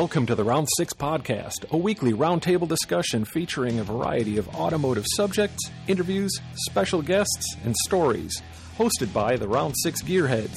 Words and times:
Welcome 0.00 0.24
to 0.28 0.34
the 0.34 0.44
Round 0.44 0.66
6 0.78 0.94
Podcast, 0.94 1.70
a 1.70 1.76
weekly 1.76 2.14
roundtable 2.14 2.66
discussion 2.66 3.26
featuring 3.26 3.78
a 3.78 3.84
variety 3.84 4.38
of 4.38 4.48
automotive 4.54 5.04
subjects, 5.14 5.70
interviews, 5.88 6.32
special 6.54 7.02
guests, 7.02 7.54
and 7.64 7.76
stories, 7.84 8.40
hosted 8.78 9.12
by 9.12 9.36
the 9.36 9.46
Round 9.46 9.74
6 9.76 10.00
Gearheads 10.00 10.54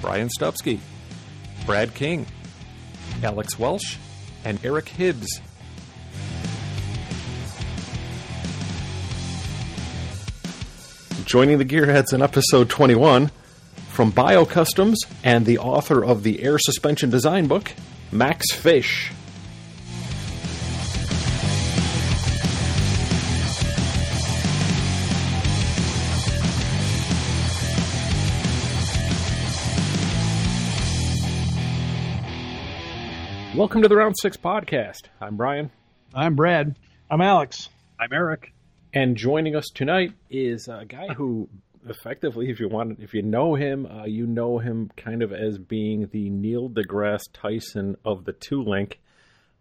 Brian 0.00 0.28
Stupsky, 0.28 0.80
Brad 1.66 1.94
King, 1.94 2.26
Alex 3.22 3.60
Welsh, 3.60 3.96
and 4.44 4.58
Eric 4.64 4.88
Hibbs. 4.88 5.40
Joining 11.24 11.58
the 11.58 11.64
Gearheads 11.64 12.12
in 12.12 12.22
episode 12.22 12.68
21 12.68 13.30
from 13.90 14.10
Bio 14.10 14.44
Customs 14.44 14.98
and 15.22 15.46
the 15.46 15.58
author 15.58 16.04
of 16.04 16.24
the 16.24 16.42
air 16.42 16.58
suspension 16.58 17.08
design 17.08 17.46
book, 17.46 17.72
Max 18.10 18.52
Fish. 18.54 19.12
Welcome 33.54 33.82
to 33.82 33.88
the 33.88 33.96
Round 33.96 34.14
6 34.16 34.36
podcast. 34.38 35.08
I'm 35.20 35.36
Brian. 35.36 35.70
I'm 36.14 36.36
Brad. 36.36 36.76
I'm 37.10 37.20
Alex. 37.20 37.68
I'm 37.98 38.12
Eric. 38.12 38.52
And 38.94 39.16
joining 39.16 39.54
us 39.54 39.66
tonight 39.74 40.12
is 40.30 40.68
a 40.68 40.84
guy 40.88 41.12
who, 41.12 41.48
effectively, 41.86 42.50
if 42.50 42.60
you 42.60 42.68
want, 42.68 43.00
if 43.00 43.14
you 43.14 43.22
know 43.22 43.54
him, 43.54 43.86
uh, 43.86 44.04
you 44.04 44.26
know 44.26 44.58
him 44.58 44.90
kind 44.96 45.22
of 45.22 45.32
as 45.32 45.58
being 45.58 46.08
the 46.12 46.30
Neil 46.30 46.68
deGrasse 46.70 47.24
Tyson 47.32 47.96
of 48.04 48.24
the 48.24 48.32
Two 48.32 48.62
Link, 48.62 49.00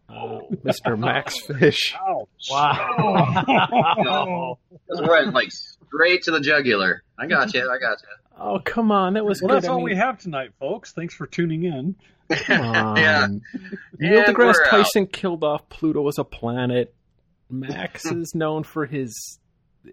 uh, 0.09 0.39
Mr. 0.63 0.97
Max 0.97 1.39
Fish. 1.59 1.95
Ouch. 2.07 2.27
Wow. 2.49 4.57
Just 4.89 5.07
went 5.07 5.33
like 5.33 5.51
straight 5.51 6.23
to 6.23 6.31
the 6.31 6.39
jugular. 6.39 7.03
I 7.17 7.27
got 7.27 7.53
you. 7.53 7.61
I 7.61 7.77
got 7.79 7.97
you. 8.01 8.07
Oh, 8.39 8.59
come 8.63 8.91
on, 8.91 9.15
that 9.15 9.25
was 9.25 9.41
Well, 9.41 9.49
good. 9.49 9.55
that's 9.57 9.67
I 9.67 9.71
all 9.71 9.77
mean, 9.77 9.85
we 9.85 9.95
have 9.95 10.19
tonight, 10.19 10.51
folks. 10.59 10.93
Thanks 10.93 11.15
for 11.15 11.25
tuning 11.25 11.63
in. 11.63 11.95
Come 12.29 12.61
on. 12.61 12.95
Yeah. 12.97 13.27
Neil 13.99 14.19
And 14.19 14.35
deGrasse 14.35 14.37
we're 14.37 14.65
out. 14.65 14.69
Tyson 14.69 15.07
killed 15.07 15.43
off 15.43 15.67
Pluto 15.69 16.07
as 16.07 16.17
a 16.19 16.23
planet. 16.23 16.93
Max 17.49 18.05
is 18.05 18.33
known 18.35 18.63
for 18.63 18.85
his 18.85 19.39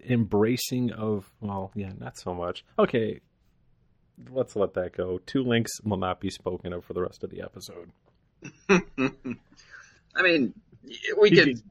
embracing 0.09 0.91
of, 0.91 1.31
well, 1.39 1.71
yeah, 1.75 1.91
not 1.97 2.17
so 2.17 2.33
much. 2.33 2.63
Okay, 2.77 3.21
let's 4.29 4.55
let 4.55 4.73
that 4.75 4.95
go. 4.95 5.19
Two 5.25 5.43
links 5.43 5.79
will 5.83 5.97
not 5.97 6.19
be 6.19 6.29
spoken 6.29 6.73
of 6.73 6.85
for 6.85 6.93
the 6.93 7.01
rest 7.01 7.23
of 7.23 7.29
the 7.29 7.41
episode. 7.41 7.91
I 8.69 10.21
mean, 10.21 10.53
we 11.19 11.31
can 11.31 11.61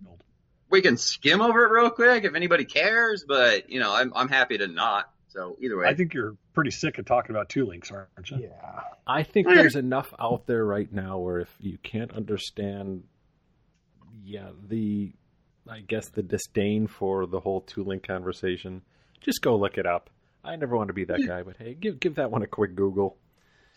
we 0.71 0.83
can 0.83 0.97
skim 0.97 1.41
over 1.41 1.65
it 1.65 1.71
real 1.71 1.91
quick 1.91 2.25
if 2.25 2.35
anybody 2.35 2.65
cares, 2.65 3.25
but 3.27 3.71
you 3.71 3.81
know, 3.81 3.95
I'm 3.95 4.13
I'm 4.15 4.29
happy 4.29 4.59
to 4.59 4.67
not. 4.67 5.11
So 5.29 5.57
either 5.61 5.77
way, 5.77 5.87
I 5.87 5.95
think 5.95 6.15
you're 6.15 6.37
pretty 6.53 6.71
sick 6.71 6.99
of 6.99 7.07
talking 7.07 7.35
about 7.35 7.49
two 7.49 7.67
links, 7.67 7.91
aren't 7.91 8.31
you? 8.31 8.39
Yeah. 8.43 8.81
I 9.07 9.25
think 9.25 9.49
there's 9.49 9.77
enough 9.77 10.15
out 10.19 10.47
there 10.47 10.65
right 10.65 10.91
now 10.91 11.19
where 11.19 11.41
if 11.41 11.55
you 11.59 11.77
can't 11.83 12.13
understand, 12.13 13.03
yeah, 14.23 14.51
the, 14.69 15.13
I 15.69 15.81
guess 15.81 16.09
the 16.11 16.23
disdain 16.23 16.87
for 16.87 17.27
the 17.27 17.41
whole 17.41 17.63
two 17.63 17.85
link 17.85 18.07
conversation, 18.07 18.83
just 19.21 19.41
go 19.43 19.57
look 19.57 19.79
it 19.79 19.87
up. 19.87 20.11
I 20.45 20.57
never 20.57 20.77
want 20.77 20.89
to 20.89 20.95
be 20.95 21.05
that 21.05 21.27
guy, 21.27 21.43
but 21.43 21.57
hey, 21.57 21.75
give 21.75 21.99
give 22.01 22.17
that 22.17 22.31
one 22.31 22.43
a 22.43 22.47
quick 22.47 22.75
Google. 22.75 23.17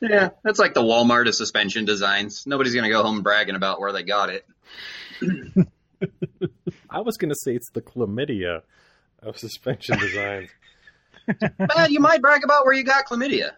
yeah, 0.02 0.30
that's 0.44 0.60
like 0.60 0.74
the 0.74 0.84
Walmart 0.84 1.28
of 1.28 1.36
suspension 1.36 1.86
designs. 1.86 2.44
Nobody's 2.46 2.76
gonna 2.76 2.90
go 2.90 3.04
home 3.04 3.22
bragging 3.22 3.56
about 3.56 3.80
where 3.80 3.94
they 3.94 4.04
got 4.04 4.30
it. 4.30 4.46
I 6.90 7.02
was 7.02 7.18
going 7.18 7.30
to 7.30 7.36
say 7.36 7.56
it's 7.56 7.72
the 7.72 7.82
chlamydia 7.82 8.62
of 9.22 9.38
suspension 9.38 9.98
designs. 10.00 10.50
But 11.58 11.92
you 11.92 12.00
might 12.00 12.22
brag 12.22 12.44
about 12.44 12.66
where 12.66 12.74
you 12.74 12.84
got 12.84 13.06
chlamydia. 13.06 13.52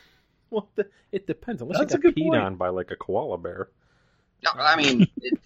well, 0.50 0.68
the, 0.74 0.86
it 1.12 1.26
depends. 1.26 1.62
Unless 1.62 1.78
That's 1.78 1.94
you 1.94 1.98
a 2.00 2.02
got 2.02 2.14
peed 2.14 2.28
point. 2.30 2.42
on 2.42 2.56
by 2.56 2.68
like 2.68 2.90
a 2.90 2.96
koala 2.96 3.38
bear. 3.38 3.68
No, 4.44 4.50
I 4.60 4.76
mean, 4.76 5.08
it, 5.16 5.38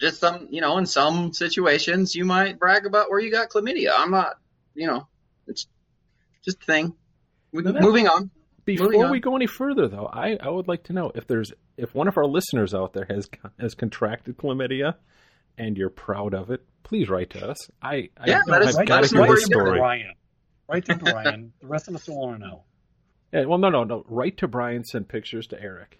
just 0.00 0.20
some, 0.20 0.48
you 0.50 0.60
know, 0.60 0.78
in 0.78 0.86
some 0.86 1.32
situations 1.32 2.14
you 2.14 2.24
might 2.24 2.58
brag 2.58 2.86
about 2.86 3.10
where 3.10 3.20
you 3.20 3.30
got 3.30 3.48
chlamydia. 3.50 3.92
I'm 3.96 4.10
not, 4.10 4.36
you 4.74 4.86
know, 4.86 5.06
it's 5.46 5.66
just 6.44 6.62
a 6.62 6.64
thing. 6.64 6.94
We- 7.52 7.62
No, 7.62 7.72
no. 7.72 7.80
Moving 7.80 8.08
on. 8.08 8.30
Before 8.64 8.86
Moving 8.86 9.04
on. 9.04 9.10
we 9.12 9.20
go 9.20 9.34
any 9.34 9.46
further, 9.46 9.88
though, 9.88 10.06
I, 10.12 10.36
I 10.40 10.50
would 10.50 10.68
like 10.68 10.84
to 10.84 10.92
know 10.92 11.10
if 11.14 11.26
there's 11.26 11.52
if 11.78 11.94
one 11.94 12.06
of 12.06 12.18
our 12.18 12.26
listeners 12.26 12.74
out 12.74 12.92
there 12.92 13.06
has 13.08 13.28
has 13.58 13.74
contracted 13.74 14.36
chlamydia, 14.36 14.94
and 15.56 15.76
you're 15.78 15.88
proud 15.88 16.34
of 16.34 16.50
it. 16.50 16.62
Please 16.82 17.08
write 17.08 17.30
to 17.30 17.48
us. 17.48 17.56
I, 17.80 18.10
I 18.18 18.26
Yeah, 18.26 18.40
let 18.46 18.60
us- 18.62 18.76
I've 18.76 18.86
got 18.86 19.04
us 19.04 19.12
a 19.12 19.14
know 19.14 19.20
great 19.22 19.28
where 19.30 19.38
you 19.38 19.46
got 19.46 19.52
story. 19.62 19.78
Brian. 19.78 20.12
Right 20.68 20.84
to 20.84 20.96
Brian. 20.96 21.52
the 21.62 21.66
rest 21.66 21.88
of 21.88 21.94
us 21.94 22.04
don't 22.04 22.16
want 22.16 22.40
to 22.40 22.46
know. 22.46 22.64
Yeah, 23.32 23.46
well, 23.46 23.56
no, 23.58 23.70
no, 23.70 23.84
no. 23.84 24.04
Write 24.06 24.36
to 24.38 24.48
Brian. 24.48 24.84
Send 24.84 25.08
pictures 25.08 25.46
to 25.48 25.60
Eric. 25.62 25.98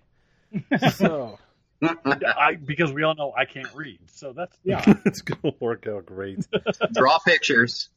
So 0.93 1.39
I, 1.83 2.55
because 2.55 2.93
we 2.93 3.03
all 3.03 3.15
know 3.15 3.33
I 3.37 3.45
can't 3.45 3.73
read. 3.75 4.01
So 4.13 4.33
that's, 4.33 4.57
yeah. 4.65 4.83
it's 5.05 5.23
gonna 5.23 5.55
work 5.61 5.87
out 5.87 6.07
great. 6.07 6.47
Draw 6.93 7.19
pictures. 7.21 7.89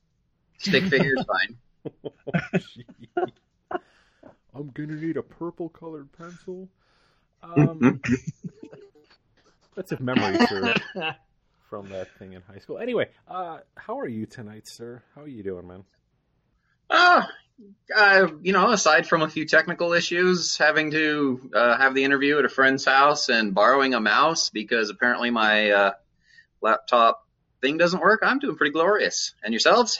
Stick 0.57 0.85
figures, 0.85 1.23
fine. 1.25 1.57
I'm 4.53 4.69
gonna 4.73 4.95
need 4.95 5.17
a 5.17 5.23
purple 5.23 5.69
colored 5.69 6.11
pencil. 6.11 6.69
Um, 7.41 7.99
that's 9.75 9.91
if 9.91 9.99
memory 9.99 10.37
serves 10.45 10.81
from 11.69 11.89
that 11.89 12.07
thing 12.19 12.33
in 12.33 12.41
high 12.43 12.59
school. 12.59 12.77
Anyway, 12.77 13.07
uh, 13.27 13.59
how 13.75 13.99
are 13.99 14.07
you 14.07 14.27
tonight, 14.27 14.67
sir? 14.67 15.01
How 15.15 15.21
are 15.21 15.27
you 15.27 15.41
doing, 15.41 15.65
man? 15.65 15.83
Uh, 16.89 17.23
uh, 17.95 18.27
you 18.41 18.53
know, 18.53 18.71
aside 18.71 19.07
from 19.07 19.21
a 19.21 19.29
few 19.29 19.45
technical 19.45 19.93
issues, 19.93 20.57
having 20.57 20.91
to 20.91 21.49
uh, 21.53 21.77
have 21.77 21.93
the 21.93 22.03
interview 22.03 22.39
at 22.39 22.45
a 22.45 22.49
friend's 22.49 22.85
house 22.85 23.29
and 23.29 23.53
borrowing 23.53 23.93
a 23.93 23.99
mouse 23.99 24.49
because 24.49 24.89
apparently 24.89 25.29
my 25.29 25.71
uh, 25.71 25.91
laptop 26.61 27.27
thing 27.61 27.77
doesn't 27.77 28.01
work, 28.01 28.21
I'm 28.23 28.39
doing 28.39 28.55
pretty 28.55 28.71
glorious. 28.73 29.33
And 29.43 29.53
yourselves? 29.53 29.99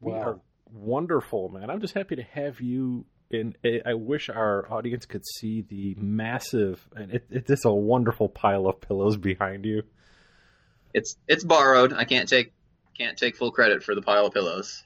We 0.00 0.12
Wow. 0.12 0.20
are 0.20 0.40
wonderful, 0.72 1.48
man. 1.50 1.70
I'm 1.70 1.80
just 1.80 1.94
happy 1.94 2.16
to 2.16 2.22
have 2.22 2.60
you. 2.60 3.06
In, 3.30 3.56
I 3.84 3.94
wish 3.94 4.28
our 4.28 4.70
audience 4.70 5.06
could 5.06 5.26
see 5.26 5.62
the 5.62 5.96
massive, 5.98 6.86
and 6.94 7.10
it, 7.10 7.26
it, 7.30 7.50
it's 7.50 7.64
a 7.64 7.72
wonderful 7.72 8.28
pile 8.28 8.68
of 8.68 8.80
pillows 8.80 9.16
behind 9.16 9.64
you. 9.64 9.82
It's 10.92 11.16
it's 11.26 11.42
borrowed. 11.42 11.92
I 11.92 12.04
can't 12.04 12.28
take 12.28 12.52
can't 12.96 13.18
take 13.18 13.34
full 13.36 13.50
credit 13.50 13.82
for 13.82 13.94
the 13.96 14.02
pile 14.02 14.26
of 14.26 14.34
pillows. 14.34 14.84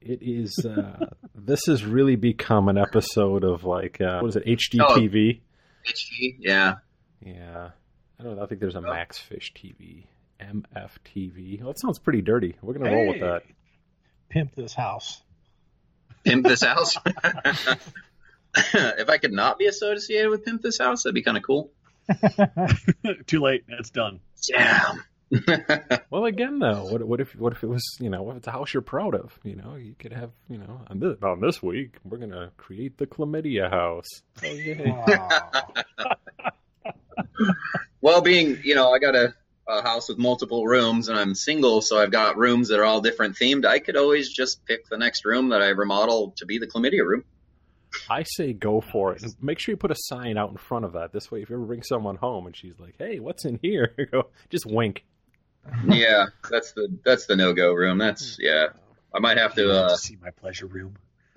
It 0.00 0.20
is. 0.22 0.64
Uh, 0.64 1.06
this 1.34 1.60
has 1.66 1.84
really 1.84 2.16
become 2.16 2.68
an 2.68 2.78
episode 2.78 3.44
of 3.44 3.64
like 3.64 4.00
uh, 4.00 4.20
what 4.20 4.28
is 4.28 4.36
it? 4.36 4.44
Oh. 4.46 4.50
HGTV. 4.50 5.40
HG, 5.86 6.36
yeah. 6.38 6.74
Yeah, 7.24 7.70
I 8.18 8.22
don't 8.22 8.36
know. 8.36 8.42
I 8.42 8.46
think 8.46 8.60
there's 8.60 8.76
a 8.76 8.80
Max 8.80 9.18
Fish 9.18 9.52
TV, 9.54 10.06
MFTV. 10.40 11.62
Oh, 11.62 11.70
it 11.70 11.78
sounds 11.78 11.98
pretty 11.98 12.22
dirty. 12.22 12.56
We're 12.62 12.74
gonna 12.74 12.90
roll 12.90 13.08
with 13.08 13.20
that. 13.20 13.42
Pimp 14.30 14.54
this 14.54 14.74
house. 14.74 15.22
Pimp 16.24 16.46
this 16.46 16.62
house. 16.64 16.96
if 18.54 19.08
I 19.08 19.18
could 19.18 19.32
not 19.32 19.58
be 19.58 19.66
associated 19.66 20.30
with 20.30 20.44
Pimp 20.44 20.62
this 20.62 20.78
house, 20.78 21.02
that'd 21.02 21.14
be 21.14 21.22
kind 21.22 21.36
of 21.36 21.42
cool. 21.42 21.70
Too 23.26 23.40
late. 23.40 23.64
It's 23.68 23.90
done. 23.90 24.20
Damn. 24.48 25.04
Well, 26.10 26.24
again, 26.24 26.58
though, 26.58 26.86
what, 26.90 27.02
what 27.04 27.20
if 27.20 27.36
what 27.36 27.52
if 27.52 27.62
it 27.62 27.68
was 27.68 27.84
you 28.00 28.10
know 28.10 28.22
what 28.22 28.32
if 28.32 28.38
it's 28.38 28.46
a 28.48 28.50
house 28.50 28.74
you're 28.74 28.82
proud 28.82 29.14
of? 29.14 29.38
You 29.44 29.54
know, 29.56 29.76
you 29.76 29.94
could 29.96 30.12
have 30.12 30.30
you 30.48 30.58
know 30.58 30.80
on 30.88 30.98
this 30.98 31.16
on 31.22 31.40
this 31.40 31.62
week 31.62 31.98
we're 32.04 32.18
gonna 32.18 32.50
create 32.56 32.98
the 32.98 33.06
chlamydia 33.06 33.70
house. 33.70 34.08
Oh, 34.42 34.46
yay. 34.46 34.92
Well, 38.02 38.22
being, 38.22 38.58
you 38.64 38.74
know, 38.74 38.92
I 38.92 38.98
got 38.98 39.14
a, 39.14 39.34
a 39.68 39.82
house 39.82 40.08
with 40.08 40.18
multiple 40.18 40.66
rooms 40.66 41.08
and 41.08 41.18
I'm 41.18 41.34
single, 41.34 41.82
so 41.82 41.98
I've 41.98 42.10
got 42.10 42.38
rooms 42.38 42.68
that 42.68 42.80
are 42.80 42.84
all 42.84 43.02
different 43.02 43.36
themed. 43.36 43.66
I 43.66 43.78
could 43.78 43.96
always 43.96 44.32
just 44.32 44.64
pick 44.64 44.88
the 44.88 44.96
next 44.96 45.24
room 45.24 45.50
that 45.50 45.60
I 45.60 45.68
remodel 45.68 46.32
to 46.38 46.46
be 46.46 46.58
the 46.58 46.66
chlamydia 46.66 47.04
room. 47.04 47.24
I 48.08 48.22
say 48.22 48.52
go 48.52 48.80
for 48.80 49.12
it. 49.12 49.22
And 49.22 49.34
make 49.42 49.58
sure 49.58 49.72
you 49.72 49.76
put 49.76 49.90
a 49.90 49.96
sign 49.96 50.38
out 50.38 50.50
in 50.50 50.56
front 50.56 50.84
of 50.84 50.92
that. 50.94 51.12
This 51.12 51.30
way, 51.30 51.42
if 51.42 51.50
you 51.50 51.56
ever 51.56 51.64
bring 51.64 51.82
someone 51.82 52.16
home 52.16 52.46
and 52.46 52.56
she's 52.56 52.78
like, 52.78 52.94
"Hey, 52.98 53.18
what's 53.18 53.44
in 53.44 53.58
here?" 53.60 53.92
Go 54.12 54.28
just 54.48 54.64
wink. 54.64 55.04
Yeah, 55.86 56.26
that's 56.50 56.72
the 56.72 56.88
that's 57.04 57.26
the 57.26 57.36
no 57.36 57.52
go 57.52 57.72
room. 57.72 57.98
That's 57.98 58.38
yeah. 58.40 58.68
I 59.14 59.18
might 59.18 59.38
have 59.38 59.54
to 59.54 59.70
uh, 59.70 59.96
see 59.96 60.16
my 60.22 60.30
pleasure 60.30 60.66
room. 60.66 60.96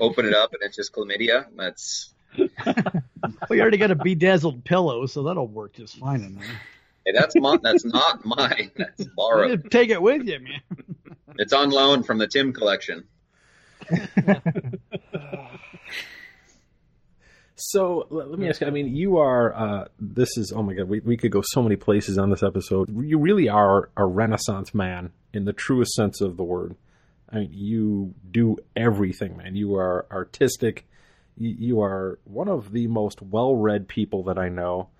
open 0.00 0.26
it 0.26 0.34
up 0.34 0.52
and 0.52 0.62
it's 0.62 0.76
just 0.76 0.92
chlamydia. 0.92 1.46
That's 1.56 2.14
we 3.48 3.60
already 3.60 3.76
got 3.78 3.90
a 3.90 3.94
bedazzled 3.96 4.64
pillow, 4.64 5.06
so 5.06 5.22
that'll 5.22 5.46
work 5.46 5.74
just 5.74 5.96
fine 5.96 6.22
in 6.22 6.34
there. 6.36 6.60
hey, 7.06 7.12
that's 7.12 7.34
mon- 7.36 7.60
that's 7.62 7.84
not 7.84 8.24
mine. 8.24 8.70
That's 8.76 9.04
borrowed. 9.16 9.62
Just 9.62 9.72
Take 9.72 9.90
it 9.90 10.00
with 10.02 10.26
you, 10.26 10.40
man. 10.40 10.60
It's 11.38 11.52
on 11.52 11.70
loan 11.70 12.02
from 12.02 12.18
the 12.18 12.26
Tim 12.26 12.52
collection. 12.52 13.04
So 17.66 18.06
let 18.10 18.38
me 18.38 18.48
ask. 18.48 18.62
I 18.62 18.68
mean, 18.68 18.94
you 18.94 19.16
are. 19.16 19.54
Uh, 19.54 19.84
this 19.98 20.36
is. 20.36 20.52
Oh 20.54 20.62
my 20.62 20.74
God. 20.74 20.86
We 20.86 21.00
we 21.00 21.16
could 21.16 21.30
go 21.30 21.42
so 21.42 21.62
many 21.62 21.76
places 21.76 22.18
on 22.18 22.28
this 22.28 22.42
episode. 22.42 22.90
You 22.90 23.18
really 23.18 23.48
are 23.48 23.88
a 23.96 24.04
Renaissance 24.04 24.74
man 24.74 25.12
in 25.32 25.46
the 25.46 25.54
truest 25.54 25.94
sense 25.94 26.20
of 26.20 26.36
the 26.36 26.44
word. 26.44 26.76
I 27.30 27.36
mean, 27.36 27.50
you 27.52 28.14
do 28.30 28.58
everything, 28.76 29.38
man. 29.38 29.56
You 29.56 29.76
are 29.76 30.06
artistic. 30.10 30.86
You, 31.38 31.56
you 31.58 31.80
are 31.80 32.18
one 32.24 32.48
of 32.48 32.70
the 32.72 32.86
most 32.86 33.22
well-read 33.22 33.88
people 33.88 34.24
that 34.24 34.38
I 34.38 34.50
know. 34.50 34.90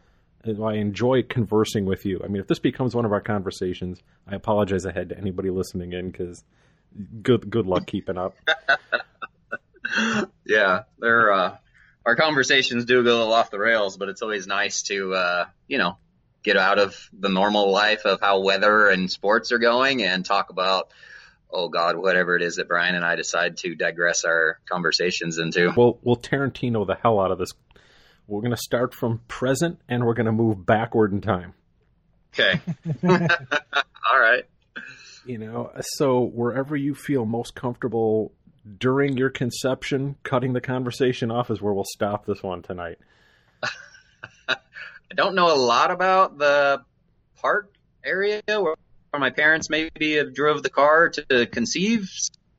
I 0.46 0.74
enjoy 0.74 1.22
conversing 1.22 1.84
with 1.84 2.04
you. 2.06 2.20
I 2.24 2.28
mean, 2.28 2.40
if 2.40 2.48
this 2.48 2.58
becomes 2.58 2.94
one 2.94 3.04
of 3.04 3.12
our 3.12 3.20
conversations, 3.20 4.02
I 4.26 4.34
apologize 4.34 4.84
ahead 4.84 5.10
to 5.10 5.18
anybody 5.18 5.50
listening 5.50 5.92
in 5.92 6.10
because 6.10 6.44
good 7.22 7.50
good 7.50 7.66
luck 7.66 7.86
keeping 7.86 8.16
up. 8.16 8.34
yeah, 10.46 10.82
they're 10.98 11.32
uh, 11.32 11.56
our 12.06 12.16
conversations 12.16 12.84
do 12.84 13.02
go 13.02 13.10
a 13.10 13.18
little 13.18 13.32
off 13.32 13.50
the 13.50 13.58
rails, 13.58 13.96
but 13.96 14.08
it's 14.08 14.22
always 14.22 14.46
nice 14.46 14.82
to 14.82 15.14
uh, 15.14 15.46
you 15.66 15.78
know 15.78 15.96
get 16.42 16.56
out 16.56 16.78
of 16.78 17.08
the 17.18 17.28
normal 17.28 17.70
life 17.72 18.04
of 18.04 18.20
how 18.20 18.40
weather 18.40 18.88
and 18.88 19.10
sports 19.10 19.50
are 19.52 19.58
going 19.58 20.02
and 20.02 20.26
talk 20.26 20.50
about 20.50 20.90
oh 21.50 21.68
god 21.68 21.96
whatever 21.96 22.36
it 22.36 22.42
is 22.42 22.56
that 22.56 22.68
Brian 22.68 22.94
and 22.94 23.04
I 23.04 23.16
decide 23.16 23.56
to 23.58 23.74
digress 23.74 24.24
our 24.24 24.58
conversations 24.70 25.38
into. 25.38 25.72
We'll 25.76 25.98
we'll 26.02 26.16
Tarantino 26.16 26.86
the 26.86 26.96
hell 26.96 27.20
out 27.20 27.30
of 27.30 27.38
this. 27.38 27.52
We're 28.26 28.40
going 28.40 28.52
to 28.52 28.56
start 28.56 28.94
from 28.94 29.20
present 29.28 29.80
and 29.88 30.04
we're 30.04 30.14
going 30.14 30.26
to 30.26 30.32
move 30.32 30.64
backward 30.64 31.12
in 31.12 31.20
time. 31.20 31.52
Okay. 32.32 32.60
All 33.04 34.18
right. 34.18 34.44
You 35.26 35.38
know, 35.38 35.72
so 35.80 36.20
wherever 36.20 36.76
you 36.76 36.94
feel 36.94 37.24
most 37.24 37.54
comfortable 37.54 38.32
during 38.78 39.16
your 39.16 39.30
conception, 39.30 40.16
cutting 40.22 40.52
the 40.52 40.60
conversation 40.60 41.30
off 41.30 41.50
is 41.50 41.60
where 41.60 41.72
we'll 41.72 41.84
stop 41.84 42.26
this 42.26 42.42
one 42.42 42.62
tonight. 42.62 42.98
I 44.48 44.56
don't 45.14 45.34
know 45.34 45.52
a 45.52 45.56
lot 45.56 45.90
about 45.90 46.38
the 46.38 46.82
park 47.36 47.72
area 48.04 48.42
where, 48.46 48.74
my 49.16 49.30
parents 49.30 49.70
maybe 49.70 50.16
have 50.16 50.34
drove 50.34 50.64
the 50.64 50.70
car 50.70 51.08
to 51.10 51.46
conceive, 51.46 52.10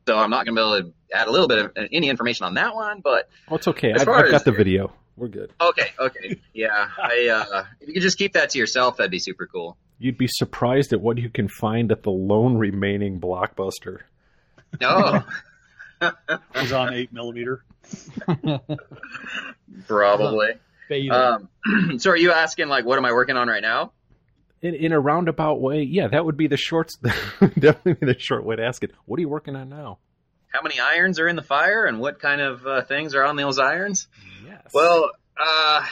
so 0.08 0.18
I'm 0.18 0.30
not 0.30 0.46
going 0.46 0.56
to 0.56 0.62
be 0.62 0.66
able 0.66 0.90
to 0.90 0.94
add 1.14 1.28
a 1.28 1.32
little 1.32 1.50
bit 1.50 1.58
of 1.58 1.72
any 1.92 2.08
information 2.08 2.46
on 2.46 2.54
that 2.54 2.74
one. 2.74 3.02
But 3.02 3.28
Oh, 3.50 3.56
it's 3.56 3.68
okay. 3.68 3.92
I've, 3.92 4.08
I've 4.08 4.32
got 4.32 4.46
the 4.46 4.54
video. 4.54 4.94
We're 5.18 5.28
good. 5.28 5.52
okay, 5.60 5.88
okay, 6.00 6.40
yeah, 6.54 6.88
I 6.98 7.28
uh, 7.28 7.66
if 7.82 7.88
you 7.90 7.94
could 7.94 8.04
just 8.04 8.18
keep 8.18 8.34
that 8.34 8.52
to 8.52 8.58
yourself, 8.60 8.98
that'd 8.98 9.12
be 9.12 9.20
super 9.20 9.48
cool. 9.48 9.76
You'd 10.00 10.18
be 10.18 10.28
surprised 10.30 10.94
at 10.94 11.02
what 11.02 11.18
you 11.18 11.30
can 11.30 11.48
find 11.50 11.92
at 11.92 12.04
the 12.04 12.12
lone 12.12 12.58
remaining 12.58 13.20
blockbuster. 13.20 14.00
No, 14.80 15.24
He's 16.56 16.72
on 16.72 16.94
eight 16.94 17.14
millimeter. 17.14 17.64
probably. 19.88 20.54
Um, 21.12 21.50
so 21.98 22.12
are 22.12 22.18
you 22.18 22.32
asking 22.32 22.68
like 22.68 22.86
what 22.86 22.98
am 22.98 23.06
I 23.06 23.14
working 23.14 23.38
on 23.38 23.48
right 23.48 23.62
now? 23.62 23.92
In, 24.62 24.74
in 24.74 24.92
a 24.94 25.00
roundabout 25.00 25.62
way, 25.62 25.84
yeah, 25.84 26.08
that 26.08 26.26
would 26.26 26.38
be 26.38 26.48
the 26.48 26.58
short, 26.58 26.92
definitely 27.60 28.08
the 28.08 28.18
short 28.18 28.46
way 28.46 28.56
to 28.56 28.66
ask 28.66 28.84
it. 28.84 28.92
What 29.06 29.18
are 29.18 29.22
you 29.22 29.30
working 29.30 29.56
on 29.56 29.70
now? 29.70 30.00
How 30.48 30.62
many 30.62 30.80
irons 30.80 31.20
are 31.20 31.28
in 31.28 31.36
the 31.36 31.44
fire, 31.44 31.86
and 31.86 32.00
what 32.00 32.20
kind 32.20 32.42
of 32.42 32.66
uh, 32.66 32.82
things 32.84 33.14
are 33.14 33.24
on 33.24 33.36
those 33.36 33.60
irons? 33.60 34.08
Yes. 34.46 34.72
Well, 34.74 35.12
uh, 35.38 35.86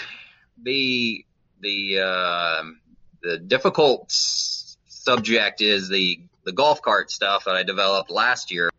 the 0.61 1.25
the 1.59 1.99
uh, 1.99 2.63
the 3.21 3.37
difficult 3.37 4.05
subject 4.11 5.61
is 5.61 5.89
the 5.89 6.21
the 6.45 6.51
golf 6.51 6.81
cart 6.81 7.11
stuff 7.11 7.45
that 7.45 7.55
I 7.55 7.63
developed 7.63 8.09
last 8.09 8.51
year. 8.51 8.69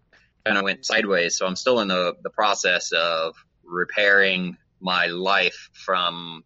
Kind 0.44 0.58
of 0.58 0.64
went 0.64 0.85
sideways, 0.85 1.37
so 1.37 1.46
I'm 1.46 1.56
still 1.56 1.81
in 1.81 1.88
the 1.88 2.17
the 2.23 2.29
process 2.29 2.93
of 2.93 3.35
repairing 3.62 4.58
my 4.79 5.06
life 5.06 5.70
from 5.73 6.44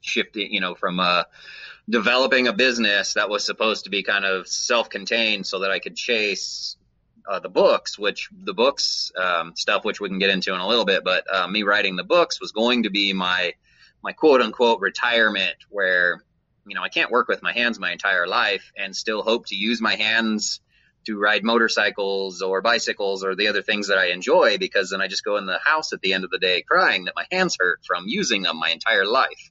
shifting, 0.00 0.52
you 0.52 0.60
know, 0.60 0.76
from 0.76 1.00
uh, 1.00 1.24
developing 1.90 2.46
a 2.46 2.52
business 2.52 3.14
that 3.14 3.28
was 3.28 3.44
supposed 3.44 3.84
to 3.84 3.90
be 3.90 4.04
kind 4.04 4.24
of 4.24 4.46
self-contained, 4.46 5.44
so 5.44 5.58
that 5.58 5.72
I 5.72 5.80
could 5.80 5.96
chase 5.96 6.76
uh, 7.28 7.40
the 7.40 7.48
books, 7.48 7.98
which 7.98 8.28
the 8.32 8.54
books 8.54 9.10
um, 9.16 9.56
stuff, 9.56 9.84
which 9.84 10.00
we 10.00 10.08
can 10.08 10.20
get 10.20 10.30
into 10.30 10.54
in 10.54 10.60
a 10.60 10.68
little 10.68 10.84
bit, 10.84 11.02
but 11.02 11.24
uh, 11.34 11.48
me 11.48 11.64
writing 11.64 11.96
the 11.96 12.04
books 12.04 12.40
was 12.40 12.52
going 12.52 12.84
to 12.84 12.90
be 12.90 13.12
my 13.12 13.54
my 14.04 14.12
quote 14.12 14.40
unquote 14.40 14.80
retirement, 14.80 15.56
where 15.68 16.22
you 16.64 16.76
know 16.76 16.82
I 16.82 16.90
can't 16.90 17.10
work 17.10 17.26
with 17.26 17.42
my 17.42 17.52
hands 17.52 17.80
my 17.80 17.90
entire 17.90 18.28
life 18.28 18.70
and 18.76 18.94
still 18.94 19.22
hope 19.22 19.46
to 19.46 19.56
use 19.56 19.80
my 19.80 19.96
hands 19.96 20.60
to 21.06 21.18
ride 21.18 21.44
motorcycles 21.44 22.42
or 22.42 22.60
bicycles 22.60 23.24
or 23.24 23.34
the 23.34 23.48
other 23.48 23.62
things 23.62 23.88
that 23.88 23.98
I 23.98 24.06
enjoy, 24.06 24.58
because 24.58 24.90
then 24.90 25.00
I 25.00 25.08
just 25.08 25.24
go 25.24 25.36
in 25.36 25.46
the 25.46 25.58
house 25.64 25.92
at 25.92 26.00
the 26.00 26.12
end 26.12 26.24
of 26.24 26.30
the 26.30 26.38
day 26.38 26.62
crying 26.62 27.04
that 27.04 27.14
my 27.16 27.26
hands 27.30 27.56
hurt 27.58 27.80
from 27.84 28.04
using 28.06 28.42
them 28.42 28.58
my 28.58 28.70
entire 28.70 29.06
life. 29.06 29.50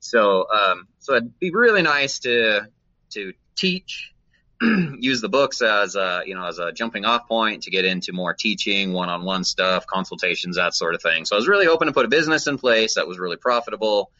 So, 0.00 0.46
um, 0.50 0.88
so 0.98 1.14
it'd 1.14 1.38
be 1.38 1.50
really 1.50 1.82
nice 1.82 2.20
to 2.20 2.62
to 3.10 3.32
teach 3.56 4.12
use 4.62 5.20
the 5.20 5.28
books 5.28 5.62
as 5.62 5.96
a 5.96 6.22
you 6.26 6.34
know 6.34 6.46
as 6.46 6.58
a 6.58 6.70
jumping 6.72 7.04
off 7.04 7.26
point 7.26 7.62
to 7.62 7.70
get 7.70 7.84
into 7.84 8.12
more 8.12 8.34
teaching 8.34 8.92
one-on-one 8.92 9.42
stuff 9.42 9.86
consultations 9.86 10.56
that 10.56 10.74
sort 10.74 10.94
of 10.94 11.00
thing 11.00 11.24
so 11.24 11.34
i 11.34 11.38
was 11.38 11.48
really 11.48 11.64
hoping 11.64 11.88
to 11.88 11.92
put 11.92 12.04
a 12.04 12.08
business 12.08 12.46
in 12.46 12.58
place 12.58 12.94
that 12.94 13.08
was 13.08 13.18
really 13.18 13.36
profitable 13.36 14.10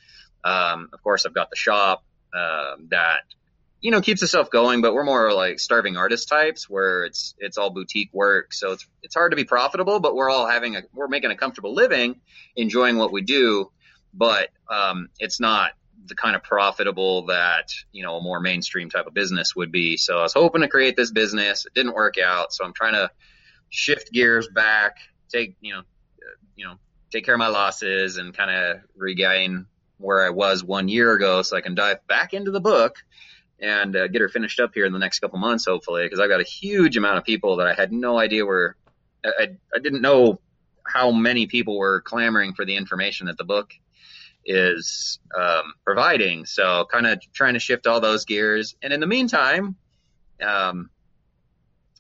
um, 0.42 0.88
of 0.94 1.02
course 1.02 1.26
i've 1.26 1.34
got 1.34 1.50
the 1.50 1.56
shop 1.56 2.04
uh, 2.34 2.76
that 2.88 3.20
you 3.80 3.90
know 3.90 4.00
keeps 4.00 4.22
itself 4.22 4.50
going 4.50 4.80
but 4.80 4.92
we're 4.92 5.04
more 5.04 5.32
like 5.32 5.58
starving 5.58 5.96
artist 5.96 6.28
types 6.28 6.68
where 6.68 7.04
it's 7.04 7.34
it's 7.38 7.56
all 7.56 7.70
boutique 7.70 8.10
work 8.12 8.52
so 8.52 8.72
it's 8.72 8.86
it's 9.02 9.14
hard 9.14 9.32
to 9.32 9.36
be 9.36 9.44
profitable 9.44 10.00
but 10.00 10.14
we're 10.14 10.30
all 10.30 10.46
having 10.46 10.76
a 10.76 10.82
we're 10.92 11.08
making 11.08 11.30
a 11.30 11.36
comfortable 11.36 11.74
living 11.74 12.20
enjoying 12.56 12.96
what 12.98 13.12
we 13.12 13.22
do 13.22 13.70
but 14.12 14.48
um, 14.68 15.08
it's 15.18 15.40
not 15.40 15.72
the 16.06 16.14
kind 16.14 16.34
of 16.34 16.42
profitable 16.42 17.26
that 17.26 17.72
you 17.92 18.02
know 18.02 18.16
a 18.16 18.22
more 18.22 18.40
mainstream 18.40 18.90
type 18.90 19.06
of 19.06 19.14
business 19.14 19.54
would 19.54 19.72
be. 19.72 19.96
So 19.96 20.18
I 20.18 20.22
was 20.22 20.34
hoping 20.34 20.62
to 20.62 20.68
create 20.68 20.96
this 20.96 21.10
business. 21.10 21.66
It 21.66 21.74
didn't 21.74 21.94
work 21.94 22.16
out, 22.18 22.52
so 22.52 22.64
I'm 22.64 22.72
trying 22.72 22.94
to 22.94 23.10
shift 23.68 24.12
gears 24.12 24.48
back, 24.48 24.96
take 25.28 25.56
you 25.60 25.74
know, 25.74 25.82
you 26.56 26.66
know, 26.66 26.74
take 27.12 27.24
care 27.24 27.34
of 27.34 27.38
my 27.38 27.48
losses 27.48 28.16
and 28.16 28.36
kind 28.36 28.50
of 28.50 28.82
regain 28.96 29.66
where 29.98 30.24
I 30.24 30.30
was 30.30 30.64
one 30.64 30.88
year 30.88 31.12
ago, 31.12 31.42
so 31.42 31.56
I 31.56 31.60
can 31.60 31.74
dive 31.74 32.06
back 32.06 32.34
into 32.34 32.50
the 32.50 32.60
book 32.60 32.96
and 33.60 33.94
uh, 33.94 34.08
get 34.08 34.20
her 34.20 34.28
finished 34.28 34.60
up 34.60 34.72
here 34.74 34.86
in 34.86 34.92
the 34.92 34.98
next 34.98 35.18
couple 35.20 35.38
months, 35.38 35.66
hopefully, 35.66 36.04
because 36.04 36.20
I've 36.20 36.30
got 36.30 36.40
a 36.40 36.44
huge 36.44 36.96
amount 36.96 37.18
of 37.18 37.24
people 37.24 37.56
that 37.56 37.66
I 37.66 37.74
had 37.74 37.92
no 37.92 38.18
idea 38.18 38.44
were. 38.44 38.76
I, 39.24 39.48
I, 39.74 39.78
didn't 39.80 40.00
know 40.00 40.40
how 40.86 41.10
many 41.10 41.46
people 41.46 41.78
were 41.78 42.00
clamoring 42.00 42.54
for 42.54 42.64
the 42.64 42.76
information 42.76 43.26
that 43.26 43.36
the 43.36 43.44
book 43.44 43.70
is 44.46 45.18
um, 45.38 45.74
providing. 45.84 46.46
So 46.46 46.86
kind 46.90 47.06
of 47.06 47.20
trying 47.34 47.54
to 47.54 47.60
shift 47.60 47.86
all 47.86 48.00
those 48.00 48.24
gears. 48.24 48.76
And 48.82 48.92
in 48.92 49.00
the 49.00 49.06
meantime, 49.06 49.76
um, 50.42 50.88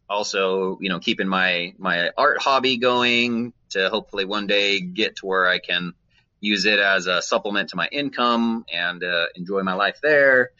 also, 0.08 0.78
you 0.80 0.88
know, 0.88 0.98
keeping 0.98 1.28
my, 1.28 1.74
my 1.78 2.10
art 2.16 2.40
hobby 2.40 2.78
going 2.78 3.52
to 3.70 3.90
hopefully 3.90 4.24
one 4.24 4.46
day 4.46 4.80
get 4.80 5.16
to 5.16 5.26
where 5.26 5.46
I 5.46 5.58
can 5.58 5.94
use 6.40 6.64
it 6.64 6.78
as 6.78 7.06
a 7.06 7.20
supplement 7.22 7.68
to 7.70 7.76
my 7.76 7.86
income 7.92 8.64
and 8.72 9.04
uh, 9.04 9.26
enjoy 9.36 9.62
my 9.62 9.74
life 9.74 10.00
there. 10.02 10.50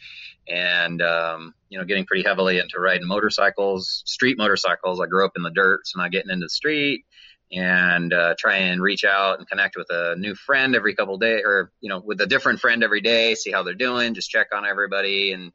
And, 0.48 1.00
um, 1.02 1.54
you 1.68 1.78
know, 1.78 1.84
getting 1.84 2.06
pretty 2.06 2.24
heavily 2.24 2.58
into 2.58 2.80
riding 2.80 3.06
motorcycles, 3.06 4.02
street 4.06 4.36
motorcycles. 4.36 5.00
I 5.00 5.06
grew 5.06 5.24
up 5.24 5.32
in 5.36 5.42
the 5.42 5.50
dirt, 5.50 5.86
so 5.86 6.00
not 6.00 6.10
getting 6.10 6.30
into 6.30 6.44
the 6.44 6.50
street 6.50 7.04
and 7.52 8.12
uh, 8.12 8.34
try 8.38 8.56
and 8.56 8.80
reach 8.80 9.04
out 9.04 9.38
and 9.38 9.48
connect 9.48 9.76
with 9.76 9.88
a 9.90 10.16
new 10.16 10.34
friend 10.34 10.74
every 10.74 10.94
couple 10.94 11.18
days 11.18 11.42
or 11.44 11.72
you 11.80 11.88
know 11.88 11.98
with 11.98 12.20
a 12.20 12.26
different 12.26 12.60
friend 12.60 12.84
every 12.84 13.00
day 13.00 13.34
see 13.34 13.50
how 13.50 13.64
they're 13.64 13.74
doing 13.74 14.14
just 14.14 14.30
check 14.30 14.46
on 14.54 14.64
everybody 14.64 15.32
and 15.32 15.50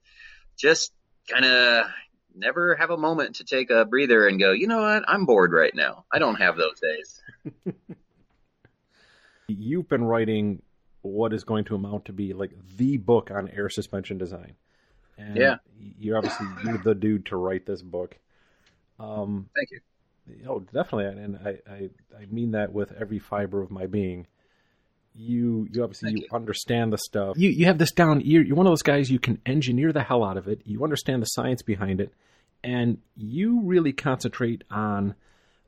just 0.57 0.91
kind 1.29 1.45
of 1.45 1.85
never 2.35 2.75
have 2.75 2.89
a 2.89 2.97
moment 2.97 3.37
to 3.37 3.45
take 3.45 3.69
a 3.69 3.85
breather 3.85 4.27
and 4.27 4.41
go 4.41 4.51
you 4.51 4.67
know 4.67 4.81
what 4.81 5.05
i'm 5.07 5.25
bored 5.25 5.53
right 5.53 5.73
now 5.73 6.03
i 6.11 6.19
don't 6.19 6.35
have 6.35 6.57
those 6.57 6.77
days 6.81 7.21
You've 9.47 9.87
been 9.87 10.03
writing 10.03 10.61
what 11.01 11.31
is 11.33 11.43
going 11.43 11.65
to 11.65 11.75
amount 11.75 12.05
to 12.05 12.13
be 12.13 12.33
like 12.33 12.51
the 12.77 12.97
book 12.97 13.29
on 13.29 13.47
air 13.49 13.69
suspension 13.69 14.17
design. 14.17 14.55
And 15.17 15.37
Yeah. 15.37 15.57
You're 15.99 16.17
obviously 16.17 16.47
you're 16.63 16.77
the 16.79 16.95
dude 16.95 17.27
to 17.27 17.37
write 17.37 17.65
this 17.65 17.81
book. 17.81 18.17
Um, 18.99 19.49
thank 19.55 19.71
you 19.71 19.79
Oh, 20.47 20.59
definitely, 20.59 21.05
and 21.23 21.37
I, 21.37 21.49
I, 21.71 21.89
I 22.19 22.25
mean 22.31 22.51
that 22.51 22.73
with 22.73 22.91
every 22.93 23.19
fiber 23.19 23.61
of 23.61 23.69
my 23.69 23.85
being. 23.85 24.25
You, 25.13 25.67
you 25.71 25.83
obviously 25.83 26.11
you, 26.11 26.17
you. 26.21 26.27
understand 26.33 26.91
the 26.91 26.97
stuff. 26.97 27.37
You, 27.37 27.49
you 27.49 27.65
have 27.65 27.77
this 27.77 27.91
down. 27.91 28.21
You're, 28.21 28.43
you're 28.43 28.55
one 28.55 28.65
of 28.65 28.71
those 28.71 28.81
guys. 28.81 29.09
You 29.09 29.19
can 29.19 29.39
engineer 29.45 29.93
the 29.93 30.03
hell 30.03 30.23
out 30.23 30.37
of 30.37 30.47
it. 30.47 30.61
You 30.65 30.83
understand 30.83 31.21
the 31.21 31.27
science 31.27 31.61
behind 31.61 32.01
it, 32.01 32.11
and 32.63 32.97
you 33.15 33.61
really 33.61 33.93
concentrate 33.93 34.63
on 34.69 35.15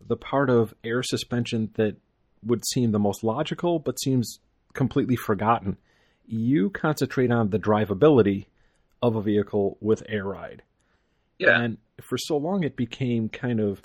the 0.06 0.18
part 0.18 0.50
of 0.50 0.74
air 0.84 1.04
suspension 1.04 1.70
that 1.76 1.98
would 2.44 2.66
seem 2.66 2.92
the 2.92 3.00
most 3.00 3.24
logical, 3.24 3.80
but 3.80 4.00
seems 4.00 4.40
completely 4.74 5.16
forgotten. 5.16 5.78
You 6.26 6.72
concentrate 6.72 7.32
on 7.32 7.52
the 7.52 7.60
drivability 7.60 8.48
of 9.02 9.16
a 9.16 9.22
vehicle 9.22 9.78
with 9.82 10.04
air 10.10 10.24
ride. 10.26 10.64
yeah 11.38 11.60
And 11.62 11.78
for 12.02 12.18
so 12.18 12.38
long, 12.38 12.64
it 12.64 12.76
became 12.76 13.30
kind 13.30 13.60
of 13.60 13.82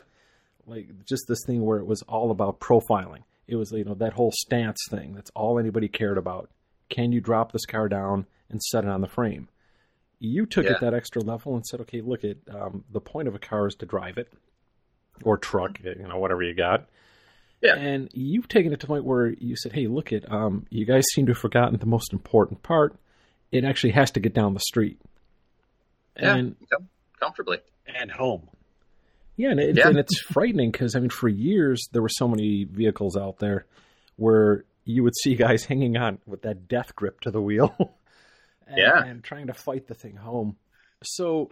like 0.67 0.89
just 1.05 1.25
this 1.29 1.41
thing 1.47 1.65
where 1.65 1.79
it 1.79 1.87
was 1.87 2.03
all 2.03 2.31
about 2.31 2.61
profiling. 2.61 3.23
it 3.49 3.57
was 3.57 3.73
you 3.73 3.85
know 3.85 3.95
that 3.95 4.13
whole 4.15 4.33
stance 4.33 4.81
thing. 4.91 5.15
That's 5.15 5.31
all 5.35 5.59
anybody 5.59 5.89
cared 5.89 6.19
about. 6.19 6.51
Can 6.89 7.13
you 7.13 7.21
drop 7.21 7.53
this 7.53 7.67
car 7.67 7.89
down 7.89 8.27
and 8.51 8.63
set 8.63 8.85
it 8.85 8.91
on 8.91 9.01
the 9.01 9.09
frame? 9.09 9.49
You 10.19 10.47
took 10.47 10.65
Yeah. 10.67 10.73
it 10.73 10.81
that 10.81 10.95
extra 10.95 11.21
level 11.23 11.57
and 11.57 11.67
said, 11.67 11.81
okay, 11.81 12.01
look 12.01 12.23
at 12.25 12.37
um, 12.51 12.85
the 12.93 13.01
point 13.01 13.27
of 13.29 13.35
a 13.35 13.39
car 13.41 13.67
is 13.67 13.75
to 13.77 13.87
drive 13.87 14.19
it 14.19 14.33
or 15.25 15.37
truck, 15.37 15.81
you 15.83 16.07
know, 16.07 16.19
whatever 16.19 16.43
you 16.43 16.55
got. 16.55 16.89
Yeah. 17.61 17.75
And 17.77 18.09
you've 18.13 18.47
taken 18.49 18.73
it 18.73 18.81
to 18.81 18.87
the 18.87 18.91
point 18.93 19.05
where 19.05 19.29
you 19.29 19.57
said, 19.57 19.73
hey, 19.73 19.87
look 19.89 20.13
at 20.13 20.31
um, 20.31 20.67
you 20.71 20.85
guys 20.85 21.05
seem 21.15 21.27
to 21.27 21.33
have 21.33 21.39
forgotten 21.39 21.77
the 21.79 21.87
most 21.87 22.13
important 22.13 22.63
part. 22.63 22.95
It 23.53 23.65
actually 23.65 23.93
has 23.93 24.11
to 24.13 24.21
get 24.21 24.35
down 24.35 24.55
the 24.55 24.61
street. 24.61 24.99
Yeah. 26.19 26.35
And 26.37 26.57
Com- 26.73 26.89
comfortably. 27.21 27.59
and 27.87 28.11
home. 28.11 28.49
yeah, 29.37 29.51
and, 29.51 29.61
it, 29.61 29.77
Yeah. 29.77 29.89
and 29.89 29.99
it's 29.99 30.21
frightening 30.21 30.71
because 30.73 30.97
I 30.97 31.01
mean, 31.01 31.11
for 31.11 31.29
years 31.29 31.89
there 31.93 32.03
were 32.03 32.09
so 32.09 32.27
many 32.29 32.65
vehicles 32.65 33.17
out 33.17 33.39
there 33.39 33.67
where 34.17 34.65
you 34.85 35.03
would 35.05 35.15
see 35.23 35.35
guys 35.37 35.65
hanging 35.69 35.97
on 35.97 36.19
with 36.27 36.43
that 36.43 36.67
death 36.69 36.95
grip 36.97 37.21
to 37.21 37.31
the 37.31 37.41
wheel, 37.41 37.75
and, 38.67 38.79
Yeah. 38.79 39.05
and 39.05 39.23
trying 39.23 39.47
to 39.49 39.55
fight 39.55 39.87
the 39.87 39.95
thing 39.95 40.17
home. 40.17 40.57
So 41.03 41.51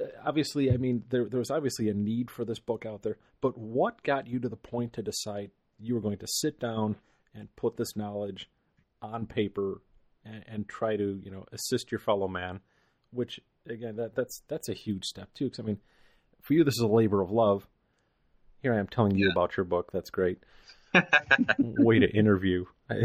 uh, 0.00 0.04
obviously, 0.24 0.70
I 0.72 0.76
mean, 0.76 1.04
there 1.10 1.24
there 1.26 1.38
was 1.38 1.50
obviously 1.50 1.88
a 1.88 1.94
need 1.94 2.30
for 2.30 2.44
this 2.44 2.58
book 2.58 2.84
out 2.86 3.02
there. 3.02 3.16
But 3.40 3.56
what 3.58 4.02
got 4.02 4.26
you 4.26 4.38
to 4.40 4.48
the 4.48 4.56
point 4.56 4.94
to 4.94 5.02
decide 5.02 5.50
you 5.78 5.94
were 5.94 6.00
going 6.00 6.18
to 6.18 6.26
sit 6.26 6.58
down 6.58 6.96
and 7.34 7.54
put 7.56 7.76
this 7.76 7.94
knowledge 7.96 8.48
on 9.02 9.26
paper 9.26 9.82
and, 10.26 10.44
and 10.48 10.68
try 10.68 10.96
to 10.96 11.20
you 11.22 11.30
know 11.30 11.44
assist 11.52 11.90
your 11.92 12.00
fellow 12.00 12.28
man? 12.28 12.60
Which 13.12 13.40
again, 13.68 13.96
that 13.96 14.14
that's 14.14 14.42
that's 14.48 14.68
a 14.68 14.74
huge 14.74 15.04
step 15.04 15.28
too. 15.34 15.44
Because 15.46 15.60
I 15.60 15.62
mean, 15.62 15.78
for 16.42 16.54
you, 16.54 16.64
this 16.64 16.74
is 16.74 16.80
a 16.82 16.86
labor 16.88 17.20
of 17.22 17.30
love. 17.30 17.66
Here 18.62 18.74
I 18.74 18.78
am 18.78 18.86
telling 18.88 19.16
you 19.16 19.26
Yeah. 19.26 19.32
about 19.32 19.56
your 19.56 19.64
book. 19.64 19.90
That's 19.92 20.10
great. 20.10 20.38
Way 21.58 21.98
to 22.00 22.08
interview. 22.10 22.64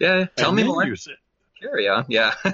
Yeah. 0.00 0.26
Tell 0.36 0.48
And 0.50 0.56
me 0.56 0.62
then 0.62 0.70
more. 0.70 0.84
Use 0.86 1.08
it. 1.08 1.16
Carry 1.60 1.88
on. 1.88 2.04
Yeah. 2.08 2.32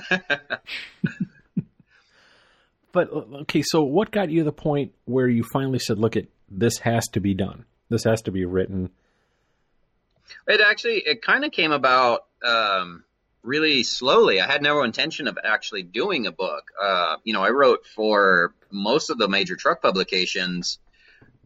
but 2.93 3.13
uh, 3.13 3.41
okay, 3.43 3.63
so 3.63 3.83
what 3.83 4.11
got 4.11 4.31
you 4.31 4.41
to 4.41 4.45
the 4.45 4.53
point 4.53 4.93
where 5.05 5.29
you 5.29 5.45
finally 5.53 5.79
said, 5.79 5.99
"Look, 5.99 6.17
it 6.17 6.31
this 6.49 6.79
has 6.79 7.07
to 7.09 7.21
be 7.21 7.35
done. 7.35 7.65
This 7.91 8.05
has 8.05 8.23
to 8.23 8.31
be 8.31 8.45
written." 8.45 8.91
It 10.49 10.61
actually 10.61 10.99
it 11.05 11.21
kind 11.23 11.45
of 11.45 11.53
came 11.53 11.73
about 11.73 12.25
um, 12.43 13.04
really 13.45 13.83
slowly. 13.83 14.41
I 14.41 14.51
had 14.51 14.63
no 14.63 14.83
intention 14.83 15.29
of 15.29 15.39
actually 15.43 15.83
doing 15.83 16.27
a 16.27 16.33
book. 16.33 16.65
Uh, 16.83 17.17
you 17.23 17.35
know, 17.35 17.43
I 17.43 17.51
wrote 17.51 17.87
for 17.95 18.55
most 18.73 19.11
of 19.11 19.19
the 19.19 19.29
major 19.29 19.55
truck 19.55 19.83
publications, 19.83 20.79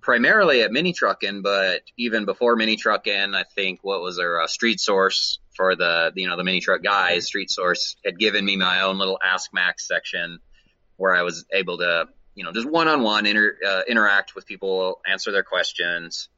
primarily 0.01 0.63
at 0.63 0.71
Mini 0.71 0.95
Truckin', 0.95 1.43
but 1.43 1.83
even 1.99 2.25
before 2.25 2.57
Mini 2.57 2.77
Truckin', 2.77 3.35
I 3.35 3.43
think 3.43 3.81
what 3.83 4.01
was 4.01 4.17
their 4.17 4.41
uh, 4.41 4.47
Street 4.47 4.81
Source 4.81 5.41
for 5.55 5.75
the 5.75 6.13
you 6.15 6.29
know 6.29 6.37
the 6.37 6.45
mini 6.45 6.61
truck 6.61 6.83
guys. 6.83 7.27
Street 7.27 7.51
Source 7.51 7.97
had 8.05 8.17
given 8.17 8.45
me 8.45 8.57
my 8.57 8.83
own 8.83 8.97
little 8.97 9.19
Ask 9.23 9.53
Max 9.53 9.87
section 9.87 10.39
where 10.97 11.15
I 11.15 11.23
was 11.23 11.45
able 11.53 11.79
to 11.79 12.07
you 12.37 12.45
know 12.45 12.53
just 12.53 12.71
one 12.71 12.87
on 12.87 13.03
one 13.03 13.27
interact 13.27 14.37
with 14.37 14.47
people, 14.47 15.01
answer 15.07 15.33
their 15.33 15.43
questions 15.43 16.29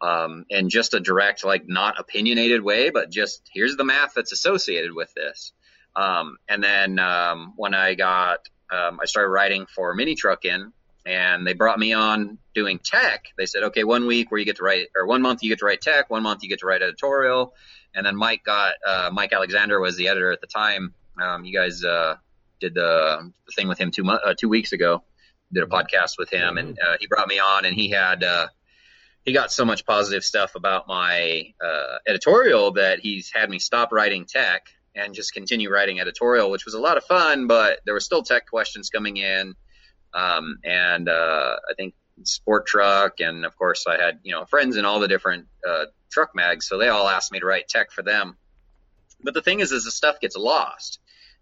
um, 0.00 0.44
in 0.48 0.68
just 0.68 0.94
a 0.94 1.00
direct, 1.00 1.44
like 1.44 1.68
not 1.68 1.98
opinionated 1.98 2.62
way, 2.62 2.90
but 2.90 3.10
just 3.10 3.48
here's 3.52 3.76
the 3.76 3.84
math 3.84 4.14
that's 4.14 4.32
associated 4.32 4.92
with 4.94 5.12
this. 5.14 5.52
Um, 5.96 6.36
and 6.48 6.62
then 6.62 6.98
um, 6.98 7.54
when 7.56 7.74
I 7.74 7.94
got, 7.94 8.40
um, 8.70 9.00
I 9.02 9.06
started 9.06 9.30
writing 9.30 9.66
for 9.66 9.94
Mini 9.94 10.14
Truckin', 10.14 10.72
and 11.04 11.46
they 11.46 11.54
brought 11.54 11.78
me 11.78 11.94
on 11.94 12.38
doing 12.54 12.78
tech. 12.78 13.24
They 13.36 13.46
said, 13.46 13.64
okay, 13.64 13.82
one 13.82 14.06
week 14.06 14.30
where 14.30 14.38
you 14.38 14.44
get 14.44 14.56
to 14.56 14.62
write, 14.62 14.88
or 14.94 15.06
one 15.06 15.22
month 15.22 15.42
you 15.42 15.48
get 15.48 15.60
to 15.60 15.64
write 15.64 15.80
tech, 15.80 16.10
one 16.10 16.22
month 16.22 16.42
you 16.42 16.48
get 16.48 16.60
to 16.60 16.66
write 16.66 16.82
editorial. 16.82 17.54
And 17.94 18.04
then 18.04 18.14
Mike 18.14 18.44
got, 18.44 18.74
uh, 18.86 19.10
Mike 19.12 19.32
Alexander 19.32 19.80
was 19.80 19.96
the 19.96 20.08
editor 20.08 20.30
at 20.32 20.40
the 20.40 20.46
time. 20.46 20.94
Um, 21.20 21.44
you 21.44 21.52
guys 21.58 21.82
uh, 21.82 22.16
did 22.60 22.74
the, 22.74 23.32
the 23.46 23.52
thing 23.52 23.68
with 23.68 23.78
him 23.78 23.90
two 23.90 24.04
mo- 24.04 24.20
uh, 24.24 24.34
two 24.38 24.48
weeks 24.48 24.72
ago. 24.72 25.02
Did 25.50 25.64
a 25.64 25.66
podcast 25.66 26.18
with 26.18 26.28
him, 26.28 26.58
and 26.58 26.78
uh, 26.78 26.98
he 27.00 27.06
brought 27.06 27.26
me 27.26 27.38
on, 27.38 27.64
and 27.64 27.74
he 27.74 27.88
had. 27.88 28.22
He 29.24 29.32
got 29.32 29.52
so 29.52 29.64
much 29.64 29.84
positive 29.84 30.24
stuff 30.24 30.54
about 30.54 30.88
my 30.88 31.52
uh, 31.62 31.98
editorial 32.06 32.72
that 32.72 33.00
he's 33.00 33.30
had 33.34 33.50
me 33.50 33.58
stop 33.58 33.92
writing 33.92 34.24
tech 34.24 34.66
and 34.94 35.14
just 35.14 35.32
continue 35.32 35.70
writing 35.70 36.00
editorial, 36.00 36.50
which 36.50 36.64
was 36.64 36.74
a 36.74 36.80
lot 36.80 36.96
of 36.96 37.04
fun, 37.04 37.46
but 37.46 37.80
there 37.84 37.94
were 37.94 38.00
still 38.00 38.22
tech 38.22 38.48
questions 38.48 38.90
coming 38.90 39.16
in. 39.16 39.54
Um, 40.14 40.58
and 40.64 41.08
uh, 41.08 41.56
I 41.70 41.74
think 41.76 41.94
sport 42.24 42.66
truck, 42.66 43.20
and 43.20 43.44
of 43.44 43.56
course 43.56 43.86
I 43.86 44.02
had 44.02 44.20
you 44.22 44.32
know 44.32 44.44
friends 44.46 44.76
in 44.76 44.84
all 44.84 45.00
the 45.00 45.08
different 45.08 45.46
uh, 45.68 45.86
truck 46.10 46.34
mags, 46.34 46.66
so 46.66 46.78
they 46.78 46.88
all 46.88 47.08
asked 47.08 47.32
me 47.32 47.40
to 47.40 47.46
write 47.46 47.68
tech 47.68 47.92
for 47.92 48.02
them. 48.02 48.36
But 49.22 49.34
the 49.34 49.42
thing 49.42 49.60
is, 49.60 49.72
is 49.72 49.84
the 49.84 49.90
stuff 49.90 50.20
gets 50.20 50.36
lost. 50.36 51.00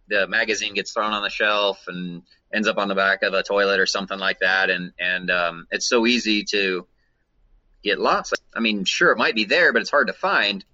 The 0.09 0.27
magazine 0.27 0.75
gets 0.75 0.93
thrown 0.93 1.13
on 1.13 1.23
the 1.23 1.31
shelf 1.31 1.85
and 1.89 2.23
ends 2.53 2.69
up 2.69 2.79
on 2.79 2.89
the 2.89 2.95
back 2.95 3.23
of 3.23 3.33
the 3.33 3.43
toilet 3.43 3.81
or 3.81 3.87
something 3.87 4.19
like 4.19 4.41
that, 4.41 4.71
and 4.71 4.93
and 4.99 5.31
um, 5.31 5.67
it's 5.71 5.89
so 5.89 6.07
easy 6.07 6.45
to 6.51 6.87
get 7.87 7.99
lost. 7.99 8.35
I 8.55 8.61
mean, 8.61 8.85
sure, 8.85 9.13
it 9.13 9.19
might 9.19 9.35
be 9.35 9.45
there, 9.45 9.73
but 9.73 9.83
it's 9.83 9.91
hard 9.91 10.09
to 10.09 10.13
find. 10.13 10.65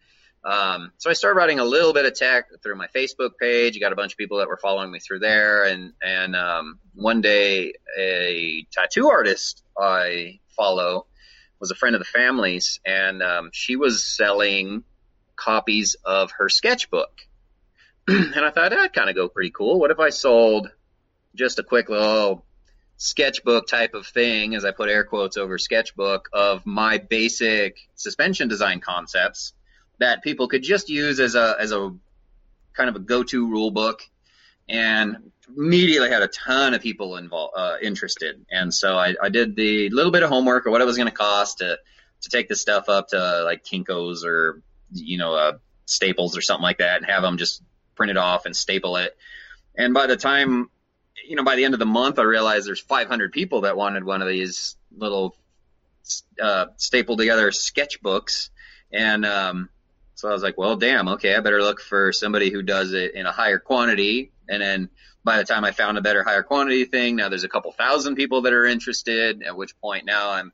Um, 0.45 0.93
so 0.99 1.09
I 1.09 1.13
started 1.13 1.37
writing 1.37 1.61
a 1.61 1.65
little 1.65 1.93
bit 1.93 2.05
of 2.05 2.15
tech 2.15 2.47
through 2.63 2.75
my 2.75 2.89
Facebook 2.89 3.39
page. 3.39 3.75
You 3.75 3.81
got 3.81 3.93
a 3.93 3.97
bunch 3.97 4.13
of 4.13 4.19
people 4.19 4.39
that 4.39 4.49
were 4.49 4.57
following 4.57 4.91
me 4.91 4.99
through 4.99 5.21
there, 5.21 5.65
and 5.65 5.93
and 6.03 6.35
um, 6.35 6.79
one 6.95 7.21
day 7.21 7.75
a 7.97 8.67
tattoo 8.73 9.09
artist 9.09 9.63
I 9.79 10.41
follow 10.57 11.07
was 11.61 11.71
a 11.71 11.77
friend 11.77 11.95
of 11.95 12.01
the 12.01 12.07
family's, 12.07 12.81
and 12.85 13.23
um, 13.23 13.51
she 13.53 13.77
was 13.77 14.03
selling 14.03 14.83
copies 15.37 15.95
of 16.05 16.33
her 16.33 16.49
sketchbook, 16.49 17.21
and 18.09 18.35
I 18.35 18.51
thought 18.51 18.71
that'd 18.71 18.93
kind 18.93 19.09
of 19.09 19.15
go 19.15 19.29
pretty 19.29 19.53
cool. 19.53 19.79
What 19.79 19.93
if 19.93 20.01
I 20.01 20.11
sold 20.11 20.71
just 21.37 21.61
a 21.61 21.63
quick 21.63 21.89
little 21.89 22.45
sketchbook 22.97 23.67
type 23.67 23.95
of 23.95 24.07
thing, 24.07 24.55
as 24.55 24.65
I 24.65 24.71
put 24.71 24.89
air 24.89 25.05
quotes 25.05 25.37
over 25.37 25.59
sketchbook, 25.59 26.29
of 26.33 26.65
my 26.67 26.99
basic 26.99 27.79
suspension 27.95 28.49
design 28.49 28.81
concepts 28.81 29.53
that 29.99 30.23
people 30.23 30.49
could 30.49 30.63
just 30.63 30.89
use 30.89 31.21
as 31.21 31.35
a 31.35 31.57
as 31.59 31.73
a 31.73 31.95
kind 32.75 32.89
of 32.89 32.97
a 32.97 33.01
go-to 33.01 33.49
rule 33.49 33.71
book, 33.71 34.03
and 34.69 35.31
immediately 35.57 36.09
had 36.09 36.23
a 36.23 36.29
ton 36.29 36.75
of 36.75 36.81
people 36.81 37.17
involved 37.17 37.55
uh, 37.57 37.77
interested. 37.83 38.45
And 38.51 38.73
so 38.73 38.97
I, 38.97 39.15
I 39.21 39.29
did 39.29 39.57
the 39.57 39.91
little 39.91 40.13
bit 40.13 40.23
of 40.23 40.31
homework 40.31 40.67
or 40.67 40.71
what 40.71 40.81
it 40.81 40.87
was 40.87 40.97
going 40.97 41.09
to 41.09 41.15
cost 41.15 41.59
to 41.59 41.79
to 42.23 42.29
take 42.31 42.49
this 42.49 42.61
stuff 42.61 42.89
up 42.89 43.09
to 43.09 43.43
like 43.45 43.65
Kinkos 43.65 44.25
or 44.25 44.63
you 44.93 45.19
know 45.19 45.35
uh, 45.35 45.53
Staples 45.87 46.37
or 46.37 46.41
something 46.41 46.63
like 46.63 46.79
that, 46.79 46.99
and 46.99 47.07
have 47.07 47.23
them 47.23 47.37
just 47.37 47.63
print 47.95 48.11
it 48.11 48.17
off 48.17 48.47
and 48.47 48.57
staple 48.57 48.97
it. 48.97 49.17
And 49.77 49.95
by 49.95 50.07
the 50.07 50.17
time 50.17 50.71
you 51.27 51.37
know, 51.37 51.45
by 51.45 51.57
the 51.57 51.65
end 51.65 51.75
of 51.75 51.81
the 51.81 51.87
month, 51.87 52.19
I 52.19 52.23
realized 52.23 52.67
there's 52.67 52.81
500 52.81 53.33
people 53.33 53.63
that 53.63 53.77
wanted 53.77 54.05
one 54.05 54.23
of 54.23 54.29
these 54.29 54.77
little 54.97 55.37
uh, 56.41 56.67
stapled 56.77 57.19
together 57.19 57.51
sketchbooks, 57.51 58.51
and 58.93 59.25
um, 59.25 59.69
so 60.23 60.29
I 60.29 60.33
was 60.33 60.43
like, 60.45 60.57
well, 60.57 60.77
damn, 60.77 61.09
okay, 61.09 61.35
I 61.35 61.41
better 61.41 61.61
look 61.61 61.81
for 61.81 62.13
somebody 62.13 62.51
who 62.51 62.63
does 62.63 62.93
it 62.93 63.15
in 63.15 63.27
a 63.27 63.33
higher 63.33 63.59
quantity. 63.59 64.31
And 64.49 64.63
then 64.63 64.89
by 65.25 65.39
the 65.39 65.45
time 65.45 65.65
I 65.65 65.73
found 65.73 65.99
a 65.99 66.01
better 66.01 66.23
higher 66.23 66.45
quantity 66.45 66.85
thing, 66.85 67.17
now 67.17 67.29
there's 67.29 67.43
a 67.43 67.49
couple 67.49 67.73
thousand 67.73 68.15
people 68.15 68.43
that 68.43 68.53
are 68.53 68.65
interested. 68.65 69.43
At 69.43 69.57
which 69.57 69.77
point 69.81 70.07
now 70.07 70.31
I'm 70.31 70.53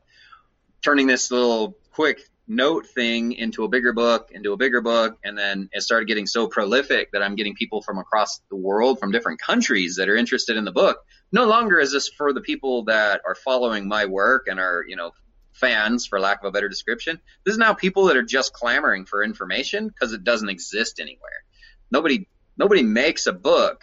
turning 0.83 1.07
this 1.07 1.31
little 1.31 1.77
quick 1.93 2.21
note 2.49 2.87
thing 2.87 3.33
into 3.33 3.65
a 3.65 3.69
bigger 3.69 3.93
book, 3.93 4.31
into 4.33 4.53
a 4.53 4.57
bigger 4.57 4.81
book, 4.81 5.19
and 5.23 5.37
then 5.37 5.69
it 5.73 5.83
started 5.83 6.09
getting 6.09 6.27
so 6.27 6.49
prolific 6.49 7.13
that 7.13 7.23
I'm 7.23 7.37
getting 7.37 7.55
people 7.55 7.83
from 7.83 7.99
across 7.99 8.41
the 8.49 8.57
world, 8.57 8.99
from 8.99 9.13
different 9.13 9.41
countries 9.41 9.97
that 9.97 10.09
are 10.09 10.17
interested 10.17 10.57
in 10.57 10.65
the 10.65 10.73
book. 10.73 10.99
No 11.31 11.47
longer 11.47 11.79
is 11.79 11.93
this 11.93 12.09
for 12.09 12.33
the 12.33 12.41
people 12.41 12.85
that 12.85 13.21
are 13.27 13.35
following 13.35 13.87
my 13.87 14.07
work 14.07 14.47
and 14.49 14.59
are, 14.59 14.83
you 14.89 14.97
know, 14.97 15.13
fans, 15.53 16.07
for 16.07 16.19
lack 16.19 16.43
of 16.43 16.49
a 16.49 16.53
better 16.53 16.69
description. 16.69 17.21
This 17.45 17.53
is 17.53 17.59
now 17.59 17.75
people 17.75 18.07
that 18.07 18.17
are 18.17 18.23
just 18.23 18.53
clamoring 18.53 19.05
for 19.05 19.23
information 19.23 19.89
because 19.89 20.13
it 20.13 20.25
doesn't 20.25 20.49
exist 20.49 21.01
anywhere. 21.01 21.45
Nobody, 21.91 22.29
nobody 22.57 22.83
makes 22.83 23.27
a 23.27 23.33
book 23.33 23.83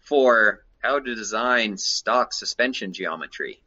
for 0.00 0.64
how 0.78 0.98
to 0.98 1.14
design 1.14 1.76
stock 1.76 2.32
suspension 2.32 2.92
geometry 2.92 3.61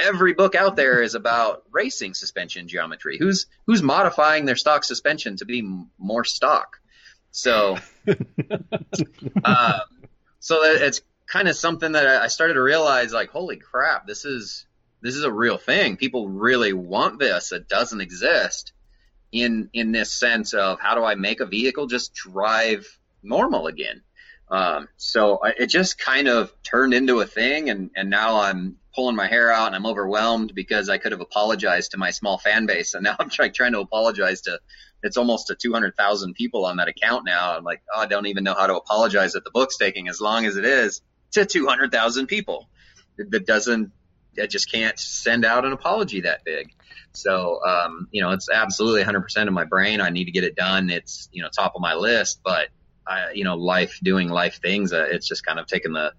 every 0.00 0.34
book 0.34 0.54
out 0.54 0.76
there 0.76 1.02
is 1.02 1.14
about 1.14 1.64
racing 1.70 2.14
suspension 2.14 2.68
geometry. 2.68 3.18
Who's 3.18 3.46
who's 3.66 3.82
modifying 3.82 4.44
their 4.44 4.56
stock 4.56 4.84
suspension 4.84 5.36
to 5.36 5.44
be 5.44 5.60
m- 5.60 5.90
more 5.98 6.24
stock? 6.24 6.80
So, 7.32 7.76
um, 8.08 9.80
so 10.40 10.62
that 10.62 10.78
it's 10.80 11.02
kind 11.26 11.48
of 11.48 11.56
something 11.56 11.92
that 11.92 12.06
I 12.06 12.26
started 12.26 12.54
to 12.54 12.62
realize, 12.62 13.12
like, 13.12 13.30
holy 13.30 13.56
crap, 13.56 14.06
this 14.06 14.24
is 14.24 14.66
this 15.00 15.16
is 15.16 15.24
a 15.24 15.32
real 15.32 15.56
thing. 15.56 15.96
People 15.96 16.28
really 16.28 16.72
want 16.72 17.18
this. 17.18 17.52
It 17.52 17.68
doesn't 17.68 18.00
exist 18.00 18.72
in 19.32 19.70
in 19.72 19.92
this 19.92 20.12
sense 20.12 20.54
of 20.54 20.80
how 20.80 20.94
do 20.94 21.04
I 21.04 21.14
make 21.14 21.40
a 21.40 21.46
vehicle 21.46 21.86
just 21.86 22.14
drive 22.14 22.98
normal 23.22 23.66
again. 23.66 24.02
Um, 24.50 24.88
so 24.96 25.38
I, 25.42 25.50
it 25.50 25.66
just 25.66 25.98
kind 25.98 26.26
of 26.26 26.52
turned 26.62 26.92
into 26.92 27.20
a 27.20 27.26
thing, 27.26 27.70
and 27.70 27.90
and 27.94 28.10
now 28.10 28.40
I'm 28.40 28.76
pulling 28.94 29.16
my 29.16 29.26
hair 29.26 29.52
out 29.52 29.68
and 29.68 29.76
I'm 29.76 29.86
overwhelmed 29.86 30.54
because 30.54 30.88
I 30.88 30.98
could 30.98 31.12
have 31.12 31.20
apologized 31.20 31.92
to 31.92 31.98
my 31.98 32.10
small 32.10 32.38
fan 32.38 32.66
base. 32.66 32.94
And 32.94 33.04
now 33.04 33.16
I'm 33.20 33.30
trying, 33.30 33.52
trying 33.52 33.72
to 33.72 33.80
apologize 33.80 34.42
to, 34.42 34.58
it's 35.02 35.16
almost 35.16 35.48
to 35.48 35.54
200,000 35.54 36.34
people 36.34 36.64
on 36.64 36.76
that 36.76 36.88
account 36.88 37.24
now. 37.24 37.56
I'm 37.56 37.64
like, 37.64 37.82
oh, 37.94 38.00
I 38.00 38.06
don't 38.06 38.26
even 38.26 38.44
know 38.44 38.54
how 38.54 38.66
to 38.66 38.76
apologize 38.76 39.34
at 39.34 39.44
the 39.44 39.50
book's 39.50 39.76
taking 39.76 40.08
as 40.08 40.20
long 40.20 40.44
as 40.46 40.56
it 40.56 40.64
is 40.64 41.02
to 41.32 41.46
200,000 41.46 42.26
people. 42.26 42.68
That 43.16 43.46
doesn't, 43.46 43.92
I 44.40 44.46
just 44.46 44.70
can't 44.70 44.98
send 44.98 45.44
out 45.44 45.64
an 45.64 45.72
apology 45.72 46.22
that 46.22 46.44
big. 46.44 46.72
So, 47.12 47.60
um, 47.64 48.08
you 48.12 48.22
know, 48.22 48.30
it's 48.30 48.48
absolutely 48.48 49.02
100% 49.02 49.46
of 49.46 49.52
my 49.52 49.64
brain. 49.64 50.00
I 50.00 50.10
need 50.10 50.26
to 50.26 50.30
get 50.30 50.44
it 50.44 50.54
done. 50.54 50.90
It's, 50.90 51.28
you 51.32 51.42
know, 51.42 51.48
top 51.48 51.72
of 51.74 51.80
my 51.80 51.94
list, 51.94 52.40
but 52.44 52.68
I, 53.06 53.32
you 53.34 53.44
know, 53.44 53.56
life 53.56 53.98
doing 54.02 54.28
life 54.28 54.60
things, 54.62 54.92
uh, 54.92 55.06
it's 55.10 55.26
just 55.26 55.44
kind 55.44 55.58
of 55.58 55.66
taken 55.66 55.92
the 55.92 56.12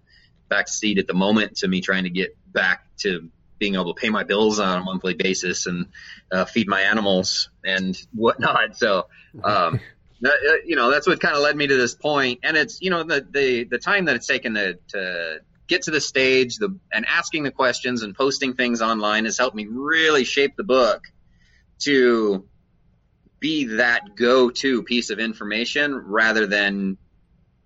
back 0.51 0.67
seat 0.67 0.99
at 0.99 1.07
the 1.07 1.15
moment 1.15 1.57
to 1.57 1.67
me 1.67 1.81
trying 1.81 2.03
to 2.03 2.11
get 2.11 2.37
back 2.51 2.85
to 2.97 3.29
being 3.57 3.75
able 3.75 3.93
to 3.93 3.99
pay 3.99 4.09
my 4.09 4.23
bills 4.23 4.59
on 4.59 4.81
a 4.81 4.83
monthly 4.83 5.13
basis 5.13 5.65
and 5.65 5.87
uh, 6.31 6.45
feed 6.45 6.67
my 6.67 6.81
animals 6.81 7.49
and 7.63 7.95
whatnot. 8.13 8.75
So, 8.75 9.07
um, 9.43 9.79
that, 10.21 10.33
uh, 10.33 10.65
you 10.65 10.75
know, 10.75 10.91
that's 10.91 11.07
what 11.07 11.19
kind 11.19 11.35
of 11.35 11.41
led 11.41 11.55
me 11.55 11.67
to 11.67 11.77
this 11.77 11.95
point. 11.95 12.41
And 12.43 12.57
it's, 12.57 12.81
you 12.81 12.89
know, 12.89 13.03
the, 13.03 13.25
the, 13.27 13.63
the 13.63 13.77
time 13.77 14.05
that 14.05 14.15
it's 14.15 14.27
taken 14.27 14.55
to, 14.55 14.77
to 14.89 15.41
get 15.67 15.83
to 15.83 15.91
the 15.91 16.01
stage 16.01 16.57
the, 16.57 16.77
and 16.91 17.05
asking 17.07 17.43
the 17.43 17.51
questions 17.51 18.03
and 18.03 18.13
posting 18.15 18.53
things 18.53 18.81
online 18.81 19.25
has 19.25 19.37
helped 19.37 19.55
me 19.55 19.67
really 19.69 20.25
shape 20.25 20.55
the 20.57 20.63
book 20.63 21.03
to 21.79 22.45
be 23.39 23.75
that 23.77 24.15
go-to 24.15 24.83
piece 24.83 25.11
of 25.11 25.19
information 25.19 25.95
rather 25.95 26.45
than 26.45 26.97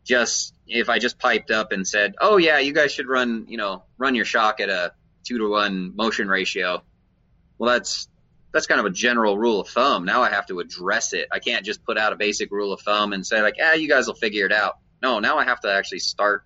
just 0.05 0.53
if 0.67 0.89
I 0.89 0.99
just 0.99 1.19
piped 1.19 1.51
up 1.51 1.71
and 1.71 1.85
said, 1.87 2.15
"Oh 2.21 2.37
yeah, 2.37 2.59
you 2.59 2.73
guys 2.73 2.93
should 2.93 3.07
run, 3.07 3.45
you 3.49 3.57
know, 3.57 3.83
run 3.97 4.15
your 4.15 4.25
shock 4.25 4.59
at 4.61 4.69
a 4.69 4.93
two 5.25 5.37
to 5.39 5.49
one 5.49 5.95
motion 5.95 6.29
ratio." 6.29 6.83
Well, 7.57 7.73
that's 7.73 8.07
that's 8.53 8.67
kind 8.67 8.79
of 8.79 8.85
a 8.85 8.91
general 8.91 9.37
rule 9.37 9.59
of 9.59 9.67
thumb. 9.67 10.05
Now 10.05 10.21
I 10.21 10.29
have 10.29 10.45
to 10.47 10.59
address 10.59 11.13
it. 11.13 11.27
I 11.31 11.39
can't 11.39 11.65
just 11.65 11.83
put 11.83 11.97
out 11.97 12.13
a 12.13 12.15
basic 12.15 12.51
rule 12.51 12.71
of 12.71 12.81
thumb 12.81 13.11
and 13.11 13.25
say 13.25 13.41
like, 13.41 13.55
"Ah, 13.61 13.73
you 13.73 13.89
guys 13.89 14.07
will 14.07 14.15
figure 14.15 14.45
it 14.45 14.53
out." 14.53 14.77
No, 15.01 15.19
now 15.19 15.37
I 15.37 15.43
have 15.43 15.59
to 15.61 15.73
actually 15.73 15.99
start 15.99 16.43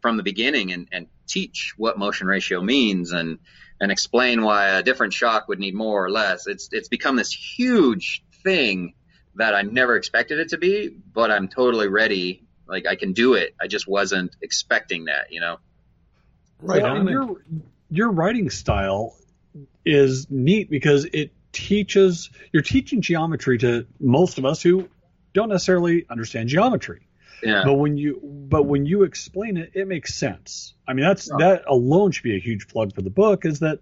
from 0.00 0.16
the 0.16 0.22
beginning 0.22 0.72
and, 0.72 0.88
and 0.92 1.06
teach 1.26 1.74
what 1.76 1.98
motion 1.98 2.26
ratio 2.26 2.60
means 2.60 3.12
and 3.12 3.38
and 3.80 3.92
explain 3.92 4.42
why 4.42 4.68
a 4.70 4.82
different 4.82 5.12
shock 5.12 5.48
would 5.48 5.58
need 5.58 5.74
more 5.74 6.04
or 6.04 6.10
less. 6.10 6.46
It's 6.46 6.68
it's 6.72 6.88
become 6.88 7.16
this 7.16 7.32
huge 7.32 8.24
thing 8.42 8.94
that 9.34 9.54
I 9.54 9.62
never 9.62 9.96
expected 9.96 10.38
it 10.38 10.50
to 10.50 10.58
be, 10.58 10.88
but 10.88 11.30
I'm 11.30 11.48
totally 11.48 11.88
ready. 11.88 12.45
Like 12.68 12.86
I 12.86 12.96
can 12.96 13.12
do 13.12 13.34
it. 13.34 13.54
I 13.60 13.66
just 13.66 13.86
wasn't 13.86 14.34
expecting 14.42 15.06
that, 15.06 15.30
you 15.30 15.40
know. 15.40 15.58
Right. 16.60 16.82
Well, 16.82 16.96
and 16.96 17.08
your 17.08 17.42
your 17.90 18.10
writing 18.10 18.50
style 18.50 19.16
is 19.84 20.26
neat 20.30 20.70
because 20.70 21.04
it 21.04 21.32
teaches 21.52 22.30
you're 22.52 22.62
teaching 22.62 23.00
geometry 23.00 23.58
to 23.58 23.86
most 24.00 24.38
of 24.38 24.44
us 24.44 24.60
who 24.60 24.88
don't 25.32 25.48
necessarily 25.48 26.06
understand 26.10 26.48
geometry. 26.48 27.06
Yeah. 27.42 27.62
But 27.64 27.74
when 27.74 27.96
you 27.96 28.20
but 28.22 28.64
when 28.64 28.86
you 28.86 29.02
explain 29.02 29.56
it, 29.56 29.72
it 29.74 29.86
makes 29.86 30.14
sense. 30.14 30.74
I 30.88 30.94
mean, 30.94 31.04
that's 31.04 31.30
oh. 31.30 31.38
that 31.38 31.64
alone 31.68 32.10
should 32.12 32.24
be 32.24 32.36
a 32.36 32.40
huge 32.40 32.68
plug 32.68 32.94
for 32.94 33.02
the 33.02 33.10
book. 33.10 33.44
Is 33.44 33.60
that 33.60 33.80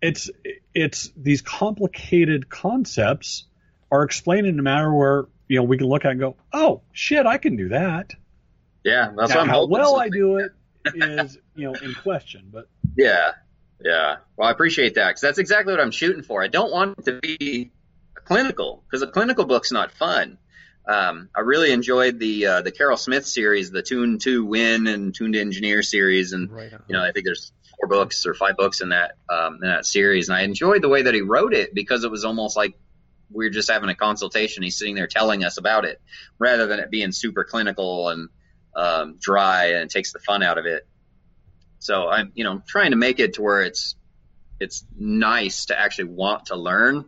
it's 0.00 0.30
it's 0.74 1.10
these 1.16 1.42
complicated 1.42 2.48
concepts 2.48 3.44
are 3.90 4.04
explained 4.04 4.46
in 4.46 4.58
a 4.58 4.62
manner 4.62 4.94
where 4.94 5.26
you 5.50 5.56
know 5.56 5.64
we 5.64 5.76
can 5.76 5.88
look 5.88 6.04
at 6.04 6.12
and 6.12 6.20
go, 6.20 6.36
oh 6.52 6.80
shit, 6.92 7.26
I 7.26 7.36
can 7.36 7.56
do 7.56 7.70
that. 7.70 8.12
Yeah, 8.84 9.12
that's 9.16 9.34
now, 9.34 9.44
how 9.44 9.66
well 9.66 9.98
I 9.98 10.08
do 10.08 10.36
it 10.36 10.52
is 10.94 11.38
you 11.56 11.66
know 11.66 11.74
in 11.74 11.92
question, 11.92 12.50
but 12.52 12.68
yeah, 12.96 13.32
yeah. 13.84 14.18
Well, 14.36 14.48
I 14.48 14.52
appreciate 14.52 14.94
that 14.94 15.08
because 15.08 15.20
that's 15.22 15.38
exactly 15.38 15.72
what 15.72 15.80
I'm 15.80 15.90
shooting 15.90 16.22
for. 16.22 16.40
I 16.40 16.46
don't 16.46 16.70
want 16.70 17.00
it 17.00 17.04
to 17.06 17.18
be 17.20 17.72
clinical 18.14 18.84
because 18.86 19.02
a 19.02 19.08
clinical 19.08 19.44
book's 19.44 19.72
not 19.72 19.90
fun. 19.90 20.38
Um, 20.86 21.28
I 21.36 21.40
really 21.40 21.72
enjoyed 21.72 22.20
the 22.20 22.46
uh, 22.46 22.62
the 22.62 22.70
Carroll 22.70 22.96
Smith 22.96 23.26
series, 23.26 23.72
the 23.72 23.82
Tune 23.82 24.20
to 24.20 24.44
Win 24.44 24.86
and 24.86 25.12
Tune 25.12 25.32
to 25.32 25.40
Engineer 25.40 25.82
series, 25.82 26.32
and 26.32 26.48
right 26.48 26.72
you 26.86 26.96
know 26.96 27.02
I 27.02 27.10
think 27.10 27.26
there's 27.26 27.52
four 27.76 27.88
books 27.88 28.24
or 28.24 28.34
five 28.34 28.56
books 28.56 28.82
in 28.82 28.90
that 28.90 29.16
um, 29.28 29.58
in 29.62 29.68
that 29.68 29.84
series, 29.84 30.28
and 30.28 30.38
I 30.38 30.42
enjoyed 30.42 30.80
the 30.80 30.88
way 30.88 31.02
that 31.02 31.12
he 31.12 31.22
wrote 31.22 31.54
it 31.54 31.74
because 31.74 32.04
it 32.04 32.10
was 32.12 32.24
almost 32.24 32.56
like 32.56 32.76
we 33.32 33.46
are 33.46 33.50
just 33.50 33.70
having 33.70 33.90
a 33.90 33.94
consultation. 33.94 34.62
He's 34.62 34.78
sitting 34.78 34.94
there 34.94 35.06
telling 35.06 35.44
us 35.44 35.58
about 35.58 35.84
it 35.84 36.00
rather 36.38 36.66
than 36.66 36.80
it 36.80 36.90
being 36.90 37.12
super 37.12 37.44
clinical 37.44 38.08
and 38.08 38.28
um, 38.74 39.16
dry 39.20 39.72
and 39.72 39.90
takes 39.90 40.12
the 40.12 40.18
fun 40.18 40.42
out 40.42 40.58
of 40.58 40.66
it. 40.66 40.86
So 41.78 42.08
I'm, 42.08 42.32
you 42.34 42.44
know, 42.44 42.62
trying 42.66 42.90
to 42.90 42.96
make 42.96 43.20
it 43.20 43.34
to 43.34 43.42
where 43.42 43.62
it's 43.62 43.96
it's 44.58 44.84
nice 44.96 45.66
to 45.66 45.80
actually 45.80 46.10
want 46.10 46.46
to 46.46 46.56
learn 46.56 47.06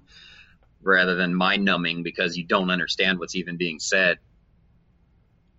rather 0.83 1.15
than 1.15 1.35
mind 1.35 1.65
numbing 1.65 2.03
because 2.03 2.37
you 2.37 2.45
don't 2.45 2.71
understand 2.71 3.19
what's 3.19 3.37
even 3.37 3.57
being 3.57 3.79
said. 3.79 4.19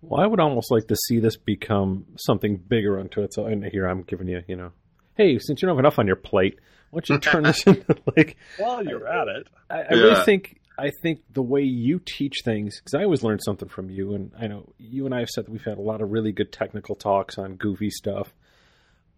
Well, 0.02 0.20
I 0.20 0.26
would 0.26 0.40
almost 0.40 0.70
like 0.70 0.88
to 0.88 0.96
see 0.96 1.20
this 1.20 1.36
become 1.36 2.04
something 2.16 2.56
bigger 2.56 2.98
unto 2.98 3.22
itself. 3.22 3.48
And 3.48 3.64
here 3.64 3.86
I'm 3.86 4.02
giving 4.02 4.28
you, 4.28 4.42
you 4.46 4.56
know, 4.56 4.72
hey, 5.14 5.38
since 5.38 5.62
you 5.62 5.66
don't 5.66 5.76
have 5.76 5.84
enough 5.84 5.98
on 5.98 6.06
your 6.06 6.16
plate, 6.16 6.58
why 6.94 7.00
don't 7.00 7.08
you 7.08 7.18
turn 7.18 7.42
this 7.42 7.66
into 7.66 7.96
like? 8.16 8.36
While 8.56 8.84
you're 8.84 9.08
at 9.08 9.26
it, 9.28 9.48
I, 9.68 9.80
I 9.80 9.86
yeah. 9.90 9.96
really 9.96 10.24
think 10.24 10.60
I 10.78 10.90
think 11.02 11.22
the 11.32 11.42
way 11.42 11.62
you 11.62 12.00
teach 12.04 12.42
things, 12.44 12.78
because 12.78 12.94
I 12.94 13.02
always 13.02 13.24
learn 13.24 13.40
something 13.40 13.68
from 13.68 13.90
you, 13.90 14.14
and 14.14 14.30
I 14.38 14.46
know 14.46 14.72
you 14.78 15.04
and 15.06 15.14
I 15.14 15.20
have 15.20 15.28
said 15.28 15.46
that 15.46 15.50
we've 15.50 15.64
had 15.64 15.78
a 15.78 15.82
lot 15.82 16.00
of 16.00 16.12
really 16.12 16.30
good 16.30 16.52
technical 16.52 16.94
talks 16.94 17.36
on 17.36 17.56
goofy 17.56 17.90
stuff. 17.90 18.32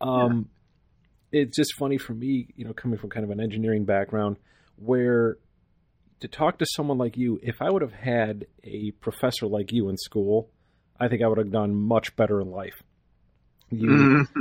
Um, 0.00 0.48
yeah. 1.32 1.42
it's 1.42 1.56
just 1.56 1.74
funny 1.78 1.98
for 1.98 2.14
me, 2.14 2.48
you 2.56 2.64
know, 2.64 2.72
coming 2.72 2.98
from 2.98 3.10
kind 3.10 3.24
of 3.24 3.30
an 3.30 3.40
engineering 3.40 3.84
background, 3.84 4.36
where 4.76 5.36
to 6.20 6.28
talk 6.28 6.58
to 6.58 6.66
someone 6.74 6.96
like 6.96 7.18
you, 7.18 7.38
if 7.42 7.56
I 7.60 7.70
would 7.70 7.82
have 7.82 7.92
had 7.92 8.46
a 8.64 8.92
professor 9.02 9.46
like 9.46 9.70
you 9.70 9.90
in 9.90 9.98
school, 9.98 10.48
I 10.98 11.08
think 11.08 11.22
I 11.22 11.28
would 11.28 11.38
have 11.38 11.52
done 11.52 11.74
much 11.74 12.16
better 12.16 12.40
in 12.40 12.50
life. 12.50 12.82
You, 13.70 13.88
mm-hmm 13.88 14.40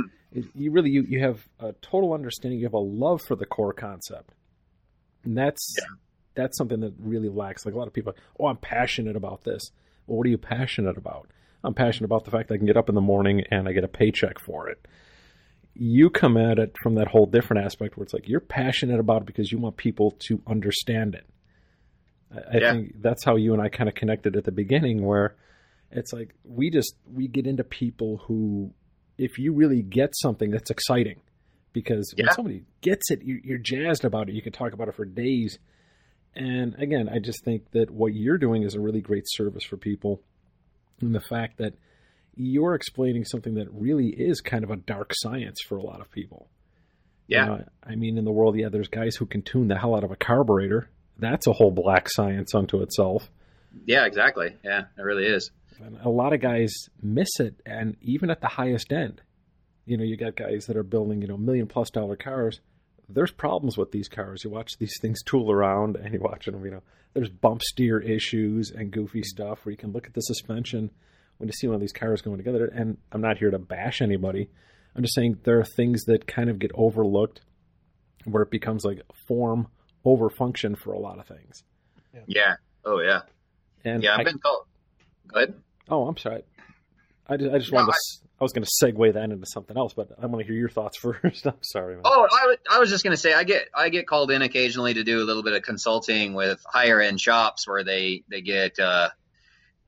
you 0.54 0.70
really 0.70 0.90
you, 0.90 1.02
you 1.02 1.20
have 1.20 1.46
a 1.60 1.72
total 1.82 2.12
understanding. 2.12 2.58
You 2.58 2.66
have 2.66 2.74
a 2.74 2.78
love 2.78 3.22
for 3.22 3.36
the 3.36 3.46
core 3.46 3.72
concept, 3.72 4.34
and 5.24 5.36
that's 5.36 5.74
yeah. 5.78 5.84
that's 6.34 6.56
something 6.58 6.80
that 6.80 6.94
really 6.98 7.28
lacks. 7.28 7.64
Like 7.64 7.74
a 7.74 7.78
lot 7.78 7.86
of 7.86 7.92
people, 7.92 8.14
oh, 8.38 8.46
I'm 8.46 8.56
passionate 8.56 9.16
about 9.16 9.44
this. 9.44 9.70
Well, 10.06 10.18
what 10.18 10.26
are 10.26 10.30
you 10.30 10.38
passionate 10.38 10.96
about? 10.96 11.30
I'm 11.64 11.74
passionate 11.74 12.06
about 12.06 12.24
the 12.24 12.30
fact 12.30 12.52
I 12.52 12.56
can 12.56 12.66
get 12.66 12.76
up 12.76 12.88
in 12.88 12.94
the 12.94 13.00
morning 13.00 13.42
and 13.50 13.68
I 13.68 13.72
get 13.72 13.82
a 13.82 13.88
paycheck 13.88 14.38
for 14.38 14.68
it. 14.68 14.86
You 15.74 16.10
come 16.10 16.36
at 16.36 16.58
it 16.58 16.76
from 16.80 16.94
that 16.94 17.08
whole 17.08 17.26
different 17.26 17.64
aspect 17.64 17.96
where 17.96 18.04
it's 18.04 18.14
like 18.14 18.28
you're 18.28 18.40
passionate 18.40 19.00
about 19.00 19.22
it 19.22 19.26
because 19.26 19.50
you 19.50 19.58
want 19.58 19.76
people 19.76 20.12
to 20.28 20.40
understand 20.46 21.14
it. 21.14 21.26
I, 22.32 22.58
yeah. 22.58 22.72
think 22.72 22.94
that's 23.00 23.24
how 23.24 23.36
you 23.36 23.52
and 23.52 23.62
I 23.62 23.68
kind 23.68 23.88
of 23.88 23.94
connected 23.94 24.36
at 24.36 24.44
the 24.44 24.52
beginning, 24.52 25.04
where 25.04 25.36
it's 25.90 26.12
like 26.12 26.34
we 26.44 26.70
just 26.70 26.94
we 27.12 27.28
get 27.28 27.46
into 27.46 27.64
people 27.64 28.18
who 28.26 28.72
if 29.18 29.38
you 29.38 29.52
really 29.52 29.82
get 29.82 30.10
something 30.14 30.50
that's 30.50 30.70
exciting 30.70 31.20
because 31.72 32.14
yeah. 32.16 32.24
when 32.24 32.34
somebody 32.34 32.62
gets 32.80 33.10
it, 33.10 33.20
you're 33.22 33.58
jazzed 33.58 34.04
about 34.04 34.28
it. 34.28 34.34
You 34.34 34.42
can 34.42 34.52
talk 34.52 34.72
about 34.72 34.88
it 34.88 34.94
for 34.94 35.04
days. 35.04 35.58
And 36.34 36.74
again, 36.76 37.08
I 37.08 37.18
just 37.18 37.44
think 37.44 37.70
that 37.72 37.90
what 37.90 38.14
you're 38.14 38.38
doing 38.38 38.62
is 38.62 38.74
a 38.74 38.80
really 38.80 39.00
great 39.00 39.24
service 39.26 39.64
for 39.64 39.76
people. 39.76 40.22
And 41.00 41.14
the 41.14 41.20
fact 41.20 41.58
that 41.58 41.74
you're 42.34 42.74
explaining 42.74 43.24
something 43.24 43.54
that 43.54 43.68
really 43.72 44.08
is 44.08 44.40
kind 44.40 44.64
of 44.64 44.70
a 44.70 44.76
dark 44.76 45.12
science 45.14 45.58
for 45.66 45.76
a 45.76 45.82
lot 45.82 46.00
of 46.00 46.10
people. 46.10 46.48
Yeah. 47.26 47.46
You 47.46 47.64
I 47.82 47.94
mean, 47.96 48.18
in 48.18 48.24
the 48.24 48.32
world, 48.32 48.56
yeah, 48.56 48.68
there's 48.68 48.88
guys 48.88 49.16
who 49.16 49.26
can 49.26 49.42
tune 49.42 49.68
the 49.68 49.78
hell 49.78 49.96
out 49.96 50.04
of 50.04 50.10
a 50.10 50.16
carburetor. 50.16 50.88
That's 51.18 51.46
a 51.46 51.52
whole 51.52 51.70
black 51.70 52.08
science 52.10 52.54
unto 52.54 52.82
itself. 52.82 53.30
Yeah, 53.84 54.06
exactly. 54.06 54.56
Yeah, 54.64 54.84
it 54.96 55.02
really 55.02 55.26
is. 55.26 55.50
And 55.80 55.98
a 56.02 56.08
lot 56.08 56.32
of 56.32 56.40
guys 56.40 56.72
miss 57.02 57.28
it, 57.38 57.60
and 57.66 57.96
even 58.00 58.30
at 58.30 58.40
the 58.40 58.48
highest 58.48 58.92
end, 58.92 59.22
you 59.84 59.96
know, 59.96 60.04
you 60.04 60.16
got 60.16 60.36
guys 60.36 60.66
that 60.66 60.76
are 60.76 60.82
building, 60.82 61.22
you 61.22 61.28
know, 61.28 61.36
million 61.36 61.66
plus 61.66 61.90
dollar 61.90 62.16
cars. 62.16 62.60
There's 63.08 63.30
problems 63.30 63.78
with 63.78 63.92
these 63.92 64.08
cars. 64.08 64.42
You 64.42 64.50
watch 64.50 64.72
these 64.78 64.94
things 65.00 65.22
tool 65.22 65.50
around, 65.50 65.96
and 65.96 66.12
you're 66.12 66.22
watching 66.22 66.54
them. 66.54 66.64
You 66.64 66.72
know, 66.72 66.82
there's 67.14 67.28
bump 67.30 67.62
steer 67.62 68.00
issues 68.00 68.70
and 68.70 68.90
goofy 68.90 69.22
stuff 69.22 69.64
where 69.64 69.70
you 69.70 69.76
can 69.76 69.92
look 69.92 70.06
at 70.06 70.14
the 70.14 70.22
suspension 70.22 70.90
when 71.38 71.48
you 71.48 71.52
see 71.52 71.68
one 71.68 71.76
of 71.76 71.80
these 71.80 71.92
cars 71.92 72.20
going 72.20 72.38
together. 72.38 72.66
And 72.66 72.98
I'm 73.12 73.20
not 73.20 73.38
here 73.38 73.50
to 73.50 73.58
bash 73.58 74.02
anybody. 74.02 74.50
I'm 74.96 75.02
just 75.02 75.14
saying 75.14 75.38
there 75.44 75.60
are 75.60 75.64
things 75.64 76.04
that 76.04 76.26
kind 76.26 76.50
of 76.50 76.58
get 76.58 76.72
overlooked, 76.74 77.42
where 78.24 78.42
it 78.42 78.50
becomes 78.50 78.84
like 78.84 79.02
form 79.28 79.68
over 80.04 80.28
function 80.30 80.74
for 80.74 80.92
a 80.92 80.98
lot 80.98 81.18
of 81.18 81.26
things. 81.26 81.62
Yeah. 82.12 82.20
yeah. 82.26 82.54
Oh 82.84 83.00
yeah. 83.00 83.20
And 83.84 84.02
yeah, 84.02 84.14
I've 84.14 84.20
I, 84.20 84.24
been 84.24 84.40
told. 84.40 84.64
Go 85.28 85.40
ahead. 85.40 85.54
Oh, 85.88 86.06
I'm 86.06 86.16
sorry. 86.16 86.42
I 87.28 87.36
just, 87.36 87.52
I 87.52 87.58
just 87.58 87.72
no, 87.72 87.78
wanted 87.78 87.92
to. 87.92 87.98
I, 87.98 88.26
I 88.40 88.44
was 88.44 88.52
going 88.52 88.64
to 88.64 88.70
segue 88.84 89.14
that 89.14 89.30
into 89.30 89.46
something 89.46 89.76
else, 89.76 89.94
but 89.94 90.10
I 90.20 90.26
want 90.26 90.44
to 90.44 90.46
hear 90.46 90.58
your 90.58 90.68
thoughts 90.68 90.96
first. 91.00 91.46
I'm 91.46 91.54
sorry. 91.62 91.94
Man. 91.94 92.02
Oh, 92.04 92.28
I, 92.30 92.56
I 92.76 92.78
was 92.78 92.90
just 92.90 93.02
going 93.02 93.12
to 93.12 93.20
say 93.20 93.32
I 93.32 93.44
get 93.44 93.68
I 93.74 93.88
get 93.88 94.06
called 94.06 94.30
in 94.30 94.42
occasionally 94.42 94.94
to 94.94 95.04
do 95.04 95.20
a 95.20 95.24
little 95.24 95.42
bit 95.42 95.54
of 95.54 95.62
consulting 95.62 96.34
with 96.34 96.62
higher 96.66 97.00
end 97.00 97.20
shops 97.20 97.66
where 97.66 97.84
they 97.84 98.24
they 98.28 98.42
get 98.42 98.78
uh, 98.78 99.08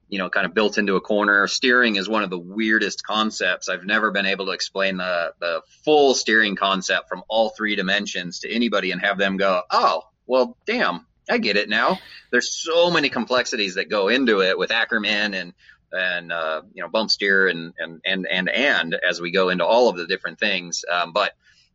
you 0.08 0.18
know, 0.18 0.30
kind 0.30 0.46
of 0.46 0.54
built 0.54 0.78
into 0.78 0.96
a 0.96 1.00
corner. 1.00 1.46
Steering 1.46 1.96
is 1.96 2.08
one 2.08 2.22
of 2.22 2.30
the 2.30 2.38
weirdest 2.38 3.04
concepts. 3.04 3.68
I've 3.68 3.84
never 3.84 4.10
been 4.10 4.26
able 4.26 4.46
to 4.46 4.52
explain 4.52 4.96
the, 4.96 5.32
the 5.38 5.62
full 5.84 6.14
steering 6.14 6.56
concept 6.56 7.08
from 7.08 7.22
all 7.28 7.50
three 7.50 7.76
dimensions 7.76 8.40
to 8.40 8.52
anybody 8.52 8.90
and 8.90 9.02
have 9.02 9.18
them 9.18 9.36
go, 9.36 9.62
oh, 9.70 10.02
well, 10.26 10.56
damn, 10.66 11.06
I 11.28 11.38
get 11.38 11.56
it 11.56 11.68
now. 11.68 11.98
There's 12.30 12.62
so 12.62 12.90
many 12.90 13.10
complexities 13.10 13.74
that 13.74 13.90
go 13.90 14.08
into 14.08 14.40
it 14.40 14.58
with 14.58 14.70
Ackerman 14.70 15.34
and 15.34 15.52
and 15.92 16.32
uh, 16.32 16.62
you 16.74 16.82
know 16.82 16.88
bump 16.88 17.10
steer 17.10 17.48
and 17.48 17.74
and 17.78 18.00
and 18.04 18.26
and 18.26 18.48
and 18.48 18.94
as 18.94 19.20
we 19.20 19.30
go 19.30 19.48
into 19.48 19.64
all 19.64 19.88
of 19.88 19.96
the 19.96 20.06
different 20.06 20.38
things. 20.38 20.84
Um, 20.90 21.12
but 21.12 21.32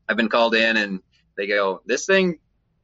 I've 0.07 0.17
been 0.17 0.29
called 0.29 0.55
in 0.55 0.77
and 0.77 0.99
they 1.37 1.47
go, 1.47 1.81
this 1.85 2.05
thing 2.05 2.39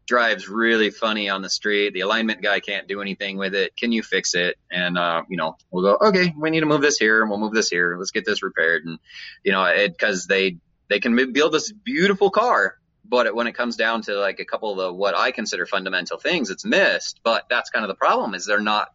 drives 0.07 0.49
really 0.49 0.89
funny 0.89 1.29
on 1.29 1.41
the 1.41 1.49
street. 1.49 1.93
The 1.93 1.99
alignment 1.99 2.41
guy 2.41 2.59
can't 2.59 2.87
do 2.87 3.01
anything 3.01 3.37
with 3.37 3.53
it. 3.53 3.77
Can 3.77 3.91
you 3.91 4.01
fix 4.01 4.33
it? 4.33 4.57
And, 4.71 4.97
uh, 4.97 5.23
you 5.29 5.37
know, 5.37 5.55
we'll 5.69 5.83
go, 5.83 6.07
okay, 6.07 6.33
we 6.35 6.49
need 6.49 6.61
to 6.61 6.65
move 6.65 6.81
this 6.81 6.97
here 6.97 7.21
and 7.21 7.29
we'll 7.29 7.39
move 7.39 7.53
this 7.53 7.69
here. 7.69 7.95
Let's 7.97 8.11
get 8.11 8.25
this 8.25 8.41
repaired. 8.41 8.85
And, 8.85 8.97
you 9.43 9.51
know, 9.51 9.63
it, 9.65 9.97
cause 9.99 10.25
they, 10.25 10.57
they 10.87 10.99
can 10.99 11.31
build 11.31 11.53
this 11.53 11.71
beautiful 11.71 12.31
car, 12.31 12.75
but 13.05 13.35
when 13.35 13.45
it 13.45 13.53
comes 13.53 13.75
down 13.75 14.01
to 14.03 14.15
like 14.15 14.39
a 14.39 14.45
couple 14.45 14.71
of 14.71 14.77
the, 14.77 14.91
what 14.91 15.15
I 15.15 15.29
consider 15.29 15.67
fundamental 15.67 16.17
things, 16.17 16.49
it's 16.49 16.65
missed. 16.65 17.19
But 17.23 17.45
that's 17.47 17.69
kind 17.69 17.85
of 17.85 17.89
the 17.89 17.95
problem 17.95 18.33
is 18.33 18.47
they're 18.47 18.59
not, 18.59 18.89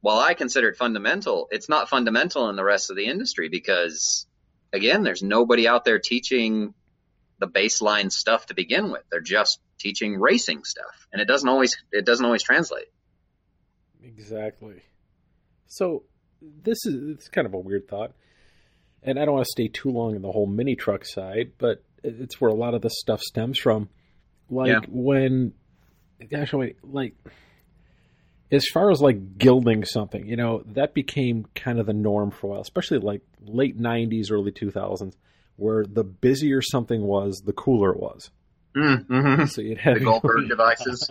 while 0.00 0.18
I 0.18 0.34
consider 0.34 0.68
it 0.68 0.76
fundamental, 0.76 1.48
it's 1.50 1.68
not 1.68 1.88
fundamental 1.88 2.48
in 2.48 2.56
the 2.56 2.64
rest 2.64 2.90
of 2.90 2.96
the 2.96 3.06
industry 3.06 3.48
because 3.48 4.26
again, 4.72 5.02
there's 5.02 5.22
nobody 5.22 5.66
out 5.66 5.84
there 5.84 5.98
teaching 5.98 6.74
the 7.38 7.48
baseline 7.48 8.10
stuff 8.10 8.46
to 8.46 8.54
begin 8.54 8.90
with. 8.90 9.02
They're 9.10 9.20
just 9.20 9.60
teaching 9.78 10.18
racing 10.18 10.64
stuff, 10.64 11.06
and 11.12 11.20
it 11.22 11.26
doesn't 11.26 11.48
always 11.48 11.76
it 11.92 12.04
doesn't 12.04 12.24
always 12.24 12.42
translate. 12.42 12.88
Exactly. 14.02 14.82
So 15.66 16.04
this 16.40 16.78
is 16.84 17.16
it's 17.16 17.28
kind 17.28 17.46
of 17.46 17.54
a 17.54 17.58
weird 17.58 17.88
thought, 17.88 18.12
and 19.02 19.18
I 19.18 19.24
don't 19.24 19.34
want 19.34 19.46
to 19.46 19.52
stay 19.52 19.68
too 19.68 19.90
long 19.90 20.16
in 20.16 20.22
the 20.22 20.32
whole 20.32 20.46
mini 20.46 20.76
truck 20.76 21.04
side, 21.04 21.52
but 21.58 21.82
it's 22.02 22.40
where 22.40 22.50
a 22.50 22.54
lot 22.54 22.74
of 22.74 22.82
this 22.82 22.98
stuff 22.98 23.20
stems 23.20 23.58
from. 23.58 23.88
Like 24.50 24.68
yeah. 24.68 24.80
when, 24.88 25.52
actually, 26.32 26.76
like 26.82 27.14
as 28.50 28.64
far 28.72 28.90
as 28.90 29.00
like 29.00 29.38
gilding 29.38 29.84
something, 29.84 30.26
you 30.26 30.36
know, 30.36 30.62
that 30.66 30.94
became 30.94 31.46
kind 31.54 31.78
of 31.78 31.86
the 31.86 31.92
norm 31.92 32.30
for 32.30 32.46
a 32.46 32.50
while, 32.50 32.60
especially 32.60 32.98
like 32.98 33.22
late 33.40 33.78
'90s, 33.78 34.30
early 34.30 34.52
2000s, 34.52 35.14
where 35.56 35.84
the 35.84 36.04
busier 36.04 36.62
something 36.62 37.02
was, 37.02 37.42
the 37.44 37.52
cooler 37.52 37.92
it 37.92 38.00
was. 38.00 38.30
Mm-hmm. 38.76 39.46
So 39.46 39.60
you'd 39.60 39.78
have 39.78 39.98
the 39.98 40.04
Goldberg 40.04 40.48
devices. 40.48 41.10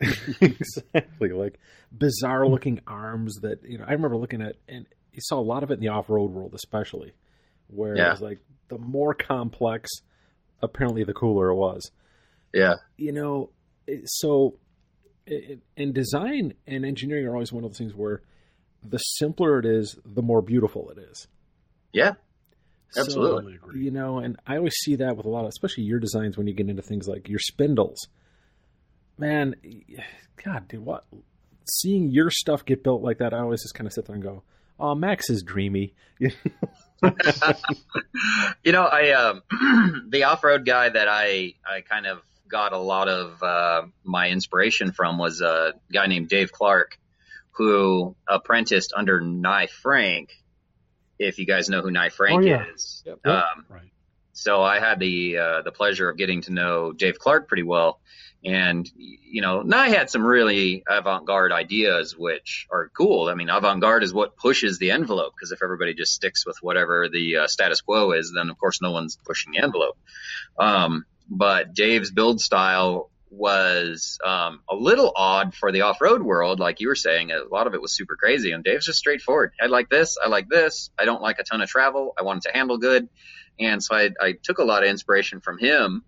exactly, 0.40 1.30
like 1.30 1.58
bizarre 1.90 2.46
looking 2.46 2.80
arms 2.86 3.36
that 3.42 3.62
you 3.64 3.78
know. 3.78 3.84
I 3.86 3.92
remember 3.92 4.16
looking 4.16 4.42
at, 4.42 4.56
and 4.68 4.86
you 5.12 5.20
saw 5.22 5.38
a 5.38 5.42
lot 5.42 5.62
of 5.62 5.70
it 5.70 5.74
in 5.74 5.80
the 5.80 5.88
off 5.88 6.10
road 6.10 6.30
world, 6.30 6.54
especially, 6.54 7.12
where 7.68 7.96
yeah. 7.96 8.08
it 8.08 8.10
was 8.12 8.20
like 8.20 8.40
the 8.68 8.78
more 8.78 9.14
complex, 9.14 9.90
apparently, 10.60 11.04
the 11.04 11.14
cooler 11.14 11.48
it 11.48 11.54
was. 11.54 11.90
Yeah, 12.52 12.74
you 12.96 13.12
know, 13.12 13.50
so 14.04 14.56
in 15.76 15.92
design 15.92 16.54
and 16.66 16.84
engineering 16.84 17.26
are 17.26 17.34
always 17.34 17.52
one 17.52 17.64
of 17.64 17.70
those 17.70 17.78
things 17.78 17.94
where 17.94 18.22
the 18.82 18.98
simpler 18.98 19.58
it 19.58 19.66
is, 19.66 19.96
the 20.04 20.22
more 20.22 20.42
beautiful 20.42 20.90
it 20.90 20.98
is. 20.98 21.26
Yeah, 21.92 22.14
Absolutely. 22.96 23.58
So, 23.60 23.72
you 23.74 23.90
know, 23.90 24.18
and 24.18 24.38
I 24.46 24.56
always 24.56 24.74
see 24.74 24.96
that 24.96 25.16
with 25.16 25.26
a 25.26 25.28
lot 25.28 25.42
of, 25.42 25.48
especially 25.48 25.84
your 25.84 25.98
designs 25.98 26.38
when 26.38 26.46
you 26.46 26.54
get 26.54 26.68
into 26.68 26.82
things 26.82 27.06
like 27.06 27.28
your 27.28 27.38
spindles. 27.38 28.08
Man, 29.18 29.56
God, 30.42 30.68
dude, 30.68 30.84
what? 30.84 31.04
Seeing 31.68 32.10
your 32.10 32.30
stuff 32.30 32.64
get 32.64 32.82
built 32.82 33.02
like 33.02 33.18
that, 33.18 33.34
I 33.34 33.40
always 33.40 33.62
just 33.62 33.74
kind 33.74 33.86
of 33.86 33.92
sit 33.92 34.06
there 34.06 34.14
and 34.14 34.22
go, 34.22 34.42
"Oh, 34.80 34.94
Max 34.94 35.28
is 35.28 35.42
dreamy." 35.42 35.92
you 36.18 36.30
know, 38.72 38.84
I 38.84 39.10
um, 39.10 39.42
the 40.08 40.24
off-road 40.24 40.64
guy 40.64 40.88
that 40.88 41.08
I 41.08 41.54
I 41.68 41.82
kind 41.82 42.06
of 42.06 42.22
got 42.48 42.72
a 42.72 42.78
lot 42.78 43.08
of 43.08 43.42
uh, 43.42 43.82
my 44.04 44.28
inspiration 44.28 44.92
from 44.92 45.18
was 45.18 45.40
a 45.40 45.74
guy 45.92 46.06
named 46.06 46.28
Dave 46.28 46.52
Clark, 46.52 46.98
who 47.52 48.16
apprenticed 48.28 48.92
under 48.96 49.20
Nye 49.20 49.66
Frank 49.66 50.32
if 51.18 51.38
you 51.38 51.46
guys 51.46 51.68
know 51.68 51.82
who 51.82 51.90
Nye 51.90 52.10
Frank 52.10 52.42
oh, 52.42 52.46
yeah. 52.46 52.64
is. 52.72 53.02
Yep. 53.04 53.26
Um, 53.26 53.42
right. 53.68 53.90
So 54.32 54.62
I 54.62 54.78
had 54.78 55.00
the 55.00 55.38
uh, 55.38 55.62
the 55.62 55.72
pleasure 55.72 56.08
of 56.08 56.16
getting 56.16 56.42
to 56.42 56.52
know 56.52 56.92
Dave 56.92 57.18
Clark 57.18 57.48
pretty 57.48 57.64
well, 57.64 58.00
and 58.44 58.88
you 58.94 59.42
know, 59.42 59.62
Nye 59.62 59.88
had 59.88 60.10
some 60.10 60.24
really 60.24 60.84
avant-garde 60.88 61.50
ideas, 61.50 62.16
which 62.16 62.68
are 62.70 62.88
cool. 62.96 63.28
I 63.28 63.34
mean, 63.34 63.50
avant-garde 63.50 64.04
is 64.04 64.14
what 64.14 64.36
pushes 64.36 64.78
the 64.78 64.92
envelope 64.92 65.32
because 65.34 65.50
if 65.50 65.60
everybody 65.62 65.92
just 65.94 66.14
sticks 66.14 66.46
with 66.46 66.56
whatever 66.62 67.08
the 67.08 67.38
uh, 67.38 67.46
status 67.48 67.80
quo 67.80 68.12
is, 68.12 68.32
then 68.34 68.48
of 68.48 68.58
course 68.58 68.80
no 68.80 68.92
one's 68.92 69.18
pushing 69.24 69.52
the 69.52 69.58
envelope. 69.58 69.98
Um, 70.56 71.04
but 71.28 71.74
Dave's 71.74 72.10
build 72.10 72.40
style 72.40 73.10
was 73.30 74.18
um, 74.24 74.60
a 74.70 74.74
little 74.74 75.12
odd 75.14 75.54
for 75.54 75.70
the 75.70 75.82
off-road 75.82 76.22
world, 76.22 76.60
like 76.60 76.80
you 76.80 76.88
were 76.88 76.94
saying. 76.94 77.30
A 77.30 77.42
lot 77.44 77.66
of 77.66 77.74
it 77.74 77.82
was 77.82 77.92
super 77.92 78.16
crazy, 78.16 78.52
and 78.52 78.64
Dave's 78.64 78.86
just 78.86 78.98
straightforward. 78.98 79.52
I 79.60 79.66
like 79.66 79.90
this. 79.90 80.16
I 80.22 80.28
like 80.28 80.48
this. 80.48 80.90
I 80.98 81.04
don't 81.04 81.20
like 81.20 81.38
a 81.38 81.44
ton 81.44 81.60
of 81.60 81.68
travel. 81.68 82.14
I 82.18 82.22
want 82.22 82.44
it 82.44 82.48
to 82.48 82.56
handle 82.56 82.78
good, 82.78 83.08
and 83.60 83.82
so 83.82 83.94
I, 83.94 84.10
I 84.20 84.32
took 84.42 84.58
a 84.58 84.64
lot 84.64 84.82
of 84.82 84.88
inspiration 84.88 85.40
from 85.40 85.58
him. 85.58 86.04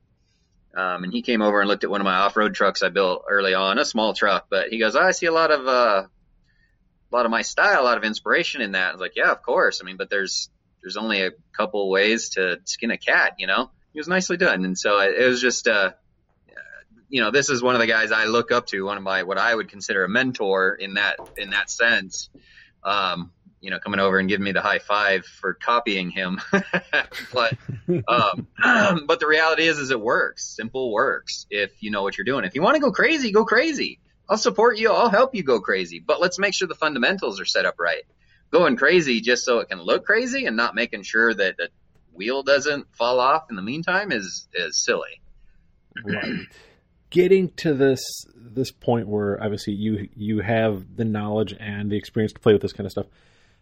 Um, 0.75 1.03
and 1.03 1.13
he 1.13 1.23
came 1.23 1.43
over 1.43 1.61
and 1.61 1.69
looked 1.69 1.83
at 1.83 1.91
one 1.91 2.01
of 2.01 2.05
my 2.05 2.15
off-road 2.15 2.55
trucks 2.55 2.83
I 2.83 2.91
built 2.91 3.25
early 3.29 3.55
on, 3.55 3.79
a 3.79 3.85
small 3.85 4.15
truck, 4.15 4.47
but 4.49 4.69
he 4.69 4.79
goes, 4.79 4.95
oh, 4.95 5.01
"I 5.01 5.11
see 5.11 5.27
a 5.27 5.33
lot 5.33 5.51
of 5.51 5.67
uh, 5.67 6.05
a 7.13 7.17
lot 7.17 7.25
of 7.25 7.31
my 7.33 7.43
style, 7.43 7.83
a 7.83 7.85
lot 7.85 7.99
of 7.99 8.05
inspiration 8.05 8.63
in 8.63 8.73
that." 8.73 8.91
I 8.91 8.93
was 8.93 9.01
like, 9.01 9.17
"Yeah, 9.17 9.33
of 9.33 9.43
course. 9.43 9.81
I 9.83 9.85
mean, 9.85 9.97
but 9.97 10.11
there's 10.11 10.49
there's 10.81 10.97
only 10.97 11.23
a 11.23 11.33
couple 11.57 11.91
ways 11.91 12.31
to 12.31 12.61
skin 12.65 12.91
a 12.93 12.99
cat, 12.99 13.35
you 13.39 13.47
know." 13.47 13.71
It 13.93 13.99
was 13.99 14.09
nicely 14.09 14.37
done, 14.37 14.65
and 14.65 14.79
so 14.79 15.01
it, 15.01 15.17
it 15.19 15.27
was 15.27 15.41
just 15.41 15.67
uh, 15.67 15.93
you 17.11 17.21
know, 17.21 17.31
this 17.33 17.51
is 17.51 17.63
one 17.63 17.75
of 17.75 17.81
the 17.81 17.87
guys 17.87 18.13
I 18.13 18.27
look 18.27 18.53
up 18.53 18.67
to, 18.69 18.83
one 18.83 18.97
of 18.97 19.03
my 19.03 19.25
what 19.25 19.37
I 19.37 19.55
would 19.55 19.69
consider 19.69 20.05
a 20.05 20.09
mentor 20.09 20.75
in 20.75 20.95
that 20.95 21.17
in 21.37 21.51
that 21.51 21.69
sense. 21.69 22.31
Um, 22.83 23.33
you 23.61 23.71
know, 23.71 23.79
coming 23.79 24.01
over 24.01 24.19
and 24.19 24.29
giving 24.29 24.45
me 24.45 24.53
the 24.53 24.63
high 24.63 24.79
five 24.79 25.27
for 25.27 25.53
copying 25.53 26.09
him. 26.11 26.41
but 27.35 27.59
um, 28.09 28.47
but 29.07 29.21
the 29.21 29.27
reality 29.27 29.65
is, 29.67 29.79
is 29.79 29.91
it 29.91 30.01
works. 30.01 30.47
Simple 30.47 30.93
works 30.93 31.47
if 31.51 31.83
you 31.83 31.91
know 31.91 32.03
what 32.03 32.17
you're 32.17 32.25
doing. 32.25 32.45
If 32.45 32.55
you 32.55 32.63
want 32.63 32.77
to 32.77 32.81
go 32.81 32.93
crazy, 32.93 33.33
go 33.33 33.45
crazy. 33.45 33.99
I'll 34.29 34.39
support 34.39 34.79
you. 34.79 34.93
I'll 34.93 35.11
help 35.11 35.35
you 35.35 35.43
go 35.43 35.61
crazy. 35.61 35.99
But 35.99 36.21
let's 36.21 36.39
make 36.39 36.55
sure 36.55 36.69
the 36.69 36.75
fundamentals 36.75 37.41
are 37.41 37.45
set 37.45 37.67
up 37.67 37.75
right. 37.79 38.05
Going 38.51 38.77
crazy 38.77 39.21
just 39.21 39.45
so 39.45 39.59
it 39.59 39.69
can 39.69 39.83
look 39.83 40.07
crazy 40.07 40.47
and 40.47 40.57
not 40.57 40.75
making 40.75 41.03
sure 41.03 41.35
that 41.35 41.57
the 41.57 41.69
wheel 42.21 42.43
doesn't 42.43 42.87
fall 42.95 43.19
off 43.19 43.49
in 43.49 43.57
the 43.57 43.63
meantime 43.63 44.13
is 44.13 44.47
is 44.55 44.85
silly. 44.85 45.23
Right 46.05 46.47
getting 47.11 47.49
to 47.57 47.75
this 47.75 48.01
this 48.35 48.71
point 48.71 49.09
where 49.09 49.43
obviously 49.43 49.75
you 49.75 50.09
you 50.15 50.41
have 50.41 50.97
the 50.97 51.05
knowledge 51.05 51.55
and 51.59 51.91
the 51.91 51.97
experience 51.97 52.33
to 52.33 52.41
play 52.41 52.53
with 52.53 52.63
this 52.63 52.73
kind 52.73 52.87
of 52.87 52.93
stuff. 52.93 53.07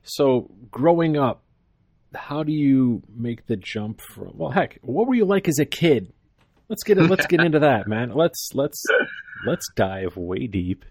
So 0.02 0.50
growing 0.70 1.16
up, 1.16 1.42
how 2.14 2.42
do 2.42 2.52
you 2.52 3.02
make 3.14 3.46
the 3.46 3.56
jump 3.56 4.00
from? 4.00 4.32
Well, 4.34 4.50
heck, 4.50 4.78
what 4.82 5.06
were 5.06 5.14
you 5.14 5.24
like 5.24 5.48
as 5.48 5.58
a 5.58 5.64
kid? 5.64 6.12
Let's 6.68 6.84
get 6.84 6.98
let's 6.98 7.26
get 7.26 7.40
into 7.40 7.60
that, 7.60 7.88
man. 7.88 8.10
Let's 8.14 8.50
let's 8.54 8.82
let's 9.46 9.66
dive 9.74 10.16
way 10.16 10.46
deep. 10.46 10.84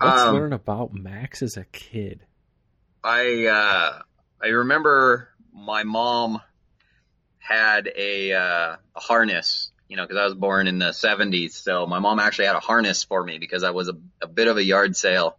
Let's 0.00 0.22
um, 0.22 0.34
learn 0.34 0.52
about 0.52 0.92
Max 0.92 1.42
as 1.42 1.56
a 1.56 1.64
kid. 1.64 2.20
I 3.02 3.46
uh, 3.46 4.02
I 4.42 4.48
remember 4.48 5.30
my 5.64 5.84
mom 5.84 6.40
had 7.38 7.88
a, 7.96 8.32
uh, 8.32 8.76
a 8.96 9.00
harness 9.00 9.70
you 9.88 9.96
know, 9.96 10.04
because 10.04 10.18
I 10.18 10.24
was 10.24 10.34
born 10.34 10.68
in 10.68 10.78
the 10.78 10.90
70s. 10.90 11.52
So 11.52 11.86
my 11.86 11.98
mom 11.98 12.20
actually 12.20 12.46
had 12.46 12.56
a 12.56 12.60
harness 12.60 13.02
for 13.02 13.24
me 13.24 13.38
because 13.38 13.64
I 13.64 13.70
was 13.70 13.88
a, 13.88 13.94
a 14.22 14.28
bit 14.28 14.46
of 14.46 14.58
a 14.58 14.62
yard 14.62 14.96
sale 14.96 15.38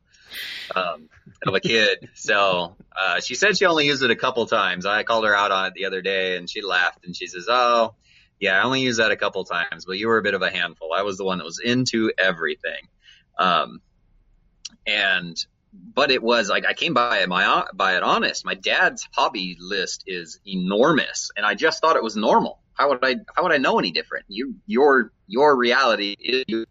um, 0.75 1.09
of 1.45 1.53
a 1.53 1.59
kid. 1.59 2.09
So 2.15 2.75
uh, 2.95 3.21
she 3.21 3.35
said 3.35 3.57
she 3.57 3.65
only 3.65 3.85
used 3.85 4.03
it 4.03 4.11
a 4.11 4.15
couple 4.15 4.45
times. 4.45 4.85
I 4.85 5.03
called 5.03 5.25
her 5.25 5.35
out 5.35 5.51
on 5.51 5.67
it 5.67 5.73
the 5.73 5.85
other 5.85 6.01
day 6.01 6.35
and 6.35 6.49
she 6.49 6.61
laughed 6.61 7.05
and 7.05 7.15
she 7.15 7.27
says, 7.27 7.45
Oh, 7.47 7.95
yeah, 8.39 8.59
I 8.59 8.63
only 8.63 8.81
used 8.81 8.99
that 8.99 9.11
a 9.11 9.15
couple 9.15 9.43
times, 9.45 9.85
but 9.85 9.97
you 9.97 10.07
were 10.07 10.17
a 10.17 10.23
bit 10.23 10.33
of 10.33 10.41
a 10.41 10.49
handful. 10.49 10.93
I 10.93 11.03
was 11.03 11.17
the 11.17 11.25
one 11.25 11.37
that 11.37 11.45
was 11.45 11.59
into 11.63 12.11
everything. 12.17 12.87
Um, 13.37 13.81
and 14.85 15.37
but 15.71 16.11
it 16.11 16.23
was 16.23 16.49
like 16.49 16.65
I 16.65 16.73
came 16.73 16.93
by 16.93 17.19
it 17.19 17.29
my 17.29 17.65
by 17.73 17.97
it 17.97 18.03
honest. 18.03 18.45
My 18.45 18.55
dad's 18.55 19.07
hobby 19.13 19.57
list 19.59 20.03
is 20.07 20.39
enormous, 20.45 21.31
and 21.35 21.45
I 21.45 21.55
just 21.55 21.81
thought 21.81 21.95
it 21.95 22.03
was 22.03 22.15
normal 22.15 22.59
how 22.79 22.89
would 22.89 22.99
I 23.03 23.17
how 23.35 23.43
would 23.43 23.51
I 23.51 23.57
know 23.57 23.77
any 23.77 23.91
different? 23.91 24.25
You 24.29 24.55
your 24.65 25.11
your 25.27 25.55
reality 25.55 26.15
is 26.17 26.45
you 26.47 26.65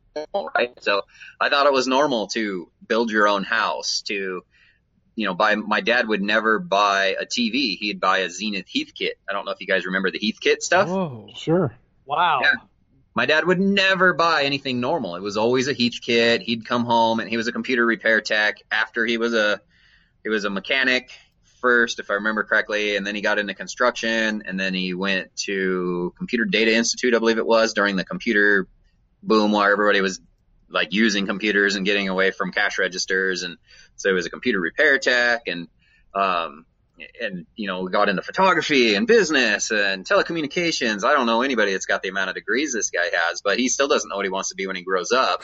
right. 0.57 0.73
So 0.81 1.03
I 1.39 1.51
thought 1.51 1.67
it 1.67 1.73
was 1.73 1.87
normal 1.87 2.29
to 2.29 2.71
build 2.87 3.11
your 3.11 3.29
own 3.29 3.45
house 3.45 4.01
to 4.07 4.43
you 5.15 5.27
know 5.27 5.35
buy 5.35 5.55
my 5.55 5.83
dad 5.83 6.09
would 6.09 6.23
never 6.23 6.59
buy 6.59 7.15
a 7.21 7.27
TV. 7.27 7.77
He'd 7.77 8.01
buy 8.01 8.21
a 8.21 8.31
Zenith 8.31 8.67
Heathkit. 8.75 9.13
I 9.29 9.35
don't 9.35 9.45
know 9.45 9.53
if 9.53 9.61
you 9.61 9.67
guys 9.67 9.85
remember 9.85 10.11
the 10.11 10.19
Heathkit 10.19 10.63
stuff. 10.63 10.89
Oh, 10.89 11.29
sure. 11.35 11.77
Wow. 12.07 12.41
Yeah. 12.43 12.53
My 13.19 13.27
dad 13.27 13.45
would 13.45 13.59
never 13.59 14.13
buy 14.13 14.45
anything 14.45 14.79
normal. 14.79 15.17
It 15.17 15.23
was 15.23 15.37
always 15.37 15.67
a 15.67 15.75
Heathkit. 15.75 16.41
He'd 16.41 16.65
come 16.65 16.85
home 16.85 17.19
and 17.19 17.29
he 17.29 17.37
was 17.37 17.49
a 17.49 17.53
computer 17.53 17.85
repair 17.85 18.21
tech 18.21 18.59
after 18.71 19.05
he 19.05 19.19
was 19.19 19.35
a 19.35 19.61
he 20.23 20.29
was 20.29 20.45
a 20.45 20.51
mechanic 20.51 21.11
first, 21.61 21.99
if 21.99 22.13
I 22.13 22.15
remember 22.15 22.45
correctly, 22.45 22.95
and 22.95 23.05
then 23.05 23.17
he 23.17 23.21
got 23.21 23.41
into 23.41 23.55
construction, 23.55 24.45
and 24.47 24.61
then 24.61 24.73
he 24.73 24.95
went 24.95 25.35
to 25.49 26.15
Computer 26.17 26.45
Data 26.45 26.73
Institute, 26.73 27.13
I 27.13 27.19
believe 27.19 27.39
it 27.39 27.47
was, 27.47 27.73
during 27.73 27.97
the 27.97 28.05
computer 28.05 28.69
boom 29.21 29.51
where 29.51 29.73
everybody 29.73 30.01
was 30.01 30.21
like 30.71 30.93
using 30.93 31.27
computers 31.27 31.75
and 31.75 31.85
getting 31.85 32.09
away 32.09 32.31
from 32.31 32.53
cash 32.53 32.79
registers, 32.79 33.43
and 33.43 33.57
so 33.97 34.11
he 34.11 34.15
was 34.15 34.27
a 34.27 34.31
computer 34.31 34.61
repair 34.61 34.97
tech, 35.01 35.49
and 35.49 35.67
um, 36.15 36.67
and 37.21 37.47
you 37.57 37.67
know 37.67 37.89
got 37.89 38.09
into 38.09 38.23
photography 38.23 38.95
and 38.95 39.07
business 39.07 39.71
and 39.71 40.07
telecommunications. 40.07 41.05
I 41.05 41.13
don't 41.13 41.27
know 41.27 41.43
anybody 41.43 41.73
that's 41.73 41.87
got 41.87 42.03
the 42.03 42.09
amount 42.09 42.31
of 42.31 42.35
degrees 42.35 42.73
this 42.73 42.91
guy 42.91 43.09
has, 43.13 43.41
but 43.41 43.59
he 43.59 43.69
still 43.69 43.89
doesn't 43.89 44.09
know 44.09 44.17
what 44.17 44.25
he 44.25 44.31
wants 44.31 44.51
to 44.51 44.55
be 44.55 44.67
when 44.67 44.77
he 44.77 44.83
grows 44.83 45.13
up. 45.13 45.43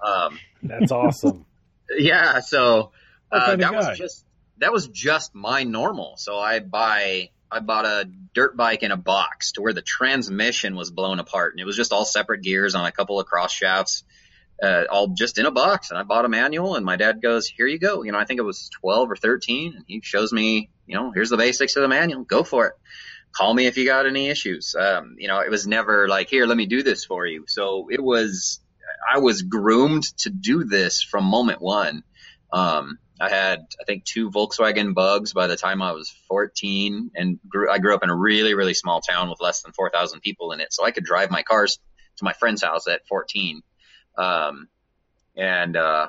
Um, 0.00 0.38
that's 0.62 0.92
awesome. 0.92 1.46
yeah, 1.96 2.40
so 2.40 2.92
uh, 3.30 3.56
that 3.56 3.74
was 3.74 3.98
just 3.98 4.24
that 4.58 4.72
was 4.72 4.88
just 4.88 5.34
my 5.34 5.64
normal. 5.64 6.16
So 6.16 6.38
I 6.38 6.60
buy 6.60 7.30
I 7.50 7.60
bought 7.60 7.84
a 7.84 8.08
dirt 8.34 8.56
bike 8.56 8.82
in 8.82 8.92
a 8.92 8.96
box 8.96 9.52
to 9.52 9.62
where 9.62 9.72
the 9.72 9.82
transmission 9.82 10.74
was 10.74 10.90
blown 10.90 11.18
apart 11.18 11.52
and 11.52 11.60
it 11.60 11.64
was 11.64 11.76
just 11.76 11.92
all 11.92 12.04
separate 12.04 12.42
gears 12.42 12.74
on 12.74 12.86
a 12.86 12.92
couple 12.92 13.20
of 13.20 13.26
cross 13.26 13.52
shafts. 13.52 14.04
Uh, 14.62 14.84
all 14.90 15.08
just 15.08 15.38
in 15.38 15.46
a 15.46 15.50
box 15.50 15.90
and 15.90 15.98
I 15.98 16.04
bought 16.04 16.24
a 16.24 16.28
manual 16.28 16.76
and 16.76 16.86
my 16.86 16.94
dad 16.94 17.20
goes, 17.20 17.48
here 17.48 17.66
you 17.66 17.80
go. 17.80 18.04
You 18.04 18.12
know, 18.12 18.18
I 18.18 18.24
think 18.24 18.38
it 18.38 18.44
was 18.44 18.70
12 18.80 19.10
or 19.10 19.16
13 19.16 19.74
and 19.74 19.84
he 19.88 20.00
shows 20.04 20.32
me, 20.32 20.70
you 20.86 20.94
know, 20.94 21.10
here's 21.10 21.30
the 21.30 21.36
basics 21.36 21.74
of 21.74 21.82
the 21.82 21.88
manual. 21.88 22.22
Go 22.22 22.44
for 22.44 22.66
it. 22.66 22.74
Call 23.32 23.52
me 23.52 23.66
if 23.66 23.76
you 23.76 23.86
got 23.86 24.06
any 24.06 24.28
issues. 24.28 24.76
Um, 24.78 25.16
you 25.18 25.26
know, 25.26 25.40
it 25.40 25.50
was 25.50 25.66
never 25.66 26.06
like, 26.06 26.28
here, 26.28 26.46
let 26.46 26.56
me 26.56 26.66
do 26.66 26.84
this 26.84 27.04
for 27.04 27.26
you. 27.26 27.44
So 27.48 27.88
it 27.90 28.00
was, 28.00 28.60
I 29.12 29.18
was 29.18 29.42
groomed 29.42 30.04
to 30.18 30.30
do 30.30 30.62
this 30.62 31.02
from 31.02 31.24
moment 31.24 31.60
one. 31.60 32.04
Um, 32.52 32.98
I 33.22 33.30
had, 33.30 33.60
I 33.80 33.84
think, 33.84 34.04
two 34.04 34.30
Volkswagen 34.30 34.94
Bugs 34.94 35.32
by 35.32 35.46
the 35.46 35.56
time 35.56 35.80
I 35.80 35.92
was 35.92 36.10
14, 36.28 37.12
and 37.14 37.38
grew, 37.48 37.70
I 37.70 37.78
grew 37.78 37.94
up 37.94 38.02
in 38.02 38.10
a 38.10 38.16
really, 38.16 38.54
really 38.54 38.74
small 38.74 39.00
town 39.00 39.30
with 39.30 39.40
less 39.40 39.62
than 39.62 39.72
4,000 39.72 40.20
people 40.20 40.50
in 40.52 40.60
it, 40.60 40.72
so 40.72 40.84
I 40.84 40.90
could 40.90 41.04
drive 41.04 41.30
my 41.30 41.42
cars 41.42 41.78
to 42.16 42.24
my 42.24 42.32
friend's 42.32 42.64
house 42.64 42.88
at 42.88 43.06
14, 43.06 43.62
um, 44.16 44.68
and 45.36 45.76
uh, 45.76 46.08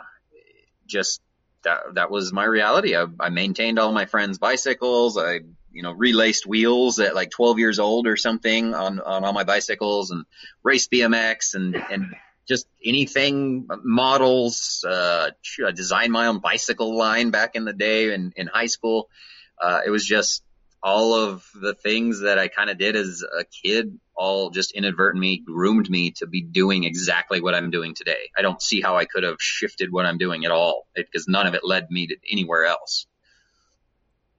just 0.86 1.22
that 1.64 1.96
that 1.96 2.12
was 2.12 2.34
my 2.34 2.46
reality. 2.46 2.96
I, 2.96 3.06
I 3.20 3.30
maintained 3.30 3.80
all 3.80 3.92
my 3.92 4.06
friends' 4.06 4.38
bicycles. 4.38 5.18
I 5.18 5.42
you 5.72 5.84
know 5.84 5.92
relaced 5.92 6.46
wheels 6.46 7.00
at 7.00 7.16
like 7.16 7.32
12 7.32 7.60
years 7.60 7.80
old 7.80 8.08
or 8.08 8.18
something 8.18 8.74
on 8.74 9.00
on 9.00 9.24
all 9.24 9.34
my 9.34 9.44
bicycles 9.44 10.12
and 10.12 10.26
raced 10.64 10.92
BMX 10.92 11.56
and 11.56 11.76
and 11.76 12.16
just 12.48 12.68
anything 12.84 13.68
models, 13.84 14.84
uh, 14.88 15.30
I 15.66 15.72
designed 15.72 16.12
my 16.12 16.28
own 16.28 16.40
bicycle 16.40 16.98
line 16.98 17.32
back 17.32 17.56
in 17.56 17.66
the 17.66 17.74
day 17.74 18.14
in, 18.14 18.34
in 18.36 18.48
high 18.48 18.66
school. 18.66 19.10
Uh, 19.62 19.82
it 19.86 19.90
was 19.90 20.06
just 20.06 20.44
all 20.82 21.16
of 21.16 21.46
the 21.54 21.74
things 21.74 22.22
that 22.22 22.38
I 22.38 22.50
kind 22.50 22.70
of 22.70 22.78
did 22.78 22.96
as 22.96 23.24
a 23.24 23.46
kid, 23.46 23.98
all 24.16 24.50
just 24.50 24.72
inadvertently 24.74 25.42
groomed 25.46 25.90
me 25.90 26.12
to 26.18 26.28
be 26.28 26.42
doing 26.42 26.84
exactly 26.84 27.42
what 27.42 27.56
I'm 27.56 27.72
doing 27.72 27.96
today. 27.96 28.30
I 28.38 28.42
don't 28.42 28.62
see 28.62 28.82
how 28.82 28.98
I 28.98 29.06
could 29.06 29.24
have 29.24 29.38
shifted 29.40 29.92
what 29.92 30.06
I'm 30.06 30.18
doing 30.18 30.46
at 30.46 30.52
all 30.52 30.88
because 30.96 31.28
none 31.28 31.48
of 31.48 31.54
it 31.54 31.62
led 31.64 31.90
me 31.90 32.08
to 32.08 32.16
anywhere 32.32 32.66
else. 32.66 33.08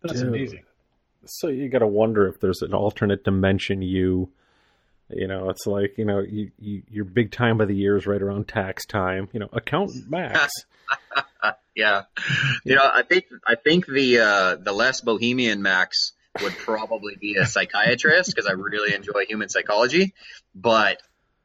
That's 0.03 0.21
Dude. 0.21 0.29
amazing. 0.29 0.65
So 1.27 1.49
you 1.49 1.69
got 1.69 1.79
to 1.79 1.87
wonder 1.87 2.29
if 2.29 2.41
there's 2.41 2.63
an 2.63 2.75
alternate 2.75 3.25
dimension 3.25 3.81
you 3.83 4.31
you 5.11 5.29
know, 5.29 5.51
it's 5.51 5.67
like 5.67 5.99
you 5.99 6.05
know, 6.05 6.21
you, 6.21 6.51
you 6.59 6.83
your 6.91 7.05
big 7.05 7.31
time 7.31 7.61
of 7.61 7.69
the 7.69 7.77
year 7.77 7.97
is 7.97 8.07
right 8.07 8.21
around 8.21 8.49
tax 8.49 8.87
time. 8.87 9.29
You 9.33 9.41
know, 9.41 9.49
accountant 9.53 10.11
max. 10.11 10.53
yeah, 11.75 12.03
you 12.65 12.75
know, 12.75 12.83
I 12.83 13.03
think 13.03 13.27
I 13.47 13.55
think 13.55 13.87
the 13.87 14.21
uh, 14.21 14.57
the 14.57 14.73
less 14.73 15.03
bohemian 15.03 15.63
max 15.63 16.13
would 16.43 16.57
probably 16.57 17.17
be 17.17 17.37
a 17.37 17.47
psychiatrist 17.47 18.31
because 18.35 18.47
I 18.47 18.53
really 18.53 18.95
enjoy 18.95 19.25
human 19.27 19.49
psychology, 19.49 20.15
but 20.55 21.01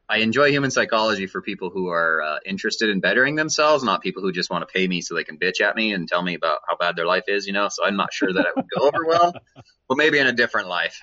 I 0.08 0.18
enjoy 0.20 0.50
human 0.50 0.72
psychology 0.72 1.28
for 1.28 1.42
people 1.42 1.70
who 1.70 1.90
are 1.90 2.22
uh, 2.22 2.38
interested 2.46 2.90
in 2.90 3.00
bettering 3.00 3.36
themselves, 3.36 3.84
not 3.84 4.02
people 4.02 4.24
who 4.24 4.32
just 4.32 4.50
want 4.50 4.68
to 4.68 4.74
pay 4.74 4.88
me 4.88 5.02
so 5.02 5.14
they 5.14 5.24
can 5.24 5.38
bitch 5.38 5.62
at 5.62 5.76
me 5.76 5.94
and 5.94 6.08
tell 6.08 6.24
me 6.24 6.34
about 6.34 6.60
how 6.68 6.78
bad 6.78 6.96
their 6.96 7.06
life 7.06 7.26
is. 7.28 7.46
You 7.46 7.54
know, 7.54 7.70
so 7.70 7.86
I'm 7.86 7.96
not 7.96 8.12
sure 8.12 8.34
that 8.34 8.46
it 8.46 8.56
would 8.56 8.70
go 8.76 8.88
over 8.88 9.06
well, 9.06 9.34
but 9.88 9.98
maybe 9.98 10.18
in 10.18 10.28
a 10.28 10.34
different 10.34 10.68
life 10.68 11.00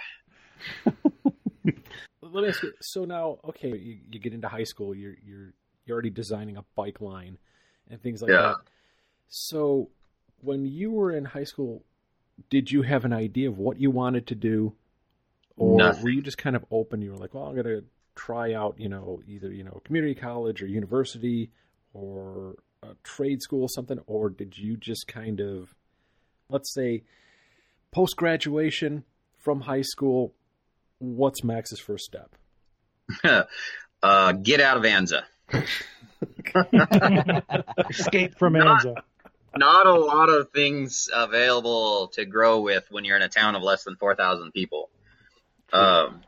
let 2.37 2.43
me 2.43 2.49
ask 2.49 2.63
you. 2.63 2.73
So 2.81 3.05
now, 3.05 3.39
okay, 3.49 3.77
you, 3.77 3.99
you 4.11 4.19
get 4.19 4.33
into 4.33 4.49
high 4.49 4.65
school. 4.65 4.95
You're 4.95 5.17
you're 5.25 5.53
you're 5.85 5.95
already 5.95 6.11
designing 6.11 6.57
a 6.57 6.65
bike 6.75 7.01
line 7.01 7.39
and 7.89 8.01
things 8.03 8.23
like 8.23 8.31
yeah. 8.31 8.43
that. 8.43 8.57
So 9.29 9.91
when 10.41 10.67
you 10.67 10.91
were 10.91 11.13
in 11.13 11.25
high 11.25 11.45
school, 11.45 11.85
did 12.51 12.71
you 12.71 12.83
have 12.83 13.05
an 13.05 13.13
idea 13.13 13.49
of 13.49 13.59
what 13.59 13.81
you 13.81 13.91
wanted 13.91 14.27
to 14.29 14.35
do, 14.35 14.75
or 15.57 15.77
Nothing. 15.77 16.03
were 16.03 16.11
you 16.11 16.23
just 16.23 16.39
kind 16.39 16.57
of 16.57 16.65
open? 16.71 17.03
You 17.03 17.13
were 17.13 17.19
like, 17.19 17.35
well, 17.35 17.45
I'm 17.45 17.57
gonna 17.57 17.83
try 18.15 18.55
out, 18.55 18.77
you 18.79 18.89
know, 18.89 19.21
either 19.27 19.53
you 19.53 19.65
know, 19.65 19.81
community 19.85 20.15
college 20.15 20.63
or 20.63 20.67
university 20.67 21.51
or 21.93 22.57
a 22.83 22.89
trade 23.03 23.43
school, 23.43 23.69
something, 23.69 23.99
or 24.07 24.31
did 24.31 24.57
you 24.59 24.77
just 24.77 25.09
kind 25.09 25.41
of, 25.41 25.75
let's 26.49 26.73
say, 26.75 27.03
post 27.91 28.17
graduation 28.17 29.05
from 29.39 29.63
high 29.63 29.83
school, 29.83 30.35
what's 30.99 31.43
Max's 31.45 31.81
first 31.81 32.05
step? 32.05 32.35
uh, 34.03 34.33
get 34.33 34.61
out 34.61 34.77
of 34.77 34.83
Anza. 34.83 35.23
Escape 37.91 38.39
from 38.39 38.55
Anza. 38.55 38.97
Not, 39.57 39.87
a 39.87 39.95
lot 39.95 40.29
of 40.29 40.51
things 40.51 41.09
available 41.13 42.09
to 42.15 42.25
grow 42.25 42.61
with 42.61 42.87
when 42.91 43.05
you're 43.05 43.17
in 43.17 43.23
a 43.23 43.29
town 43.29 43.55
of 43.55 43.63
less 43.63 43.85
than 43.85 43.97
4,000 43.97 44.53
people. 44.53 44.91
Um, 45.73 46.23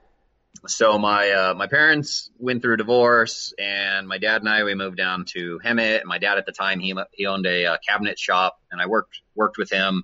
so 0.67 0.99
my 0.99 1.31
uh, 1.31 1.55
my 1.55 1.69
parents 1.69 2.31
went 2.37 2.63
through 2.63 2.75
a 2.75 2.77
divorce, 2.79 3.55
and 3.59 4.09
my 4.09 4.19
dad 4.19 4.43
and 4.43 4.49
I 4.49 4.65
we 4.65 4.75
moved 4.75 4.97
down 4.97 5.25
to 5.27 5.61
Hemet. 5.65 6.01
And 6.01 6.09
my 6.09 6.19
dad 6.19 6.37
at 6.37 6.47
the 6.47 6.53
time 6.53 6.81
he 6.81 6.95
he 7.13 7.27
owned 7.27 7.47
a, 7.47 7.65
a 7.65 7.73
uh, 7.75 7.77
cabinet 7.87 8.19
shop, 8.19 8.61
and 8.73 8.81
I 8.81 8.87
worked 8.87 9.21
worked 9.37 9.57
with 9.57 9.71
him. 9.71 10.03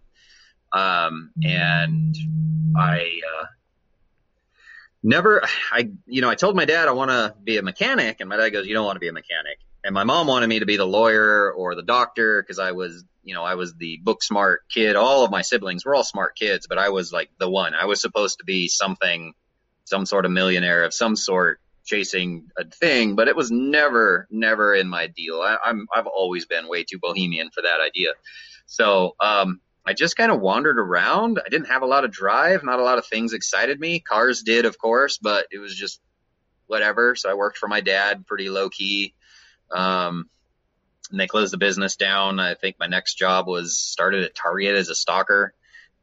Um, 0.73 1.33
and 1.43 2.17
I 2.77 3.21
uh, 3.41 3.47
never 5.05 5.43
I 5.71 5.91
you 6.07 6.23
know 6.23 6.31
I 6.31 6.35
told 6.35 6.57
my 6.57 6.65
dad 6.65 6.89
I 6.89 6.93
want 6.93 7.11
to 7.11 7.35
be 7.45 7.59
a 7.59 7.63
mechanic 7.63 8.17
and 8.21 8.29
my 8.29 8.37
dad 8.37 8.49
goes 8.49 8.67
you 8.67 8.75
don't 8.75 8.87
want 8.87 8.97
to 8.97 9.01
be 9.01 9.09
a 9.09 9.13
mechanic 9.13 9.59
and 9.85 9.95
my 9.95 10.05
mom 10.05 10.27
wanted 10.27 10.49
me 10.49 10.59
to 10.59 10.67
be 10.67 10.79
the 10.79 10.87
lawyer 10.87 11.53
or 11.53 11.75
the 11.75 11.83
doctor 11.83 12.43
because 12.43 12.59
I 12.59 12.73
was 12.73 13.05
you 13.23 13.35
know 13.35 13.45
I 13.45 13.55
was 13.55 13.75
the 13.75 13.99
book 14.03 14.23
smart 14.23 14.63
kid 14.69 14.97
all 14.97 15.25
of 15.25 15.31
my 15.31 15.43
siblings 15.43 15.85
were 15.85 15.95
all 15.95 16.03
smart 16.05 16.37
kids 16.37 16.67
but 16.67 16.79
I 16.79 16.89
was 16.89 17.13
like 17.13 17.31
the 17.39 17.49
one 17.49 17.75
I 17.75 17.85
was 17.85 18.01
supposed 18.01 18.39
to 18.39 18.45
be 18.45 18.69
something 18.69 19.35
some 19.85 20.07
sort 20.07 20.25
of 20.25 20.33
millionaire 20.33 20.85
of 20.85 20.95
some 20.95 21.15
sort 21.15 21.61
chasing 21.85 22.49
a 22.59 22.65
thing 22.65 23.15
but 23.15 23.29
it 23.29 23.37
was 23.37 23.51
never 23.51 24.27
never 24.31 24.75
in 24.75 24.89
my 24.89 25.07
deal 25.07 25.41
I, 25.41 25.59
I'm 25.65 25.87
I've 25.95 26.07
always 26.07 26.47
been 26.47 26.69
way 26.69 26.85
too 26.85 26.99
bohemian 27.01 27.51
for 27.51 27.63
that 27.63 27.81
idea 27.87 28.13
so 28.67 29.15
um 29.21 29.61
I 29.87 29.93
just 29.93 30.17
kind 30.17 30.33
of 30.33 30.41
wandered 30.41 30.79
around. 30.79 31.39
I 31.45 31.51
didn't 31.51 31.69
have 31.69 31.83
a 31.83 31.87
lot 31.87 32.07
of 32.07 32.11
drive. 32.11 32.65
Not 32.65 32.79
a 32.79 32.83
lot 32.83 32.97
of 32.97 33.07
things 33.07 33.35
excited 33.35 33.79
me. 33.79 34.01
Cars 34.01 34.43
did, 34.43 34.65
of 34.65 34.79
course, 34.79 35.19
but 35.19 35.47
it 35.51 35.59
was 35.59 35.75
just 35.77 36.01
whatever. 36.67 37.15
So 37.17 37.31
I 37.31 37.35
worked 37.35 37.59
for 37.59 37.69
my 37.69 37.83
dad 37.83 38.27
pretty 38.27 38.49
low 38.49 38.71
key. 38.71 39.13
Um, 39.75 40.29
and 41.11 41.21
they 41.21 41.27
closed 41.27 41.53
the 41.53 41.59
business 41.59 41.97
down. 41.97 42.41
I 42.41 42.55
think 42.55 42.77
my 42.79 42.87
next 42.87 43.15
job 43.15 43.47
was 43.47 43.77
started 43.77 44.25
at 44.25 44.35
Target 44.35 44.77
as 44.77 44.89
a 44.89 44.95
stalker. 44.95 45.53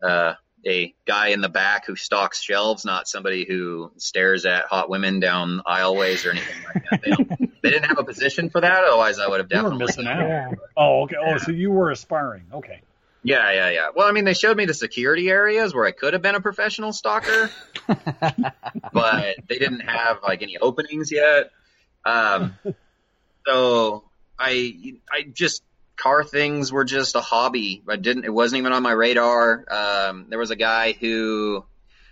Uh, 0.02 0.34
a 0.66 0.94
guy 1.06 1.30
in 1.30 1.42
the 1.42 1.50
back 1.50 1.88
who 1.88 1.96
stocks 1.96 2.42
shelves, 2.42 2.86
not 2.86 3.08
somebody 3.08 3.46
who 3.46 3.92
stares 3.98 4.46
at 4.46 4.66
hot 4.66 4.90
women 4.90 5.20
down 5.20 5.62
aisleways 5.66 6.26
or 6.26 6.32
anything 6.32 6.64
like 6.64 6.84
that. 6.92 7.02
They, 7.02 7.48
they 7.64 7.70
didn't 7.72 7.86
have 7.86 7.98
a 7.98 8.04
position 8.04 8.50
for 8.50 8.62
that. 8.62 8.84
Otherwise, 8.84 9.18
I 9.18 9.28
would 9.28 9.40
have 9.40 9.50
definitely. 9.50 9.78
You 9.78 9.80
were 9.80 9.86
missing 9.88 10.08
out. 10.08 10.54
Oh, 10.78 11.02
okay. 11.04 11.16
Oh, 11.20 11.38
so 11.38 11.52
you 11.52 11.72
were 11.72 11.90
aspiring. 11.90 12.44
Okay. 12.54 12.82
Yeah, 13.24 13.52
yeah, 13.52 13.70
yeah. 13.70 13.88
Well, 13.96 14.08
I 14.08 14.12
mean, 14.12 14.26
they 14.26 14.34
showed 14.34 14.58
me 14.58 14.66
the 14.66 14.74
security 14.74 15.30
areas 15.30 15.74
where 15.76 15.86
I 15.86 15.92
could 15.92 16.14
have 16.14 16.24
been 16.24 16.36
a 16.36 16.42
professional 16.42 16.92
stalker, 16.92 17.52
but 17.88 19.36
they 19.48 19.60
didn't 19.60 19.82
have 19.82 20.20
like 20.24 20.42
any 20.42 20.58
openings 20.58 21.12
yet. 21.12 21.52
Um, 22.04 22.56
so 23.46 24.04
I, 24.38 24.96
I 25.12 25.24
just 25.32 25.64
car 26.02 26.24
things 26.24 26.72
were 26.72 26.84
just 26.84 27.16
a 27.16 27.22
hobby. 27.22 27.84
I 27.88 27.96
didn't. 27.96 28.26
It 28.26 28.34
wasn't 28.34 28.60
even 28.60 28.74
on 28.74 28.84
my 28.84 28.92
radar. 28.92 29.66
Um, 29.70 30.26
there 30.30 30.40
was 30.40 30.52
a 30.52 30.56
guy 30.56 30.94
who 30.94 31.64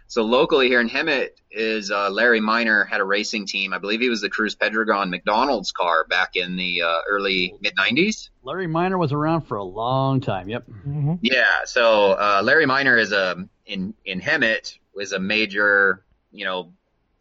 so 0.08 0.24
locally 0.24 0.68
here 0.68 0.80
in 0.80 0.90
Hemet 0.90 1.30
is 1.52 1.92
uh, 1.92 2.10
Larry 2.10 2.40
Minor 2.40 2.84
had 2.84 3.00
a 3.00 3.04
racing 3.04 3.46
team. 3.46 3.74
I 3.74 3.80
believe 3.80 4.00
he 4.00 4.10
was 4.10 4.22
the 4.22 4.30
Cruz 4.30 4.56
Pedregon 4.56 5.10
McDonald's 5.10 5.72
car 5.72 6.06
back 6.08 6.36
in 6.36 6.56
the 6.56 6.84
uh, 6.84 7.02
early 7.10 7.56
mid 7.62 7.76
'90s. 7.76 8.30
Larry 8.44 8.68
Minor 8.68 8.98
was 8.98 9.12
around 9.12 9.42
for 9.42 9.58
a 9.58 9.64
long 9.64 10.22
time. 10.22 10.50
Yep. 10.50 10.68
Mm-hmm. 10.68 11.14
Yeah. 11.22 11.66
So 11.66 12.14
uh, 12.14 12.42
Larry 12.44 12.66
Minor 12.66 12.98
is 12.98 13.12
a 13.12 13.48
in 13.66 13.94
in 14.06 14.22
Hemet 14.22 14.78
was 14.94 15.12
a 15.12 15.20
major 15.20 16.04
you 16.32 16.46
know 16.46 16.74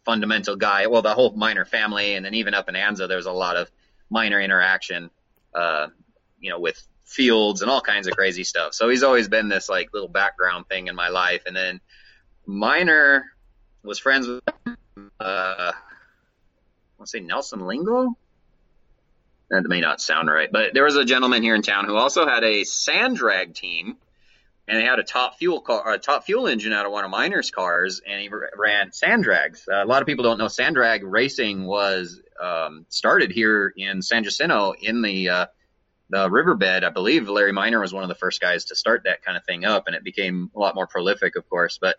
fundamental 0.04 0.56
guy. 0.56 0.86
Well, 0.86 1.02
the 1.02 1.14
whole 1.14 1.32
Minor 1.32 1.64
family, 1.64 2.14
and 2.14 2.24
then 2.24 2.34
even 2.34 2.54
up 2.54 2.68
in 2.68 2.74
Anza, 2.74 3.08
there 3.08 3.16
was 3.16 3.26
a 3.26 3.32
lot 3.32 3.56
of 3.56 3.70
Minor 4.10 4.40
interaction. 4.40 5.10
Uh, 5.54 5.88
you 6.40 6.50
know, 6.50 6.60
with 6.60 6.80
fields 7.04 7.62
and 7.62 7.70
all 7.70 7.80
kinds 7.80 8.06
of 8.06 8.14
crazy 8.14 8.44
stuff. 8.44 8.74
So 8.74 8.88
he's 8.88 9.02
always 9.02 9.28
been 9.28 9.48
this 9.48 9.68
like 9.68 9.92
little 9.92 10.08
background 10.08 10.68
thing 10.68 10.88
in 10.88 10.94
my 10.94 11.08
life. 11.08 11.42
And 11.46 11.56
then 11.56 11.80
Minor 12.46 13.24
was 13.82 13.98
friends 13.98 14.28
with, 14.28 14.42
uh, 15.18 15.72
to 17.00 17.06
say 17.06 17.20
Nelson 17.20 17.66
Lingo. 17.66 18.16
That 19.50 19.66
may 19.66 19.80
not 19.80 20.02
sound 20.02 20.28
right, 20.28 20.50
but 20.52 20.74
there 20.74 20.84
was 20.84 20.96
a 20.96 21.06
gentleman 21.06 21.42
here 21.42 21.54
in 21.54 21.62
town 21.62 21.86
who 21.86 21.96
also 21.96 22.26
had 22.26 22.44
a 22.44 22.64
sand 22.64 23.16
drag 23.16 23.54
team 23.54 23.96
and 24.68 24.78
he 24.78 24.86
had 24.86 24.98
a 24.98 25.02
top 25.02 25.38
fuel 25.38 25.60
car, 25.60 25.90
a 25.90 25.98
top 25.98 26.24
fuel 26.24 26.46
engine 26.46 26.72
out 26.72 26.84
of 26.84 26.92
one 26.92 27.04
of 27.04 27.10
Minor's 27.10 27.50
cars, 27.50 28.00
and 28.06 28.20
he 28.20 28.28
ran 28.56 28.92
sand 28.92 29.24
drags. 29.24 29.66
Uh, 29.66 29.82
a 29.82 29.86
lot 29.86 30.02
of 30.02 30.06
people 30.06 30.24
don't 30.24 30.38
know 30.38 30.48
sand 30.48 30.74
drag 30.74 31.02
racing 31.02 31.64
was 31.64 32.20
um, 32.40 32.84
started 32.88 33.30
here 33.30 33.72
in 33.76 34.02
San 34.02 34.24
Jacinto 34.24 34.74
in 34.80 35.02
the 35.02 35.28
uh, 35.30 35.46
the 36.10 36.30
riverbed. 36.30 36.84
I 36.84 36.90
believe 36.90 37.28
Larry 37.28 37.52
Minor 37.52 37.80
was 37.80 37.92
one 37.92 38.02
of 38.02 38.08
the 38.08 38.14
first 38.14 38.40
guys 38.40 38.66
to 38.66 38.76
start 38.76 39.04
that 39.04 39.22
kind 39.22 39.36
of 39.36 39.44
thing 39.44 39.64
up, 39.64 39.86
and 39.86 39.96
it 39.96 40.04
became 40.04 40.50
a 40.54 40.58
lot 40.58 40.74
more 40.74 40.86
prolific, 40.86 41.36
of 41.36 41.48
course. 41.48 41.78
But 41.80 41.96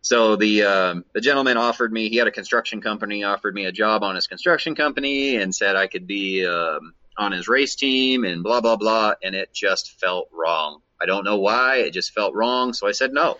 so 0.00 0.36
the 0.36 0.62
um, 0.62 1.04
the 1.14 1.20
gentleman 1.20 1.58
offered 1.58 1.92
me, 1.92 2.08
he 2.08 2.16
had 2.16 2.26
a 2.26 2.32
construction 2.32 2.80
company, 2.80 3.24
offered 3.24 3.54
me 3.54 3.66
a 3.66 3.72
job 3.72 4.02
on 4.02 4.14
his 4.14 4.26
construction 4.26 4.74
company, 4.74 5.36
and 5.36 5.54
said 5.54 5.76
I 5.76 5.86
could 5.86 6.06
be 6.06 6.46
um, 6.46 6.94
on 7.18 7.32
his 7.32 7.48
race 7.48 7.74
team, 7.74 8.24
and 8.24 8.42
blah 8.42 8.62
blah 8.62 8.76
blah, 8.76 9.14
and 9.22 9.34
it 9.34 9.52
just 9.52 10.00
felt 10.00 10.28
wrong. 10.32 10.80
I 11.00 11.06
don't 11.06 11.24
know 11.24 11.38
why. 11.38 11.76
It 11.78 11.92
just 11.92 12.12
felt 12.12 12.34
wrong. 12.34 12.72
So 12.72 12.86
I 12.86 12.92
said 12.92 13.12
no. 13.12 13.38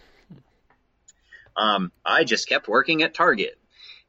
Um, 1.57 1.93
I 2.05 2.25
just 2.25 2.49
kept 2.49 2.69
working 2.69 3.03
at 3.03 3.15
Target, 3.15 3.59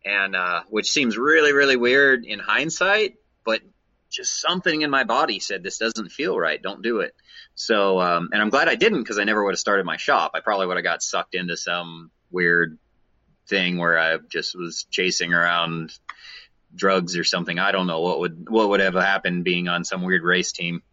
and 0.06 0.36
uh, 0.36 0.62
which 0.70 0.92
seems 0.92 1.18
really, 1.18 1.54
really 1.54 1.76
weird 1.76 2.24
in 2.26 2.40
hindsight, 2.40 3.16
but 3.46 3.62
just 4.10 4.40
something 4.40 4.82
in 4.82 4.90
my 4.90 5.04
body 5.04 5.40
said 5.40 5.64
this 5.64 5.78
doesn't 5.78 6.12
feel 6.12 6.38
right. 6.38 6.62
Don't 6.62 6.82
do 6.82 7.00
it. 7.00 7.16
So, 7.56 8.00
um, 8.00 8.30
and 8.32 8.42
I'm 8.42 8.50
glad 8.50 8.68
I 8.68 8.76
didn't 8.76 9.02
because 9.02 9.20
I 9.20 9.24
never 9.24 9.44
would 9.44 9.54
have 9.54 9.60
started 9.60 9.86
my 9.86 9.98
shop. 9.98 10.32
I 10.34 10.40
probably 10.42 10.68
would 10.68 10.78
have 10.78 10.84
got 10.84 11.02
sucked 11.02 11.36
into 11.36 11.58
some 11.58 12.12
weird 12.30 12.78
thing 13.48 13.78
where 13.78 13.98
I 13.98 14.18
just 14.30 14.56
was 14.56 14.86
chasing 14.90 15.34
around 15.34 15.98
drugs 16.74 17.18
or 17.18 17.24
something. 17.24 17.60
I 17.60 17.72
don't 17.72 17.88
know 17.88 18.02
what 18.02 18.20
would 18.20 18.50
what 18.50 18.70
would 18.70 18.80
have 18.80 18.94
happened 18.94 19.44
being 19.44 19.68
on 19.68 19.84
some 19.84 20.04
weird 20.04 20.24
race 20.24 20.52
team. 20.52 20.84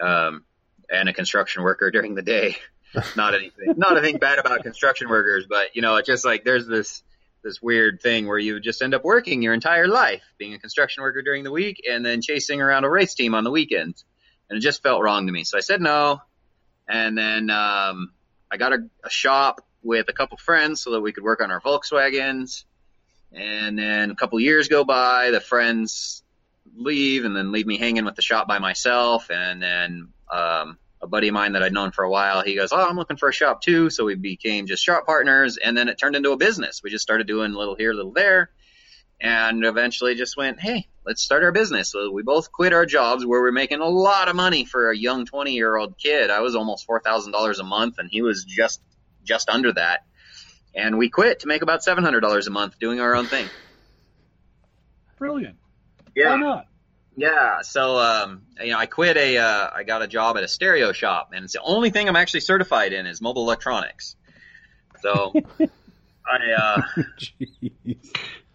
Um, 0.00 0.44
and 0.90 1.08
a 1.08 1.12
construction 1.12 1.62
worker 1.62 1.90
during 1.90 2.14
the 2.14 2.22
day. 2.22 2.56
not 3.16 3.34
anything, 3.34 3.74
not 3.76 3.96
anything 3.96 4.18
bad 4.18 4.38
about 4.38 4.62
construction 4.62 5.08
workers, 5.08 5.46
but 5.48 5.76
you 5.76 5.82
know, 5.82 5.96
it's 5.96 6.06
just 6.06 6.24
like 6.24 6.44
there's 6.44 6.66
this 6.66 7.02
this 7.44 7.62
weird 7.62 8.00
thing 8.02 8.26
where 8.26 8.38
you 8.38 8.58
just 8.58 8.82
end 8.82 8.94
up 8.94 9.04
working 9.04 9.42
your 9.42 9.54
entire 9.54 9.86
life 9.86 10.22
being 10.38 10.54
a 10.54 10.58
construction 10.58 11.02
worker 11.02 11.22
during 11.22 11.44
the 11.44 11.52
week 11.52 11.82
and 11.88 12.04
then 12.04 12.20
chasing 12.20 12.60
around 12.60 12.84
a 12.84 12.90
race 12.90 13.14
team 13.14 13.34
on 13.34 13.44
the 13.44 13.50
weekends, 13.50 14.04
and 14.48 14.56
it 14.56 14.60
just 14.60 14.82
felt 14.82 15.02
wrong 15.02 15.26
to 15.26 15.32
me. 15.32 15.44
So 15.44 15.58
I 15.58 15.60
said 15.60 15.80
no, 15.80 16.20
and 16.88 17.16
then 17.16 17.50
um, 17.50 18.12
I 18.50 18.56
got 18.56 18.72
a, 18.72 18.78
a 19.04 19.10
shop 19.10 19.60
with 19.82 20.08
a 20.08 20.12
couple 20.12 20.36
friends 20.38 20.80
so 20.80 20.92
that 20.92 21.00
we 21.00 21.12
could 21.12 21.24
work 21.24 21.40
on 21.40 21.50
our 21.50 21.60
Volkswagens. 21.60 22.64
And 23.32 23.78
then 23.78 24.10
a 24.10 24.14
couple 24.14 24.40
years 24.40 24.68
go 24.68 24.84
by, 24.84 25.30
the 25.30 25.40
friends 25.40 26.22
leave 26.76 27.24
and 27.24 27.36
then 27.36 27.52
leave 27.52 27.66
me 27.66 27.76
hanging 27.76 28.04
with 28.04 28.16
the 28.16 28.22
shop 28.22 28.48
by 28.48 28.58
myself. 28.58 29.30
And 29.30 29.62
then 29.62 30.08
um, 30.30 30.78
a 31.00 31.06
buddy 31.06 31.28
of 31.28 31.34
mine 31.34 31.52
that 31.52 31.62
I'd 31.62 31.72
known 31.72 31.92
for 31.92 32.04
a 32.04 32.10
while, 32.10 32.42
he 32.42 32.54
goes, 32.54 32.72
"Oh, 32.72 32.88
I'm 32.88 32.96
looking 32.96 33.16
for 33.16 33.28
a 33.28 33.32
shop 33.32 33.62
too." 33.62 33.90
So 33.90 34.04
we 34.04 34.14
became 34.14 34.66
just 34.66 34.84
shop 34.84 35.06
partners, 35.06 35.56
and 35.56 35.76
then 35.76 35.88
it 35.88 35.98
turned 35.98 36.16
into 36.16 36.32
a 36.32 36.36
business. 36.36 36.82
We 36.82 36.90
just 36.90 37.02
started 37.02 37.26
doing 37.26 37.52
a 37.54 37.58
little 37.58 37.76
here, 37.76 37.92
a 37.92 37.94
little 37.94 38.12
there, 38.12 38.50
and 39.20 39.64
eventually 39.64 40.14
just 40.14 40.36
went, 40.36 40.60
"Hey, 40.60 40.88
let's 41.06 41.22
start 41.22 41.44
our 41.44 41.52
business." 41.52 41.90
So 41.90 42.10
we 42.10 42.22
both 42.22 42.50
quit 42.50 42.72
our 42.72 42.86
jobs 42.86 43.24
where 43.24 43.40
we 43.42 43.48
are 43.48 43.52
making 43.52 43.80
a 43.80 43.88
lot 43.88 44.28
of 44.28 44.36
money 44.36 44.64
for 44.64 44.90
a 44.90 44.96
young 44.96 45.24
20 45.24 45.52
year 45.52 45.76
old 45.76 45.96
kid. 45.98 46.30
I 46.30 46.40
was 46.40 46.56
almost 46.56 46.84
four 46.84 47.00
thousand 47.00 47.32
dollars 47.32 47.60
a 47.60 47.64
month, 47.64 47.98
and 47.98 48.10
he 48.10 48.22
was 48.22 48.44
just 48.44 48.80
just 49.24 49.48
under 49.48 49.72
that. 49.74 50.04
And 50.74 50.98
we 50.98 51.08
quit 51.08 51.40
to 51.40 51.46
make 51.46 51.62
about 51.62 51.82
seven 51.82 52.04
hundred 52.04 52.20
dollars 52.20 52.46
a 52.46 52.50
month 52.50 52.78
doing 52.78 53.00
our 53.00 53.14
own 53.14 53.26
thing. 53.26 53.46
Brilliant. 55.16 55.56
Yeah. 56.14 56.30
Why 56.30 56.36
not? 56.36 56.66
Yeah, 57.18 57.62
so 57.62 57.98
um, 57.98 58.42
you 58.62 58.70
know, 58.70 58.78
I 58.78 58.86
quit 58.86 59.16
a, 59.16 59.38
uh, 59.38 59.70
I 59.74 59.82
got 59.82 60.02
a 60.02 60.06
job 60.06 60.36
at 60.36 60.44
a 60.44 60.48
stereo 60.48 60.92
shop, 60.92 61.32
and 61.34 61.44
it's 61.44 61.54
the 61.54 61.62
only 61.62 61.90
thing 61.90 62.08
I'm 62.08 62.14
actually 62.14 62.40
certified 62.40 62.92
in 62.92 63.06
is 63.06 63.20
mobile 63.20 63.42
electronics. 63.42 64.14
So, 65.02 65.32
I, 65.60 66.52
uh, 66.56 66.82
and, 67.40 67.96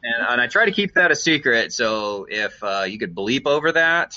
and 0.04 0.42
I 0.42 0.48
try 0.48 0.66
to 0.66 0.72
keep 0.72 0.94
that 0.94 1.12
a 1.12 1.16
secret. 1.16 1.74
So 1.74 2.26
if 2.30 2.64
uh, 2.64 2.86
you 2.88 2.98
could 2.98 3.14
bleep 3.14 3.48
over 3.48 3.74
that, 3.74 4.16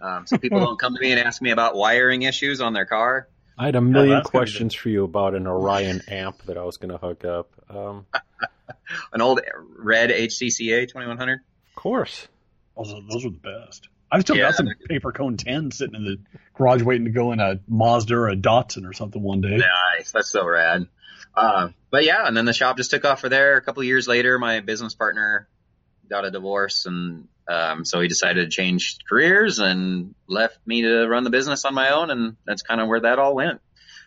um, 0.00 0.24
so 0.28 0.38
people 0.38 0.60
don't 0.64 0.78
come 0.78 0.94
to 0.94 1.00
me 1.00 1.10
and 1.10 1.18
ask 1.18 1.42
me 1.42 1.50
about 1.50 1.74
wiring 1.74 2.22
issues 2.22 2.60
on 2.60 2.74
their 2.74 2.86
car. 2.86 3.28
I 3.58 3.64
had 3.64 3.74
a 3.74 3.80
million 3.80 4.22
questions 4.22 4.72
for 4.72 4.88
you 4.88 5.02
about 5.02 5.34
an 5.34 5.48
Orion 5.48 6.00
amp 6.06 6.44
that 6.44 6.56
I 6.56 6.62
was 6.62 6.76
going 6.76 6.92
to 6.92 6.98
hook 6.98 7.24
up. 7.24 7.50
Um, 7.68 8.06
An 9.12 9.20
old 9.20 9.40
red 9.76 10.10
HCCA 10.10 10.88
2100. 10.88 11.40
Of 11.40 11.74
course. 11.74 12.28
Those 12.78 12.94
are, 12.94 13.00
those 13.10 13.26
are 13.26 13.30
the 13.30 13.38
best. 13.38 13.88
I've 14.10 14.22
still 14.22 14.36
yeah. 14.36 14.44
got 14.44 14.54
some 14.54 14.68
paper 14.88 15.12
cone 15.12 15.36
10 15.36 15.70
sitting 15.70 15.94
in 15.94 16.04
the 16.04 16.18
garage 16.54 16.82
waiting 16.82 17.04
to 17.04 17.10
go 17.10 17.32
in 17.32 17.40
a 17.40 17.60
Mazda 17.68 18.14
or 18.14 18.28
a 18.28 18.36
Datsun 18.36 18.88
or 18.88 18.94
something 18.94 19.22
one 19.22 19.42
day. 19.42 19.58
Nice. 19.58 20.12
That's 20.12 20.30
so 20.30 20.46
rad. 20.46 20.86
Uh, 21.34 21.68
but 21.90 22.04
yeah, 22.04 22.26
and 22.26 22.36
then 22.36 22.46
the 22.46 22.54
shop 22.54 22.78
just 22.78 22.90
took 22.90 23.04
off 23.04 23.20
for 23.20 23.28
there. 23.28 23.56
A 23.56 23.62
couple 23.62 23.82
years 23.84 24.08
later, 24.08 24.38
my 24.38 24.60
business 24.60 24.94
partner 24.94 25.46
got 26.08 26.24
a 26.24 26.30
divorce 26.30 26.86
and 26.86 27.28
um, 27.48 27.84
so 27.86 28.00
he 28.00 28.08
decided 28.08 28.50
to 28.50 28.54
change 28.54 28.98
careers 29.08 29.58
and 29.58 30.14
left 30.26 30.58
me 30.66 30.82
to 30.82 31.06
run 31.08 31.24
the 31.24 31.30
business 31.30 31.64
on 31.64 31.74
my 31.74 31.90
own, 31.90 32.10
and 32.10 32.36
that's 32.46 32.62
kind 32.62 32.80
of 32.80 32.88
where 32.88 33.00
that 33.00 33.18
all 33.18 33.34
went. 33.34 33.60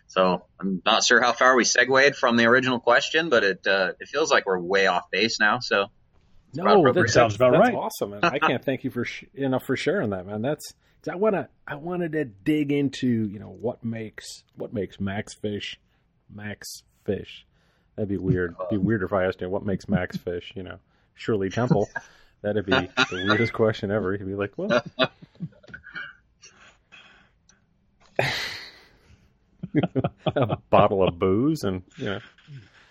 So 0.06 0.44
I'm 0.60 0.80
not 0.86 1.02
sure 1.02 1.20
how 1.20 1.32
far 1.32 1.56
we 1.56 1.64
segued 1.64 2.14
from 2.14 2.36
the 2.36 2.46
original 2.46 2.78
question, 2.78 3.30
but 3.30 3.42
it 3.42 3.66
uh, 3.66 3.92
it 3.98 4.08
feels 4.08 4.30
like 4.30 4.46
we're 4.46 4.60
way 4.60 4.86
off 4.86 5.10
base 5.10 5.40
now. 5.40 5.58
So 5.58 5.86
no, 6.54 6.92
that 6.92 7.10
sounds 7.10 7.34
about 7.36 7.52
that's 7.52 7.68
right. 7.68 7.74
Awesome, 7.74 8.12
and 8.12 8.24
I 8.24 8.38
can't 8.38 8.64
thank 8.64 8.84
you 8.84 8.90
for 8.90 9.04
sh- 9.04 9.24
enough 9.34 9.64
for 9.64 9.76
sharing 9.76 10.10
that, 10.10 10.26
man. 10.26 10.42
That's 10.42 10.74
I 11.10 11.16
want 11.16 11.34
to 11.34 11.48
I 11.66 11.76
wanted 11.76 12.12
to 12.12 12.24
dig 12.24 12.72
into 12.72 13.06
you 13.06 13.38
know 13.38 13.50
what 13.50 13.84
makes 13.84 14.44
what 14.56 14.72
makes 14.72 15.00
Max 15.00 15.34
Fish 15.34 15.78
Max 16.32 16.82
Fish. 17.04 17.46
That'd 17.96 18.08
be 18.08 18.16
weird. 18.16 18.54
It'd 18.58 18.70
be 18.70 18.76
weird 18.78 19.02
if 19.02 19.12
I 19.12 19.24
asked 19.24 19.40
you 19.40 19.48
what 19.48 19.64
makes 19.64 19.88
Max 19.88 20.16
Fish. 20.16 20.52
You 20.54 20.62
know, 20.62 20.78
Shirley 21.14 21.50
Temple. 21.50 21.88
That'd 22.42 22.66
be 22.66 22.72
the 22.72 23.24
weirdest 23.28 23.52
question 23.52 23.90
ever. 23.90 24.16
He'd 24.16 24.26
be 24.26 24.34
like, 24.34 24.52
"Well." 24.56 24.82
a 30.26 30.56
bottle 30.68 31.06
of 31.06 31.18
booze 31.18 31.64
and 31.64 31.82
you 31.96 32.20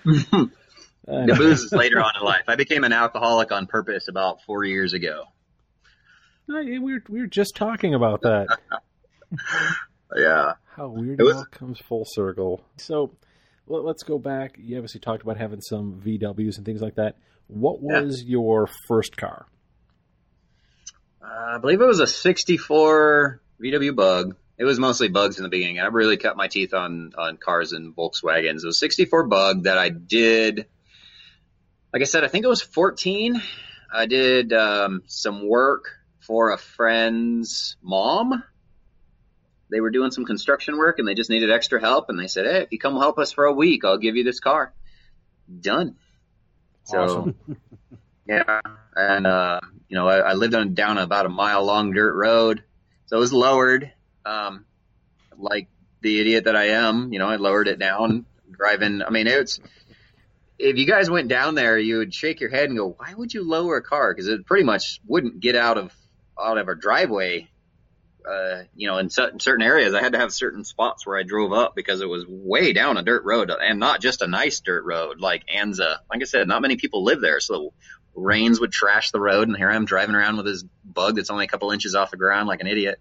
know 0.05 0.49
the 1.05 1.35
booze 1.37 1.61
is 1.61 1.71
later 1.71 1.99
on 1.99 2.11
in 2.19 2.25
life. 2.25 2.43
I 2.47 2.55
became 2.55 2.83
an 2.83 2.93
alcoholic 2.93 3.51
on 3.51 3.67
purpose 3.67 4.07
about 4.07 4.43
four 4.43 4.63
years 4.63 4.93
ago. 4.93 5.23
we 6.47 6.79
were 6.79 7.03
we 7.09 7.21
were 7.21 7.27
just 7.27 7.55
talking 7.55 7.93
about 7.93 8.21
that. 8.21 8.47
yeah. 10.15 10.53
How 10.75 10.87
weird 10.87 11.19
it, 11.19 11.23
was... 11.23 11.35
it 11.35 11.37
all 11.37 11.45
comes 11.45 11.79
full 11.79 12.05
circle. 12.05 12.63
So 12.77 13.15
let, 13.67 13.95
us 13.95 14.03
go 14.03 14.19
back. 14.19 14.55
You 14.57 14.77
obviously 14.77 14.99
talked 14.99 15.23
about 15.23 15.37
having 15.37 15.61
some 15.61 16.01
VWs 16.05 16.57
and 16.57 16.65
things 16.65 16.81
like 16.81 16.95
that. 16.95 17.17
What 17.47 17.81
was 17.81 18.23
yeah. 18.23 18.31
your 18.31 18.69
first 18.87 19.17
car? 19.17 19.45
Uh, 21.21 21.55
I 21.55 21.57
believe 21.57 21.81
it 21.81 21.85
was 21.85 21.99
a 21.99 22.07
'64 22.07 23.41
VW 23.61 23.95
Bug. 23.95 24.35
It 24.57 24.65
was 24.65 24.79
mostly 24.79 25.07
bugs 25.07 25.37
in 25.37 25.43
the 25.43 25.49
beginning. 25.49 25.79
I 25.79 25.87
really 25.87 26.17
cut 26.17 26.37
my 26.37 26.47
teeth 26.47 26.73
on 26.73 27.13
on 27.17 27.37
cars 27.37 27.73
and 27.73 27.95
Volkswagens. 27.95 28.63
It 28.63 28.65
was 28.65 28.77
a 28.77 28.79
'64 28.79 29.27
Bug 29.27 29.63
that 29.63 29.77
I 29.77 29.89
did 29.89 30.67
like 31.93 32.01
I 32.01 32.05
said, 32.05 32.23
I 32.23 32.27
think 32.27 32.45
it 32.45 32.49
was 32.49 32.61
14. 32.61 33.41
I 33.93 34.05
did 34.05 34.53
um, 34.53 35.03
some 35.07 35.47
work 35.47 35.89
for 36.19 36.51
a 36.51 36.57
friend's 36.57 37.75
mom. 37.81 38.43
They 39.69 39.81
were 39.81 39.89
doing 39.89 40.11
some 40.11 40.25
construction 40.25 40.77
work 40.77 40.99
and 40.99 41.07
they 41.07 41.13
just 41.13 41.29
needed 41.29 41.51
extra 41.51 41.79
help. 41.79 42.09
And 42.09 42.19
they 42.19 42.27
said, 42.27 42.45
Hey, 42.45 42.63
if 42.63 42.71
you 42.71 42.79
come 42.79 42.97
help 42.97 43.19
us 43.19 43.31
for 43.31 43.45
a 43.45 43.53
week, 43.53 43.83
I'll 43.83 43.97
give 43.97 44.15
you 44.15 44.23
this 44.23 44.39
car. 44.39 44.73
Done. 45.59 45.95
Awesome. 46.93 47.35
So, 47.47 47.55
yeah. 48.27 48.61
And, 48.95 49.27
uh, 49.27 49.59
you 49.89 49.97
know, 49.97 50.07
I, 50.07 50.19
I 50.19 50.33
lived 50.33 50.55
on 50.55 50.73
down 50.73 50.97
about 50.97 51.25
a 51.25 51.29
mile 51.29 51.65
long 51.65 51.93
dirt 51.93 52.15
road. 52.15 52.63
So 53.07 53.17
it 53.17 53.19
was 53.19 53.33
lowered. 53.33 53.91
Um, 54.25 54.65
like 55.37 55.67
the 56.01 56.19
idiot 56.19 56.45
that 56.45 56.55
I 56.55 56.69
am, 56.69 57.11
you 57.11 57.19
know, 57.19 57.27
I 57.27 57.37
lowered 57.37 57.67
it 57.67 57.79
down 57.79 58.25
driving. 58.51 59.01
I 59.01 59.09
mean, 59.09 59.27
it's, 59.27 59.59
if 60.61 60.77
you 60.77 60.85
guys 60.85 61.09
went 61.09 61.27
down 61.27 61.55
there, 61.55 61.77
you 61.77 61.97
would 61.97 62.13
shake 62.13 62.39
your 62.39 62.49
head 62.49 62.69
and 62.69 62.77
go, 62.77 62.95
"Why 62.97 63.13
would 63.13 63.33
you 63.33 63.43
lower 63.43 63.77
a 63.77 63.81
car?" 63.81 64.13
Because 64.13 64.27
it 64.27 64.45
pretty 64.45 64.63
much 64.63 65.01
wouldn't 65.05 65.39
get 65.39 65.55
out 65.55 65.77
of 65.77 65.93
out 66.39 66.57
of 66.57 66.67
our 66.67 66.75
driveway. 66.75 67.49
Uh, 68.23 68.63
you 68.75 68.87
know, 68.87 68.99
in 68.99 69.09
certain, 69.09 69.39
certain 69.39 69.63
areas, 69.63 69.95
I 69.95 70.01
had 70.01 70.11
to 70.11 70.19
have 70.19 70.31
certain 70.31 70.63
spots 70.63 71.07
where 71.07 71.17
I 71.17 71.23
drove 71.23 71.53
up 71.53 71.73
because 71.75 72.01
it 72.01 72.05
was 72.05 72.23
way 72.27 72.71
down 72.71 72.97
a 72.97 73.01
dirt 73.01 73.23
road, 73.25 73.49
and 73.49 73.79
not 73.79 73.99
just 73.99 74.21
a 74.21 74.27
nice 74.27 74.59
dirt 74.59 74.85
road 74.85 75.19
like 75.19 75.43
Anza. 75.47 75.97
Like 76.07 76.21
I 76.21 76.25
said, 76.25 76.47
not 76.47 76.61
many 76.61 76.75
people 76.75 77.03
live 77.03 77.19
there, 77.19 77.39
so 77.39 77.73
rains 78.15 78.59
would 78.59 78.71
trash 78.71 79.09
the 79.09 79.19
road, 79.19 79.47
and 79.47 79.57
here 79.57 79.71
I'm 79.71 79.85
driving 79.85 80.13
around 80.13 80.37
with 80.37 80.45
this 80.45 80.63
bug 80.85 81.15
that's 81.15 81.31
only 81.31 81.45
a 81.45 81.47
couple 81.47 81.71
inches 81.71 81.95
off 81.95 82.11
the 82.11 82.17
ground 82.17 82.47
like 82.47 82.61
an 82.61 82.67
idiot. 82.67 82.99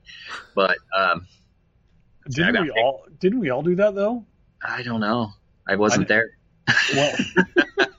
But 0.54 0.78
um, 0.96 1.26
didn't 2.26 2.62
we 2.62 2.70
all 2.70 3.04
didn't 3.18 3.40
we 3.40 3.50
all 3.50 3.62
do 3.62 3.76
that 3.76 3.94
though? 3.94 4.24
I 4.66 4.82
don't 4.82 5.00
know. 5.00 5.32
I 5.68 5.76
wasn't 5.76 6.06
I, 6.06 6.14
there. 6.14 6.30
Well, 6.94 7.16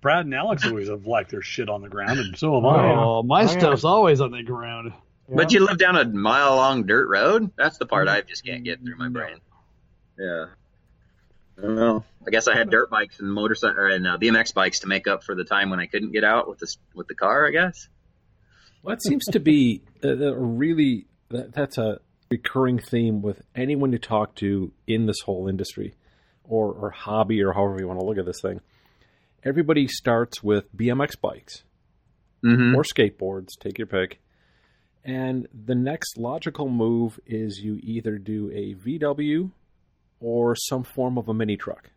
Brad 0.00 0.24
and 0.24 0.34
Alex 0.34 0.66
always 0.66 0.88
have 0.88 1.06
liked 1.06 1.30
their 1.30 1.42
shit 1.42 1.68
on 1.68 1.82
the 1.82 1.88
ground, 1.88 2.18
and 2.18 2.38
so 2.38 2.54
have 2.54 2.64
I. 2.64 2.94
Oh, 2.94 3.22
my 3.22 3.44
oh, 3.44 3.46
stuff's 3.46 3.84
yeah. 3.84 3.90
always 3.90 4.20
on 4.20 4.30
the 4.30 4.42
ground. 4.42 4.92
Yeah. 5.28 5.36
But 5.36 5.52
you 5.52 5.64
live 5.64 5.78
down 5.78 5.96
a 5.96 6.04
mile 6.04 6.56
long 6.56 6.86
dirt 6.86 7.08
road? 7.08 7.52
That's 7.56 7.78
the 7.78 7.86
part 7.86 8.08
I 8.08 8.22
just 8.22 8.44
can't 8.44 8.64
get 8.64 8.82
through 8.82 8.96
my 8.96 9.08
brain. 9.08 9.38
Yeah. 10.18 10.46
I 11.58 11.62
don't 11.62 11.76
know. 11.76 12.04
I 12.26 12.30
guess 12.30 12.48
I 12.48 12.56
had 12.56 12.70
dirt 12.70 12.90
bikes 12.90 13.20
and 13.20 13.32
motorcycle 13.32 13.84
and 13.86 14.06
uh, 14.06 14.18
BMX 14.18 14.54
bikes 14.54 14.80
to 14.80 14.86
make 14.86 15.06
up 15.06 15.24
for 15.24 15.34
the 15.34 15.44
time 15.44 15.70
when 15.70 15.80
I 15.80 15.86
couldn't 15.86 16.12
get 16.12 16.24
out 16.24 16.48
with 16.48 16.58
the 16.58 16.74
with 16.94 17.06
the 17.06 17.14
car. 17.14 17.46
I 17.46 17.50
guess. 17.50 17.88
Well, 18.82 18.96
that 18.96 19.02
seems 19.02 19.26
to 19.26 19.40
be 19.40 19.82
a, 20.02 20.08
a 20.08 20.38
really 20.38 21.06
that, 21.28 21.52
that's 21.52 21.76
a 21.76 22.00
recurring 22.30 22.78
theme 22.78 23.20
with 23.20 23.42
anyone 23.54 23.92
you 23.92 23.98
talk 23.98 24.34
to 24.36 24.72
in 24.86 25.06
this 25.06 25.20
whole 25.20 25.48
industry, 25.48 25.94
or 26.50 26.72
or 26.72 26.90
hobby, 26.90 27.42
or 27.42 27.52
however 27.52 27.78
you 27.78 27.86
want 27.86 28.00
to 28.00 28.06
look 28.06 28.18
at 28.18 28.26
this 28.26 28.40
thing. 28.42 28.60
Everybody 29.42 29.88
starts 29.88 30.42
with 30.42 30.74
BMX 30.76 31.18
bikes 31.18 31.64
mm-hmm. 32.44 32.74
or 32.74 32.82
skateboards. 32.82 33.58
Take 33.58 33.78
your 33.78 33.86
pick. 33.86 34.20
And 35.02 35.48
the 35.54 35.74
next 35.74 36.18
logical 36.18 36.68
move 36.68 37.18
is 37.26 37.58
you 37.58 37.78
either 37.82 38.18
do 38.18 38.50
a 38.50 38.74
VW 38.74 39.50
or 40.20 40.54
some 40.54 40.82
form 40.82 41.16
of 41.16 41.28
a 41.28 41.34
mini 41.34 41.56
truck. 41.56 41.90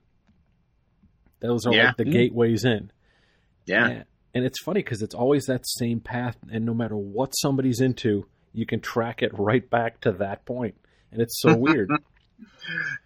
Those 1.42 1.66
are 1.66 1.74
yeah. 1.74 1.88
like 1.88 1.98
the 1.98 2.06
mm. 2.06 2.14
gateways 2.14 2.64
in. 2.64 2.92
Yeah. 3.66 3.88
And, 3.88 4.06
and 4.34 4.46
it's 4.46 4.62
funny 4.64 4.82
because 4.82 5.02
it's 5.02 5.14
always 5.14 5.46
that 5.48 5.68
same 5.68 6.00
path, 6.00 6.38
and 6.50 6.66
no 6.66 6.74
matter 6.74 6.96
what 6.96 7.32
somebody's 7.32 7.82
into, 7.82 8.26
you 8.54 8.66
can 8.66 8.80
track 8.80 9.22
it 9.22 9.32
right 9.38 9.70
back 9.70 10.00
to 10.02 10.14
that 10.14 10.46
point, 10.46 10.76
and 11.12 11.22
it's 11.22 11.42
so 11.42 11.56
weird. 11.56 11.90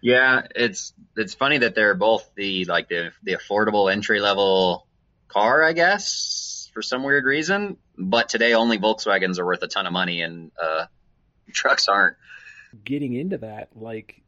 yeah, 0.02 0.42
it's 0.54 0.92
it's 1.16 1.34
funny 1.34 1.58
that 1.58 1.74
they're 1.74 1.94
both 1.94 2.28
the 2.34 2.64
like 2.66 2.88
the 2.88 3.12
the 3.22 3.36
affordable 3.36 3.92
entry 3.92 4.20
level 4.20 4.86
car, 5.28 5.62
I 5.62 5.72
guess, 5.72 6.70
for 6.72 6.82
some 6.82 7.02
weird 7.02 7.24
reason. 7.24 7.76
But 7.96 8.28
today, 8.28 8.54
only 8.54 8.78
Volkswagens 8.78 9.38
are 9.38 9.46
worth 9.46 9.62
a 9.62 9.68
ton 9.68 9.86
of 9.86 9.92
money, 9.92 10.22
and 10.22 10.50
uh, 10.60 10.86
trucks 11.52 11.88
aren't. 11.88 12.16
Getting 12.84 13.14
into 13.14 13.38
that, 13.38 13.70
like 13.74 14.20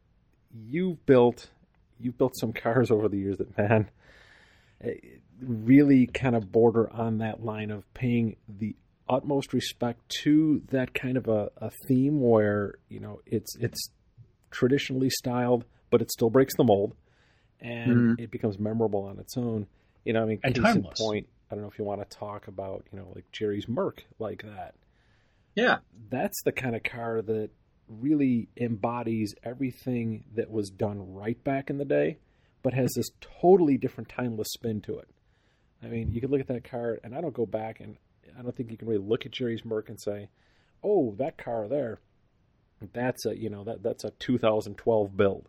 you've 0.51 1.05
built, 1.05 1.47
you've 1.99 2.17
built 2.17 2.35
some 2.35 2.53
cars 2.53 2.89
over 2.89 3.07
the 3.07 3.17
years 3.17 3.37
that 3.37 3.55
man 3.55 3.89
eh, 4.83 4.95
really 5.39 6.07
kind 6.07 6.35
of 6.35 6.51
border 6.51 6.91
on 6.91 7.19
that 7.19 7.43
line 7.43 7.69
of 7.69 7.91
paying 7.93 8.35
the 8.47 8.75
utmost 9.07 9.53
respect 9.53 10.09
to 10.09 10.61
that 10.71 10.93
kind 10.93 11.17
of 11.17 11.27
a, 11.27 11.51
a 11.57 11.69
theme 11.87 12.21
where 12.21 12.75
you 12.89 12.99
know 12.99 13.19
it's 13.25 13.55
it's 13.57 13.89
traditionally 14.51 15.09
styled, 15.09 15.65
but 15.89 16.01
it 16.01 16.11
still 16.11 16.29
breaks 16.29 16.55
the 16.55 16.63
mold, 16.63 16.95
and 17.59 17.91
mm-hmm. 17.91 18.23
it 18.23 18.31
becomes 18.31 18.59
memorable 18.59 19.03
on 19.05 19.19
its 19.19 19.37
own. 19.37 19.67
You 20.03 20.13
know, 20.13 20.23
I 20.23 20.25
mean, 20.25 20.39
and 20.43 20.55
case 20.55 20.63
timeless. 20.63 20.99
in 20.99 21.05
point. 21.05 21.27
I 21.49 21.55
don't 21.55 21.63
know 21.63 21.69
if 21.69 21.77
you 21.77 21.83
want 21.83 22.07
to 22.07 22.17
talk 22.17 22.47
about 22.47 22.85
you 22.91 22.99
know 22.99 23.11
like 23.13 23.29
Jerry's 23.31 23.67
Merc 23.67 24.05
like 24.19 24.43
that. 24.43 24.75
Yeah, 25.55 25.79
that's 26.09 26.41
the 26.43 26.51
kind 26.51 26.75
of 26.75 26.83
car 26.83 27.21
that 27.21 27.49
really 27.87 28.47
embodies 28.55 29.35
everything 29.43 30.23
that 30.35 30.49
was 30.49 30.69
done 30.69 31.13
right 31.13 31.41
back 31.43 31.69
in 31.69 31.77
the 31.77 31.85
day, 31.85 32.17
but 32.63 32.73
has 32.73 32.93
this 32.95 33.09
totally 33.41 33.77
different 33.77 34.09
timeless 34.09 34.47
spin 34.53 34.79
to 34.81 34.97
it. 34.97 35.09
I 35.83 35.87
mean, 35.87 36.11
you 36.11 36.21
could 36.21 36.31
look 36.31 36.39
at 36.39 36.47
that 36.47 36.63
car, 36.63 36.99
and 37.03 37.13
I 37.13 37.21
don't 37.21 37.33
go 37.33 37.45
back, 37.45 37.79
and 37.79 37.97
I 38.37 38.41
don't 38.41 38.55
think 38.55 38.71
you 38.71 38.77
can 38.77 38.87
really 38.87 39.03
look 39.03 39.25
at 39.25 39.31
Jerry's 39.31 39.65
Merc 39.65 39.89
and 39.89 39.99
say, 39.99 40.29
"Oh, 40.83 41.15
that 41.17 41.37
car 41.37 41.67
there, 41.67 41.99
that's 42.93 43.25
a 43.25 43.37
you 43.37 43.49
know 43.49 43.63
that 43.65 43.83
that's 43.83 44.03
a 44.03 44.11
2012 44.11 45.15
build." 45.15 45.47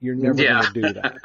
You're 0.00 0.14
never 0.14 0.42
yeah. 0.42 0.62
going 0.62 0.72
to 0.72 0.82
do 0.82 0.92
that. 0.94 1.18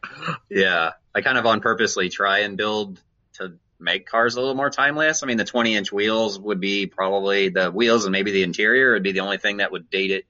yeah, 0.48 0.92
I 1.14 1.20
kind 1.20 1.38
of 1.38 1.46
on 1.46 1.60
purposely 1.60 2.08
try 2.08 2.40
and 2.40 2.56
build 2.56 3.00
to 3.34 3.54
make 3.78 4.06
cars 4.06 4.36
a 4.36 4.40
little 4.40 4.54
more 4.54 4.70
timeless. 4.70 5.22
I 5.22 5.26
mean, 5.26 5.36
the 5.36 5.44
20 5.44 5.74
inch 5.74 5.92
wheels 5.92 6.38
would 6.38 6.60
be 6.60 6.86
probably 6.86 7.48
the 7.48 7.70
wheels 7.70 8.04
and 8.04 8.12
maybe 8.12 8.30
the 8.30 8.42
interior 8.42 8.92
would 8.92 9.02
be 9.02 9.12
the 9.12 9.20
only 9.20 9.38
thing 9.38 9.58
that 9.58 9.72
would 9.72 9.90
date 9.90 10.10
it. 10.10 10.26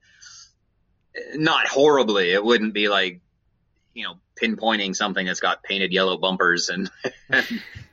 Not 1.35 1.67
horribly. 1.67 2.31
It 2.31 2.43
wouldn't 2.43 2.73
be 2.73 2.89
like, 2.89 3.21
you 3.93 4.05
know, 4.05 4.15
pinpointing 4.41 4.95
something 4.95 5.25
that's 5.25 5.39
got 5.39 5.61
painted 5.61 5.93
yellow 5.93 6.17
bumpers 6.17 6.69
and, 6.69 6.89
and 7.29 7.45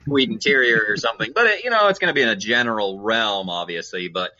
interior 0.09 0.86
or 0.88 0.96
something. 0.96 1.32
But 1.34 1.46
it, 1.46 1.64
you 1.64 1.70
know, 1.70 1.88
it's 1.88 1.98
going 1.98 2.09
to 2.09 2.14
be 2.14 2.22
in 2.22 2.30
a 2.30 2.36
general 2.36 2.98
realm, 2.98 3.51
obviously. 3.51 4.09
But 4.09 4.30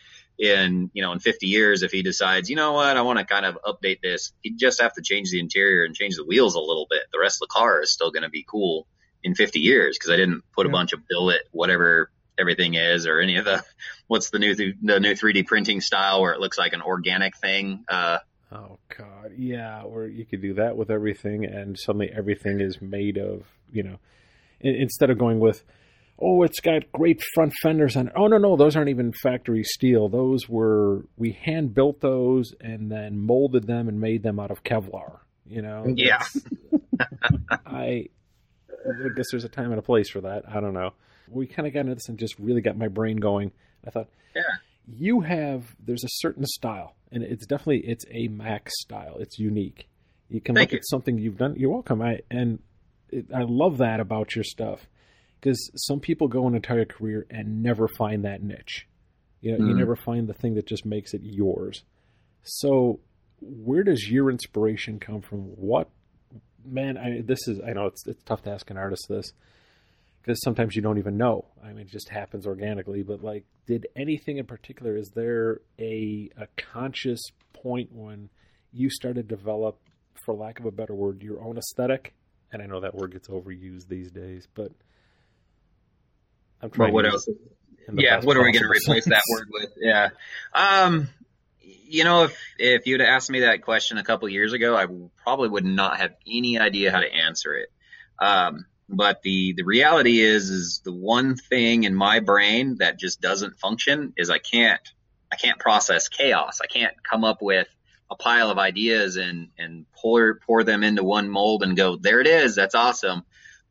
in 0.41 0.89
you 0.93 1.03
know 1.03 1.11
in 1.11 1.19
50 1.19 1.45
years, 1.45 1.83
if 1.83 1.91
he 1.91 2.01
decides, 2.01 2.49
you 2.49 2.55
know 2.55 2.73
what, 2.73 2.97
I 2.97 3.03
want 3.03 3.19
to 3.19 3.25
kind 3.25 3.45
of 3.45 3.59
update 3.63 4.01
this, 4.01 4.33
he'd 4.41 4.57
just 4.57 4.81
have 4.81 4.93
to 4.93 5.01
change 5.01 5.29
the 5.29 5.39
interior 5.39 5.85
and 5.85 5.95
change 5.95 6.15
the 6.15 6.25
wheels 6.25 6.55
a 6.55 6.59
little 6.59 6.87
bit. 6.89 7.03
The 7.13 7.19
rest 7.19 7.37
of 7.37 7.47
the 7.47 7.53
car 7.53 7.81
is 7.81 7.91
still 7.91 8.11
going 8.11 8.23
to 8.23 8.29
be 8.29 8.43
cool 8.49 8.87
in 9.23 9.35
50 9.35 9.59
years 9.59 9.97
because 9.97 10.09
I 10.09 10.17
didn't 10.17 10.41
put 10.53 10.65
yeah. 10.65 10.71
a 10.71 10.73
bunch 10.73 10.93
of 10.93 11.07
billet, 11.07 11.41
whatever 11.51 12.09
everything 12.39 12.73
is, 12.73 13.05
or 13.05 13.19
any 13.19 13.37
of 13.37 13.45
the 13.45 13.63
what's 14.07 14.31
the 14.31 14.39
new 14.39 14.55
th- 14.55 14.75
the 14.81 14.99
new 14.99 15.13
3D 15.13 15.45
printing 15.45 15.79
style 15.79 16.21
where 16.21 16.33
it 16.33 16.39
looks 16.39 16.57
like 16.57 16.73
an 16.73 16.81
organic 16.81 17.37
thing. 17.37 17.85
Uh, 17.87 18.17
Oh 18.53 18.79
God, 18.97 19.31
yeah, 19.37 19.83
or 19.83 20.07
you 20.07 20.25
could 20.25 20.41
do 20.41 20.55
that 20.55 20.75
with 20.75 20.91
everything, 20.91 21.45
and 21.45 21.79
suddenly 21.79 22.11
everything 22.13 22.59
is 22.59 22.81
made 22.81 23.17
of, 23.17 23.45
you 23.71 23.81
know, 23.81 23.97
instead 24.59 25.09
of 25.09 25.17
going 25.17 25.39
with, 25.39 25.63
oh, 26.21 26.43
it's 26.43 26.59
got 26.59 26.91
great 26.91 27.21
front 27.33 27.53
fenders 27.61 27.95
on 27.95 28.07
it. 28.07 28.13
Oh 28.15 28.27
no, 28.27 28.37
no, 28.37 28.55
those 28.55 28.75
aren't 28.75 28.89
even 28.89 29.11
factory 29.11 29.63
steel. 29.63 30.09
Those 30.09 30.47
were 30.47 31.05
we 31.17 31.31
hand 31.31 31.73
built 31.73 32.01
those 32.01 32.53
and 32.61 32.91
then 32.91 33.19
molded 33.19 33.67
them 33.67 33.87
and 33.87 33.99
made 33.99 34.23
them 34.23 34.39
out 34.39 34.51
of 34.51 34.63
Kevlar. 34.63 35.19
You 35.45 35.61
know, 35.61 35.85
yeah. 35.95 36.23
I, 37.65 38.07
I 38.69 39.09
guess 39.15 39.25
there's 39.31 39.43
a 39.43 39.49
time 39.49 39.71
and 39.71 39.79
a 39.79 39.83
place 39.83 40.09
for 40.09 40.21
that. 40.21 40.43
I 40.47 40.59
don't 40.59 40.73
know. 40.73 40.91
We 41.29 41.47
kind 41.47 41.67
of 41.67 41.73
got 41.73 41.81
into 41.81 41.95
this 41.95 42.07
and 42.09 42.17
just 42.17 42.37
really 42.39 42.61
got 42.61 42.77
my 42.77 42.87
brain 42.87 43.17
going. 43.17 43.51
I 43.85 43.89
thought, 43.89 44.07
yeah, 44.35 44.43
you 44.87 45.21
have 45.21 45.75
there's 45.83 46.03
a 46.03 46.09
certain 46.09 46.45
style 46.45 46.95
and 47.11 47.23
it's 47.23 47.45
definitely 47.45 47.83
it's 47.85 48.05
a 48.11 48.27
Max 48.27 48.71
style. 48.79 49.17
It's 49.19 49.39
unique. 49.39 49.87
You 50.29 50.39
can 50.39 50.55
Thank 50.55 50.69
look 50.69 50.73
you. 50.73 50.77
at 50.77 50.87
something 50.87 51.17
you've 51.17 51.37
done. 51.37 51.55
You're 51.57 51.71
welcome. 51.71 52.01
I 52.01 52.19
and 52.29 52.59
it, 53.09 53.25
I 53.35 53.43
love 53.43 53.79
that 53.79 53.99
about 53.99 54.35
your 54.35 54.43
stuff 54.43 54.87
because 55.41 55.71
some 55.75 55.99
people 55.99 56.27
go 56.27 56.47
an 56.47 56.55
entire 56.55 56.85
career 56.85 57.25
and 57.29 57.63
never 57.63 57.87
find 57.87 58.23
that 58.25 58.43
niche. 58.43 58.87
You 59.41 59.53
know, 59.53 59.65
mm. 59.65 59.69
you 59.69 59.75
never 59.75 59.95
find 59.95 60.27
the 60.27 60.33
thing 60.33 60.53
that 60.55 60.67
just 60.67 60.85
makes 60.85 61.13
it 61.13 61.21
yours. 61.23 61.83
So, 62.43 62.99
where 63.41 63.83
does 63.83 64.07
your 64.07 64.29
inspiration 64.29 64.99
come 64.99 65.21
from? 65.21 65.39
What 65.39 65.89
man? 66.63 66.97
I 66.97 67.21
this 67.21 67.47
is 67.47 67.59
I 67.59 67.73
know 67.73 67.87
it's 67.87 68.05
it's 68.05 68.23
tough 68.23 68.43
to 68.43 68.51
ask 68.51 68.69
an 68.69 68.77
artist 68.77 69.07
this 69.09 69.33
because 70.21 70.39
sometimes 70.43 70.75
you 70.75 70.83
don't 70.83 70.99
even 70.99 71.17
know. 71.17 71.45
I 71.63 71.69
mean, 71.69 71.79
it 71.79 71.87
just 71.87 72.09
happens 72.09 72.45
organically. 72.45 73.01
But 73.01 73.23
like, 73.23 73.45
did 73.65 73.87
anything 73.95 74.37
in 74.37 74.45
particular? 74.45 74.95
Is 74.95 75.11
there 75.15 75.61
a 75.79 76.29
a 76.37 76.47
conscious 76.55 77.21
point 77.53 77.89
when 77.91 78.29
you 78.71 78.91
started 78.91 79.27
to 79.27 79.35
develop, 79.35 79.79
for 80.23 80.35
lack 80.35 80.59
of 80.59 80.65
a 80.65 80.71
better 80.71 80.93
word, 80.93 81.23
your 81.23 81.43
own 81.43 81.57
aesthetic? 81.57 82.13
And 82.53 82.61
I 82.61 82.67
know 82.67 82.81
that 82.81 82.93
word 82.93 83.13
gets 83.13 83.27
overused 83.27 83.87
these 83.87 84.11
days, 84.11 84.47
but 84.53 84.71
I'm 86.61 86.69
trying. 86.69 86.93
Well, 86.93 87.03
what 87.03 87.11
else? 87.13 87.27
Yeah, 87.93 88.21
what 88.21 88.37
are 88.37 88.43
we 88.43 88.51
going 88.51 88.63
to 88.63 88.69
replace 88.69 89.05
that 89.05 89.23
word 89.31 89.47
with? 89.51 89.71
Yeah. 89.77 90.09
Um, 90.53 91.09
you 91.61 92.03
know, 92.03 92.23
if 92.23 92.37
if 92.57 92.87
you'd 92.87 93.01
asked 93.01 93.29
me 93.29 93.41
that 93.41 93.63
question 93.63 93.97
a 93.97 94.03
couple 94.03 94.29
years 94.29 94.53
ago, 94.53 94.75
I 94.75 94.85
probably 95.23 95.49
would 95.49 95.65
not 95.65 95.97
have 95.97 96.13
any 96.25 96.59
idea 96.59 96.91
how 96.91 96.99
to 96.99 97.13
answer 97.13 97.55
it. 97.55 97.69
Um, 98.19 98.65
but 98.87 99.21
the, 99.21 99.53
the 99.55 99.63
reality 99.63 100.19
is, 100.19 100.49
is 100.49 100.81
the 100.83 100.93
one 100.93 101.35
thing 101.35 101.85
in 101.85 101.95
my 101.95 102.19
brain 102.19 102.75
that 102.79 102.99
just 102.99 103.21
doesn't 103.21 103.57
function 103.59 104.13
is 104.17 104.29
I 104.29 104.37
can't, 104.37 104.81
I 105.31 105.37
can't 105.37 105.57
process 105.57 106.09
chaos. 106.09 106.59
I 106.61 106.67
can't 106.67 106.93
come 107.09 107.23
up 107.23 107.41
with 107.41 107.67
a 108.09 108.15
pile 108.15 108.51
of 108.51 108.57
ideas 108.57 109.15
and, 109.15 109.49
and 109.57 109.85
pour, 109.95 110.35
pour 110.45 110.65
them 110.65 110.83
into 110.83 111.03
one 111.03 111.29
mold 111.29 111.63
and 111.63 111.77
go, 111.77 111.95
there 111.95 112.19
it 112.19 112.27
is. 112.27 112.55
That's 112.55 112.75
awesome. 112.75 113.23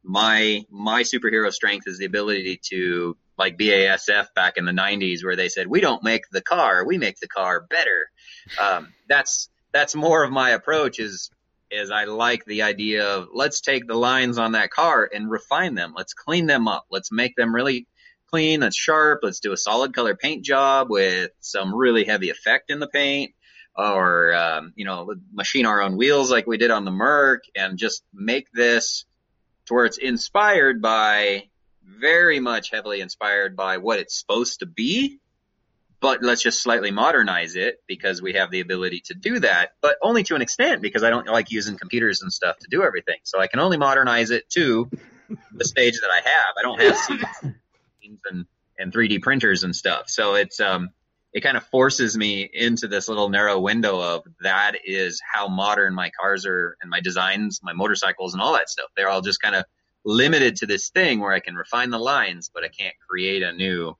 My, 0.02 0.64
my 0.70 1.02
superhero 1.02 1.52
strength 1.52 1.86
is 1.86 1.98
the 1.98 2.06
ability 2.06 2.60
to 2.70 3.16
like 3.38 3.58
BASF 3.58 4.34
back 4.34 4.56
in 4.56 4.64
the 4.64 4.72
nineties 4.72 5.24
where 5.24 5.36
they 5.36 5.48
said, 5.48 5.66
we 5.66 5.80
don't 5.80 6.02
make 6.02 6.24
the 6.30 6.42
car, 6.42 6.84
we 6.86 6.98
make 6.98 7.18
the 7.20 7.28
car 7.28 7.60
better. 7.60 8.10
Um, 8.60 8.92
that's, 9.08 9.48
that's 9.72 9.94
more 9.94 10.24
of 10.24 10.30
my 10.30 10.50
approach 10.50 10.98
is 10.98 11.30
is 11.70 11.90
I 11.90 12.04
like 12.04 12.44
the 12.44 12.62
idea 12.62 13.06
of 13.06 13.28
let's 13.32 13.60
take 13.60 13.86
the 13.86 13.94
lines 13.94 14.38
on 14.38 14.52
that 14.52 14.70
car 14.70 15.08
and 15.12 15.30
refine 15.30 15.74
them. 15.74 15.94
Let's 15.96 16.14
clean 16.14 16.46
them 16.46 16.66
up. 16.66 16.86
Let's 16.90 17.12
make 17.12 17.36
them 17.36 17.54
really 17.54 17.86
clean. 18.26 18.60
Let's 18.60 18.76
sharp. 18.76 19.20
Let's 19.22 19.40
do 19.40 19.52
a 19.52 19.56
solid 19.56 19.94
color 19.94 20.16
paint 20.16 20.44
job 20.44 20.90
with 20.90 21.30
some 21.40 21.74
really 21.74 22.04
heavy 22.04 22.30
effect 22.30 22.70
in 22.70 22.80
the 22.80 22.88
paint 22.88 23.34
or, 23.76 24.34
um, 24.34 24.72
you 24.74 24.84
know, 24.84 25.14
machine 25.32 25.66
our 25.66 25.80
own 25.80 25.96
wheels 25.96 26.30
like 26.30 26.46
we 26.46 26.58
did 26.58 26.70
on 26.70 26.84
the 26.84 26.90
Merc 26.90 27.44
and 27.54 27.78
just 27.78 28.02
make 28.12 28.50
this 28.52 29.04
to 29.70 29.74
where 29.74 29.86
it's 29.86 29.98
inspired 29.98 30.82
by 30.82 31.44
very 31.82 32.40
much 32.40 32.70
heavily 32.70 33.00
inspired 33.00 33.56
by 33.56 33.78
what 33.78 34.00
it's 34.00 34.18
supposed 34.18 34.60
to 34.60 34.66
be. 34.66 35.18
but 36.00 36.22
let's 36.22 36.42
just 36.42 36.62
slightly 36.62 36.90
modernize 36.90 37.56
it 37.56 37.76
because 37.86 38.22
we 38.22 38.32
have 38.32 38.50
the 38.50 38.60
ability 38.60 39.02
to 39.04 39.14
do 39.14 39.38
that, 39.40 39.72
but 39.82 39.96
only 40.02 40.22
to 40.22 40.34
an 40.34 40.40
extent 40.40 40.80
because 40.80 41.04
I 41.04 41.10
don't 41.10 41.26
like 41.26 41.50
using 41.50 41.76
computers 41.76 42.22
and 42.22 42.32
stuff 42.32 42.58
to 42.58 42.68
do 42.70 42.82
everything. 42.82 43.18
So 43.22 43.38
I 43.38 43.46
can 43.48 43.60
only 43.60 43.76
modernize 43.76 44.30
it 44.30 44.48
to 44.50 44.90
the 45.52 45.64
stage 45.64 46.00
that 46.00 46.10
I 46.10 46.20
have. 46.26 46.54
I 46.58 46.62
don't 46.62 46.80
have 46.80 46.94
CNCs 48.02 48.18
and, 48.30 48.46
and 48.78 48.92
3D 48.92 49.20
printers 49.20 49.62
and 49.62 49.76
stuff. 49.76 50.08
So 50.08 50.34
it's, 50.36 50.58
um, 50.58 50.88
it 51.32 51.42
kind 51.42 51.56
of 51.56 51.64
forces 51.66 52.16
me 52.16 52.48
into 52.52 52.88
this 52.88 53.08
little 53.08 53.28
narrow 53.28 53.58
window 53.60 54.00
of 54.00 54.24
that 54.40 54.76
is 54.84 55.20
how 55.24 55.48
modern 55.48 55.94
my 55.94 56.10
cars 56.10 56.44
are 56.44 56.76
and 56.82 56.90
my 56.90 57.00
designs, 57.00 57.60
my 57.62 57.72
motorcycles 57.72 58.34
and 58.34 58.42
all 58.42 58.54
that 58.54 58.68
stuff. 58.68 58.90
They're 58.96 59.08
all 59.08 59.20
just 59.20 59.40
kind 59.40 59.54
of 59.54 59.64
limited 60.04 60.56
to 60.56 60.66
this 60.66 60.90
thing 60.90 61.20
where 61.20 61.32
I 61.32 61.40
can 61.40 61.54
refine 61.54 61.90
the 61.90 61.98
lines, 61.98 62.50
but 62.52 62.64
I 62.64 62.68
can't 62.68 62.94
create 63.08 63.42
a 63.42 63.52
new 63.52 63.96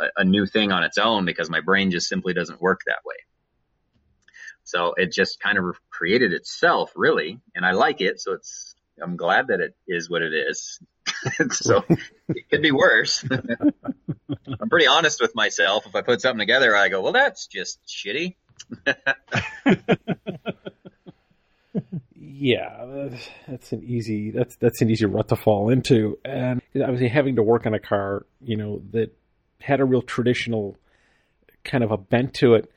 a, 0.00 0.06
a 0.16 0.24
new 0.24 0.46
thing 0.46 0.72
on 0.72 0.82
its 0.82 0.98
own 0.98 1.24
because 1.24 1.48
my 1.48 1.60
brain 1.60 1.90
just 1.90 2.08
simply 2.08 2.34
doesn't 2.34 2.60
work 2.60 2.80
that 2.86 3.04
way. 3.04 3.16
So 4.64 4.94
it 4.96 5.12
just 5.12 5.40
kind 5.40 5.58
of 5.58 5.76
created 5.90 6.32
itself 6.32 6.92
really, 6.96 7.40
and 7.54 7.64
I 7.64 7.72
like 7.72 8.00
it. 8.00 8.20
So 8.20 8.32
it's, 8.32 8.71
I'm 9.00 9.16
glad 9.16 9.48
that 9.48 9.60
it 9.60 9.74
is 9.86 10.10
what 10.10 10.22
it 10.22 10.32
is. 10.32 10.80
so 11.50 11.84
it 12.28 12.48
could 12.50 12.62
be 12.62 12.72
worse. 12.72 13.24
I'm 14.60 14.68
pretty 14.68 14.86
honest 14.86 15.20
with 15.20 15.34
myself. 15.34 15.86
If 15.86 15.94
I 15.94 16.02
put 16.02 16.20
something 16.20 16.38
together, 16.38 16.76
I 16.76 16.88
go, 16.88 17.00
well, 17.02 17.12
that's 17.12 17.46
just 17.46 17.80
shitty. 17.86 18.34
yeah, 22.14 23.08
that's 23.48 23.72
an 23.72 23.82
easy 23.84 24.30
that's 24.30 24.56
that's 24.56 24.80
an 24.80 24.90
easy 24.90 25.06
rut 25.06 25.28
to 25.28 25.36
fall 25.36 25.70
into. 25.70 26.18
And 26.24 26.62
obviously, 26.74 27.08
having 27.08 27.36
to 27.36 27.42
work 27.42 27.66
on 27.66 27.74
a 27.74 27.80
car, 27.80 28.26
you 28.40 28.56
know, 28.56 28.82
that 28.92 29.16
had 29.60 29.80
a 29.80 29.84
real 29.84 30.02
traditional 30.02 30.76
kind 31.64 31.84
of 31.84 31.90
a 31.90 31.96
bent 31.96 32.34
to 32.34 32.54
it. 32.54 32.70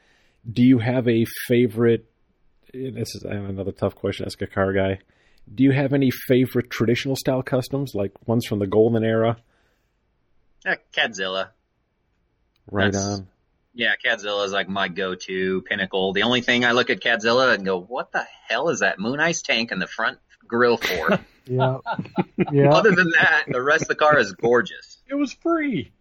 Do 0.49 0.63
you 0.63 0.79
have 0.79 1.07
a 1.07 1.25
favorite? 1.47 2.05
This 2.73 3.15
is 3.15 3.23
another 3.23 3.71
tough 3.71 3.95
question. 3.95 4.25
Ask 4.25 4.41
a 4.41 4.47
car 4.47 4.73
guy. 4.73 4.99
Do 5.53 5.63
you 5.63 5.71
have 5.71 5.93
any 5.93 6.11
favorite 6.11 6.69
traditional 6.69 7.15
style 7.15 7.43
customs, 7.43 7.93
like 7.93 8.11
ones 8.27 8.45
from 8.45 8.59
the 8.59 8.67
golden 8.67 9.03
era? 9.03 9.37
Yeah, 10.65 10.75
Cadzilla. 10.93 11.49
Right 12.71 12.91
That's, 12.91 13.05
on. 13.05 13.27
Yeah, 13.73 13.93
Cadzilla 14.03 14.45
is 14.45 14.51
like 14.51 14.67
my 14.67 14.87
go-to 14.87 15.61
pinnacle. 15.61 16.13
The 16.13 16.23
only 16.23 16.41
thing 16.41 16.65
I 16.65 16.71
look 16.71 16.89
at 16.89 17.01
Cadzilla 17.01 17.53
and 17.53 17.65
go, 17.65 17.79
"What 17.79 18.11
the 18.11 18.25
hell 18.47 18.69
is 18.69 18.79
that 18.79 18.99
moon 18.99 19.19
ice 19.19 19.41
tank 19.41 19.71
in 19.71 19.79
the 19.79 19.87
front 19.87 20.17
grill 20.47 20.77
for?" 20.77 21.19
yeah. 21.45 21.77
yeah. 22.51 22.69
Other 22.71 22.91
than 22.91 23.11
that, 23.11 23.43
the 23.47 23.61
rest 23.61 23.83
of 23.83 23.87
the 23.89 23.95
car 23.95 24.17
is 24.17 24.31
gorgeous. 24.31 25.03
It 25.07 25.15
was 25.15 25.33
free. 25.33 25.91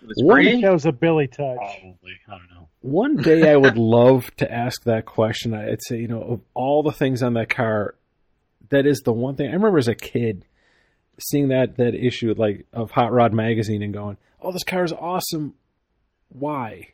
It 0.00 0.08
was 0.08 0.16
One 0.22 0.36
free. 0.36 0.62
That 0.62 0.72
was 0.72 0.86
a 0.86 0.92
Billy 0.92 1.26
touch. 1.26 1.58
Probably. 1.58 2.18
I 2.28 2.30
don't 2.30 2.50
know. 2.50 2.68
One 2.80 3.16
day 3.16 3.50
I 3.50 3.56
would 3.56 3.76
love 3.76 4.30
to 4.36 4.50
ask 4.50 4.82
that 4.84 5.04
question. 5.04 5.54
I'd 5.54 5.82
say, 5.82 5.98
you 5.98 6.08
know, 6.08 6.22
of 6.22 6.40
all 6.54 6.82
the 6.82 6.92
things 6.92 7.22
on 7.22 7.34
that 7.34 7.50
car, 7.50 7.94
that 8.72 8.86
is 8.86 9.00
the 9.00 9.12
one 9.12 9.36
thing 9.36 9.48
I 9.48 9.52
remember 9.52 9.78
as 9.78 9.88
a 9.88 9.94
kid 9.94 10.44
seeing 11.18 11.48
that 11.48 11.76
that 11.76 11.94
issue 11.94 12.34
like 12.36 12.66
of 12.72 12.90
Hot 12.90 13.12
Rod 13.12 13.32
magazine 13.32 13.82
and 13.82 13.94
going, 13.94 14.16
"Oh, 14.40 14.52
this 14.52 14.64
car 14.64 14.84
is 14.84 14.92
awesome. 14.92 15.54
Why?" 16.28 16.88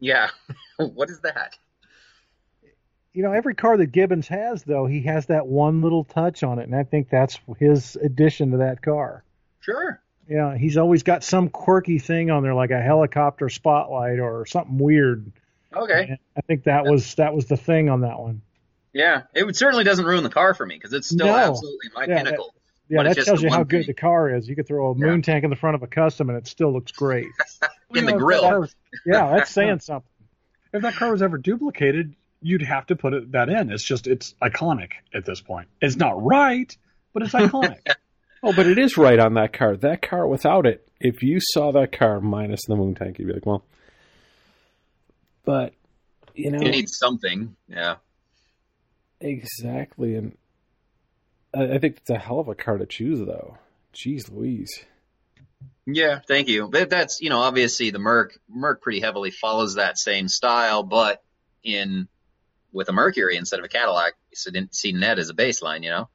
Yeah, 0.00 0.30
what 0.76 1.10
is 1.10 1.20
that? 1.20 1.58
You 3.12 3.22
know, 3.22 3.32
every 3.32 3.54
car 3.54 3.76
that 3.76 3.92
Gibbons 3.92 4.26
has, 4.26 4.64
though, 4.64 4.86
he 4.86 5.02
has 5.02 5.26
that 5.26 5.46
one 5.46 5.82
little 5.82 6.02
touch 6.02 6.42
on 6.42 6.58
it, 6.58 6.64
and 6.64 6.74
I 6.74 6.82
think 6.82 7.10
that's 7.10 7.38
his 7.58 7.96
addition 7.96 8.50
to 8.52 8.56
that 8.56 8.82
car. 8.82 9.22
Sure. 9.60 10.00
Yeah, 10.28 10.56
he's 10.56 10.76
always 10.76 11.04
got 11.04 11.22
some 11.22 11.48
quirky 11.48 11.98
thing 11.98 12.30
on 12.30 12.42
there, 12.42 12.54
like 12.54 12.70
a 12.70 12.80
helicopter 12.80 13.48
spotlight 13.48 14.18
or 14.18 14.46
something 14.46 14.78
weird. 14.78 15.30
Okay. 15.76 16.06
And 16.08 16.18
I 16.36 16.40
think 16.40 16.64
that 16.64 16.84
was 16.86 17.14
that 17.16 17.34
was 17.34 17.46
the 17.46 17.56
thing 17.56 17.88
on 17.88 18.00
that 18.00 18.18
one. 18.18 18.42
Yeah, 18.94 19.22
it 19.34 19.56
certainly 19.56 19.82
doesn't 19.82 20.04
ruin 20.04 20.22
the 20.22 20.30
car 20.30 20.54
for 20.54 20.64
me 20.64 20.76
because 20.76 20.92
it's 20.92 21.08
still 21.08 21.26
no. 21.26 21.36
absolutely 21.36 21.90
my 21.94 22.06
yeah, 22.06 22.22
pinnacle. 22.22 22.54
That, 22.88 22.94
yeah, 22.94 23.02
that 23.02 23.24
tells 23.24 23.42
you 23.42 23.50
how 23.50 23.64
good 23.64 23.86
the 23.86 23.94
car 23.94 24.32
is. 24.32 24.48
You 24.48 24.54
could 24.54 24.68
throw 24.68 24.92
a 24.92 24.94
moon 24.94 25.16
yeah. 25.16 25.32
tank 25.32 25.44
in 25.44 25.50
the 25.50 25.56
front 25.56 25.74
of 25.74 25.82
a 25.82 25.88
custom 25.88 26.30
and 26.30 26.38
it 26.38 26.46
still 26.46 26.72
looks 26.72 26.92
great. 26.92 27.26
in 27.94 28.06
the 28.06 28.12
grill. 28.12 28.60
Was, 28.60 28.74
yeah, 29.04 29.34
that's 29.34 29.50
saying 29.50 29.80
something. 29.80 30.08
If 30.72 30.82
that 30.82 30.94
car 30.94 31.10
was 31.10 31.22
ever 31.22 31.38
duplicated, 31.38 32.14
you'd 32.40 32.62
have 32.62 32.86
to 32.86 32.96
put 32.96 33.14
it, 33.14 33.32
that 33.32 33.48
in. 33.48 33.72
It's 33.72 33.82
just 33.82 34.06
it's 34.06 34.34
iconic 34.40 34.92
at 35.12 35.24
this 35.24 35.40
point. 35.40 35.68
It's 35.80 35.96
not 35.96 36.22
right, 36.22 36.76
but 37.12 37.24
it's 37.24 37.32
iconic. 37.32 37.80
oh, 38.44 38.52
but 38.54 38.66
it 38.66 38.78
is 38.78 38.96
right 38.96 39.18
on 39.18 39.34
that 39.34 39.52
car. 39.52 39.76
That 39.76 40.02
car 40.02 40.28
without 40.28 40.66
it, 40.66 40.88
if 41.00 41.22
you 41.24 41.38
saw 41.40 41.72
that 41.72 41.90
car 41.90 42.20
minus 42.20 42.60
the 42.68 42.76
moon 42.76 42.94
tank, 42.94 43.18
you'd 43.18 43.26
be 43.26 43.34
like, 43.34 43.46
well. 43.46 43.64
But 45.44 45.74
you 46.34 46.52
know, 46.52 46.58
it 46.58 46.70
needs 46.70 46.96
something. 46.96 47.56
Yeah. 47.68 47.96
Exactly, 49.24 50.16
and 50.16 50.36
I, 51.54 51.78
think 51.78 51.96
it's 51.96 52.10
a 52.10 52.18
hell 52.18 52.40
of 52.40 52.48
a 52.48 52.54
car 52.54 52.76
to 52.76 52.84
choose, 52.84 53.20
though. 53.20 53.56
Jeez 53.94 54.30
Louise. 54.30 54.84
Yeah, 55.86 56.20
thank 56.28 56.48
you. 56.48 56.68
But 56.68 56.90
that's 56.90 57.22
you 57.22 57.30
know 57.30 57.40
obviously 57.40 57.90
the 57.90 57.98
Merc 57.98 58.38
Merc 58.48 58.82
pretty 58.82 59.00
heavily 59.00 59.30
follows 59.30 59.76
that 59.76 59.98
same 59.98 60.28
style, 60.28 60.82
but 60.82 61.22
in 61.62 62.06
with 62.72 62.90
a 62.90 62.92
Mercury 62.92 63.36
instead 63.36 63.60
of 63.60 63.64
a 63.64 63.68
Cadillac, 63.68 64.14
so 64.34 64.50
didn't 64.50 64.74
see 64.74 64.92
net 64.92 65.18
as 65.18 65.30
a 65.30 65.34
baseline. 65.34 65.84
You 65.84 65.90
know, 65.90 66.08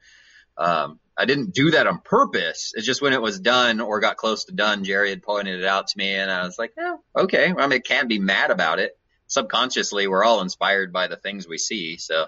um, 0.58 1.00
I 1.18 1.26
didn't 1.26 1.54
do 1.54 1.72
that 1.72 1.88
on 1.88 2.02
purpose. 2.02 2.74
It's 2.76 2.86
just 2.86 3.02
when 3.02 3.14
it 3.14 3.22
was 3.22 3.40
done 3.40 3.80
or 3.80 4.00
got 4.00 4.18
close 4.18 4.46
to 4.46 4.54
done, 4.54 4.84
Jerry 4.84 5.10
had 5.10 5.24
pointed 5.24 5.60
it 5.60 5.66
out 5.66 5.88
to 5.88 5.98
me, 5.98 6.14
and 6.14 6.30
I 6.30 6.44
was 6.44 6.60
like, 6.60 6.74
yeah, 6.78 6.98
okay. 7.16 7.54
I 7.58 7.66
mean, 7.66 7.82
can't 7.82 8.10
be 8.10 8.20
mad 8.20 8.52
about 8.52 8.78
it. 8.78 8.98
Subconsciously, 9.28 10.08
we're 10.08 10.24
all 10.24 10.42
inspired 10.42 10.94
by 10.94 11.08
the 11.08 11.18
things 11.18 11.48
we 11.48 11.58
see, 11.58 11.98
so 11.98 12.28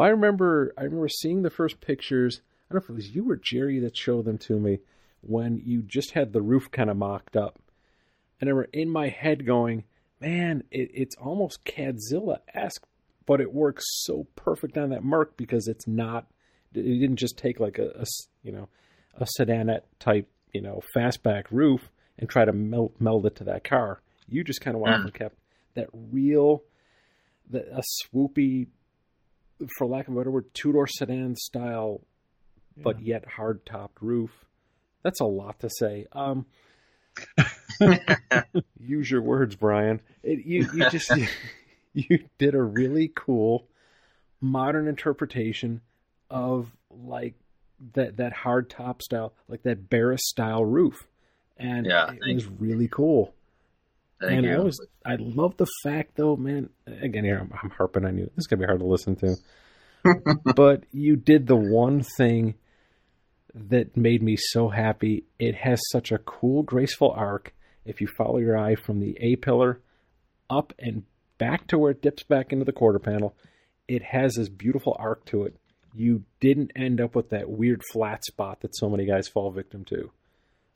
well, 0.00 0.08
I 0.08 0.12
remember 0.12 0.72
I 0.78 0.84
remember 0.84 1.10
seeing 1.10 1.42
the 1.42 1.50
first 1.50 1.82
pictures. 1.82 2.40
I 2.40 2.72
don't 2.72 2.80
know 2.80 2.84
if 2.84 2.88
it 2.88 2.94
was 2.94 3.14
you 3.14 3.30
or 3.30 3.36
Jerry 3.36 3.78
that 3.80 3.98
showed 3.98 4.24
them 4.24 4.38
to 4.38 4.58
me 4.58 4.78
when 5.20 5.60
you 5.62 5.82
just 5.82 6.12
had 6.12 6.32
the 6.32 6.40
roof 6.40 6.70
kind 6.70 6.88
of 6.88 6.96
mocked 6.96 7.36
up. 7.36 7.58
And 8.40 8.48
I 8.48 8.52
remember 8.52 8.70
in 8.72 8.88
my 8.88 9.08
head 9.08 9.44
going, 9.44 9.84
man, 10.18 10.64
it, 10.70 10.90
it's 10.94 11.16
almost 11.16 11.66
Cadzilla 11.66 12.38
esque, 12.54 12.86
but 13.26 13.42
it 13.42 13.52
works 13.52 13.84
so 13.88 14.26
perfect 14.36 14.78
on 14.78 14.88
that 14.88 15.04
Merc 15.04 15.36
because 15.36 15.68
it's 15.68 15.86
not, 15.86 16.28
it 16.74 16.80
didn't 16.80 17.16
just 17.16 17.36
take 17.36 17.60
like 17.60 17.78
a, 17.78 17.90
a 17.90 18.06
you 18.42 18.52
know, 18.52 18.70
a 19.18 19.26
sedanette 19.38 19.82
type, 19.98 20.30
you 20.54 20.62
know, 20.62 20.80
fastback 20.96 21.44
roof 21.50 21.90
and 22.18 22.26
try 22.26 22.46
to 22.46 22.54
meld, 22.54 22.92
meld 22.98 23.26
it 23.26 23.36
to 23.36 23.44
that 23.44 23.64
car. 23.64 24.00
You 24.26 24.44
just 24.44 24.62
kind 24.62 24.76
of 24.76 24.80
went 24.80 24.94
mm. 24.94 24.98
off 25.00 25.04
and 25.04 25.14
kept 25.14 25.36
that 25.74 25.88
real, 25.92 26.62
the, 27.50 27.66
a 27.76 27.82
swoopy 28.02 28.68
for 29.76 29.86
lack 29.86 30.08
of 30.08 30.14
a 30.14 30.18
better 30.18 30.30
word, 30.30 30.52
two 30.54 30.72
door 30.72 30.86
sedan 30.86 31.36
style, 31.36 32.00
yeah. 32.76 32.82
but 32.84 33.00
yet 33.00 33.26
hard 33.26 33.64
topped 33.66 34.00
roof. 34.00 34.44
That's 35.02 35.20
a 35.20 35.26
lot 35.26 35.60
to 35.60 35.70
say. 35.70 36.06
Um, 36.12 36.46
use 38.78 39.10
your 39.10 39.22
words, 39.22 39.56
Brian. 39.56 40.00
It, 40.22 40.44
you 40.44 40.68
you 40.74 40.90
just 40.90 41.10
you, 41.16 41.26
you 41.94 42.24
did 42.38 42.54
a 42.54 42.62
really 42.62 43.10
cool 43.14 43.66
modern 44.40 44.88
interpretation 44.88 45.80
of 46.30 46.70
like 46.90 47.34
that 47.94 48.18
that 48.18 48.32
hard 48.32 48.70
top 48.70 49.02
style, 49.02 49.32
like 49.48 49.62
that 49.62 49.88
Barris 49.88 50.22
style 50.24 50.64
roof, 50.64 51.06
and 51.56 51.86
yeah, 51.86 52.12
it 52.26 52.34
was 52.34 52.46
really 52.46 52.88
cool. 52.88 53.34
Thank 54.20 54.32
and 54.32 54.46
you. 54.46 54.54
I 54.54 54.58
was, 54.58 54.86
I 55.04 55.16
love 55.18 55.56
the 55.56 55.66
fact 55.82 56.16
though, 56.16 56.36
man. 56.36 56.68
Again, 56.86 57.24
here 57.24 57.38
I'm, 57.38 57.50
I'm 57.62 57.70
harping 57.70 58.04
on 58.04 58.18
you. 58.18 58.24
This 58.24 58.38
is 58.38 58.46
gonna 58.46 58.60
be 58.60 58.66
hard 58.66 58.80
to 58.80 58.86
listen 58.86 59.16
to, 59.16 59.36
but 60.54 60.84
you 60.92 61.16
did 61.16 61.46
the 61.46 61.56
one 61.56 62.02
thing 62.02 62.54
that 63.54 63.96
made 63.96 64.22
me 64.22 64.36
so 64.36 64.68
happy. 64.68 65.24
It 65.38 65.54
has 65.56 65.80
such 65.90 66.12
a 66.12 66.18
cool, 66.18 66.62
graceful 66.62 67.10
arc. 67.10 67.54
If 67.84 68.00
you 68.00 68.06
follow 68.06 68.38
your 68.38 68.58
eye 68.58 68.74
from 68.74 69.00
the 69.00 69.16
A 69.20 69.36
pillar 69.36 69.80
up 70.50 70.74
and 70.78 71.04
back 71.38 71.66
to 71.68 71.78
where 71.78 71.92
it 71.92 72.02
dips 72.02 72.22
back 72.22 72.52
into 72.52 72.64
the 72.64 72.72
quarter 72.72 72.98
panel, 72.98 73.34
it 73.88 74.02
has 74.02 74.34
this 74.34 74.48
beautiful 74.48 74.96
arc 74.98 75.24
to 75.26 75.44
it. 75.44 75.56
You 75.94 76.24
didn't 76.40 76.72
end 76.76 77.00
up 77.00 77.16
with 77.16 77.30
that 77.30 77.48
weird 77.48 77.82
flat 77.90 78.24
spot 78.24 78.60
that 78.60 78.76
so 78.76 78.88
many 78.88 79.06
guys 79.06 79.28
fall 79.28 79.50
victim 79.50 79.84
to 79.86 80.12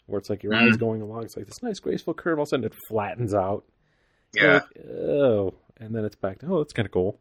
where 0.06 0.18
it's 0.18 0.30
like 0.30 0.42
your 0.42 0.52
mm. 0.52 0.68
eyes 0.68 0.76
going 0.76 1.02
along. 1.02 1.24
It's 1.24 1.36
like 1.36 1.46
this 1.46 1.62
nice 1.62 1.80
graceful 1.80 2.14
curve. 2.14 2.38
All 2.38 2.42
of 2.42 2.48
a 2.48 2.50
sudden, 2.50 2.64
it 2.64 2.74
flattens 2.88 3.34
out. 3.34 3.64
Yeah. 4.34 4.54
Like, 4.54 4.86
oh, 4.86 5.54
and 5.78 5.94
then 5.94 6.04
it's 6.04 6.16
back 6.16 6.40
to 6.40 6.46
oh, 6.46 6.58
that's 6.58 6.72
kind 6.72 6.86
of 6.86 6.92
cool. 6.92 7.18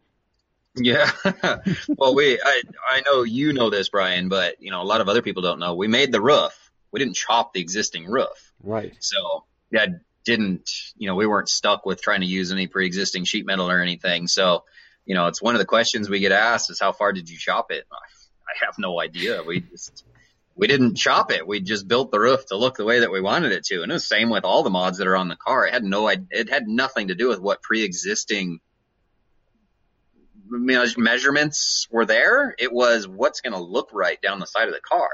Yeah. 0.76 1.12
well, 1.98 2.16
we 2.16 2.40
I 2.44 2.62
I 2.90 3.02
know 3.06 3.24
you 3.24 3.54
know 3.54 3.70
this, 3.70 3.90
Brian, 3.90 4.30
but 4.30 4.62
you 4.62 4.72
know 4.72 4.82
a 4.82 4.84
lot 4.84 5.02
of 5.02 5.10
other 5.10 5.22
people 5.22 5.42
don't 5.42 5.60
know. 5.60 5.76
We 5.76 5.88
made 5.88 6.12
the 6.12 6.22
roof. 6.22 6.72
We 6.92 7.00
didn't 7.00 7.16
chop 7.16 7.54
the 7.54 7.62
existing 7.62 8.06
roof. 8.06 8.54
Right. 8.62 8.96
So 9.00 9.46
that 9.72 9.90
didn't 10.26 10.72
you 10.98 11.08
know 11.08 11.16
we 11.16 11.28
weren't 11.28 11.50
stuck 11.50 11.86
with 11.86 12.02
trying 12.02 12.22
to 12.22 12.28
use 12.28 12.52
any 12.52 12.68
pre-existing 12.68 13.26
sheet 13.26 13.46
metal 13.46 13.70
or 13.70 13.82
anything. 13.82 14.28
So 14.28 14.64
you 15.06 15.16
know 15.16 15.28
it's 15.28 15.42
one 15.42 15.56
of 15.56 15.60
the 15.60 15.66
questions 15.66 16.10
we 16.10 16.20
get 16.20 16.32
asked 16.32 16.72
is 16.72 16.80
how 16.80 16.92
far 16.92 17.14
did 17.14 17.30
you 17.30 17.38
chop 17.38 17.72
it? 17.72 17.86
I 17.92 18.66
have 18.66 18.76
no 18.78 19.00
idea. 19.00 19.44
We 19.44 19.62
just 19.62 20.06
we 20.56 20.68
didn't 20.68 20.96
chop 20.96 21.32
it. 21.32 21.48
We 21.48 21.62
just 21.62 21.88
built 21.88 22.12
the 22.12 22.20
roof 22.20 22.46
to 22.48 22.58
look 22.58 22.78
the 22.78 22.86
way 22.86 23.00
that 23.00 23.12
we 23.12 23.22
wanted 23.22 23.52
it 23.52 23.64
to. 23.66 23.82
And 23.82 23.92
it 23.92 23.94
was 23.94 24.06
same 24.06 24.30
with 24.30 24.46
all 24.46 24.64
the 24.64 24.70
mods 24.70 25.00
that 25.00 25.08
are 25.08 25.16
on 25.16 25.28
the 25.28 25.36
car. 25.36 25.66
It 25.66 25.74
had 25.74 25.84
no, 25.84 26.08
it 26.08 26.50
had 26.50 26.68
nothing 26.68 27.08
to 27.08 27.16
do 27.16 27.30
with 27.30 27.40
what 27.40 27.62
pre-existing 27.62 28.60
measurements 30.48 31.88
were 31.90 32.06
there. 32.06 32.54
It 32.58 32.72
was 32.72 33.08
what's 33.08 33.42
going 33.42 33.54
to 33.54 33.60
look 33.60 33.90
right 33.94 34.22
down 34.22 34.40
the 34.40 34.46
side 34.46 34.68
of 34.68 34.74
the 34.74 34.82
car. 34.82 35.10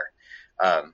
Um, 0.61 0.93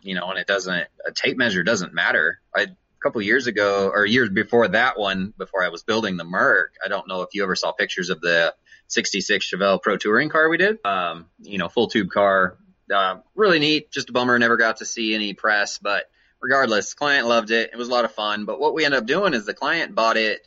you 0.00 0.14
know, 0.14 0.30
and 0.30 0.38
it 0.38 0.46
doesn't, 0.46 0.86
a 1.06 1.12
tape 1.12 1.36
measure 1.36 1.62
doesn't 1.62 1.92
matter. 1.92 2.40
I, 2.56 2.62
a 2.62 3.02
couple 3.02 3.20
years 3.20 3.46
ago 3.46 3.90
or 3.92 4.06
years 4.06 4.30
before 4.30 4.68
that 4.68 4.98
one, 4.98 5.34
before 5.36 5.62
I 5.62 5.68
was 5.68 5.82
building 5.82 6.16
the 6.16 6.24
Merc, 6.24 6.74
I 6.84 6.88
don't 6.88 7.08
know 7.08 7.22
if 7.22 7.30
you 7.34 7.42
ever 7.42 7.56
saw 7.56 7.72
pictures 7.72 8.10
of 8.10 8.20
the 8.20 8.54
66 8.86 9.50
Chevelle 9.50 9.82
Pro 9.82 9.96
Touring 9.96 10.28
car 10.28 10.48
we 10.48 10.56
did. 10.56 10.78
Um, 10.84 11.26
you 11.40 11.58
know, 11.58 11.68
full 11.68 11.88
tube 11.88 12.10
car, 12.10 12.56
uh, 12.92 13.18
really 13.34 13.58
neat. 13.58 13.90
Just 13.90 14.10
a 14.10 14.12
bummer, 14.12 14.38
never 14.38 14.56
got 14.56 14.78
to 14.78 14.86
see 14.86 15.14
any 15.14 15.34
press, 15.34 15.78
but 15.78 16.04
regardless, 16.40 16.94
client 16.94 17.26
loved 17.26 17.50
it. 17.50 17.70
It 17.72 17.76
was 17.76 17.88
a 17.88 17.90
lot 17.90 18.04
of 18.04 18.12
fun. 18.12 18.44
But 18.44 18.60
what 18.60 18.74
we 18.74 18.84
ended 18.84 19.00
up 19.00 19.06
doing 19.06 19.34
is 19.34 19.46
the 19.46 19.54
client 19.54 19.94
bought 19.94 20.16
it 20.16 20.46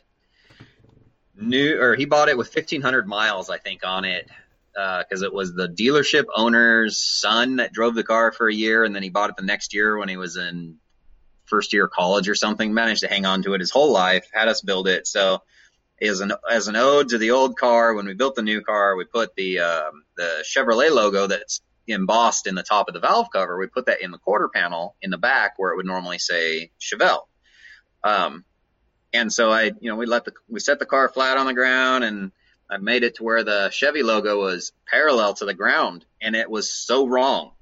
new, 1.34 1.80
or 1.80 1.94
he 1.94 2.04
bought 2.04 2.28
it 2.28 2.38
with 2.38 2.54
1500 2.54 3.06
miles, 3.06 3.50
I 3.50 3.58
think, 3.58 3.84
on 3.84 4.04
it. 4.04 4.28
Because 4.74 5.22
uh, 5.22 5.26
it 5.26 5.32
was 5.32 5.54
the 5.54 5.68
dealership 5.68 6.24
owner's 6.34 6.98
son 6.98 7.56
that 7.56 7.72
drove 7.72 7.94
the 7.94 8.04
car 8.04 8.30
for 8.30 8.46
a 8.46 8.54
year, 8.54 8.84
and 8.84 8.94
then 8.94 9.02
he 9.02 9.08
bought 9.08 9.30
it 9.30 9.36
the 9.36 9.42
next 9.42 9.72
year 9.72 9.96
when 9.96 10.10
he 10.10 10.18
was 10.18 10.36
in 10.36 10.76
first 11.46 11.72
year 11.72 11.88
college 11.88 12.28
or 12.28 12.34
something. 12.34 12.74
Managed 12.74 13.00
to 13.00 13.08
hang 13.08 13.24
on 13.24 13.42
to 13.44 13.54
it 13.54 13.60
his 13.60 13.70
whole 13.70 13.90
life. 13.90 14.28
Had 14.34 14.48
us 14.48 14.60
build 14.60 14.86
it. 14.86 15.06
So 15.06 15.42
as 16.00 16.20
an 16.20 16.32
as 16.50 16.68
an 16.68 16.76
ode 16.76 17.08
to 17.10 17.18
the 17.18 17.30
old 17.30 17.56
car, 17.56 17.94
when 17.94 18.06
we 18.06 18.14
built 18.14 18.34
the 18.34 18.42
new 18.42 18.60
car, 18.60 18.96
we 18.96 19.04
put 19.04 19.34
the 19.34 19.60
um, 19.60 20.04
the 20.16 20.44
Chevrolet 20.44 20.90
logo 20.90 21.26
that's 21.26 21.62
embossed 21.92 22.46
in 22.46 22.54
the 22.54 22.62
top 22.62 22.88
of 22.88 22.94
the 22.94 23.00
valve 23.00 23.28
cover. 23.32 23.58
We 23.58 23.66
put 23.66 23.86
that 23.86 24.02
in 24.02 24.10
the 24.10 24.18
quarter 24.18 24.48
panel 24.48 24.96
in 25.00 25.10
the 25.10 25.18
back 25.18 25.54
where 25.56 25.72
it 25.72 25.76
would 25.76 25.86
normally 25.86 26.18
say 26.18 26.70
Chevelle. 26.80 27.26
Um, 28.02 28.44
and 29.12 29.32
so 29.32 29.50
I, 29.50 29.72
you 29.80 29.90
know, 29.90 29.96
we 29.96 30.06
let 30.06 30.24
the, 30.24 30.32
we 30.48 30.60
set 30.60 30.78
the 30.78 30.86
car 30.86 31.08
flat 31.08 31.38
on 31.38 31.46
the 31.46 31.54
ground 31.54 32.04
and 32.04 32.32
I 32.70 32.78
made 32.78 33.04
it 33.04 33.16
to 33.16 33.24
where 33.24 33.44
the 33.44 33.70
Chevy 33.70 34.02
logo 34.02 34.40
was 34.40 34.72
parallel 34.86 35.34
to 35.34 35.44
the 35.44 35.54
ground 35.54 36.04
and 36.20 36.34
it 36.34 36.50
was 36.50 36.70
so 36.72 37.06
wrong. 37.06 37.52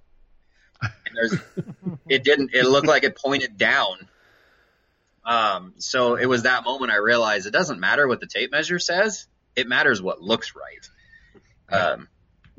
And 0.81 0.91
there's, 1.15 1.41
it 2.09 2.25
didn't, 2.25 2.55
it 2.55 2.65
looked 2.65 2.87
like 2.87 3.05
it 3.05 3.17
pointed 3.17 3.57
down. 3.57 4.09
Um, 5.25 5.75
so 5.79 6.17
it 6.17 6.27
was 6.27 6.43
that 6.43 6.65
moment 6.65 6.93
I 6.93 6.97
realized 6.97 7.47
it 7.47 7.53
doesn't 7.53 7.81
matter 7.81 8.07
what 8.07 8.21
the 8.21 8.27
tape 8.27 8.51
measure 8.51 8.79
says. 8.79 9.27
It 9.57 9.69
matters 9.69 10.03
what 10.03 10.21
looks 10.21 10.55
right. 10.55 10.89
Um, 11.73 12.09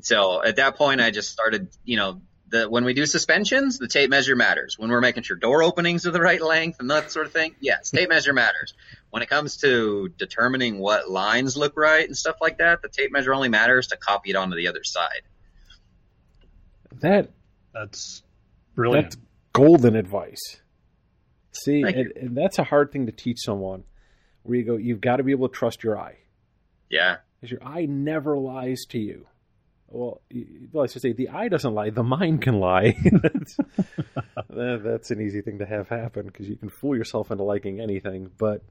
so 0.01 0.43
at 0.43 0.57
that 0.57 0.75
point, 0.75 1.01
I 1.01 1.11
just 1.11 1.31
started, 1.31 1.69
you 1.83 1.97
know, 1.97 2.21
the, 2.49 2.69
when 2.69 2.85
we 2.85 2.93
do 2.93 3.05
suspensions, 3.05 3.79
the 3.79 3.87
tape 3.87 4.09
measure 4.09 4.35
matters. 4.35 4.77
When 4.77 4.89
we're 4.89 5.01
making 5.01 5.23
sure 5.23 5.35
door 5.37 5.63
openings 5.63 6.05
are 6.05 6.11
the 6.11 6.21
right 6.21 6.41
length 6.41 6.79
and 6.79 6.89
that 6.91 7.11
sort 7.11 7.25
of 7.25 7.33
thing, 7.33 7.55
yes, 7.59 7.89
tape 7.91 8.09
measure 8.09 8.33
matters. 8.33 8.73
When 9.09 9.23
it 9.23 9.29
comes 9.29 9.57
to 9.57 10.09
determining 10.17 10.79
what 10.79 11.09
lines 11.09 11.57
look 11.57 11.75
right 11.75 12.05
and 12.05 12.15
stuff 12.15 12.37
like 12.41 12.59
that, 12.59 12.81
the 12.81 12.89
tape 12.89 13.11
measure 13.11 13.33
only 13.33 13.49
matters 13.49 13.87
to 13.87 13.97
copy 13.97 14.31
it 14.31 14.35
onto 14.35 14.55
the 14.55 14.67
other 14.67 14.83
side. 14.83 15.21
That 17.01 17.31
that's 17.73 18.23
brilliant. 18.75 19.11
That's 19.11 19.17
golden 19.53 19.95
advice. 19.95 20.61
See, 21.51 21.81
and, 21.81 22.11
and 22.15 22.37
that's 22.37 22.59
a 22.59 22.63
hard 22.63 22.91
thing 22.91 23.05
to 23.07 23.11
teach 23.11 23.39
someone. 23.41 23.83
Where 24.43 24.57
you 24.57 24.63
go, 24.63 24.77
you've 24.77 25.01
got 25.01 25.17
to 25.17 25.23
be 25.23 25.31
able 25.31 25.49
to 25.49 25.53
trust 25.55 25.83
your 25.83 25.97
eye. 25.97 26.17
Yeah, 26.89 27.17
because 27.35 27.51
your 27.51 27.63
eye 27.63 27.85
never 27.85 28.37
lies 28.37 28.85
to 28.89 28.99
you 28.99 29.25
well, 29.87 30.21
let's 30.73 30.93
just 30.93 31.03
say 31.03 31.13
the 31.13 31.29
eye 31.29 31.47
doesn't 31.47 31.73
lie, 31.73 31.89
the 31.89 32.03
mind 32.03 32.41
can 32.41 32.59
lie. 32.59 32.95
that's, 33.23 33.57
that's 34.49 35.11
an 35.11 35.21
easy 35.21 35.41
thing 35.41 35.59
to 35.59 35.65
have 35.65 35.87
happen 35.89 36.25
because 36.25 36.49
you 36.49 36.55
can 36.55 36.69
fool 36.69 36.95
yourself 36.95 37.31
into 37.31 37.43
liking 37.43 37.79
anything. 37.79 38.31
But 38.37 38.63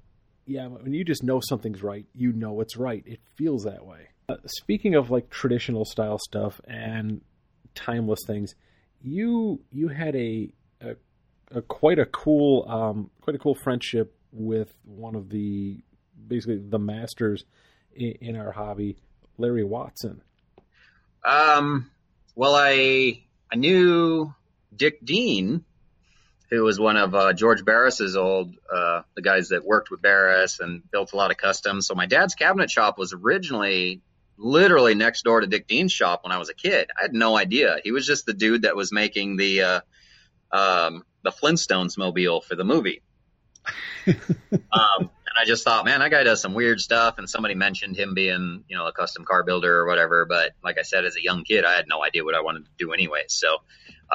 yeah, 0.47 0.67
when 0.67 0.93
you 0.93 1.05
just 1.05 1.23
know 1.23 1.41
something's 1.41 1.83
right, 1.83 2.05
you 2.13 2.33
know 2.33 2.61
it's 2.61 2.77
right. 2.77 3.03
It 3.07 3.21
feels 3.37 3.65
that 3.65 3.85
way. 3.87 4.09
Uh, 4.29 4.37
speaking 4.47 4.95
of 4.95 5.11
like 5.11 5.31
traditional 5.31 5.85
style 5.85 6.19
stuff 6.19 6.61
and 6.67 7.21
timeless 7.75 8.21
things, 8.27 8.55
you 9.03 9.61
you 9.71 9.89
had 9.89 10.17
a, 10.17 10.51
a, 10.81 10.97
a 11.51 11.63
quite 11.63 11.99
a 11.99 12.07
cool 12.07 12.67
um, 12.69 13.11
quite 13.21 13.37
a 13.37 13.39
cool 13.39 13.55
friendship 13.55 14.17
with 14.33 14.75
one 14.85 15.15
of 15.15 15.29
the 15.29 15.81
basically 16.27 16.59
the 16.59 16.79
masters 16.79 17.45
in, 17.95 18.13
in 18.21 18.37
our 18.37 18.53
hobby, 18.53 18.97
Larry 19.39 19.65
Watson. 19.65 20.23
Um, 21.25 21.91
well, 22.35 22.55
I 22.55 23.23
I 23.53 23.57
knew 23.57 24.35
Dick 24.75 25.05
Dean, 25.05 25.65
who 26.51 26.63
was 26.63 26.79
one 26.79 26.97
of 26.97 27.15
uh, 27.15 27.33
George 27.33 27.65
Barris's 27.65 28.17
old 28.17 28.55
uh, 28.73 29.03
the 29.15 29.23
guys 29.23 29.49
that 29.49 29.65
worked 29.65 29.91
with 29.91 30.03
Barris 30.03 30.61
and 30.61 30.89
built 30.91 31.13
a 31.13 31.17
lot 31.17 31.31
of 31.31 31.37
customs. 31.37 31.87
So 31.87 31.95
my 31.95 32.07
dad's 32.07 32.35
cabinet 32.35 32.71
shop 32.71 32.99
was 32.99 33.13
originally 33.13 34.03
literally 34.37 34.95
next 34.95 35.23
door 35.23 35.41
to 35.41 35.47
Dick 35.47 35.67
Dean's 35.67 35.93
shop 35.93 36.25
when 36.25 36.33
I 36.33 36.39
was 36.39 36.49
a 36.49 36.55
kid. 36.55 36.91
I 36.99 37.03
had 37.03 37.15
no 37.15 37.37
idea. 37.37 37.79
He 37.83 37.93
was 37.93 38.07
just 38.07 38.27
the 38.27 38.35
dude 38.35 38.63
that 38.63 38.77
was 38.77 38.93
making 38.93 39.37
the 39.37 39.63
uh, 39.63 39.81
um, 40.53 41.05
the 41.23 41.31
Flintstones 41.31 41.97
mobile 41.97 42.41
for 42.41 42.55
the 42.55 42.65
movie. 42.65 43.03
um, 44.07 45.11
and 45.35 45.43
I 45.43 45.47
just 45.49 45.65
thought, 45.65 45.85
man, 45.85 45.99
that 45.99 46.13
guy 46.13 46.23
does 46.23 46.41
some 46.41 46.55
weird 46.55 46.81
stuff. 46.81 47.19
And 47.19 47.29
somebody 47.29 47.57
mentioned 47.57 47.97
him 47.97 48.15
being, 48.15 48.63
you 48.69 48.77
know, 48.77 48.87
a 48.87 48.93
custom 48.93 49.25
car 49.25 49.43
builder 49.43 49.79
or 49.79 49.87
whatever. 49.87 50.27
But 50.27 50.53
like 50.63 50.79
I 50.79 50.83
said, 50.83 51.05
as 51.05 51.17
a 51.17 51.23
young 51.23 51.43
kid, 51.43 51.65
I 51.65 51.75
had 51.75 51.87
no 51.89 52.05
idea 52.05 52.23
what 52.25 52.37
I 52.37 52.41
wanted 52.41 52.67
to 52.67 52.71
do 52.79 52.93
anyway. 52.93 53.25
So, 53.27 53.57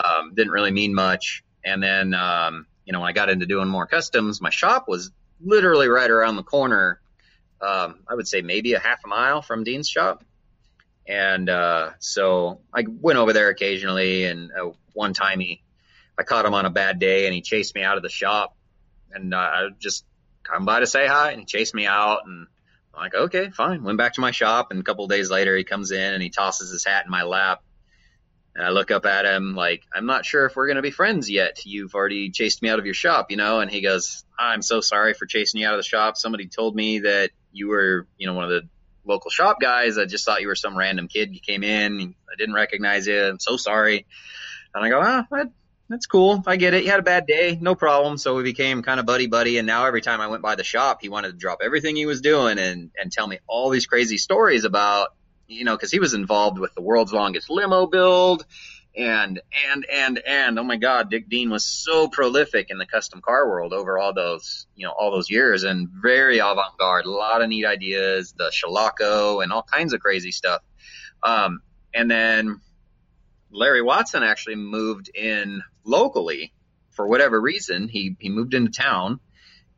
um, 0.02 0.34
didn't 0.34 0.54
really 0.54 0.72
mean 0.72 0.94
much. 0.94 1.44
And 1.66 1.84
then, 1.84 2.14
um, 2.14 2.68
you 2.86 2.94
know, 2.94 3.02
when 3.02 3.10
I 3.10 3.12
got 3.12 3.30
into 3.30 3.46
doing 3.46 3.68
more 3.68 3.86
customs, 3.86 4.40
my 4.40 4.50
shop 4.50 4.88
was 4.88 5.12
literally 5.42 5.90
right 5.90 6.10
around 6.10 6.38
the 6.38 6.44
corner. 6.44 7.02
Um, 7.62 8.00
I 8.08 8.16
would 8.16 8.28
say 8.28 8.42
maybe 8.42 8.74
a 8.74 8.80
half 8.80 9.00
a 9.04 9.08
mile 9.10 9.42
from 9.42 9.66
Dean's 9.66 9.90
shop. 9.90 10.24
And, 11.06 11.50
uh, 11.50 11.90
so 12.00 12.62
I 12.74 12.86
went 12.88 13.20
over 13.20 13.34
there 13.34 13.50
occasionally. 13.50 14.24
And 14.24 14.52
uh, 14.54 14.72
one 14.94 15.14
time 15.14 15.42
he, 15.42 15.64
I 16.18 16.24
caught 16.24 16.46
him 16.46 16.54
on 16.54 16.66
a 16.66 16.70
bad 16.70 16.98
day 16.98 17.26
and 17.26 17.36
he 17.36 17.42
chased 17.42 17.76
me 17.76 17.84
out 17.84 17.98
of 17.98 18.04
the 18.04 18.10
shop. 18.10 18.56
And 19.12 19.34
uh, 19.34 19.38
I 19.38 19.70
just 19.80 20.06
come 20.44 20.66
by 20.66 20.80
to 20.80 20.88
say 20.88 21.08
hi 21.08 21.32
and 21.32 21.42
he 21.42 21.46
chased 21.46 21.74
me 21.74 21.86
out 21.86 22.22
and 22.26 22.48
I'm 22.94 23.02
like, 23.02 23.16
okay, 23.16 23.50
fine. 23.50 23.84
Went 23.84 23.98
back 23.98 24.14
to 24.14 24.22
my 24.22 24.32
shop 24.32 24.72
and 24.72 24.80
a 24.80 24.84
couple 24.84 25.08
days 25.08 25.30
later 25.30 25.56
he 25.56 25.64
comes 25.64 25.92
in 25.92 26.14
and 26.14 26.24
he 26.24 26.30
tosses 26.30 26.72
his 26.72 26.86
hat 26.86 27.06
in 27.06 27.12
my 27.12 27.24
lap. 27.24 27.62
And 28.56 28.66
I 28.66 28.72
look 28.72 28.92
up 28.92 29.06
at 29.06 29.26
him 29.26 29.56
like, 29.56 29.84
I'm 29.94 30.06
not 30.06 30.26
sure 30.26 30.46
if 30.46 30.56
we're 30.56 30.66
going 30.68 30.78
to 30.78 30.82
be 30.82 30.92
friends 30.92 31.30
yet. 31.30 31.66
You've 31.66 31.94
already 31.94 32.30
chased 32.32 32.62
me 32.62 32.70
out 32.70 32.80
of 32.80 32.86
your 32.86 32.96
shop, 32.96 33.32
you 33.32 33.38
know? 33.38 33.60
And 33.60 33.70
he 33.70 33.82
goes, 33.82 34.26
I'm 34.38 34.62
so 34.62 34.82
sorry 34.82 35.14
for 35.14 35.28
chasing 35.28 35.62
you 35.62 35.68
out 35.68 35.76
of 35.76 35.80
the 35.80 35.88
shop. 35.88 36.18
Somebody 36.18 36.48
told 36.48 36.76
me 36.76 37.00
that 37.00 37.30
you 37.52 37.70
were, 37.70 38.08
you 38.18 38.28
know, 38.28 38.34
one 38.34 38.46
of 38.46 38.50
the 38.50 38.68
local 39.06 39.30
shop 39.30 39.60
guys. 39.62 39.98
I 39.98 40.06
just 40.06 40.26
thought 40.26 40.42
you 40.42 40.48
were 40.48 40.56
some 40.56 40.78
random 40.78 41.08
kid. 41.08 41.34
You 41.34 41.40
came 41.40 41.64
in. 41.64 42.16
I 42.30 42.36
didn't 42.38 42.56
recognize 42.56 43.08
you. 43.08 43.22
I'm 43.22 43.40
so 43.40 43.56
sorry. 43.56 44.06
And 44.74 44.84
I 44.84 44.90
go, 44.90 45.00
ah, 45.02 45.26
that's 45.90 46.06
cool. 46.06 46.44
I 46.46 46.56
get 46.56 46.74
it. 46.74 46.84
He 46.84 46.88
had 46.88 47.00
a 47.00 47.04
bad 47.04 47.26
day. 47.26 47.58
No 47.60 47.74
problem. 47.76 48.18
So 48.18 48.36
we 48.36 48.44
became 48.44 48.84
kind 48.84 49.00
of 49.00 49.06
buddy 49.06 49.28
buddy. 49.28 49.58
And 49.58 49.66
now 49.66 49.86
every 49.86 50.02
time 50.02 50.22
I 50.22 50.28
went 50.28 50.44
by 50.44 50.56
the 50.56 50.64
shop, 50.64 51.00
he 51.02 51.10
wanted 51.10 51.32
to 51.32 51.38
drop 51.38 51.60
everything 51.64 51.96
he 51.96 52.06
was 52.06 52.22
doing 52.22 52.60
and, 52.60 52.92
and 53.00 53.12
tell 53.12 53.28
me 53.28 53.40
all 53.48 53.70
these 53.70 53.88
crazy 53.88 54.18
stories 54.18 54.66
about, 54.66 55.10
you 55.48 55.66
know, 55.66 55.76
cause 55.78 55.92
he 55.92 56.00
was 56.00 56.14
involved 56.14 56.60
with 56.60 56.74
the 56.76 56.82
world's 56.82 57.12
longest 57.12 57.50
limo 57.50 57.88
build 57.88 58.46
and, 58.96 59.40
and, 59.72 59.86
and, 59.92 60.22
and, 60.26 60.60
oh 60.60 60.64
my 60.64 60.76
God, 60.76 61.10
Dick 61.10 61.30
Dean 61.30 61.50
was 61.50 61.64
so 61.64 62.08
prolific 62.08 62.70
in 62.70 62.78
the 62.78 62.86
custom 62.86 63.22
car 63.22 63.48
world 63.48 63.72
over 63.72 63.98
all 63.98 64.14
those, 64.14 64.68
you 64.76 64.86
know, 64.86 64.92
all 64.92 65.12
those 65.12 65.30
years 65.30 65.64
and 65.64 65.88
very 65.90 66.40
avant 66.40 66.78
garde, 66.78 67.06
a 67.06 67.10
lot 67.10 67.42
of 67.42 67.50
neat 67.50 67.66
ideas, 67.66 68.34
the 68.38 68.52
Chilocco 68.52 69.44
and 69.44 69.52
all 69.54 69.64
kinds 69.64 69.94
of 69.94 70.02
crazy 70.02 70.32
stuff. 70.32 70.62
Um, 71.24 71.62
and 71.94 72.10
then 72.10 72.62
Larry 73.52 73.82
Watson 73.82 74.24
actually 74.24 74.56
moved 74.56 75.10
in 75.16 75.62
locally 75.90 76.54
for 76.92 77.08
whatever 77.08 77.40
reason. 77.40 77.90
He 77.90 78.16
he 78.20 78.30
moved 78.30 78.54
into 78.54 78.72
town, 78.72 79.20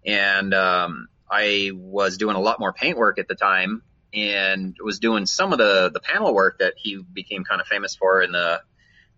and 0.05 0.53
um, 0.53 1.07
I 1.30 1.72
was 1.74 2.18
doing 2.18 2.36
a 2.36 2.39
lot 2.39 2.59
more 2.59 2.74
paint 2.74 2.97
work 2.97 3.18
at 3.18 3.28
the 3.28 3.36
time, 3.36 3.82
and 4.14 4.76
was 4.84 4.99
doing 4.99 5.26
some 5.26 5.53
of 5.53 5.57
the 5.57 5.89
the 5.93 5.99
panel 5.99 6.34
work 6.34 6.59
that 6.59 6.74
he 6.78 6.97
became 6.97 7.43
kind 7.43 7.62
of 7.62 7.68
famous 7.68 7.95
for 7.95 8.22
in 8.22 8.32
the 8.32 8.62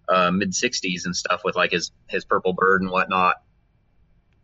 uh, 0.07 0.31
mid 0.31 0.51
'60s 0.51 1.05
and 1.05 1.15
stuff 1.15 1.41
with 1.43 1.55
like 1.55 1.71
his 1.71 1.91
his 2.07 2.25
purple 2.25 2.53
bird 2.53 2.81
and 2.81 2.91
whatnot. 2.91 3.37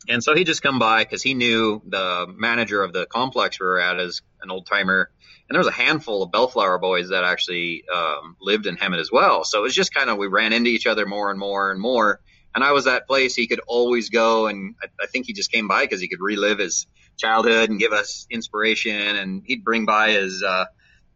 And 0.07 0.23
so 0.23 0.33
he 0.33 0.43
just 0.43 0.63
come 0.63 0.79
by 0.79 1.03
because 1.03 1.21
he 1.21 1.33
knew 1.33 1.81
the 1.85 2.25
manager 2.35 2.81
of 2.81 2.93
the 2.93 3.05
complex 3.05 3.59
we 3.59 3.65
were 3.65 3.79
at 3.79 3.99
as 3.99 4.21
an 4.41 4.49
old 4.49 4.65
timer 4.65 5.11
and 5.49 5.55
there 5.55 5.59
was 5.59 5.67
a 5.67 5.71
handful 5.71 6.21
of 6.21 6.31
Bellflower 6.31 6.77
boys 6.77 7.09
that 7.09 7.23
actually 7.23 7.83
um, 7.93 8.35
lived 8.39 8.67
in 8.67 8.77
Hemet 8.77 8.99
as 8.99 9.11
well. 9.11 9.43
So 9.43 9.59
it 9.59 9.63
was 9.63 9.73
just 9.73 9.93
kind 9.93 10.09
of 10.09 10.17
we 10.17 10.27
ran 10.27 10.53
into 10.53 10.69
each 10.69 10.85
other 10.85 11.07
more 11.07 11.31
and 11.31 11.39
more 11.39 11.71
and 11.71 11.81
more. 11.81 12.21
And 12.55 12.63
I 12.63 12.73
was 12.73 12.85
that 12.85 13.07
place 13.07 13.35
he 13.35 13.47
could 13.47 13.61
always 13.67 14.09
go, 14.09 14.47
and 14.47 14.75
I, 14.81 14.87
I 15.01 15.07
think 15.07 15.27
he 15.27 15.33
just 15.33 15.51
came 15.51 15.67
by 15.67 15.83
because 15.83 16.01
he 16.01 16.07
could 16.09 16.21
relive 16.21 16.59
his 16.59 16.87
childhood 17.17 17.69
and 17.69 17.79
give 17.79 17.93
us 17.93 18.27
inspiration. 18.31 19.15
And 19.17 19.43
he'd 19.45 19.63
bring 19.63 19.85
by 19.85 20.11
his 20.11 20.43
uh, 20.43 20.65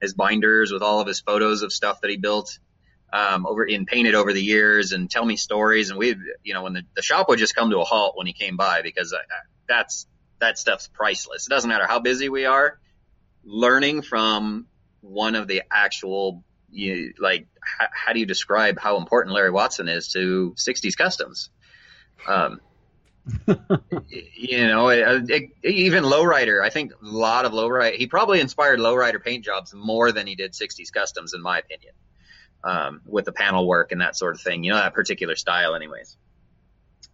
his 0.02 0.14
binders 0.14 0.72
with 0.72 0.84
all 0.84 1.02
of 1.02 1.08
his 1.08 1.22
photos 1.22 1.64
of 1.64 1.74
stuff 1.74 2.02
that 2.02 2.12
he 2.12 2.18
built. 2.18 2.52
um, 3.14 3.46
over 3.46 3.64
in 3.66 3.86
painted 3.86 4.16
over 4.16 4.34
the 4.34 4.42
years 4.44 4.92
and 4.92 5.10
tell 5.10 5.26
me 5.26 5.38
stories. 5.38 5.90
And 5.90 6.00
we, 6.00 6.16
you 6.44 6.54
know, 6.54 6.64
when 6.64 6.74
the, 6.74 6.84
the 6.96 7.02
shop 7.02 7.30
would 7.30 7.40
just 7.40 7.56
come 7.56 7.70
to 7.72 7.80
a 7.80 7.84
halt 7.84 8.18
when 8.18 8.28
he 8.28 8.34
came 8.34 8.58
by 8.58 8.82
because 8.82 9.14
I, 9.14 9.20
that's 9.68 10.08
that 10.40 10.58
stuff's 10.58 10.90
priceless. 10.90 11.48
It 11.48 11.50
doesn't 11.50 11.70
matter 11.70 11.88
how 11.88 12.00
busy 12.00 12.30
we 12.30 12.46
are. 12.46 12.80
Learning 13.44 14.02
from 14.02 14.68
one 15.02 15.36
of 15.36 15.48
the 15.48 15.64
actual, 15.72 16.44
you, 16.74 17.14
like, 17.20 17.48
how, 17.62 17.88
how 17.94 18.14
do 18.14 18.20
you 18.20 18.26
describe 18.26 18.80
how 18.80 18.98
important 18.98 19.34
Larry 19.34 19.52
Watson 19.52 19.88
is 19.88 20.10
to 20.10 20.54
60s 20.58 20.98
customs? 20.98 21.50
Um, 22.28 22.60
you 24.34 24.68
know, 24.68 24.90
it, 24.90 25.30
it, 25.30 25.52
even 25.64 26.04
lowrider. 26.04 26.62
I 26.62 26.70
think 26.70 26.92
a 26.92 26.98
lot 27.02 27.46
of 27.46 27.54
lowrider. 27.54 27.96
He 27.96 28.08
probably 28.08 28.40
inspired 28.40 28.80
lowrider 28.80 29.24
paint 29.24 29.46
jobs 29.46 29.74
more 29.74 30.12
than 30.12 30.28
he 30.28 30.36
did 30.36 30.52
60s 30.54 30.92
customs, 30.92 31.34
in 31.34 31.42
my 31.42 31.60
opinion, 31.60 31.94
um, 32.64 33.02
with 33.06 33.26
the 33.26 33.32
panel 33.32 33.68
work 33.68 33.92
and 33.92 34.02
that 34.02 34.18
sort 34.18 34.36
of 34.36 34.42
thing. 34.42 34.64
You 34.64 34.72
know, 34.72 34.78
that 34.78 34.94
particular 34.94 35.36
style, 35.36 35.76
anyways. 35.76 36.18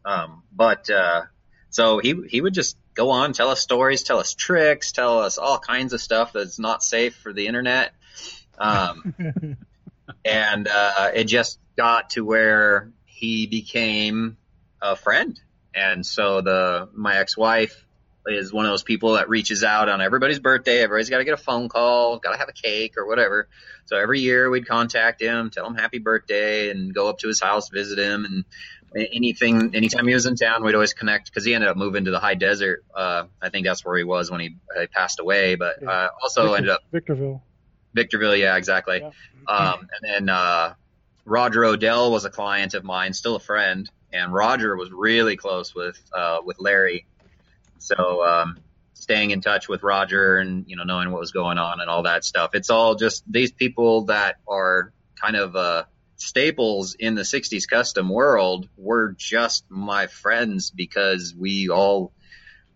Um, 0.03 0.43
but 0.51 0.89
uh, 0.89 1.23
so 1.69 1.99
he 1.99 2.15
he 2.27 2.41
would 2.41 2.53
just 2.53 2.77
go 2.95 3.11
on, 3.11 3.33
tell 3.33 3.49
us 3.49 3.61
stories, 3.61 4.03
tell 4.03 4.19
us 4.19 4.33
tricks, 4.33 4.91
tell 4.91 5.19
us 5.19 5.37
all 5.37 5.59
kinds 5.59 5.93
of 5.93 6.01
stuff 6.01 6.33
that's 6.33 6.59
not 6.59 6.83
safe 6.83 7.15
for 7.15 7.33
the 7.33 7.47
internet. 7.47 7.93
Um, 8.59 9.15
and 10.25 10.67
uh, 10.67 11.11
it 11.13 11.25
just 11.25 11.59
got 11.77 12.11
to 12.11 12.25
where 12.25 12.91
he 13.05 13.47
became 13.47 14.37
a 14.81 14.95
friend 14.95 15.39
and 15.73 16.05
so 16.05 16.41
the 16.41 16.89
my 16.93 17.17
ex-wife 17.17 17.85
is 18.27 18.53
one 18.53 18.65
of 18.65 18.71
those 18.71 18.83
people 18.83 19.13
that 19.13 19.29
reaches 19.29 19.63
out 19.63 19.89
on 19.89 20.01
everybody's 20.01 20.39
birthday. 20.39 20.83
Everybody's 20.83 21.09
got 21.09 21.19
to 21.19 21.23
get 21.23 21.33
a 21.33 21.37
phone 21.37 21.69
call, 21.69 22.19
got 22.19 22.33
to 22.33 22.37
have 22.37 22.49
a 22.49 22.53
cake 22.53 22.95
or 22.97 23.07
whatever. 23.07 23.47
So 23.85 23.97
every 23.97 24.19
year 24.19 24.49
we'd 24.49 24.67
contact 24.67 25.21
him, 25.21 25.49
tell 25.49 25.65
him 25.65 25.75
happy 25.75 25.99
birthday, 25.99 26.69
and 26.69 26.93
go 26.93 27.09
up 27.09 27.19
to 27.19 27.27
his 27.27 27.41
house, 27.41 27.69
visit 27.69 27.97
him, 27.97 28.25
and 28.25 28.45
anything, 29.11 29.73
anytime 29.73 30.05
he 30.05 30.13
was 30.13 30.25
in 30.27 30.35
town, 30.35 30.63
we'd 30.63 30.75
always 30.75 30.93
connect 30.93 31.25
because 31.25 31.43
he 31.45 31.55
ended 31.55 31.69
up 31.69 31.77
moving 31.77 32.05
to 32.05 32.11
the 32.11 32.19
high 32.19 32.35
desert. 32.35 32.83
Uh, 32.93 33.23
I 33.41 33.49
think 33.49 33.65
that's 33.65 33.83
where 33.83 33.97
he 33.97 34.03
was 34.03 34.29
when 34.29 34.41
he, 34.41 34.55
he 34.79 34.87
passed 34.87 35.19
away, 35.19 35.55
but 35.55 35.81
uh, 35.81 36.09
also 36.21 36.43
Victor, 36.43 36.57
ended 36.57 36.71
up 36.71 36.81
Victorville. 36.91 37.41
Victorville, 37.93 38.35
yeah, 38.35 38.55
exactly. 38.55 39.01
Yeah. 39.01 39.11
Um, 39.47 39.79
and 39.79 40.27
then 40.27 40.29
uh, 40.29 40.73
Roger 41.25 41.65
Odell 41.65 42.11
was 42.11 42.25
a 42.25 42.29
client 42.29 42.73
of 42.73 42.83
mine, 42.83 43.13
still 43.13 43.35
a 43.35 43.39
friend 43.39 43.89
and 44.11 44.33
Roger 44.33 44.75
was 44.75 44.91
really 44.91 45.37
close 45.37 45.73
with 45.75 45.99
uh, 46.13 46.39
with 46.43 46.59
Larry. 46.59 47.05
So 47.79 48.25
um, 48.25 48.57
staying 48.93 49.31
in 49.31 49.41
touch 49.41 49.67
with 49.67 49.83
Roger 49.83 50.37
and 50.37 50.65
you 50.67 50.75
know 50.75 50.83
knowing 50.83 51.11
what 51.11 51.19
was 51.19 51.31
going 51.31 51.57
on 51.57 51.79
and 51.81 51.89
all 51.89 52.03
that 52.03 52.25
stuff. 52.25 52.51
It's 52.53 52.69
all 52.69 52.95
just 52.95 53.23
these 53.31 53.51
people 53.51 54.05
that 54.05 54.37
are 54.47 54.91
kind 55.21 55.35
of 55.35 55.55
uh, 55.55 55.83
staples 56.15 56.95
in 56.95 57.15
the 57.15 57.21
'60s 57.21 57.67
custom 57.67 58.09
world 58.09 58.67
were 58.77 59.15
just 59.17 59.65
my 59.69 60.07
friends 60.07 60.71
because 60.71 61.33
we 61.37 61.69
all 61.69 62.11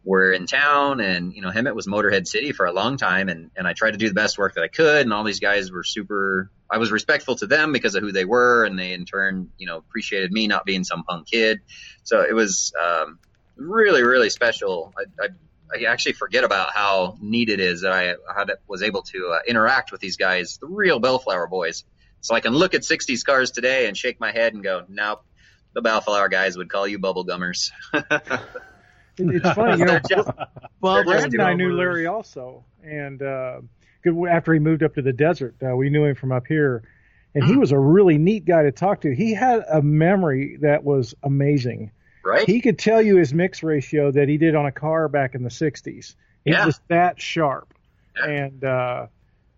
were 0.03 0.31
in 0.31 0.45
town 0.45 0.99
and 0.99 1.33
you 1.33 1.41
know 1.41 1.49
Hemet 1.49 1.75
was 1.75 1.87
Motorhead 1.87 2.27
City 2.27 2.51
for 2.51 2.65
a 2.65 2.73
long 2.73 2.97
time 2.97 3.29
and 3.29 3.51
and 3.55 3.67
I 3.67 3.73
tried 3.73 3.91
to 3.91 3.97
do 3.97 4.07
the 4.07 4.13
best 4.13 4.37
work 4.37 4.55
that 4.55 4.63
I 4.63 4.67
could 4.67 5.01
and 5.01 5.13
all 5.13 5.23
these 5.23 5.39
guys 5.39 5.71
were 5.71 5.83
super 5.83 6.51
I 6.73 6.77
was 6.77 6.91
respectful 6.91 7.35
to 7.35 7.45
them 7.45 7.71
because 7.71 7.93
of 7.93 8.01
who 8.01 8.11
they 8.11 8.25
were, 8.25 8.65
and 8.65 8.79
they 8.79 8.93
in 8.93 9.05
turn, 9.05 9.51
you 9.59 9.67
know, 9.67 9.77
appreciated 9.77 10.31
me 10.31 10.47
not 10.47 10.65
being 10.65 10.83
some 10.83 11.03
punk 11.03 11.27
kid. 11.27 11.61
So 12.03 12.21
it 12.21 12.33
was 12.33 12.73
um, 12.81 13.19
really, 13.55 14.01
really 14.01 14.31
special. 14.31 14.91
I, 14.97 15.25
I, 15.25 15.27
I, 15.71 15.91
actually 15.91 16.13
forget 16.13 16.43
about 16.43 16.73
how 16.73 17.15
neat 17.21 17.49
it 17.49 17.59
is 17.59 17.81
that 17.81 17.91
I 17.91 18.15
how 18.35 18.45
that 18.45 18.57
was 18.67 18.81
able 18.81 19.03
to 19.03 19.33
uh, 19.35 19.39
interact 19.47 19.91
with 19.91 20.01
these 20.01 20.17
guys, 20.17 20.57
the 20.57 20.65
real 20.65 20.99
Bellflower 20.99 21.45
boys. 21.45 21.83
So 22.21 22.33
I 22.33 22.39
can 22.39 22.53
look 22.53 22.73
at 22.73 22.81
60s 22.81 23.23
cars 23.23 23.51
today 23.51 23.87
and 23.87 23.95
shake 23.95 24.19
my 24.19 24.31
head 24.31 24.55
and 24.55 24.63
go, 24.63 24.83
nope, 24.89 25.23
the 25.73 25.81
Bellflower 25.83 26.29
guys 26.29 26.57
would 26.57 26.71
call 26.71 26.87
you 26.87 26.97
bubblegummers. 26.97 27.69
it's 29.17 29.51
funny, 29.51 29.79
you 29.79 29.85
know. 29.85 29.99
Well, 30.81 31.01
Brad 31.05 31.31
and 31.31 31.41
I 31.41 31.53
knew 31.53 31.73
Larry 31.73 32.07
also, 32.07 32.65
and. 32.83 33.21
Uh, 33.21 33.61
after 34.29 34.53
he 34.53 34.59
moved 34.59 34.83
up 34.83 34.95
to 34.95 35.01
the 35.01 35.13
desert. 35.13 35.55
Uh, 35.65 35.75
we 35.75 35.89
knew 35.89 36.05
him 36.05 36.15
from 36.15 36.31
up 36.31 36.47
here, 36.47 36.83
and 37.35 37.43
he 37.43 37.53
hmm. 37.53 37.59
was 37.59 37.71
a 37.71 37.79
really 37.79 38.17
neat 38.17 38.45
guy 38.45 38.63
to 38.63 38.71
talk 38.71 39.01
to. 39.01 39.13
He 39.13 39.33
had 39.33 39.63
a 39.71 39.81
memory 39.81 40.57
that 40.61 40.83
was 40.83 41.15
amazing. 41.23 41.91
Right. 42.23 42.47
He 42.47 42.61
could 42.61 42.79
tell 42.79 43.01
you 43.01 43.17
his 43.17 43.33
mix 43.33 43.63
ratio 43.63 44.11
that 44.11 44.29
he 44.29 44.37
did 44.37 44.55
on 44.55 44.65
a 44.65 44.71
car 44.71 45.07
back 45.09 45.35
in 45.35 45.43
the 45.43 45.49
'60s. 45.49 46.15
He 46.45 46.51
yeah. 46.51 46.65
was 46.65 46.79
that 46.87 47.21
sharp, 47.21 47.73
yeah. 48.17 48.25
and 48.25 48.63
uh, 48.63 49.07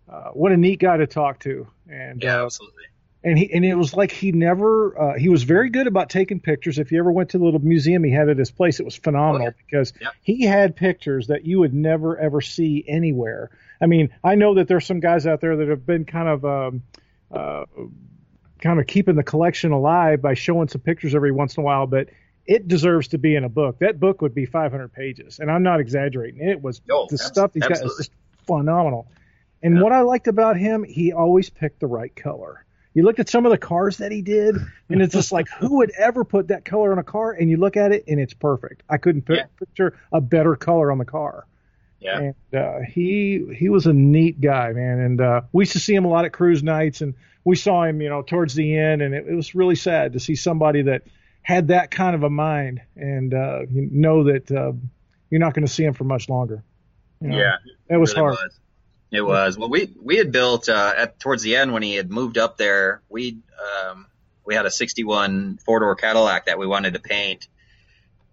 uh, 0.08 0.30
what 0.30 0.52
a 0.52 0.56
neat 0.56 0.80
guy 0.80 0.96
to 0.96 1.06
talk 1.06 1.40
to. 1.40 1.66
And 1.88 2.22
yeah, 2.22 2.44
absolutely. 2.44 2.84
And 3.26 3.36
he 3.36 3.52
and 3.52 3.64
it 3.64 3.74
was 3.74 3.92
like 3.92 4.12
he 4.12 4.30
never 4.30 4.96
uh, 4.96 5.18
he 5.18 5.28
was 5.28 5.42
very 5.42 5.68
good 5.68 5.88
about 5.88 6.10
taking 6.10 6.38
pictures. 6.38 6.78
If 6.78 6.92
you 6.92 7.00
ever 7.00 7.10
went 7.10 7.30
to 7.30 7.38
the 7.38 7.44
little 7.44 7.58
museum 7.58 8.04
he 8.04 8.12
had 8.12 8.28
at 8.28 8.38
his 8.38 8.52
place, 8.52 8.78
it 8.78 8.84
was 8.84 8.94
phenomenal 8.94 9.48
oh, 9.48 9.50
yeah. 9.50 9.62
because 9.66 9.92
he 10.22 10.44
had 10.44 10.76
pictures 10.76 11.26
that 11.26 11.44
you 11.44 11.58
would 11.58 11.74
never 11.74 12.16
ever 12.16 12.40
see 12.40 12.84
anywhere. 12.86 13.50
I 13.80 13.86
mean, 13.86 14.10
I 14.22 14.36
know 14.36 14.54
that 14.54 14.68
there's 14.68 14.86
some 14.86 15.00
guys 15.00 15.26
out 15.26 15.40
there 15.40 15.56
that 15.56 15.66
have 15.66 15.84
been 15.84 16.04
kind 16.04 16.28
of 16.28 16.44
um, 16.44 16.82
uh, 17.32 17.64
kind 18.60 18.78
of 18.78 18.86
keeping 18.86 19.16
the 19.16 19.24
collection 19.24 19.72
alive 19.72 20.22
by 20.22 20.34
showing 20.34 20.68
some 20.68 20.82
pictures 20.82 21.12
every 21.16 21.32
once 21.32 21.56
in 21.56 21.62
a 21.62 21.64
while, 21.64 21.88
but 21.88 22.10
it 22.46 22.68
deserves 22.68 23.08
to 23.08 23.18
be 23.18 23.34
in 23.34 23.42
a 23.42 23.48
book. 23.48 23.80
That 23.80 23.98
book 23.98 24.22
would 24.22 24.36
be 24.36 24.46
500 24.46 24.92
pages, 24.92 25.40
and 25.40 25.50
I'm 25.50 25.64
not 25.64 25.80
exaggerating. 25.80 26.48
It 26.48 26.62
was 26.62 26.80
oh, 26.90 27.08
the 27.10 27.18
stuff 27.18 27.54
he's 27.54 27.64
absolutely. 27.64 27.88
got 27.88 27.90
is 27.90 27.96
just 27.96 28.10
phenomenal. 28.46 29.08
And 29.64 29.76
yeah. 29.76 29.82
what 29.82 29.92
I 29.92 30.02
liked 30.02 30.28
about 30.28 30.56
him, 30.56 30.84
he 30.84 31.12
always 31.12 31.50
picked 31.50 31.80
the 31.80 31.88
right 31.88 32.14
color. 32.14 32.64
You 32.96 33.02
looked 33.02 33.20
at 33.20 33.28
some 33.28 33.44
of 33.44 33.52
the 33.52 33.58
cars 33.58 33.98
that 33.98 34.10
he 34.10 34.22
did, 34.22 34.56
and 34.88 35.02
it's 35.02 35.12
just 35.12 35.30
like, 35.30 35.48
who 35.60 35.76
would 35.76 35.92
ever 35.98 36.24
put 36.24 36.48
that 36.48 36.64
color 36.64 36.92
on 36.92 36.98
a 36.98 37.02
car? 37.02 37.30
And 37.30 37.50
you 37.50 37.58
look 37.58 37.76
at 37.76 37.92
it, 37.92 38.04
and 38.08 38.18
it's 38.18 38.32
perfect. 38.32 38.84
I 38.88 38.96
couldn't 38.96 39.26
yeah. 39.28 39.44
picture 39.58 39.98
a 40.10 40.22
better 40.22 40.56
color 40.56 40.90
on 40.90 40.96
the 40.96 41.04
car. 41.04 41.46
Yeah. 42.00 42.18
And 42.18 42.54
uh, 42.54 42.78
he 42.88 43.44
he 43.54 43.68
was 43.68 43.84
a 43.84 43.92
neat 43.92 44.40
guy, 44.40 44.72
man. 44.72 44.98
And 44.98 45.20
uh, 45.20 45.42
we 45.52 45.64
used 45.64 45.72
to 45.72 45.78
see 45.78 45.94
him 45.94 46.06
a 46.06 46.08
lot 46.08 46.24
at 46.24 46.32
cruise 46.32 46.62
nights, 46.62 47.02
and 47.02 47.12
we 47.44 47.54
saw 47.54 47.84
him, 47.84 48.00
you 48.00 48.08
know, 48.08 48.22
towards 48.22 48.54
the 48.54 48.78
end, 48.78 49.02
and 49.02 49.14
it, 49.14 49.26
it 49.28 49.34
was 49.34 49.54
really 49.54 49.76
sad 49.76 50.14
to 50.14 50.18
see 50.18 50.34
somebody 50.34 50.80
that 50.80 51.02
had 51.42 51.68
that 51.68 51.90
kind 51.90 52.14
of 52.14 52.22
a 52.22 52.30
mind, 52.30 52.80
and 52.96 53.34
uh, 53.34 53.60
you 53.70 53.90
know 53.92 54.24
that 54.24 54.50
uh, 54.50 54.72
you're 55.28 55.40
not 55.40 55.52
going 55.52 55.66
to 55.66 55.72
see 55.72 55.84
him 55.84 55.92
for 55.92 56.04
much 56.04 56.30
longer. 56.30 56.64
You 57.20 57.28
know? 57.28 57.36
Yeah, 57.36 57.56
that 57.90 58.00
was 58.00 58.14
really 58.14 58.22
hard. 58.22 58.38
Was. 58.42 58.58
It 59.10 59.20
was. 59.20 59.56
Well, 59.56 59.70
we 59.70 59.94
we 60.02 60.16
had 60.16 60.32
built 60.32 60.68
uh, 60.68 60.92
at 60.96 61.20
towards 61.20 61.42
the 61.42 61.56
end 61.56 61.72
when 61.72 61.82
he 61.82 61.94
had 61.94 62.10
moved 62.10 62.38
up 62.38 62.56
there. 62.56 63.02
We 63.08 63.38
um, 63.88 64.06
we 64.44 64.54
had 64.54 64.66
a 64.66 64.70
'61 64.70 65.58
four 65.64 65.80
door 65.80 65.94
Cadillac 65.94 66.46
that 66.46 66.58
we 66.58 66.66
wanted 66.66 66.94
to 66.94 67.00
paint 67.00 67.48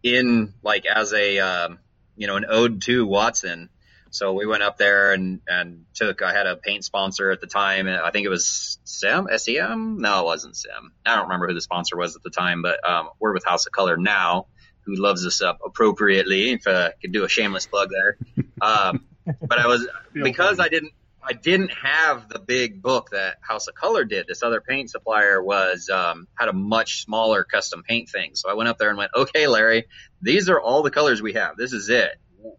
in 0.02 0.54
like 0.64 0.86
as 0.86 1.14
a 1.14 1.40
um, 1.40 1.80
you 2.16 2.28
know, 2.28 2.36
an 2.36 2.46
ode 2.48 2.82
to 2.84 3.06
Watson. 3.06 3.70
So 4.12 4.34
we 4.34 4.46
went 4.46 4.62
up 4.62 4.78
there 4.78 5.12
and, 5.12 5.42
and 5.48 5.86
took, 5.96 6.22
I 6.22 6.34
had 6.34 6.46
a 6.46 6.56
paint 6.56 6.86
sponsor 6.86 7.32
at 7.32 7.42
the 7.42 7.48
time. 7.48 7.88
I 7.88 8.12
think 8.12 8.26
it 8.26 8.30
was 8.30 8.78
SEM, 8.84 9.28
SEM. 9.36 9.98
No, 10.00 10.22
it 10.22 10.26
wasn't 10.26 10.56
SEM. 10.56 10.92
I 11.04 11.16
don't 11.16 11.24
remember 11.24 11.48
who 11.48 11.56
the 11.56 11.62
sponsor 11.62 11.98
was 11.98 12.16
at 12.16 12.22
the 12.22 12.30
time, 12.30 12.62
but, 12.62 12.88
um, 12.88 13.10
we're 13.20 13.34
with 13.34 13.44
House 13.44 13.66
of 13.66 13.72
Kolor 13.72 13.98
now, 13.98 14.46
who 14.82 14.96
loves 14.96 15.26
us 15.26 15.42
up 15.42 15.60
appropriately. 15.66 16.52
If 16.52 16.68
I 16.68 16.92
could 17.02 17.12
do 17.12 17.24
a 17.26 17.30
shameless 17.30 17.66
plug 17.66 17.90
there. 17.90 18.18
Um, 18.62 19.04
but 19.26 19.60
I 19.60 19.68
was, 19.68 19.88
because 20.14 20.60
I 20.60 20.70
didn't, 20.70 20.94
I 21.26 21.34
didn't 21.34 21.72
have 21.72 22.28
the 22.28 22.40
big 22.40 22.82
book 22.82 23.12
that 23.12 23.38
House 23.42 23.68
of 23.68 23.76
Kolor 23.76 24.08
did. 24.08 24.28
This 24.28 24.44
other 24.44 24.60
paint 24.60 24.90
supplier 24.90 25.42
was 25.42 25.90
um, 25.90 26.28
had 26.38 26.50
a 26.50 26.54
much 26.54 27.04
smaller 27.04 27.44
custom 27.44 27.84
paint 27.84 28.10
thing. 28.10 28.36
So 28.36 28.50
I 28.50 28.56
went 28.56 28.68
up 28.68 28.78
there 28.78 28.90
and 28.90 28.98
went, 28.98 29.12
"Okay, 29.16 29.48
Larry, 29.48 29.86
these 30.22 30.50
are 30.50 30.60
all 30.60 30.84
the 30.84 30.92
colors 30.92 31.22
we 31.22 31.34
have. 31.34 31.56
This 31.56 31.72
is 31.72 31.90
it. 31.90 32.12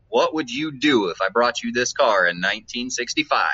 What 0.08 0.34
would 0.34 0.50
you 0.50 0.72
do 0.72 1.10
if 1.10 1.20
I 1.20 1.28
brought 1.28 1.62
you 1.62 1.72
this 1.72 1.92
car 1.92 2.26
in 2.26 2.38
1965? 2.38 3.46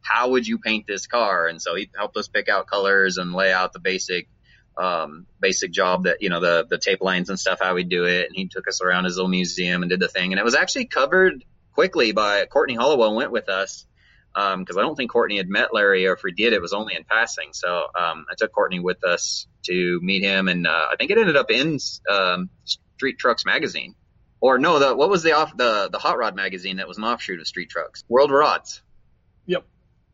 How 0.00 0.30
would 0.30 0.46
you 0.46 0.58
paint 0.58 0.86
this 0.88 1.06
car?" 1.06 1.46
And 1.46 1.62
so 1.62 1.76
he 1.76 1.88
helped 1.96 2.16
us 2.16 2.26
pick 2.26 2.48
out 2.48 2.66
colors 2.66 3.16
and 3.16 3.32
lay 3.32 3.52
out 3.52 3.72
the 3.72 3.80
basic 3.80 4.28
um, 4.76 5.26
basic 5.40 5.72
job 5.72 6.04
that 6.04 6.20
you 6.20 6.30
know 6.30 6.40
the 6.40 6.66
the 6.68 6.78
tape 6.78 7.00
lines 7.00 7.28
and 7.28 7.38
stuff 7.38 7.60
how 7.62 7.74
we 7.74 7.84
do 7.84 8.06
it. 8.06 8.26
And 8.26 8.34
he 8.34 8.48
took 8.48 8.66
us 8.66 8.80
around 8.80 9.04
his 9.04 9.16
little 9.16 9.30
museum 9.30 9.82
and 9.82 9.90
did 9.90 10.00
the 10.00 10.08
thing. 10.08 10.32
And 10.32 10.40
it 10.40 10.44
was 10.44 10.56
actually 10.56 10.86
covered 10.86 11.44
quickly 11.78 12.10
by 12.10 12.44
Courtney 12.46 12.74
Hollowell 12.74 13.14
went 13.14 13.30
with 13.30 13.48
us 13.48 13.86
because 14.34 14.76
um, 14.76 14.78
I 14.78 14.82
don't 14.82 14.96
think 14.96 15.12
Courtney 15.12 15.36
had 15.36 15.48
met 15.48 15.72
Larry, 15.72 16.08
or 16.08 16.14
if 16.14 16.24
we 16.24 16.32
did, 16.32 16.52
it 16.52 16.60
was 16.60 16.72
only 16.72 16.96
in 16.96 17.04
passing. 17.04 17.50
So 17.52 17.68
um, 17.96 18.26
I 18.28 18.34
took 18.36 18.50
Courtney 18.50 18.80
with 18.80 19.04
us 19.04 19.46
to 19.66 20.00
meet 20.02 20.24
him, 20.24 20.48
and 20.48 20.66
uh, 20.66 20.86
I 20.90 20.96
think 20.98 21.12
it 21.12 21.18
ended 21.18 21.36
up 21.36 21.52
in 21.52 21.78
um, 22.10 22.50
Street 22.96 23.20
Trucks 23.20 23.46
magazine, 23.46 23.94
or 24.40 24.58
no, 24.58 24.80
the 24.80 24.96
what 24.96 25.08
was 25.08 25.22
the 25.22 25.34
off 25.34 25.56
the 25.56 25.88
the 25.88 26.00
Hot 26.00 26.18
Rod 26.18 26.34
magazine 26.34 26.78
that 26.78 26.88
was 26.88 26.98
an 26.98 27.04
offshoot 27.04 27.38
of 27.38 27.46
Street 27.46 27.70
Trucks, 27.70 28.02
World 28.08 28.32
Rods. 28.32 28.82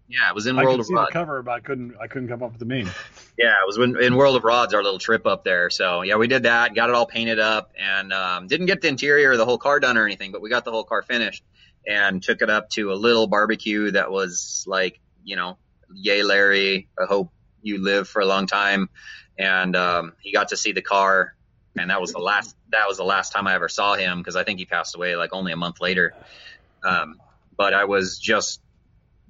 Yeah, 0.09 0.29
it 0.29 0.35
was 0.35 0.47
in 0.47 0.59
I 0.59 0.65
World 0.65 0.81
of 0.81 0.87
see 0.87 0.95
Rods. 0.95 1.09
The 1.09 1.13
cover, 1.13 1.43
but 1.43 1.53
I 1.53 1.61
couldn't 1.61 1.97
I 2.01 2.07
couldn't 2.09 2.29
come 2.29 2.43
up 2.43 2.51
with 2.51 2.59
the 2.59 2.67
name. 2.67 2.91
Yeah, 3.39 3.55
it 3.63 3.67
was 3.67 3.79
in, 3.79 4.01
in 4.01 4.17
World 4.17 4.37
of 4.37 4.45
Rods, 4.45 4.75
our 4.75 4.83
little 4.83 4.99
trip 4.99 5.27
up 5.27 5.45
there. 5.45 5.71
So 5.71 6.03
yeah, 6.03 6.17
we 6.17 6.29
did 6.29 6.43
that, 6.43 6.75
got 6.75 6.91
it 6.91 6.95
all 6.95 7.07
painted 7.07 7.39
up, 7.39 7.73
and 7.79 8.13
um, 8.13 8.47
didn't 8.47 8.67
get 8.67 8.83
the 8.83 8.89
interior 8.89 9.33
of 9.33 9.39
the 9.39 9.47
whole 9.47 9.59
car 9.59 9.81
done 9.81 9.97
or 9.97 10.05
anything, 10.05 10.31
but 10.31 10.43
we 10.43 10.51
got 10.51 10.65
the 10.65 10.71
whole 10.71 10.85
car 10.85 11.03
finished 11.03 11.43
and 11.87 12.23
took 12.23 12.43
it 12.43 12.51
up 12.51 12.71
to 12.71 12.93
a 12.93 12.95
little 12.95 13.27
barbecue 13.27 13.91
that 13.91 14.11
was 14.11 14.65
like, 14.67 15.01
you 15.25 15.37
know, 15.37 15.59
yay 15.95 16.23
Larry, 16.23 16.89
I 16.99 17.07
hope 17.07 17.31
you 17.63 17.83
live 17.83 18.09
for 18.09 18.21
a 18.21 18.27
long 18.27 18.47
time, 18.47 18.91
and 19.39 19.75
um, 19.75 20.13
he 20.21 20.33
got 20.33 20.49
to 20.49 20.57
see 20.57 20.73
the 20.73 20.83
car, 20.83 21.35
and 21.79 21.91
that 21.91 22.01
was 22.01 22.13
the 22.13 22.21
last 22.21 22.55
that 22.71 22.87
was 22.89 22.99
the 22.99 23.05
last 23.05 23.33
time 23.33 23.47
I 23.47 23.55
ever 23.55 23.69
saw 23.69 23.95
him 23.95 24.19
because 24.19 24.37
I 24.37 24.45
think 24.45 24.59
he 24.59 24.67
passed 24.67 24.95
away 24.97 25.17
like 25.17 25.33
only 25.33 25.53
a 25.53 25.57
month 25.57 25.81
later. 25.81 26.15
Um, 26.85 27.21
but 27.57 27.73
I 27.73 27.85
was 27.85 28.19
just 28.19 28.61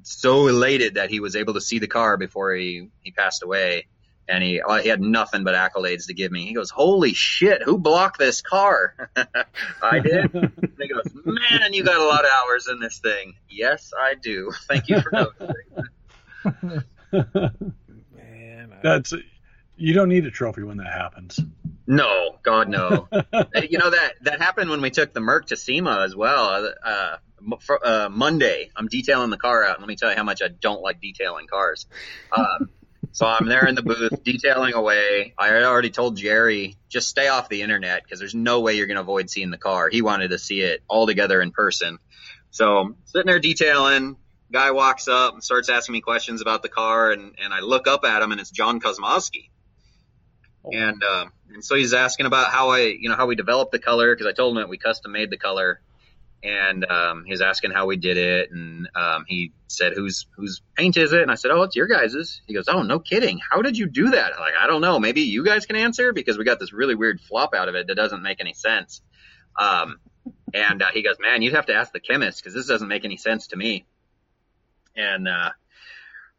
so 0.04 0.48
elated 0.48 0.94
that 0.94 1.10
he 1.10 1.20
was 1.20 1.36
able 1.36 1.54
to 1.54 1.60
see 1.60 1.78
the 1.78 1.86
car 1.86 2.16
before 2.16 2.52
he 2.54 2.88
he 3.02 3.10
passed 3.10 3.42
away 3.42 3.86
and 4.28 4.42
he 4.42 4.60
uh, 4.60 4.78
he 4.78 4.88
had 4.88 5.00
nothing 5.00 5.44
but 5.44 5.54
accolades 5.54 6.06
to 6.06 6.14
give 6.14 6.32
me. 6.32 6.46
He 6.46 6.54
goes, 6.54 6.70
"Holy 6.70 7.12
shit, 7.14 7.62
who 7.62 7.78
blocked 7.78 8.18
this 8.18 8.40
car?" 8.40 9.10
I 9.82 9.98
did. 10.00 10.34
and 10.34 10.52
he 10.80 10.88
goes, 10.88 11.04
"Man, 11.24 11.72
you 11.72 11.84
got 11.84 11.96
a 11.96 12.04
lot 12.04 12.24
of 12.24 12.30
hours 12.30 12.68
in 12.68 12.80
this 12.80 12.98
thing." 12.98 13.34
Yes, 13.48 13.92
I 13.98 14.14
do. 14.14 14.52
Thank 14.68 14.88
you 14.88 15.00
for 15.00 15.10
noticing. 15.12 16.84
Man, 17.12 18.72
I... 18.72 18.78
that's 18.82 19.12
you 19.76 19.92
don't 19.92 20.08
need 20.08 20.26
a 20.26 20.30
trophy 20.30 20.62
when 20.62 20.78
that 20.78 20.92
happens. 20.92 21.40
No, 21.86 22.38
God 22.42 22.68
no. 22.68 23.08
you 23.10 23.78
know 23.78 23.90
that 23.90 24.14
that 24.22 24.40
happened 24.40 24.70
when 24.70 24.80
we 24.80 24.90
took 24.90 25.12
the 25.12 25.20
Merc 25.20 25.48
to 25.48 25.56
SEMA 25.56 26.00
as 26.04 26.16
well. 26.16 26.72
Uh, 26.82 27.16
for, 27.33 27.33
uh, 27.84 28.08
Monday, 28.10 28.70
I'm 28.76 28.88
detailing 28.88 29.30
the 29.30 29.36
car 29.36 29.64
out. 29.64 29.76
And 29.76 29.80
let 29.80 29.88
me 29.88 29.96
tell 29.96 30.10
you 30.10 30.16
how 30.16 30.24
much 30.24 30.42
I 30.42 30.48
don't 30.48 30.82
like 30.82 31.00
detailing 31.00 31.46
cars. 31.46 31.86
Um, 32.32 32.70
so 33.12 33.26
I'm 33.26 33.46
there 33.46 33.66
in 33.66 33.74
the 33.74 33.82
booth 33.82 34.22
detailing 34.22 34.74
away. 34.74 35.34
I 35.38 35.62
already 35.62 35.90
told 35.90 36.16
Jerry, 36.16 36.76
just 36.88 37.08
stay 37.08 37.28
off 37.28 37.48
the 37.48 37.62
internet 37.62 38.02
because 38.02 38.18
there's 38.18 38.34
no 38.34 38.60
way 38.60 38.74
you're 38.74 38.86
going 38.86 38.96
to 38.96 39.02
avoid 39.02 39.30
seeing 39.30 39.50
the 39.50 39.58
car. 39.58 39.88
He 39.88 40.02
wanted 40.02 40.28
to 40.28 40.38
see 40.38 40.60
it 40.60 40.82
all 40.88 41.06
together 41.06 41.40
in 41.40 41.50
person. 41.50 41.98
So 42.50 42.96
sitting 43.06 43.26
there 43.26 43.40
detailing, 43.40 44.16
guy 44.52 44.70
walks 44.70 45.08
up 45.08 45.34
and 45.34 45.42
starts 45.42 45.68
asking 45.68 45.94
me 45.94 46.00
questions 46.00 46.40
about 46.40 46.62
the 46.62 46.68
car, 46.68 47.10
and, 47.10 47.34
and 47.42 47.52
I 47.52 47.60
look 47.60 47.86
up 47.88 48.04
at 48.04 48.22
him, 48.22 48.32
and 48.32 48.40
it's 48.40 48.50
Jon 48.50 48.80
Kosmoski. 48.80 49.50
Oh. 50.64 50.70
And 50.72 51.02
uh, 51.02 51.26
and 51.52 51.64
so 51.64 51.74
he's 51.74 51.92
asking 51.92 52.26
about 52.26 52.50
how 52.50 52.70
I, 52.70 52.80
you 52.98 53.08
know, 53.08 53.16
how 53.16 53.26
we 53.26 53.36
developed 53.36 53.72
the 53.72 53.78
color 53.78 54.14
because 54.14 54.26
I 54.26 54.32
told 54.32 54.56
him 54.56 54.62
that 54.62 54.68
we 54.68 54.78
custom 54.78 55.12
made 55.12 55.30
the 55.30 55.36
color 55.36 55.80
and 56.44 56.84
um, 56.84 57.24
he 57.24 57.32
was 57.32 57.40
asking 57.40 57.70
how 57.70 57.86
we 57.86 57.96
did 57.96 58.18
it, 58.18 58.50
and 58.52 58.86
um, 58.94 59.24
he 59.26 59.52
said, 59.66 59.94
"Whose 59.94 60.26
whose 60.36 60.60
paint 60.76 60.98
is 60.98 61.12
it?" 61.14 61.22
And 61.22 61.30
I 61.30 61.36
said, 61.36 61.50
"Oh, 61.50 61.62
it's 61.62 61.74
your 61.74 61.86
guys's." 61.86 62.42
He 62.46 62.52
goes, 62.52 62.66
"Oh, 62.68 62.82
no 62.82 62.98
kidding! 62.98 63.40
How 63.50 63.62
did 63.62 63.78
you 63.78 63.86
do 63.86 64.10
that?" 64.10 64.34
I'm 64.34 64.40
like, 64.40 64.52
I 64.60 64.66
don't 64.66 64.82
know. 64.82 64.98
Maybe 64.98 65.22
you 65.22 65.42
guys 65.42 65.64
can 65.64 65.76
answer 65.76 66.12
because 66.12 66.36
we 66.36 66.44
got 66.44 66.60
this 66.60 66.74
really 66.74 66.94
weird 66.94 67.20
flop 67.22 67.54
out 67.54 67.70
of 67.70 67.74
it 67.74 67.86
that 67.86 67.94
doesn't 67.94 68.22
make 68.22 68.40
any 68.40 68.52
sense. 68.52 69.00
Um, 69.58 70.00
and 70.52 70.82
uh, 70.82 70.90
he 70.92 71.02
goes, 71.02 71.16
"Man, 71.18 71.40
you'd 71.40 71.54
have 71.54 71.66
to 71.66 71.74
ask 71.74 71.92
the 71.92 72.00
chemist 72.00 72.42
because 72.42 72.52
this 72.52 72.66
doesn't 72.66 72.88
make 72.88 73.06
any 73.06 73.16
sense 73.16 73.46
to 73.48 73.56
me." 73.56 73.86
And 74.94 75.26
uh, 75.26 75.50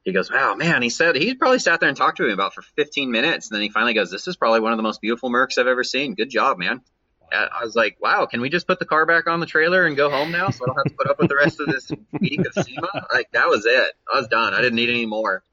he 0.04 0.14
goes, 0.14 0.32
"Wow, 0.32 0.54
man!" 0.54 0.84
He 0.84 0.92
said 0.92 1.16
he 1.16 1.34
probably 1.34 1.58
sat 1.58 1.80
there 1.80 1.90
and 1.90 1.98
talked 1.98 2.18
to 2.18 2.24
me 2.24 2.32
about 2.32 2.54
for 2.54 2.62
15 2.62 3.10
minutes, 3.10 3.50
and 3.50 3.56
then 3.56 3.64
he 3.64 3.70
finally 3.70 3.96
goes, 3.96 4.12
"This 4.12 4.28
is 4.28 4.36
probably 4.36 4.60
one 4.60 4.72
of 4.72 4.78
the 4.78 4.84
most 4.84 5.02
beautiful 5.02 5.32
Mercs 5.32 5.58
I've 5.58 5.66
ever 5.66 5.84
seen. 5.84 6.14
Good 6.14 6.30
job, 6.30 6.60
man." 6.60 6.82
I 7.32 7.64
was 7.64 7.76
like, 7.76 7.98
wow, 8.02 8.26
can 8.26 8.42
we 8.42 8.50
just 8.50 8.68
put 8.68 8.80
the 8.80 8.86
car 8.86 9.06
back 9.06 9.28
on 9.28 9.40
the 9.40 9.46
trailer 9.46 9.86
and 9.86 9.98
go 9.98 10.10
home 10.10 10.32
now 10.32 10.50
so 10.50 10.64
I 10.64 10.68
don't 10.68 10.78
have 10.78 10.86
to 10.86 10.96
put 10.98 11.10
up 11.10 11.20
with 11.20 11.30
the 11.30 11.36
rest 11.36 11.60
of 11.60 11.68
this 11.68 11.92
meeting 12.20 12.46
of 12.46 12.66
SEMA? 12.66 13.08
Like, 13.14 13.32
that 13.34 13.48
was 13.48 13.66
it. 13.66 13.92
I 14.14 14.20
was 14.20 14.28
done. 14.28 14.54
I 14.54 14.62
didn't 14.62 14.76
need 14.76 14.90
any 14.90 15.06
more. 15.06 15.44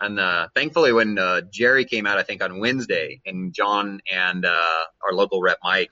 And 0.00 0.18
uh, 0.18 0.48
thankfully, 0.54 0.92
when 0.92 1.18
uh, 1.18 1.42
Jerry 1.50 1.84
came 1.84 2.06
out, 2.06 2.18
I 2.18 2.22
think 2.22 2.42
on 2.42 2.58
Wednesday, 2.58 3.20
and 3.26 3.52
John 3.52 4.00
and 4.10 4.44
uh, 4.44 4.84
our 5.06 5.12
local 5.12 5.42
rep 5.42 5.58
Mike, 5.62 5.90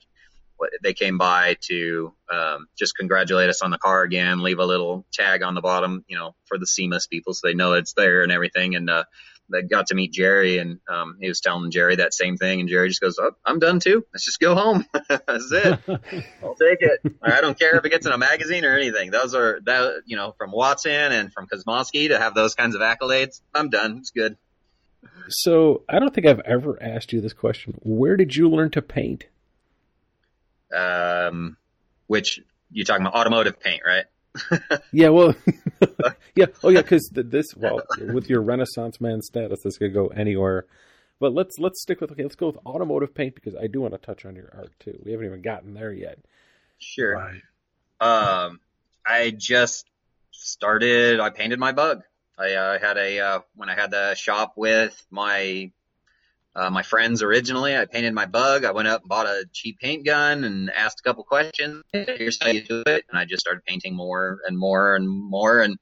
they 0.82 0.94
came 0.94 1.18
by 1.18 1.56
to 1.68 2.12
um, 2.32 2.66
just 2.76 2.96
congratulate 2.96 3.48
us 3.48 3.62
on 3.62 3.70
the 3.70 3.78
car 3.78 4.02
again, 4.02 4.42
leave 4.42 4.58
a 4.58 4.64
little 4.64 5.06
tag 5.12 5.42
on 5.42 5.54
the 5.54 5.60
bottom, 5.60 6.04
you 6.08 6.16
know, 6.16 6.34
for 6.46 6.58
the 6.58 6.66
SEMA 6.66 6.98
people 7.10 7.34
so 7.34 7.46
they 7.46 7.54
know 7.54 7.74
it's 7.74 7.92
there 7.92 8.22
and 8.22 8.32
everything. 8.32 8.74
And 8.74 8.90
uh, 8.90 9.04
that 9.50 9.68
got 9.68 9.88
to 9.88 9.94
meet 9.94 10.12
Jerry, 10.12 10.58
and 10.58 10.80
um, 10.88 11.16
he 11.20 11.28
was 11.28 11.40
telling 11.40 11.70
Jerry 11.70 11.96
that 11.96 12.14
same 12.14 12.36
thing, 12.36 12.60
and 12.60 12.68
Jerry 12.68 12.88
just 12.88 13.00
goes, 13.00 13.18
oh, 13.18 13.32
"I'm 13.44 13.58
done 13.58 13.80
too. 13.80 14.04
Let's 14.12 14.24
just 14.24 14.40
go 14.40 14.54
home. 14.54 14.84
That's 15.08 15.52
it. 15.52 15.80
I'll 16.42 16.54
take 16.54 16.80
it. 16.80 17.00
I 17.22 17.40
don't 17.40 17.58
care 17.58 17.76
if 17.76 17.84
it 17.84 17.90
gets 17.90 18.06
in 18.06 18.12
a 18.12 18.18
magazine 18.18 18.64
or 18.64 18.76
anything. 18.76 19.10
Those 19.10 19.34
are 19.34 19.60
that 19.64 20.02
you 20.06 20.16
know 20.16 20.34
from 20.38 20.52
Watson 20.52 21.12
and 21.12 21.32
from 21.32 21.46
Kosmoski 21.46 22.08
to 22.08 22.18
have 22.18 22.34
those 22.34 22.54
kinds 22.54 22.74
of 22.74 22.80
accolades. 22.80 23.40
I'm 23.54 23.70
done. 23.70 23.98
It's 23.98 24.10
good." 24.10 24.36
So 25.28 25.82
I 25.88 25.98
don't 25.98 26.12
think 26.14 26.26
I've 26.26 26.40
ever 26.40 26.82
asked 26.82 27.12
you 27.12 27.20
this 27.20 27.32
question. 27.32 27.78
Where 27.82 28.16
did 28.16 28.34
you 28.34 28.48
learn 28.48 28.70
to 28.70 28.82
paint? 28.82 29.26
Um, 30.74 31.56
which 32.06 32.40
you're 32.70 32.84
talking 32.84 33.06
about 33.06 33.18
automotive 33.18 33.60
paint, 33.60 33.82
right? 33.86 34.04
yeah, 34.92 35.08
well, 35.08 35.34
yeah, 36.34 36.46
oh 36.62 36.68
yeah, 36.68 36.82
because 36.82 37.10
this, 37.12 37.54
well, 37.56 37.80
with 37.98 38.28
your 38.28 38.42
Renaissance 38.42 39.00
man 39.00 39.22
status, 39.22 39.60
this 39.62 39.78
could 39.78 39.94
go 39.94 40.08
anywhere. 40.08 40.66
But 41.20 41.32
let's 41.32 41.58
let's 41.58 41.82
stick 41.82 42.00
with 42.00 42.12
okay. 42.12 42.22
Let's 42.22 42.36
go 42.36 42.46
with 42.46 42.58
automotive 42.64 43.14
paint 43.14 43.34
because 43.34 43.54
I 43.56 43.66
do 43.66 43.80
want 43.80 43.94
to 43.94 43.98
touch 43.98 44.24
on 44.24 44.36
your 44.36 44.50
art 44.56 44.72
too. 44.78 45.00
We 45.04 45.12
haven't 45.12 45.26
even 45.26 45.42
gotten 45.42 45.74
there 45.74 45.92
yet. 45.92 46.18
Sure. 46.78 47.14
Right. 47.14 47.42
Um, 48.00 48.60
I 49.04 49.30
just 49.36 49.86
started. 50.30 51.18
I 51.20 51.30
painted 51.30 51.58
my 51.58 51.72
bug. 51.72 52.02
I 52.38 52.52
uh, 52.52 52.78
had 52.78 52.96
a 52.96 53.18
uh, 53.18 53.40
when 53.56 53.68
I 53.68 53.74
had 53.74 53.90
the 53.90 54.14
shop 54.14 54.52
with 54.56 55.04
my 55.10 55.72
uh, 56.58 56.70
my 56.70 56.82
friends 56.82 57.22
originally. 57.22 57.76
I 57.76 57.84
painted 57.84 58.12
my 58.12 58.26
bug. 58.26 58.64
I 58.64 58.72
went 58.72 58.88
up 58.88 59.02
and 59.02 59.08
bought 59.08 59.26
a 59.26 59.44
cheap 59.52 59.78
paint 59.78 60.04
gun 60.04 60.42
and 60.42 60.70
asked 60.70 61.00
a 61.00 61.02
couple 61.02 61.22
questions. 61.22 61.84
Here's 61.92 62.42
how 62.42 62.50
you 62.50 62.62
do 62.62 62.82
it. 62.84 63.04
And 63.08 63.16
I 63.18 63.24
just 63.24 63.40
started 63.40 63.64
painting 63.64 63.94
more 63.94 64.40
and 64.46 64.58
more 64.58 64.96
and 64.96 65.08
more. 65.08 65.60
And 65.60 65.78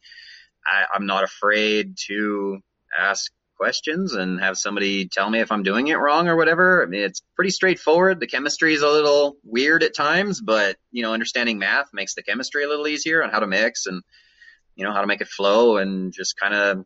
I, 0.66 0.84
I'm 0.94 1.06
not 1.06 1.24
afraid 1.24 1.96
to 2.08 2.58
ask 2.96 3.32
questions 3.56 4.12
and 4.12 4.38
have 4.40 4.58
somebody 4.58 5.08
tell 5.08 5.30
me 5.30 5.40
if 5.40 5.50
I'm 5.50 5.62
doing 5.62 5.88
it 5.88 5.94
wrong 5.94 6.28
or 6.28 6.36
whatever. 6.36 6.82
I 6.82 6.86
mean, 6.86 7.00
it's 7.00 7.22
pretty 7.34 7.52
straightforward. 7.52 8.20
The 8.20 8.26
chemistry 8.26 8.74
is 8.74 8.82
a 8.82 8.90
little 8.90 9.38
weird 9.44 9.82
at 9.82 9.94
times, 9.94 10.42
but 10.42 10.76
you 10.90 11.02
know, 11.02 11.14
understanding 11.14 11.58
math 11.58 11.94
makes 11.94 12.14
the 12.14 12.22
chemistry 12.22 12.64
a 12.64 12.68
little 12.68 12.86
easier 12.86 13.24
on 13.24 13.30
how 13.30 13.40
to 13.40 13.46
mix 13.46 13.86
and 13.86 14.02
you 14.74 14.84
know 14.84 14.92
how 14.92 15.00
to 15.00 15.06
make 15.06 15.22
it 15.22 15.28
flow 15.28 15.78
and 15.78 16.12
just 16.12 16.38
kind 16.38 16.54
of 16.54 16.84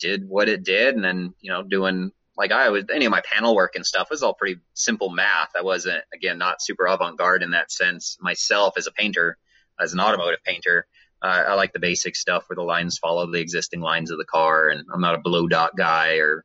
did 0.00 0.26
what 0.26 0.48
it 0.48 0.64
did 0.64 0.94
and 0.94 1.04
then 1.04 1.34
you 1.40 1.52
know 1.52 1.62
doing 1.62 2.10
like 2.38 2.52
I 2.52 2.70
was 2.70 2.84
any 2.94 3.04
of 3.04 3.10
my 3.10 3.20
panel 3.20 3.54
work 3.54 3.74
and 3.74 3.84
stuff 3.84 4.08
was 4.10 4.22
all 4.22 4.32
pretty 4.32 4.60
simple 4.72 5.10
math. 5.10 5.50
I 5.58 5.62
wasn't 5.62 6.04
again 6.14 6.38
not 6.38 6.62
super 6.62 6.86
avant-garde 6.86 7.42
in 7.42 7.50
that 7.50 7.72
sense 7.72 8.16
myself 8.20 8.74
as 8.78 8.86
a 8.86 8.92
painter, 8.92 9.36
as 9.78 9.92
an 9.92 10.00
automotive 10.00 10.42
painter. 10.44 10.86
Uh, 11.20 11.42
I 11.48 11.54
like 11.54 11.72
the 11.72 11.80
basic 11.80 12.14
stuff 12.14 12.44
where 12.46 12.54
the 12.54 12.62
lines 12.62 12.98
follow 12.98 13.30
the 13.30 13.40
existing 13.40 13.80
lines 13.80 14.12
of 14.12 14.18
the 14.18 14.24
car, 14.24 14.68
and 14.68 14.84
I'm 14.92 15.00
not 15.00 15.16
a 15.16 15.18
blow 15.18 15.48
dot 15.48 15.76
guy 15.76 16.18
or 16.18 16.44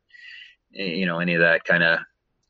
you 0.72 1.06
know 1.06 1.20
any 1.20 1.34
of 1.34 1.40
that 1.42 1.64
kind 1.64 1.84
of 1.84 2.00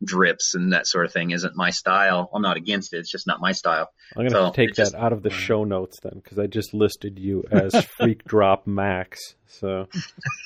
drips 0.02 0.54
and 0.54 0.72
that 0.72 0.86
sort 0.86 1.04
of 1.04 1.12
thing 1.12 1.30
isn't 1.30 1.54
my 1.54 1.68
style. 1.68 2.30
I'm 2.34 2.40
not 2.40 2.56
against 2.56 2.94
it. 2.94 2.98
It's 2.98 3.10
just 3.10 3.26
not 3.26 3.40
my 3.40 3.52
style. 3.52 3.90
I'm 4.16 4.22
going 4.22 4.32
to 4.32 4.48
so 4.48 4.52
take 4.52 4.70
that 4.70 4.76
just, 4.76 4.94
out 4.94 5.12
of 5.12 5.22
the 5.22 5.30
show 5.30 5.64
notes 5.64 6.00
then 6.02 6.14
because 6.14 6.38
I 6.38 6.46
just 6.46 6.72
listed 6.72 7.18
you 7.18 7.44
as 7.50 7.84
Freak 7.98 8.24
Drop 8.24 8.66
Max. 8.66 9.34
So 9.46 9.88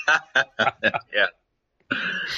yeah 1.14 1.28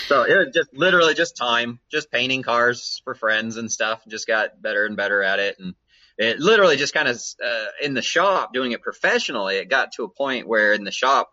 so 0.06 0.22
it 0.22 0.36
was 0.36 0.48
just 0.54 0.70
literally 0.72 1.14
just 1.14 1.36
time, 1.36 1.80
just 1.90 2.10
painting 2.10 2.42
cars 2.42 3.00
for 3.04 3.14
friends 3.14 3.56
and 3.56 3.70
stuff. 3.70 4.02
Just 4.08 4.26
got 4.26 4.60
better 4.60 4.86
and 4.86 4.96
better 4.96 5.22
at 5.22 5.38
it, 5.38 5.58
and 5.58 5.74
it 6.20 6.38
literally 6.38 6.76
just 6.76 6.92
kind 6.92 7.08
of 7.08 7.20
uh, 7.42 7.66
in 7.82 7.94
the 7.94 8.02
shop 8.02 8.52
doing 8.52 8.72
it 8.72 8.82
professionally. 8.82 9.56
It 9.56 9.70
got 9.70 9.92
to 9.92 10.04
a 10.04 10.08
point 10.08 10.46
where 10.46 10.74
in 10.74 10.84
the 10.84 10.92
shop, 10.92 11.32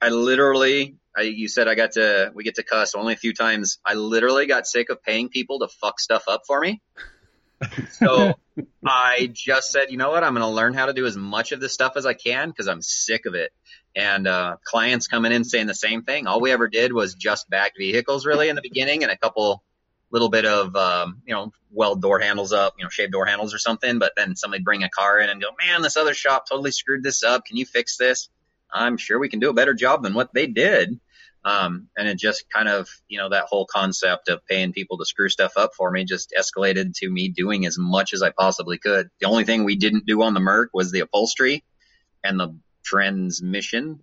I 0.00 0.08
literally, 0.08 0.96
I, 1.16 1.22
you 1.22 1.46
said 1.46 1.68
I 1.68 1.74
got 1.74 1.92
to, 1.92 2.32
we 2.34 2.42
get 2.42 2.54
to 2.54 2.62
cuss 2.62 2.94
only 2.94 3.12
a 3.12 3.18
few 3.18 3.34
times. 3.34 3.78
I 3.84 3.94
literally 3.94 4.46
got 4.46 4.66
sick 4.66 4.88
of 4.88 5.02
paying 5.02 5.28
people 5.28 5.58
to 5.58 5.68
fuck 5.68 6.00
stuff 6.00 6.24
up 6.26 6.42
for 6.46 6.58
me. 6.58 6.80
so 7.92 8.34
I 8.86 9.30
just 9.32 9.70
said, 9.70 9.90
you 9.90 9.96
know 9.96 10.10
what? 10.10 10.24
I'm 10.24 10.34
going 10.34 10.42
to 10.42 10.54
learn 10.54 10.74
how 10.74 10.86
to 10.86 10.92
do 10.92 11.06
as 11.06 11.16
much 11.16 11.52
of 11.52 11.60
this 11.60 11.72
stuff 11.72 11.94
as 11.96 12.06
I 12.06 12.14
can 12.14 12.48
because 12.48 12.68
I'm 12.68 12.82
sick 12.82 13.26
of 13.26 13.34
it 13.34 13.52
and 13.98 14.26
uh, 14.26 14.56
clients 14.64 15.08
coming 15.08 15.32
in 15.32 15.44
saying 15.44 15.66
the 15.66 15.74
same 15.74 16.02
thing. 16.02 16.26
All 16.26 16.40
we 16.40 16.52
ever 16.52 16.68
did 16.68 16.92
was 16.92 17.14
just 17.14 17.50
backed 17.50 17.78
vehicles 17.78 18.26
really 18.26 18.48
in 18.48 18.56
the 18.56 18.62
beginning 18.62 19.02
and 19.02 19.10
a 19.10 19.16
couple 19.16 19.62
little 20.10 20.30
bit 20.30 20.46
of 20.46 20.74
um, 20.76 21.20
you 21.26 21.34
know 21.34 21.52
weld 21.70 22.00
door 22.00 22.18
handles 22.18 22.52
up, 22.52 22.74
you 22.78 22.84
know 22.84 22.88
shave 22.88 23.10
door 23.10 23.26
handles 23.26 23.52
or 23.52 23.58
something. 23.58 23.98
But 23.98 24.12
then 24.16 24.36
somebody 24.36 24.62
bring 24.62 24.84
a 24.84 24.88
car 24.88 25.18
in 25.18 25.28
and 25.28 25.40
go, 25.40 25.48
man, 25.60 25.82
this 25.82 25.96
other 25.96 26.14
shop 26.14 26.48
totally 26.48 26.70
screwed 26.70 27.02
this 27.02 27.22
up. 27.22 27.44
Can 27.44 27.56
you 27.56 27.66
fix 27.66 27.96
this? 27.96 28.28
I'm 28.72 28.98
sure 28.98 29.18
we 29.18 29.28
can 29.28 29.40
do 29.40 29.50
a 29.50 29.54
better 29.54 29.74
job 29.74 30.02
than 30.02 30.14
what 30.14 30.32
they 30.32 30.46
did. 30.46 31.00
Um, 31.44 31.88
and 31.96 32.08
it 32.08 32.18
just 32.18 32.50
kind 32.50 32.68
of, 32.68 32.88
you 33.08 33.18
know, 33.18 33.28
that 33.30 33.44
whole 33.44 33.64
concept 33.64 34.28
of 34.28 34.44
paying 34.46 34.72
people 34.72 34.98
to 34.98 35.06
screw 35.06 35.28
stuff 35.28 35.52
up 35.56 35.70
for 35.76 35.90
me 35.90 36.04
just 36.04 36.34
escalated 36.38 36.94
to 36.96 37.08
me 37.08 37.28
doing 37.28 37.64
as 37.64 37.78
much 37.78 38.12
as 38.12 38.22
I 38.22 38.30
possibly 38.30 38.78
could. 38.78 39.08
The 39.20 39.28
only 39.28 39.44
thing 39.44 39.64
we 39.64 39.76
didn't 39.76 40.04
do 40.06 40.22
on 40.22 40.34
the 40.34 40.40
Merc 40.40 40.70
was 40.74 40.90
the 40.90 41.00
upholstery 41.00 41.64
and 42.24 42.38
the 42.38 42.58
transmission, 42.84 44.02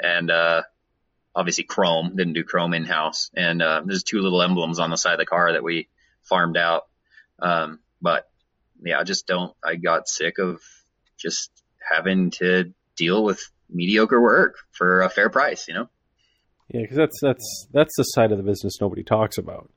and 0.00 0.30
uh, 0.30 0.62
obviously 1.34 1.64
chrome. 1.64 2.16
Didn't 2.16 2.34
do 2.34 2.44
chrome 2.44 2.74
in 2.74 2.84
house, 2.84 3.30
and 3.34 3.62
uh, 3.62 3.82
there's 3.84 4.02
two 4.02 4.20
little 4.20 4.42
emblems 4.42 4.78
on 4.80 4.90
the 4.90 4.96
side 4.96 5.14
of 5.14 5.18
the 5.18 5.26
car 5.26 5.52
that 5.52 5.62
we 5.62 5.88
farmed 6.22 6.56
out. 6.56 6.86
Um, 7.38 7.78
but 8.02 8.28
yeah, 8.82 8.98
I 8.98 9.04
just 9.04 9.26
don't. 9.26 9.54
I 9.64 9.76
got 9.76 10.08
sick 10.08 10.38
of 10.38 10.60
just 11.16 11.50
having 11.80 12.30
to 12.32 12.72
deal 12.96 13.22
with 13.22 13.48
mediocre 13.70 14.20
work 14.20 14.56
for 14.72 15.02
a 15.02 15.08
fair 15.08 15.30
price, 15.30 15.66
you 15.68 15.74
know. 15.74 15.88
Yeah, 16.68 16.82
because 16.82 16.96
that's 16.96 17.18
that's 17.20 17.66
that's 17.72 17.94
the 17.96 18.02
side 18.02 18.32
of 18.32 18.38
the 18.38 18.44
business 18.44 18.80
nobody 18.80 19.02
talks 19.02 19.38
about, 19.38 19.70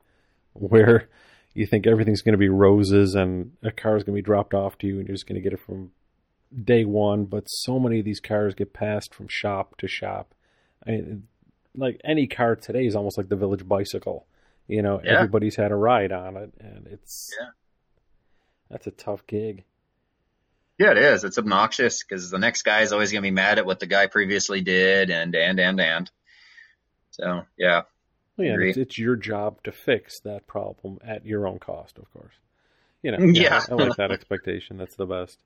where 0.53 1.07
you 1.53 1.65
think 1.65 1.87
everything's 1.87 2.21
going 2.21 2.33
to 2.33 2.37
be 2.37 2.49
roses 2.49 3.15
and 3.15 3.51
a 3.63 3.71
car 3.71 3.97
is 3.97 4.03
going 4.03 4.15
to 4.15 4.21
be 4.21 4.25
dropped 4.25 4.53
off 4.53 4.77
to 4.79 4.87
you 4.87 4.99
and 4.99 5.07
you're 5.07 5.15
just 5.15 5.27
going 5.27 5.41
to 5.41 5.41
get 5.41 5.53
it 5.53 5.65
from 5.65 5.91
day 6.63 6.85
one. 6.85 7.25
But 7.25 7.45
so 7.45 7.79
many 7.79 7.99
of 7.99 8.05
these 8.05 8.19
cars 8.19 8.55
get 8.55 8.73
passed 8.73 9.13
from 9.13 9.27
shop 9.29 9.77
to 9.77 9.87
shop. 9.87 10.33
I 10.85 10.91
mean, 10.91 11.23
like 11.75 11.99
any 12.03 12.27
car 12.27 12.55
today 12.55 12.85
is 12.85 12.95
almost 12.95 13.17
like 13.17 13.29
the 13.29 13.35
village 13.35 13.67
bicycle. 13.67 14.27
You 14.67 14.81
know, 14.81 15.01
yeah. 15.03 15.15
everybody's 15.15 15.55
had 15.55 15.71
a 15.71 15.75
ride 15.75 16.11
on 16.11 16.37
it, 16.37 16.53
and 16.59 16.87
it's 16.87 17.29
yeah. 17.39 17.47
that's 18.69 18.87
a 18.87 18.91
tough 18.91 19.25
gig. 19.27 19.65
Yeah, 20.81 20.93
it 20.93 20.97
is. 20.97 21.23
It's 21.23 21.37
obnoxious 21.37 22.01
because 22.01 22.31
the 22.31 22.39
next 22.39 22.63
guy 22.63 22.81
is 22.81 22.91
always 22.91 23.11
going 23.11 23.21
to 23.21 23.27
be 23.27 23.31
mad 23.31 23.59
at 23.59 23.67
what 23.67 23.79
the 23.79 23.85
guy 23.85 24.07
previously 24.07 24.61
did, 24.61 25.11
and 25.11 25.35
and 25.35 25.59
and 25.59 25.79
and. 25.79 26.11
So 27.11 27.43
yeah. 27.55 27.83
Well, 28.35 28.47
yeah, 28.47 28.55
it's, 28.59 28.77
it's, 28.79 28.97
your 28.97 29.15
job 29.15 29.61
to 29.65 29.71
fix 29.71 30.21
that 30.21 30.47
problem 30.47 30.97
at 31.05 31.23
your 31.23 31.47
own 31.47 31.59
cost, 31.59 31.99
of 31.99 32.11
course. 32.11 32.33
You 33.03 33.11
know, 33.11 33.19
yeah, 33.33 33.61
I, 33.69 33.73
I 33.73 33.75
like 33.75 33.95
that 33.97 34.11
expectation. 34.11 34.77
That's 34.77 34.95
the 34.95 35.05
best. 35.05 35.37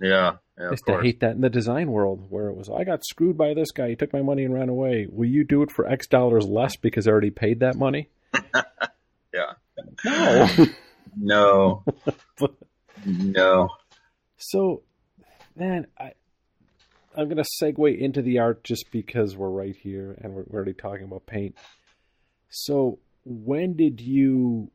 Yeah, 0.00 0.36
yeah 0.56 0.66
I 0.66 0.70
used 0.70 0.86
to 0.86 1.00
hate 1.00 1.18
that 1.18 1.32
in 1.32 1.40
the 1.40 1.50
design 1.50 1.90
world 1.90 2.26
where 2.30 2.46
it 2.46 2.56
was, 2.56 2.70
I 2.70 2.84
got 2.84 3.04
screwed 3.04 3.36
by 3.36 3.54
this 3.54 3.72
guy. 3.72 3.88
He 3.88 3.96
took 3.96 4.12
my 4.12 4.22
money 4.22 4.44
and 4.44 4.54
ran 4.54 4.68
away. 4.68 5.08
Will 5.10 5.28
you 5.28 5.42
do 5.42 5.62
it 5.62 5.72
for 5.72 5.84
X 5.88 6.06
dollars 6.06 6.46
less 6.46 6.76
because 6.76 7.08
I 7.08 7.10
already 7.10 7.30
paid 7.30 7.58
that 7.58 7.74
money? 7.74 8.08
yeah. 9.34 9.54
No. 10.04 10.48
no. 11.16 11.84
no. 13.04 13.68
So, 14.40 14.82
man, 15.54 15.86
I, 15.98 16.12
I'm 17.16 17.28
going 17.28 17.42
to 17.42 17.48
segue 17.62 17.98
into 17.98 18.22
the 18.22 18.38
art 18.38 18.64
just 18.64 18.90
because 18.90 19.36
we're 19.36 19.50
right 19.50 19.76
here 19.76 20.16
and 20.20 20.32
we're, 20.32 20.44
we're 20.46 20.56
already 20.56 20.72
talking 20.72 21.04
about 21.04 21.26
paint. 21.26 21.54
So, 22.48 22.98
when 23.24 23.76
did 23.76 24.00
you 24.00 24.70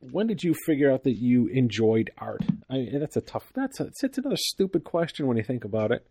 when 0.00 0.26
did 0.26 0.42
you 0.42 0.54
figure 0.66 0.92
out 0.92 1.04
that 1.04 1.16
you 1.16 1.46
enjoyed 1.46 2.10
art? 2.18 2.42
I 2.68 2.74
mean, 2.74 3.00
that's 3.00 3.16
a 3.16 3.20
tough. 3.20 3.50
That's 3.54 3.80
a, 3.80 3.90
it's 4.02 4.18
another 4.18 4.36
stupid 4.36 4.84
question 4.84 5.26
when 5.26 5.36
you 5.36 5.42
think 5.42 5.64
about 5.64 5.92
it. 5.92 6.06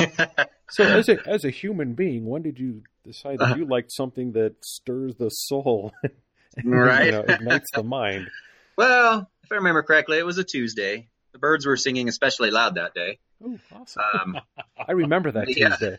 so, 0.70 0.84
as 0.84 1.08
a 1.08 1.18
as 1.28 1.44
a 1.44 1.50
human 1.50 1.94
being, 1.94 2.26
when 2.26 2.42
did 2.42 2.58
you 2.58 2.82
decide 3.04 3.38
that 3.38 3.56
you 3.56 3.64
uh-huh. 3.64 3.74
liked 3.74 3.92
something 3.92 4.32
that 4.32 4.54
stirs 4.64 5.14
the 5.16 5.28
soul, 5.28 5.92
and, 6.56 6.70
right? 6.70 7.06
You 7.06 7.12
know, 7.12 7.24
ignites 7.28 7.68
the 7.74 7.82
mind? 7.82 8.28
Well, 8.76 9.28
if 9.42 9.52
I 9.52 9.56
remember 9.56 9.82
correctly, 9.82 10.18
it 10.18 10.24
was 10.24 10.38
a 10.38 10.44
Tuesday. 10.44 11.09
The 11.32 11.38
birds 11.38 11.66
were 11.66 11.76
singing 11.76 12.08
especially 12.08 12.50
loud 12.50 12.74
that 12.74 12.94
day. 12.94 13.18
Oh, 13.44 13.58
awesome! 13.72 14.02
Um, 14.36 14.40
I 14.88 14.92
remember 14.92 15.30
that 15.32 15.46
yeah. 15.56 15.68
Tuesday. 15.70 15.98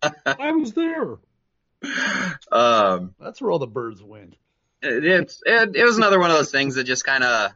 I 0.26 0.52
was 0.52 0.72
there. 0.74 1.16
Um, 2.52 3.14
That's 3.20 3.40
where 3.40 3.50
all 3.50 3.58
the 3.58 3.66
birds 3.66 4.02
went 4.02 4.36
it, 4.82 5.04
it, 5.44 5.76
it 5.76 5.84
was 5.84 5.96
another 5.96 6.18
one 6.18 6.30
of 6.30 6.36
those 6.36 6.50
things 6.50 6.76
that 6.76 6.84
just 6.84 7.04
kind 7.04 7.24
of 7.24 7.52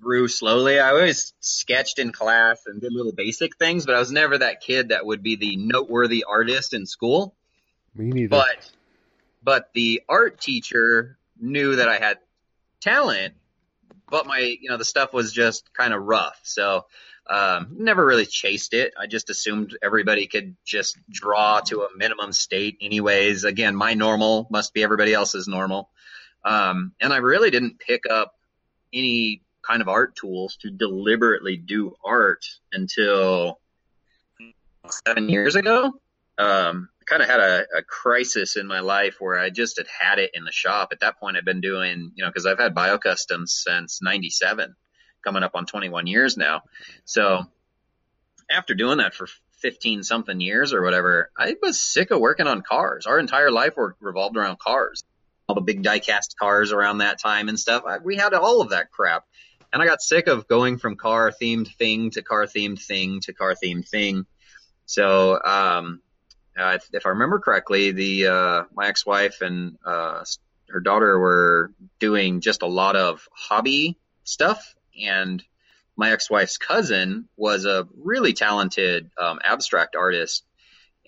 grew 0.00 0.28
slowly. 0.28 0.78
I 0.78 0.90
always 0.90 1.32
sketched 1.40 1.98
in 1.98 2.12
class 2.12 2.64
and 2.66 2.80
did 2.80 2.92
little 2.92 3.12
basic 3.12 3.56
things, 3.56 3.86
but 3.86 3.94
I 3.94 3.98
was 3.98 4.12
never 4.12 4.38
that 4.38 4.60
kid 4.60 4.90
that 4.90 5.06
would 5.06 5.22
be 5.22 5.36
the 5.36 5.56
noteworthy 5.56 6.24
artist 6.24 6.74
in 6.74 6.86
school. 6.86 7.34
Me 7.94 8.10
neither. 8.10 8.28
But 8.28 8.70
but 9.42 9.70
the 9.74 10.02
art 10.08 10.40
teacher 10.40 11.18
knew 11.40 11.76
that 11.76 11.88
I 11.88 11.98
had 11.98 12.18
talent, 12.80 13.34
but 14.10 14.26
my 14.26 14.38
you 14.38 14.68
know 14.68 14.76
the 14.76 14.84
stuff 14.84 15.12
was 15.12 15.32
just 15.32 15.72
kind 15.74 15.92
of 15.92 16.02
rough. 16.02 16.38
So 16.42 16.86
um, 17.28 17.68
never 17.78 18.04
really 18.04 18.26
chased 18.26 18.72
it. 18.72 18.94
I 18.98 19.06
just 19.06 19.30
assumed 19.30 19.76
everybody 19.82 20.26
could 20.26 20.56
just 20.64 20.96
draw 21.10 21.60
to 21.60 21.82
a 21.82 21.88
minimum 21.96 22.32
state, 22.32 22.78
anyways. 22.80 23.44
Again, 23.44 23.74
my 23.74 23.94
normal 23.94 24.46
must 24.50 24.72
be 24.72 24.82
everybody 24.82 25.12
else's 25.12 25.48
normal. 25.48 25.90
Um, 26.44 26.92
and 27.00 27.12
I 27.12 27.16
really 27.16 27.50
didn't 27.50 27.80
pick 27.80 28.04
up 28.08 28.34
any 28.92 29.42
kind 29.62 29.82
of 29.82 29.88
art 29.88 30.14
tools 30.14 30.56
to 30.62 30.70
deliberately 30.70 31.56
do 31.56 31.96
art 32.04 32.46
until 32.72 33.58
seven 35.04 35.28
years 35.28 35.56
ago. 35.56 35.92
Um, 36.38 36.88
kind 37.06 37.22
of 37.22 37.28
had 37.28 37.40
a, 37.40 37.66
a, 37.78 37.82
crisis 37.82 38.56
in 38.56 38.66
my 38.66 38.80
life 38.80 39.16
where 39.20 39.38
I 39.38 39.50
just 39.50 39.78
had 39.78 39.86
had 39.86 40.18
it 40.18 40.32
in 40.34 40.44
the 40.44 40.52
shop. 40.52 40.88
At 40.92 41.00
that 41.00 41.18
point, 41.18 41.36
I'd 41.36 41.44
been 41.44 41.60
doing, 41.60 42.12
you 42.14 42.24
know, 42.24 42.30
because 42.30 42.46
I've 42.46 42.58
had 42.58 42.74
BioCustoms 42.74 43.48
since 43.48 44.02
'97, 44.02 44.74
coming 45.24 45.42
up 45.42 45.52
on 45.54 45.66
21 45.66 46.06
years 46.06 46.36
now. 46.36 46.62
So 47.04 47.44
after 48.50 48.74
doing 48.74 48.98
that 48.98 49.14
for 49.14 49.28
15 49.62 50.02
something 50.02 50.40
years 50.40 50.72
or 50.72 50.82
whatever, 50.82 51.30
I 51.38 51.54
was 51.62 51.80
sick 51.80 52.10
of 52.10 52.20
working 52.20 52.46
on 52.46 52.62
cars. 52.62 53.06
Our 53.06 53.18
entire 53.18 53.50
life 53.50 53.76
were, 53.76 53.96
revolved 54.00 54.36
around 54.36 54.58
cars 54.58 55.04
all 55.48 55.54
the 55.54 55.60
big 55.60 55.82
diecast 55.82 56.36
cars 56.38 56.72
around 56.72 56.98
that 56.98 57.20
time 57.20 57.48
and 57.48 57.58
stuff. 57.58 57.84
I, 57.86 57.98
we 57.98 58.16
had 58.16 58.34
all 58.34 58.60
of 58.60 58.70
that 58.70 58.90
crap. 58.90 59.24
And 59.72 59.82
I 59.82 59.86
got 59.86 60.00
sick 60.00 60.26
of 60.26 60.48
going 60.48 60.78
from 60.78 60.96
car 60.96 61.30
themed 61.30 61.74
thing 61.76 62.10
to 62.12 62.22
car 62.22 62.46
themed 62.46 62.80
thing 62.80 63.20
to 63.22 63.32
car 63.32 63.54
themed 63.62 63.88
thing. 63.88 64.26
So, 64.86 65.40
um, 65.42 66.00
uh, 66.58 66.76
if, 66.76 66.88
if 66.92 67.06
I 67.06 67.10
remember 67.10 67.38
correctly, 67.38 67.92
the, 67.92 68.26
uh, 68.26 68.62
my 68.74 68.88
ex-wife 68.88 69.40
and, 69.40 69.76
uh, 69.84 70.24
her 70.68 70.80
daughter 70.80 71.18
were 71.18 71.70
doing 72.00 72.40
just 72.40 72.62
a 72.62 72.66
lot 72.66 72.96
of 72.96 73.28
hobby 73.32 73.96
stuff 74.24 74.74
and 75.00 75.42
my 75.96 76.10
ex-wife's 76.10 76.58
cousin 76.58 77.28
was 77.36 77.64
a 77.64 77.86
really 77.96 78.32
talented 78.32 79.10
um, 79.16 79.38
abstract 79.44 79.94
artist 79.94 80.44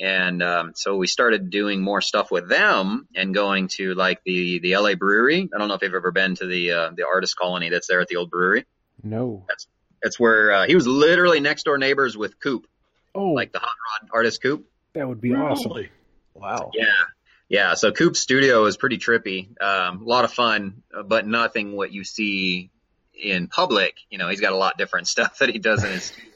and 0.01 0.43
um, 0.43 0.73
so 0.75 0.97
we 0.97 1.07
started 1.07 1.51
doing 1.51 1.83
more 1.83 2.01
stuff 2.01 2.31
with 2.31 2.49
them 2.49 3.09
and 3.15 3.35
going 3.35 3.69
to 3.69 3.95
like 3.95 4.23
the 4.25 4.61
the 4.61 4.77
LA 4.77 4.95
brewery. 4.95 5.49
I 5.53 5.59
don't 5.59 5.69
know 5.69 5.75
if 5.75 5.83
you've 5.83 5.95
ever 5.95 6.13
been 6.13 6.37
to 6.37 6.47
the 6.47 6.71
uh, 6.71 6.91
the 6.97 7.05
artist 7.13 7.37
colony 7.37 7.69
that's 7.69 7.89
there 7.89 8.01
at 8.01 8.09
the 8.09 8.17
old 8.17 8.31
brewery. 8.31 8.65
No. 9.03 9.45
That's 9.49 9.67
that's 10.03 10.21
where 10.21 10.53
uh, 10.53 10.67
he 10.67 10.75
was 10.75 10.87
literally 10.87 11.41
next 11.41 11.65
door 11.65 11.79
neighbors 11.79 12.17
with 12.17 12.39
Coop. 12.39 12.67
Oh, 13.15 13.31
like 13.31 13.53
the 13.53 13.59
hot 13.59 13.75
rod 14.03 14.11
artist 14.15 14.41
Coop. 14.41 14.67
That 14.95 15.09
would 15.09 15.20
be 15.20 15.32
really? 15.32 15.45
awesome. 15.45 15.86
Wow. 16.34 16.70
Yeah. 16.74 16.86
Yeah, 17.49 17.74
so 17.74 17.93
Coop's 17.93 18.20
studio 18.20 18.66
is 18.66 18.76
pretty 18.76 18.99
trippy. 18.99 19.61
Um, 19.61 20.03
a 20.03 20.05
lot 20.05 20.26
of 20.26 20.32
fun, 20.32 20.82
but 21.07 21.26
nothing 21.26 21.74
what 21.74 21.91
you 21.93 22.05
see 22.05 22.70
in 23.14 23.49
public. 23.49 23.95
You 24.11 24.18
know, 24.18 24.28
he's 24.28 24.43
got 24.43 24.53
a 24.53 24.57
lot 24.57 24.76
different 24.76 25.09
stuff 25.09 25.39
that 25.39 25.49
he 25.49 25.59
does 25.59 25.82
in 25.82 25.91
his 25.91 26.05
studio. 26.05 26.32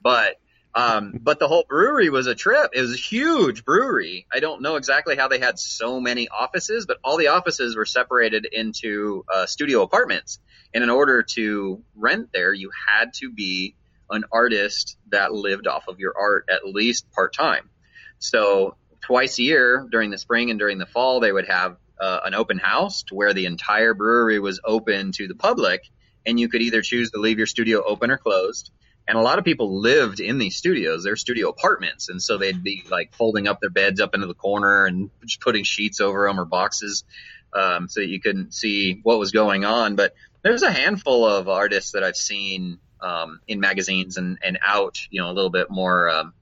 But 0.00 0.36
um, 0.74 1.18
but 1.22 1.38
the 1.38 1.48
whole 1.48 1.64
brewery 1.66 2.10
was 2.10 2.26
a 2.26 2.34
trip. 2.34 2.72
It 2.74 2.82
was 2.82 2.92
a 2.92 2.98
huge 2.98 3.64
brewery. 3.64 4.26
I 4.30 4.40
don't 4.40 4.60
know 4.60 4.76
exactly 4.76 5.16
how 5.16 5.26
they 5.26 5.38
had 5.38 5.58
so 5.58 6.00
many 6.00 6.28
offices, 6.28 6.84
but 6.84 6.98
all 7.02 7.16
the 7.16 7.28
offices 7.28 7.74
were 7.74 7.86
separated 7.86 8.46
into 8.50 9.24
uh, 9.32 9.46
studio 9.46 9.82
apartments. 9.82 10.38
And 10.74 10.84
in 10.84 10.90
order 10.90 11.22
to 11.34 11.82
rent 11.94 12.28
there, 12.34 12.52
you 12.52 12.70
had 12.86 13.14
to 13.14 13.32
be 13.32 13.74
an 14.10 14.24
artist 14.30 14.98
that 15.08 15.32
lived 15.32 15.66
off 15.66 15.88
of 15.88 15.98
your 15.98 16.14
art 16.18 16.44
at 16.50 16.66
least 16.66 17.10
part 17.10 17.34
time. 17.34 17.70
So 18.18 18.76
twice 19.02 19.38
a 19.38 19.42
year 19.42 19.86
during 19.90 20.10
the 20.10 20.18
spring 20.18 20.50
and 20.50 20.58
during 20.58 20.78
the 20.78 20.86
fall, 20.86 21.20
they 21.20 21.32
would 21.32 21.48
have 21.48 21.76
uh, 22.00 22.20
an 22.24 22.34
open 22.34 22.58
house 22.58 23.02
to 23.04 23.14
where 23.14 23.32
the 23.32 23.46
entire 23.46 23.94
brewery 23.94 24.38
was 24.38 24.60
open 24.64 25.12
to 25.12 25.28
the 25.28 25.34
public, 25.34 25.88
and 26.26 26.38
you 26.38 26.48
could 26.48 26.62
either 26.62 26.82
choose 26.82 27.10
to 27.12 27.18
leave 27.18 27.38
your 27.38 27.46
studio 27.46 27.82
open 27.84 28.10
or 28.10 28.18
closed 28.18 28.70
and 29.08 29.16
a 29.16 29.20
lot 29.20 29.38
of 29.38 29.44
people 29.44 29.80
lived 29.80 30.20
in 30.20 30.38
these 30.38 30.56
studios. 30.56 31.04
They're 31.04 31.16
studio 31.16 31.48
apartments, 31.48 32.08
and 32.08 32.20
so 32.20 32.38
they'd 32.38 32.62
be 32.62 32.84
like 32.90 33.14
folding 33.14 33.46
up 33.46 33.60
their 33.60 33.70
beds 33.70 34.00
up 34.00 34.14
into 34.14 34.26
the 34.26 34.34
corner 34.34 34.84
and 34.84 35.10
just 35.24 35.40
putting 35.40 35.64
sheets 35.64 36.00
over 36.00 36.26
them 36.26 36.40
or 36.40 36.44
boxes, 36.44 37.04
um, 37.52 37.88
so 37.88 38.00
that 38.00 38.08
you 38.08 38.20
couldn't 38.20 38.52
see 38.52 39.00
what 39.02 39.18
was 39.18 39.30
going 39.30 39.64
on. 39.64 39.94
But 39.94 40.14
there's 40.42 40.62
a 40.62 40.72
handful 40.72 41.24
of 41.24 41.48
artists 41.48 41.92
that 41.92 42.02
I've 42.02 42.16
seen 42.16 42.78
um, 43.00 43.40
in 43.46 43.60
magazines 43.60 44.16
and 44.16 44.38
and 44.42 44.58
out, 44.64 44.98
you 45.10 45.20
know, 45.20 45.30
a 45.30 45.34
little 45.34 45.50
bit 45.50 45.70
more 45.70 46.08
um, 46.10 46.34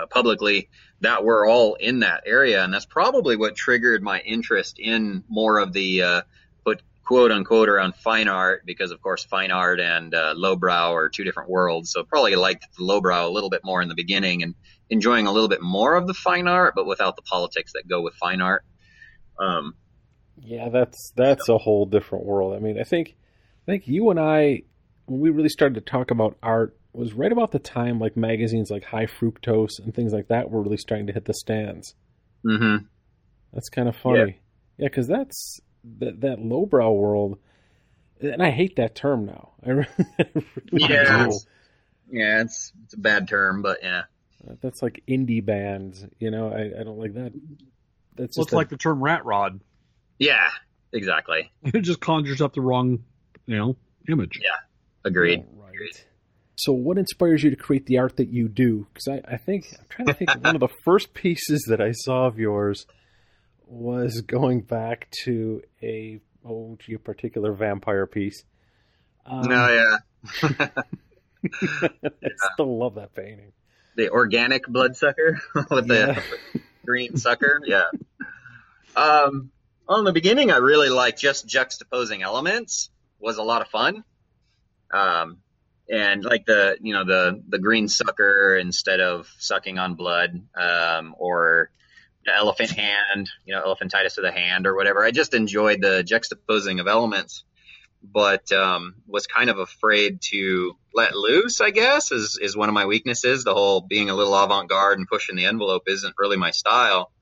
uh, 0.00 0.06
publicly 0.06 0.68
that 1.00 1.24
were 1.24 1.46
all 1.46 1.74
in 1.74 2.00
that 2.00 2.22
area, 2.26 2.62
and 2.62 2.72
that's 2.72 2.86
probably 2.86 3.36
what 3.36 3.56
triggered 3.56 4.02
my 4.02 4.20
interest 4.20 4.78
in 4.78 5.24
more 5.28 5.58
of 5.58 5.72
the 5.72 6.02
uh, 6.02 6.22
quote 7.10 7.32
unquote 7.32 7.68
around 7.68 7.96
fine 7.96 8.28
art 8.28 8.62
because 8.64 8.92
of 8.92 9.02
course 9.02 9.24
fine 9.24 9.50
art 9.50 9.80
and 9.80 10.14
uh, 10.14 10.32
lowbrow 10.36 10.94
are 10.94 11.08
two 11.08 11.24
different 11.24 11.50
worlds. 11.50 11.90
So 11.90 12.04
probably 12.04 12.36
liked 12.36 12.64
the 12.78 12.84
lowbrow 12.84 13.28
a 13.28 13.32
little 13.32 13.50
bit 13.50 13.64
more 13.64 13.82
in 13.82 13.88
the 13.88 13.96
beginning 13.96 14.44
and 14.44 14.54
enjoying 14.90 15.26
a 15.26 15.32
little 15.32 15.48
bit 15.48 15.60
more 15.60 15.96
of 15.96 16.06
the 16.06 16.14
fine 16.14 16.46
art, 16.46 16.74
but 16.76 16.86
without 16.86 17.16
the 17.16 17.22
politics 17.22 17.72
that 17.72 17.88
go 17.88 18.00
with 18.00 18.14
fine 18.14 18.40
art. 18.40 18.64
Um, 19.40 19.74
yeah, 20.40 20.68
that's 20.68 21.12
that's 21.16 21.48
a 21.48 21.58
whole 21.58 21.84
different 21.84 22.26
world. 22.26 22.54
I 22.54 22.60
mean, 22.60 22.78
I 22.78 22.84
think 22.84 23.16
I 23.66 23.72
think 23.72 23.88
you 23.88 24.10
and 24.10 24.20
I 24.20 24.62
when 25.06 25.18
we 25.18 25.30
really 25.30 25.48
started 25.48 25.74
to 25.74 25.80
talk 25.80 26.12
about 26.12 26.38
art 26.44 26.76
was 26.92 27.12
right 27.12 27.30
about 27.30 27.52
the 27.52 27.58
time 27.58 27.98
like 27.98 28.16
magazines 28.16 28.70
like 28.70 28.84
High 28.84 29.06
Fructose 29.06 29.78
and 29.78 29.94
things 29.94 30.12
like 30.12 30.28
that 30.28 30.50
were 30.50 30.62
really 30.62 30.76
starting 30.76 31.06
to 31.06 31.12
hit 31.12 31.24
the 31.24 31.34
stands. 31.34 31.94
Mm-hmm. 32.44 32.84
That's 33.52 33.68
kind 33.68 33.88
of 33.88 33.96
funny. 33.96 34.40
Yeah, 34.78 34.88
because 34.88 35.08
yeah, 35.08 35.18
that's 35.18 35.60
that 35.98 36.20
that 36.20 36.40
lowbrow 36.40 36.92
world, 36.92 37.38
and 38.20 38.42
I 38.42 38.50
hate 38.50 38.76
that 38.76 38.94
term 38.94 39.26
now. 39.26 39.52
I 39.66 39.70
really, 39.70 39.88
yeah, 40.72 41.26
it's, 41.26 41.46
yeah, 42.10 42.40
it's 42.42 42.72
it's 42.84 42.94
a 42.94 42.98
bad 42.98 43.28
term, 43.28 43.62
but 43.62 43.78
yeah, 43.82 44.02
that's 44.62 44.82
like 44.82 45.02
indie 45.08 45.44
bands. 45.44 46.04
You 46.18 46.30
know, 46.30 46.48
I, 46.48 46.80
I 46.80 46.84
don't 46.84 46.98
like 46.98 47.14
that 47.14 47.32
that's 48.20 48.36
well, 48.36 48.44
it's 48.44 48.52
a, 48.52 48.56
like 48.56 48.68
the 48.68 48.76
term 48.76 49.02
rat 49.02 49.24
rod. 49.24 49.60
Yeah, 50.18 50.48
exactly. 50.92 51.50
It 51.62 51.80
just 51.80 52.00
conjures 52.00 52.40
up 52.40 52.54
the 52.54 52.60
wrong, 52.60 53.04
you 53.46 53.56
know, 53.56 53.76
image. 54.08 54.38
Yeah, 54.42 54.50
agreed. 55.04 55.44
right. 55.56 55.72
Agreed. 55.72 56.00
So, 56.62 56.72
what 56.72 56.98
inspires 56.98 57.42
you 57.42 57.48
to 57.48 57.56
create 57.56 57.86
the 57.86 57.98
art 57.98 58.18
that 58.18 58.28
you 58.28 58.46
do? 58.46 58.86
Because 58.92 59.08
I, 59.08 59.34
I 59.34 59.36
think 59.38 59.64
I'm 59.78 59.86
trying 59.88 60.06
to 60.08 60.14
think. 60.14 60.44
one 60.44 60.56
of 60.56 60.60
the 60.60 60.68
first 60.84 61.14
pieces 61.14 61.64
that 61.68 61.80
I 61.80 61.92
saw 61.92 62.26
of 62.26 62.38
yours 62.38 62.84
was 63.66 64.20
going 64.20 64.60
back 64.60 65.10
to 65.24 65.62
a 65.82 66.20
oh, 66.44 66.76
gee, 66.78 66.94
a 66.94 66.98
particular 66.98 67.54
vampire 67.54 68.06
piece. 68.06 68.44
Um, 69.24 69.48
no, 69.48 69.68
yeah. 69.72 70.68
I 71.62 72.28
still 72.52 72.78
love 72.78 72.96
that 72.96 73.14
painting. 73.14 73.52
The 73.96 74.10
organic 74.10 74.66
bloodsucker 74.66 75.40
with 75.70 75.90
yeah. 75.90 76.20
the 76.52 76.60
green 76.84 77.16
sucker. 77.16 77.62
Yeah. 77.64 77.84
Um, 78.94 79.50
well, 79.88 79.98
in 79.98 80.04
the 80.04 80.12
beginning, 80.12 80.50
I 80.50 80.58
really 80.58 80.90
liked 80.90 81.18
just 81.18 81.48
juxtaposing 81.48 82.20
elements 82.20 82.90
was 83.18 83.38
a 83.38 83.42
lot 83.42 83.62
of 83.62 83.68
fun. 83.68 84.04
Um, 84.92 85.38
and 85.90 86.24
like 86.24 86.46
the, 86.46 86.76
you 86.80 86.92
know, 86.92 87.04
the, 87.04 87.42
the 87.48 87.58
green 87.58 87.88
sucker 87.88 88.56
instead 88.56 89.00
of 89.00 89.28
sucking 89.38 89.78
on 89.78 89.94
blood, 89.94 90.40
um, 90.56 91.14
or 91.18 91.70
the 92.24 92.34
elephant 92.34 92.70
hand, 92.70 93.30
you 93.44 93.54
know, 93.54 93.62
elephantitis 93.62 94.18
of 94.18 94.24
the 94.24 94.32
hand 94.32 94.66
or 94.66 94.76
whatever. 94.76 95.04
I 95.04 95.10
just 95.10 95.34
enjoyed 95.34 95.80
the 95.80 96.04
juxtaposing 96.04 96.80
of 96.80 96.86
elements 96.86 97.44
but 98.02 98.50
um, 98.52 98.94
was 99.06 99.26
kind 99.26 99.50
of 99.50 99.58
afraid 99.58 100.20
to 100.22 100.76
let 100.94 101.14
loose. 101.14 101.60
I 101.60 101.70
guess 101.70 102.12
is 102.12 102.38
is 102.40 102.56
one 102.56 102.68
of 102.68 102.74
my 102.74 102.86
weaknesses. 102.86 103.44
The 103.44 103.54
whole 103.54 103.80
being 103.80 104.10
a 104.10 104.14
little 104.14 104.34
avant 104.34 104.68
garde 104.68 104.98
and 104.98 105.08
pushing 105.08 105.36
the 105.36 105.46
envelope 105.46 105.82
isn't 105.86 106.14
really 106.18 106.36
my 106.36 106.50
style. 106.50 107.12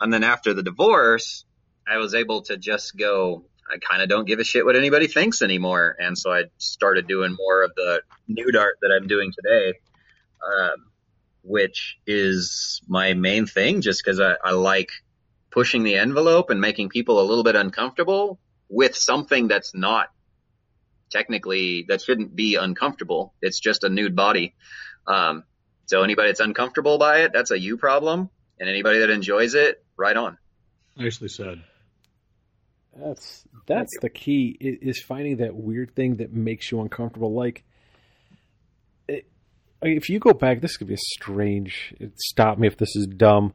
And 0.00 0.12
then 0.12 0.24
after 0.24 0.54
the 0.54 0.62
divorce, 0.62 1.44
I 1.86 1.96
was 1.98 2.14
able 2.14 2.42
to 2.42 2.56
just 2.56 2.96
go. 2.96 3.44
I 3.70 3.78
kind 3.78 4.02
of 4.02 4.08
don't 4.08 4.26
give 4.26 4.38
a 4.38 4.44
shit 4.44 4.64
what 4.64 4.76
anybody 4.76 5.06
thinks 5.06 5.42
anymore, 5.42 5.96
and 5.98 6.16
so 6.16 6.32
I 6.32 6.44
started 6.58 7.06
doing 7.06 7.36
more 7.38 7.62
of 7.62 7.74
the 7.74 8.02
nude 8.26 8.56
art 8.56 8.78
that 8.82 8.90
I'm 8.90 9.06
doing 9.08 9.32
today, 9.32 9.74
um, 10.44 10.86
which 11.42 11.98
is 12.06 12.80
my 12.88 13.14
main 13.14 13.46
thing. 13.46 13.80
Just 13.80 14.02
because 14.02 14.20
I, 14.20 14.36
I 14.42 14.52
like 14.52 14.90
pushing 15.50 15.82
the 15.82 15.96
envelope 15.96 16.50
and 16.50 16.60
making 16.60 16.88
people 16.88 17.20
a 17.20 17.26
little 17.26 17.44
bit 17.44 17.56
uncomfortable 17.56 18.38
with 18.68 18.96
something 18.96 19.48
that's 19.48 19.74
not 19.74 20.08
technically 21.10 21.84
that 21.88 22.02
shouldn't 22.02 22.34
be 22.34 22.56
uncomfortable. 22.56 23.34
It's 23.40 23.60
just 23.60 23.84
a 23.84 23.88
nude 23.88 24.14
body. 24.14 24.54
Um, 25.06 25.44
so 25.86 26.02
anybody 26.02 26.28
that's 26.28 26.40
uncomfortable 26.40 26.98
by 26.98 27.20
it, 27.22 27.32
that's 27.32 27.50
a 27.50 27.58
you 27.58 27.76
problem. 27.76 28.30
And 28.60 28.68
anybody 28.68 28.98
that 29.00 29.10
enjoys 29.10 29.54
it, 29.54 29.82
right 29.96 30.16
on. 30.16 30.36
Nicely 30.96 31.28
said. 31.28 31.62
That's 32.98 33.44
that's 33.66 33.92
the 34.00 34.08
key 34.08 34.56
is 34.60 35.02
finding 35.06 35.38
that 35.38 35.54
weird 35.54 35.94
thing 35.94 36.16
that 36.16 36.32
makes 36.32 36.70
you 36.70 36.80
uncomfortable. 36.80 37.32
Like, 37.34 37.64
it, 39.06 39.26
if 39.82 40.08
you 40.08 40.18
go 40.18 40.32
back, 40.32 40.60
this 40.60 40.76
could 40.76 40.88
be 40.88 40.94
a 40.94 40.98
strange. 41.14 41.94
Stop 42.16 42.58
me 42.58 42.66
if 42.66 42.76
this 42.76 42.96
is 42.96 43.06
dumb, 43.06 43.54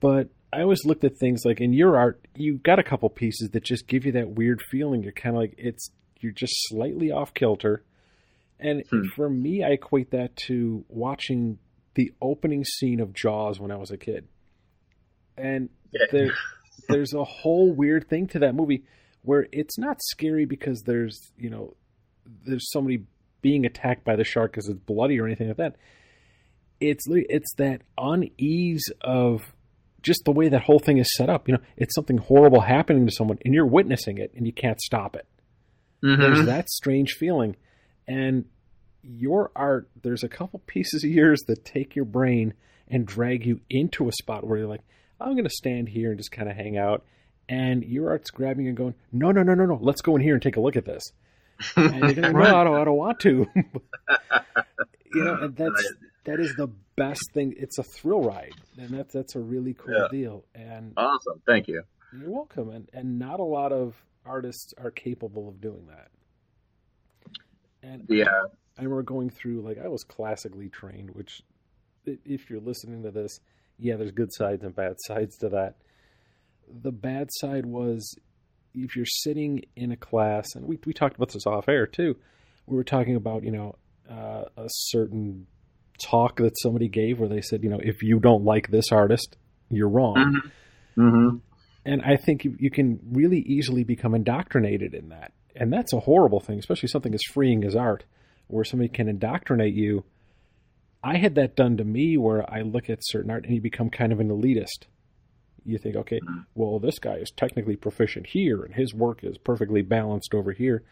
but 0.00 0.30
I 0.52 0.62
always 0.62 0.84
looked 0.84 1.04
at 1.04 1.16
things 1.18 1.44
like 1.44 1.60
in 1.60 1.72
your 1.72 1.96
art, 1.96 2.26
you 2.34 2.58
got 2.58 2.78
a 2.78 2.82
couple 2.82 3.08
pieces 3.08 3.50
that 3.50 3.62
just 3.62 3.86
give 3.86 4.04
you 4.04 4.12
that 4.12 4.30
weird 4.30 4.62
feeling. 4.70 5.02
You're 5.02 5.12
kind 5.12 5.36
of 5.36 5.40
like 5.40 5.54
it's 5.56 5.90
you're 6.18 6.32
just 6.32 6.52
slightly 6.68 7.10
off 7.10 7.32
kilter. 7.34 7.84
And 8.58 8.84
hmm. 8.90 9.02
for 9.14 9.30
me, 9.30 9.62
I 9.64 9.70
equate 9.70 10.10
that 10.10 10.36
to 10.48 10.84
watching 10.88 11.58
the 11.94 12.12
opening 12.20 12.64
scene 12.64 13.00
of 13.00 13.14
Jaws 13.14 13.58
when 13.58 13.70
I 13.70 13.76
was 13.76 13.90
a 13.90 13.96
kid. 13.96 14.28
And 15.36 15.70
yeah. 15.92 16.06
there, 16.10 16.30
there's 16.90 17.14
a 17.14 17.24
whole 17.24 17.72
weird 17.72 18.08
thing 18.08 18.26
to 18.28 18.38
that 18.40 18.54
movie 18.54 18.84
where 19.22 19.46
it's 19.52 19.78
not 19.78 19.98
scary 20.00 20.44
because 20.44 20.82
there's, 20.82 21.32
you 21.36 21.50
know, 21.50 21.74
there's 22.46 22.70
somebody 22.70 23.04
being 23.42 23.64
attacked 23.66 24.04
by 24.04 24.16
the 24.16 24.24
shark 24.24 24.52
because 24.52 24.68
it's 24.68 24.78
bloody 24.80 25.18
or 25.20 25.26
anything 25.26 25.48
like 25.48 25.56
that. 25.56 25.76
It's 26.80 27.04
it's 27.08 27.54
that 27.56 27.82
unease 27.98 28.84
of 29.02 29.42
just 30.02 30.24
the 30.24 30.32
way 30.32 30.48
that 30.48 30.62
whole 30.62 30.78
thing 30.78 30.98
is 30.98 31.12
set 31.14 31.28
up. 31.28 31.46
You 31.46 31.54
know, 31.54 31.60
it's 31.76 31.94
something 31.94 32.18
horrible 32.18 32.62
happening 32.62 33.06
to 33.06 33.12
someone, 33.12 33.38
and 33.44 33.52
you're 33.52 33.66
witnessing 33.66 34.18
it, 34.18 34.32
and 34.34 34.46
you 34.46 34.52
can't 34.52 34.80
stop 34.80 35.14
it. 35.14 35.26
Mm-hmm. 36.02 36.20
There's 36.20 36.46
that 36.46 36.70
strange 36.70 37.12
feeling. 37.12 37.56
And 38.08 38.46
your 39.02 39.50
art, 39.54 39.88
there's 40.02 40.24
a 40.24 40.28
couple 40.28 40.60
pieces 40.66 41.04
of 41.04 41.10
yours 41.10 41.42
that 41.46 41.64
take 41.64 41.94
your 41.94 42.04
brain 42.04 42.54
and 42.88 43.06
drag 43.06 43.46
you 43.46 43.60
into 43.68 44.08
a 44.08 44.12
spot 44.12 44.46
where 44.46 44.58
you're 44.58 44.68
like, 44.68 44.84
I'm 45.20 45.32
going 45.32 45.44
to 45.44 45.50
stand 45.50 45.88
here 45.88 46.10
and 46.10 46.18
just 46.18 46.32
kind 46.32 46.48
of 46.48 46.56
hang 46.56 46.76
out. 46.76 47.04
And 47.48 47.84
your 47.84 48.10
art's 48.10 48.30
grabbing 48.30 48.68
and 48.68 48.76
going, 48.76 48.94
no, 49.12 49.32
no, 49.32 49.42
no, 49.42 49.54
no, 49.54 49.66
no, 49.66 49.78
let's 49.80 50.02
go 50.02 50.14
in 50.14 50.22
here 50.22 50.34
and 50.34 50.42
take 50.42 50.56
a 50.56 50.60
look 50.60 50.76
at 50.76 50.84
this. 50.84 51.12
And 51.76 51.94
you're 51.94 52.14
going, 52.14 52.32
no, 52.32 52.56
I 52.56 52.64
don't, 52.64 52.80
I 52.80 52.84
don't 52.84 52.96
want 52.96 53.20
to. 53.20 53.46
you 55.14 55.24
know, 55.24 55.34
and 55.34 55.56
that's 55.56 55.94
that 56.24 56.40
is 56.40 56.54
the 56.56 56.68
best 56.96 57.32
thing. 57.32 57.54
It's 57.56 57.78
a 57.78 57.82
thrill 57.82 58.22
ride, 58.22 58.54
and 58.78 58.90
that's 58.90 59.12
that's 59.12 59.34
a 59.34 59.40
really 59.40 59.74
cool 59.74 59.94
yeah. 59.94 60.08
deal. 60.10 60.44
And 60.54 60.92
awesome, 60.96 61.42
thank 61.46 61.68
you. 61.68 61.82
You're 62.18 62.30
welcome. 62.30 62.70
And 62.70 62.88
and 62.92 63.18
not 63.18 63.40
a 63.40 63.44
lot 63.44 63.72
of 63.72 63.94
artists 64.24 64.74
are 64.78 64.90
capable 64.90 65.48
of 65.48 65.60
doing 65.60 65.86
that. 65.88 66.08
And 67.82 68.04
yeah, 68.08 68.28
I 68.78 68.82
remember 68.82 69.02
going 69.02 69.30
through 69.30 69.62
like 69.62 69.78
I 69.78 69.88
was 69.88 70.04
classically 70.04 70.68
trained, 70.68 71.10
which 71.10 71.42
if 72.04 72.50
you're 72.50 72.60
listening 72.60 73.02
to 73.02 73.10
this, 73.10 73.40
yeah, 73.80 73.96
there's 73.96 74.12
good 74.12 74.32
sides 74.32 74.62
and 74.62 74.74
bad 74.74 74.96
sides 75.06 75.36
to 75.38 75.48
that. 75.50 75.76
The 76.82 76.92
bad 76.92 77.28
side 77.32 77.66
was 77.66 78.14
if 78.74 78.94
you're 78.94 79.06
sitting 79.06 79.64
in 79.76 79.92
a 79.92 79.96
class, 79.96 80.54
and 80.54 80.66
we 80.66 80.78
we 80.86 80.92
talked 80.92 81.16
about 81.16 81.32
this 81.32 81.46
off 81.46 81.68
air 81.68 81.86
too. 81.86 82.16
We 82.66 82.76
were 82.76 82.84
talking 82.84 83.16
about 83.16 83.42
you 83.42 83.50
know 83.50 83.76
uh, 84.08 84.44
a 84.56 84.66
certain 84.68 85.46
talk 86.02 86.36
that 86.36 86.58
somebody 86.60 86.88
gave 86.88 87.18
where 87.18 87.28
they 87.28 87.42
said 87.42 87.62
you 87.62 87.70
know 87.70 87.80
if 87.82 88.02
you 88.02 88.20
don't 88.20 88.44
like 88.44 88.70
this 88.70 88.92
artist, 88.92 89.36
you're 89.70 89.88
wrong. 89.88 90.16
Mm-hmm. 90.16 91.00
Mm-hmm 91.00 91.36
and 91.84 92.02
I 92.02 92.16
think 92.16 92.44
you, 92.44 92.56
you 92.58 92.70
can 92.70 93.00
really 93.10 93.40
easily 93.40 93.84
become 93.84 94.14
indoctrinated 94.14 94.94
in 94.94 95.08
that. 95.10 95.32
And 95.56 95.72
that's 95.72 95.92
a 95.92 96.00
horrible 96.00 96.40
thing, 96.40 96.58
especially 96.58 96.88
something 96.88 97.14
as 97.14 97.22
freeing 97.32 97.64
as 97.64 97.74
art, 97.74 98.04
where 98.48 98.64
somebody 98.64 98.88
can 98.88 99.08
indoctrinate 99.08 99.74
you. 99.74 100.04
I 101.02 101.16
had 101.16 101.34
that 101.36 101.56
done 101.56 101.76
to 101.78 101.84
me 101.84 102.16
where 102.16 102.48
I 102.52 102.60
look 102.60 102.90
at 102.90 102.98
certain 103.02 103.30
art 103.30 103.44
and 103.44 103.54
you 103.54 103.60
become 103.60 103.90
kind 103.90 104.12
of 104.12 104.20
an 104.20 104.28
elitist. 104.28 104.86
You 105.64 105.78
think, 105.78 105.96
okay, 105.96 106.20
well, 106.54 106.78
this 106.78 106.98
guy 106.98 107.16
is 107.16 107.30
technically 107.30 107.76
proficient 107.76 108.26
here 108.26 108.62
and 108.62 108.74
his 108.74 108.94
work 108.94 109.22
is 109.22 109.38
perfectly 109.38 109.82
balanced 109.82 110.34
over 110.34 110.52
here. 110.52 110.82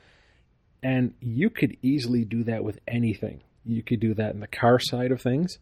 And 0.83 1.15
you 1.21 1.51
could 1.51 1.77
easily 1.83 2.25
do 2.25 2.45
that 2.45 2.65
with 2.65 2.79
anything. 2.87 3.43
You 3.65 3.83
could 3.83 4.01
do 4.01 4.15
that 4.15 4.35
in 4.35 4.41
the 4.41 4.47
car 4.47 4.79
side 4.79 5.11
of 5.11 5.21
things. 5.21 5.59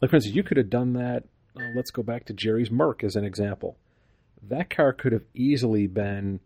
Like, 0.00 0.10
for 0.10 0.16
instance, 0.16 0.36
you 0.36 0.42
could 0.42 0.56
have 0.56 0.70
done 0.70 0.92
that. 0.94 1.24
Uh, 1.56 1.68
let's 1.74 1.90
go 1.90 2.02
back 2.02 2.26
to 2.26 2.32
Jerry's 2.32 2.70
Merc 2.70 3.02
as 3.04 3.16
an 3.16 3.24
example 3.24 3.76
that 4.48 4.70
car 4.70 4.92
could 4.92 5.12
have 5.12 5.24
easily 5.34 5.86
been 5.86 6.40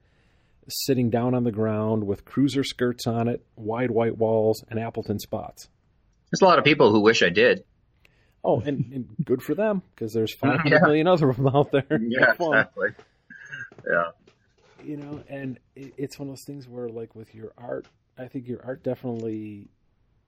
sitting 0.69 1.10
down 1.10 1.35
on 1.35 1.44
the 1.44 1.52
ground 1.52 2.05
with 2.05 2.24
cruiser 2.24 2.65
skirts 2.65 3.06
on 3.06 3.28
it, 3.28 3.44
wide 3.56 3.90
white 3.90 4.19
walls, 4.19 4.65
and 4.69 4.78
Appleton 4.78 5.19
spots. 5.19 5.69
There's 6.36 6.46
a 6.46 6.50
lot 6.50 6.58
of 6.58 6.66
people 6.66 6.92
who 6.92 7.00
wish 7.00 7.22
I 7.22 7.30
did. 7.30 7.64
Oh, 8.44 8.60
and, 8.60 8.92
and 8.92 9.08
good 9.24 9.42
for 9.42 9.54
them 9.54 9.80
because 9.94 10.12
there's 10.12 10.34
five 10.38 10.60
hundred 10.60 10.74
yeah. 10.74 10.86
million 10.86 11.06
other 11.06 11.30
of 11.30 11.36
them 11.36 11.48
out 11.48 11.70
there. 11.72 11.86
Yeah, 12.02 12.32
exactly. 12.32 12.90
Yeah. 13.90 14.10
You 14.84 14.98
know, 14.98 15.24
and 15.30 15.58
it, 15.74 15.94
it's 15.96 16.18
one 16.18 16.28
of 16.28 16.32
those 16.32 16.44
things 16.44 16.68
where, 16.68 16.90
like, 16.90 17.14
with 17.14 17.34
your 17.34 17.52
art, 17.56 17.86
I 18.18 18.26
think 18.26 18.48
your 18.48 18.60
art 18.62 18.82
definitely 18.82 19.70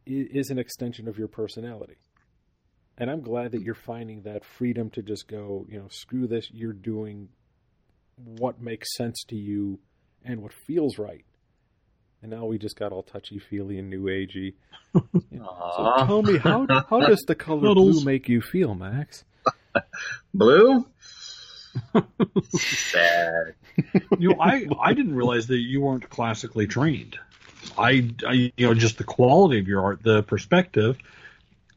is 0.06 0.48
an 0.48 0.58
extension 0.58 1.08
of 1.08 1.18
your 1.18 1.28
personality. 1.28 1.98
And 2.96 3.10
I'm 3.10 3.20
glad 3.20 3.52
that 3.52 3.60
you're 3.60 3.74
finding 3.74 4.22
that 4.22 4.46
freedom 4.46 4.88
to 4.90 5.02
just 5.02 5.28
go, 5.28 5.66
you 5.68 5.78
know, 5.78 5.88
screw 5.90 6.26
this, 6.26 6.48
you're 6.50 6.72
doing 6.72 7.28
what 8.16 8.62
makes 8.62 8.96
sense 8.96 9.24
to 9.28 9.36
you 9.36 9.78
and 10.24 10.40
what 10.40 10.54
feels 10.54 10.98
right. 10.98 11.26
And 12.22 12.30
now 12.32 12.46
we 12.46 12.58
just 12.58 12.76
got 12.76 12.92
all 12.92 13.02
touchy 13.02 13.38
feely 13.38 13.78
and 13.78 13.88
new 13.88 14.04
agey. 14.04 14.54
so 14.94 15.94
tell 16.06 16.22
me 16.22 16.38
how 16.38 16.66
how 16.88 17.00
does 17.00 17.22
the 17.26 17.34
color 17.34 17.60
blue 17.60 18.04
make 18.04 18.28
you 18.28 18.40
feel, 18.40 18.74
Max? 18.74 19.24
blue? 20.34 20.86
Sad. 22.50 23.54
You 24.18 24.30
know, 24.30 24.36
I 24.40 24.66
I 24.80 24.94
didn't 24.94 25.14
realize 25.14 25.46
that 25.48 25.58
you 25.58 25.80
weren't 25.80 26.08
classically 26.10 26.66
trained. 26.66 27.18
I, 27.76 28.10
I 28.26 28.52
you 28.56 28.66
know 28.66 28.74
just 28.74 28.98
the 28.98 29.04
quality 29.04 29.60
of 29.60 29.68
your 29.68 29.82
art, 29.82 30.02
the 30.02 30.22
perspective. 30.22 30.98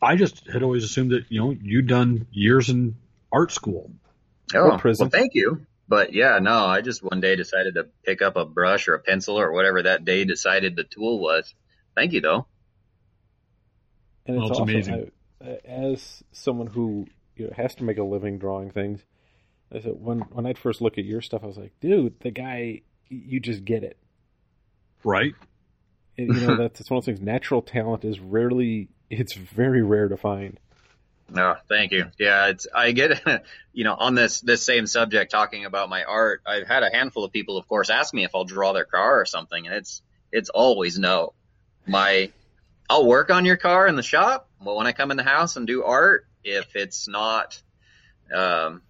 I 0.01 0.15
just 0.15 0.47
had 0.47 0.63
always 0.63 0.83
assumed 0.83 1.11
that 1.11 1.25
you 1.29 1.39
know 1.39 1.55
you'd 1.61 1.87
done 1.87 2.25
years 2.31 2.69
in 2.69 2.95
art 3.31 3.51
school. 3.51 3.91
Oh, 4.53 4.79
well, 4.83 5.09
thank 5.09 5.35
you. 5.35 5.65
But 5.91 6.13
yeah, 6.13 6.39
no, 6.39 6.55
I 6.67 6.79
just 6.79 7.03
one 7.03 7.19
day 7.19 7.35
decided 7.35 7.75
to 7.75 7.87
pick 8.05 8.21
up 8.21 8.37
a 8.37 8.45
brush 8.45 8.87
or 8.87 8.93
a 8.93 8.99
pencil 8.99 9.37
or 9.37 9.51
whatever 9.51 9.83
that 9.83 10.05
day 10.05 10.23
decided 10.23 10.77
the 10.77 10.85
tool 10.85 11.19
was. 11.19 11.53
Thank 11.95 12.13
you 12.13 12.21
though. 12.21 12.47
And 14.25 14.37
it's 14.41 14.51
well, 14.51 14.61
amazing. 14.61 15.11
I, 15.43 15.59
as 15.65 16.23
someone 16.31 16.67
who 16.67 17.07
you 17.35 17.47
know, 17.47 17.53
has 17.57 17.75
to 17.75 17.83
make 17.83 17.97
a 17.97 18.03
living 18.03 18.37
drawing 18.37 18.71
things, 18.71 19.01
I 19.69 19.81
said 19.81 19.95
when 19.99 20.19
when 20.19 20.45
I'd 20.45 20.57
first 20.57 20.79
look 20.79 20.97
at 20.97 21.03
your 21.03 21.19
stuff, 21.19 21.43
I 21.43 21.47
was 21.47 21.57
like, 21.57 21.73
dude, 21.81 22.17
the 22.21 22.31
guy, 22.31 22.83
you 23.09 23.41
just 23.41 23.65
get 23.65 23.83
it, 23.83 23.97
right? 25.03 25.33
And, 26.17 26.33
you 26.33 26.47
know, 26.47 26.55
that's, 26.55 26.79
that's 26.79 26.89
one 26.89 26.99
of 26.99 27.05
those 27.05 27.15
things. 27.15 27.21
Natural 27.21 27.61
talent 27.61 28.05
is 28.05 28.21
rarely, 28.21 28.87
it's 29.09 29.33
very 29.33 29.83
rare 29.83 30.07
to 30.07 30.15
find. 30.15 30.57
No, 31.33 31.55
thank 31.69 31.91
you. 31.93 32.05
Yeah, 32.19 32.47
it's 32.47 32.67
I 32.73 32.91
get 32.91 33.45
you 33.73 33.83
know 33.83 33.95
on 33.95 34.15
this 34.15 34.41
this 34.41 34.63
same 34.63 34.85
subject 34.85 35.31
talking 35.31 35.65
about 35.65 35.89
my 35.89 36.03
art. 36.03 36.41
I've 36.45 36.67
had 36.67 36.83
a 36.83 36.89
handful 36.91 37.23
of 37.23 37.31
people, 37.31 37.57
of 37.57 37.67
course, 37.67 37.89
ask 37.89 38.13
me 38.13 38.25
if 38.25 38.35
I'll 38.35 38.43
draw 38.43 38.73
their 38.73 38.85
car 38.85 39.21
or 39.21 39.25
something, 39.25 39.65
and 39.65 39.75
it's 39.75 40.01
it's 40.31 40.49
always 40.49 40.99
no. 40.99 41.33
My 41.87 42.31
I'll 42.89 43.05
work 43.05 43.31
on 43.31 43.45
your 43.45 43.55
car 43.55 43.87
in 43.87 43.95
the 43.95 44.03
shop, 44.03 44.49
but 44.63 44.75
when 44.75 44.87
I 44.87 44.91
come 44.91 45.11
in 45.11 45.17
the 45.17 45.23
house 45.23 45.55
and 45.55 45.65
do 45.65 45.83
art, 45.83 46.27
if 46.43 46.75
it's 46.75 47.07
not, 47.07 47.61
um, 48.33 48.81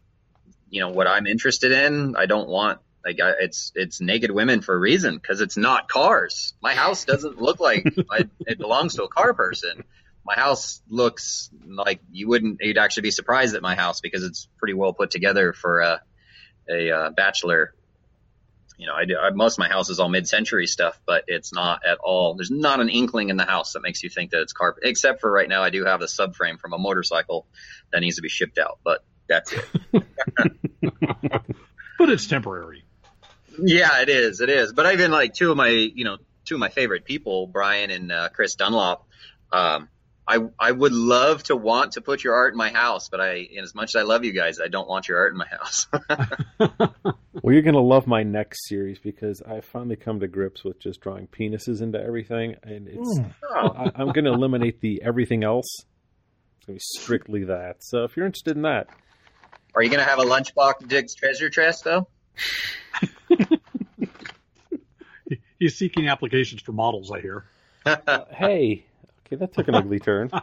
you 0.69 0.81
know, 0.81 0.89
what 0.89 1.07
I'm 1.07 1.27
interested 1.27 1.71
in, 1.71 2.15
I 2.15 2.25
don't 2.25 2.49
want 2.49 2.79
like 3.05 3.19
I, 3.21 3.33
it's 3.39 3.71
it's 3.75 4.01
naked 4.01 4.31
women 4.31 4.61
for 4.61 4.73
a 4.73 4.79
reason 4.79 5.15
because 5.15 5.41
it's 5.41 5.57
not 5.57 5.87
cars. 5.87 6.53
My 6.59 6.73
house 6.73 7.05
doesn't 7.05 7.39
look 7.39 7.59
like 7.59 7.85
I, 8.09 8.27
it 8.47 8.57
belongs 8.57 8.95
to 8.95 9.03
a 9.03 9.07
car 9.07 9.35
person 9.35 9.83
my 10.25 10.35
house 10.35 10.81
looks 10.87 11.49
like 11.67 12.01
you 12.11 12.27
wouldn't 12.27 12.59
you'd 12.61 12.77
actually 12.77 13.03
be 13.03 13.11
surprised 13.11 13.55
at 13.55 13.61
my 13.61 13.75
house 13.75 14.01
because 14.01 14.23
it's 14.23 14.47
pretty 14.57 14.73
well 14.73 14.93
put 14.93 15.11
together 15.11 15.53
for 15.53 15.79
a 15.79 16.01
a 16.69 16.91
uh, 16.91 17.09
bachelor. 17.09 17.73
You 18.77 18.87
know 18.87 18.93
I 18.95 19.05
do 19.05 19.17
I, 19.17 19.29
most 19.31 19.55
of 19.55 19.59
my 19.59 19.67
house 19.67 19.89
is 19.89 19.99
all 19.99 20.09
mid-century 20.09 20.65
stuff 20.65 20.99
but 21.05 21.25
it's 21.27 21.53
not 21.53 21.81
at 21.85 21.99
all 21.99 22.33
there's 22.33 22.49
not 22.49 22.79
an 22.79 22.89
inkling 22.89 23.29
in 23.29 23.37
the 23.37 23.45
house 23.45 23.73
that 23.73 23.81
makes 23.81 24.01
you 24.01 24.09
think 24.09 24.31
that 24.31 24.41
it's 24.41 24.53
carpet 24.53 24.83
except 24.85 25.21
for 25.21 25.31
right 25.31 25.47
now 25.47 25.61
I 25.61 25.69
do 25.69 25.85
have 25.85 26.01
a 26.01 26.05
subframe 26.05 26.59
from 26.59 26.73
a 26.73 26.79
motorcycle 26.79 27.45
that 27.91 27.99
needs 27.99 28.15
to 28.15 28.23
be 28.23 28.29
shipped 28.29 28.57
out 28.57 28.79
but 28.83 29.03
that's 29.27 29.53
it. 29.53 29.63
But 31.99 32.09
it's 32.09 32.25
temporary. 32.25 32.83
Yeah 33.59 34.01
it 34.01 34.09
is 34.09 34.41
it 34.41 34.49
is. 34.49 34.73
But 34.73 34.87
I've 34.87 34.97
been 34.97 35.11
like 35.11 35.35
two 35.35 35.51
of 35.51 35.57
my 35.57 35.67
you 35.67 36.03
know 36.03 36.17
two 36.45 36.55
of 36.55 36.59
my 36.59 36.69
favorite 36.69 37.05
people 37.05 37.45
Brian 37.45 37.91
and 37.91 38.11
uh, 38.11 38.29
Chris 38.29 38.55
Dunlop 38.55 39.05
um, 39.51 39.89
I 40.31 40.39
I 40.57 40.71
would 40.71 40.93
love 40.93 41.43
to 41.43 41.57
want 41.57 41.93
to 41.93 42.01
put 42.01 42.23
your 42.23 42.35
art 42.35 42.53
in 42.53 42.57
my 42.57 42.69
house, 42.69 43.09
but 43.09 43.19
I, 43.19 43.49
as 43.61 43.75
much 43.75 43.95
as 43.95 43.95
I 43.97 44.03
love 44.03 44.23
you 44.23 44.31
guys, 44.31 44.61
I 44.61 44.69
don't 44.69 44.87
want 44.87 45.09
your 45.09 45.17
art 45.17 45.33
in 45.33 45.37
my 45.37 45.47
house. 45.47 45.87
well, 47.41 47.53
you're 47.53 47.61
gonna 47.61 47.79
love 47.79 48.07
my 48.07 48.23
next 48.23 48.69
series 48.69 48.97
because 48.97 49.41
I 49.41 49.59
finally 49.59 49.97
come 49.97 50.21
to 50.21 50.29
grips 50.29 50.63
with 50.63 50.79
just 50.79 51.01
drawing 51.01 51.27
penises 51.27 51.81
into 51.81 52.01
everything, 52.01 52.55
and 52.63 52.87
it's 52.87 53.19
oh. 53.43 53.73
I, 53.75 53.91
I'm 53.95 54.13
gonna 54.13 54.31
eliminate 54.31 54.79
the 54.79 55.01
everything 55.03 55.43
else. 55.43 55.67
It's 56.59 56.65
gonna 56.65 56.77
be 56.77 56.81
strictly 56.81 57.43
that. 57.45 57.83
So 57.83 58.05
if 58.05 58.15
you're 58.15 58.25
interested 58.25 58.55
in 58.55 58.61
that, 58.61 58.87
are 59.75 59.83
you 59.83 59.89
gonna 59.89 60.03
have 60.03 60.19
a 60.19 60.23
lunchbox 60.23 60.87
digs 60.87 61.13
treasure 61.13 61.49
chest 61.49 61.83
though? 61.83 62.07
He's 65.59 65.75
seeking 65.75 66.07
applications 66.07 66.61
for 66.61 66.71
models, 66.71 67.11
I 67.11 67.19
hear. 67.19 67.43
Uh, 67.85 68.25
hey, 68.31 68.85
Okay, 69.31 69.39
that 69.39 69.53
took 69.53 69.69
an 69.69 69.75
ugly 69.75 69.99
turn. 69.99 70.29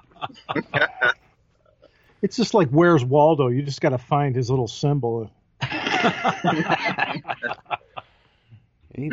It's 2.21 2.37
just 2.37 2.53
like 2.53 2.69
Where's 2.71 3.05
Waldo? 3.05 3.47
You 3.47 3.63
just 3.63 3.81
got 3.81 3.91
to 3.91 3.99
find 3.99 4.35
his 4.35 4.51
little 4.51 4.67
symbol. 4.67 5.31
Ain't 5.63 5.71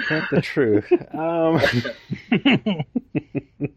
that 0.10 0.28
the 0.32 0.42
truth? 0.42 0.92
Um, 1.14 1.62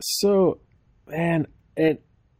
so, 0.00 0.58
man, 1.06 1.48
and 1.76 1.98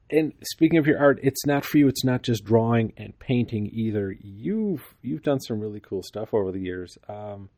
and 0.08 0.32
speaking 0.42 0.78
of 0.78 0.86
your 0.86 0.98
art, 0.98 1.20
it's 1.22 1.44
not 1.44 1.66
for 1.66 1.76
you. 1.76 1.88
It's 1.88 2.02
not 2.02 2.22
just 2.22 2.44
drawing 2.44 2.94
and 2.96 3.18
painting 3.18 3.68
either. 3.74 4.16
You've 4.18 4.94
you've 5.02 5.22
done 5.22 5.40
some 5.40 5.60
really 5.60 5.80
cool 5.80 6.02
stuff 6.02 6.32
over 6.32 6.50
the 6.50 6.60
years. 6.60 6.96
Um, 7.10 7.50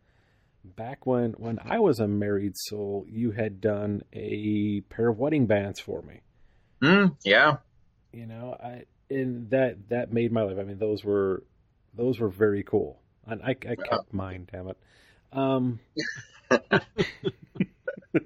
back 0.64 1.06
when 1.06 1.32
when 1.32 1.58
I 1.64 1.78
was 1.78 2.00
a 2.00 2.08
married 2.08 2.56
soul, 2.56 3.04
you 3.08 3.30
had 3.32 3.60
done 3.60 4.02
a 4.12 4.80
pair 4.88 5.08
of 5.08 5.18
wedding 5.18 5.46
bands 5.46 5.80
for 5.80 6.02
me. 6.02 6.20
Mm, 6.82 7.16
yeah. 7.24 7.56
You 8.12 8.26
know, 8.26 8.56
I 8.62 8.84
and 9.10 9.50
that 9.50 9.88
that 9.88 10.12
made 10.12 10.32
my 10.32 10.42
life. 10.42 10.58
I 10.58 10.62
mean, 10.62 10.78
those 10.78 11.04
were 11.04 11.44
those 11.94 12.18
were 12.18 12.28
very 12.28 12.62
cool, 12.62 13.00
and 13.26 13.42
I, 13.42 13.50
I 13.50 13.76
kept 13.76 14.12
mine. 14.12 14.48
Damn 14.50 14.68
it. 14.68 14.76
Um, 15.32 15.80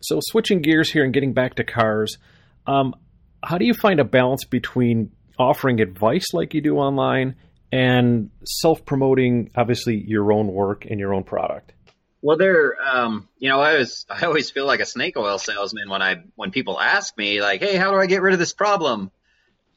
so 0.00 0.18
switching 0.20 0.62
gears 0.62 0.90
here 0.92 1.04
and 1.04 1.12
getting 1.12 1.32
back 1.32 1.54
to 1.56 1.64
cars, 1.64 2.18
um, 2.66 2.94
how 3.42 3.58
do 3.58 3.64
you 3.64 3.74
find 3.74 4.00
a 4.00 4.04
balance 4.04 4.44
between 4.44 5.12
offering 5.38 5.80
advice 5.80 6.26
like 6.32 6.52
you 6.54 6.60
do 6.60 6.76
online 6.76 7.36
and 7.72 8.30
self 8.44 8.84
promoting 8.84 9.50
obviously 9.56 9.96
your 9.96 10.32
own 10.32 10.48
work 10.48 10.86
and 10.88 10.98
your 10.98 11.14
own 11.14 11.24
product? 11.24 11.72
Well, 12.20 12.36
there, 12.36 12.76
um, 12.84 13.28
you 13.38 13.48
know, 13.48 13.60
I 13.60 13.78
was, 13.78 14.04
I 14.10 14.26
always 14.26 14.50
feel 14.50 14.66
like 14.66 14.80
a 14.80 14.86
snake 14.86 15.16
oil 15.16 15.38
salesman 15.38 15.88
when 15.88 16.02
I, 16.02 16.22
when 16.34 16.50
people 16.50 16.80
ask 16.80 17.16
me 17.16 17.40
like, 17.40 17.60
Hey, 17.60 17.76
how 17.76 17.92
do 17.92 17.98
I 17.98 18.06
get 18.06 18.22
rid 18.22 18.32
of 18.32 18.40
this 18.40 18.52
problem? 18.52 19.10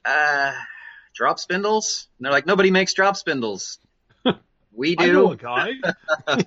Uh, 0.04 0.54
drop 1.14 1.40
spindles. 1.40 2.08
And 2.18 2.26
they're 2.26 2.32
like, 2.32 2.48
nobody 2.48 2.72
makes 2.72 2.94
drop 2.94 3.18
spindles. 3.18 3.80
We 4.74 4.96
do. 4.96 5.04
I 5.04 5.08
know 5.08 5.32
a 5.34 5.36
guy. 5.36 5.72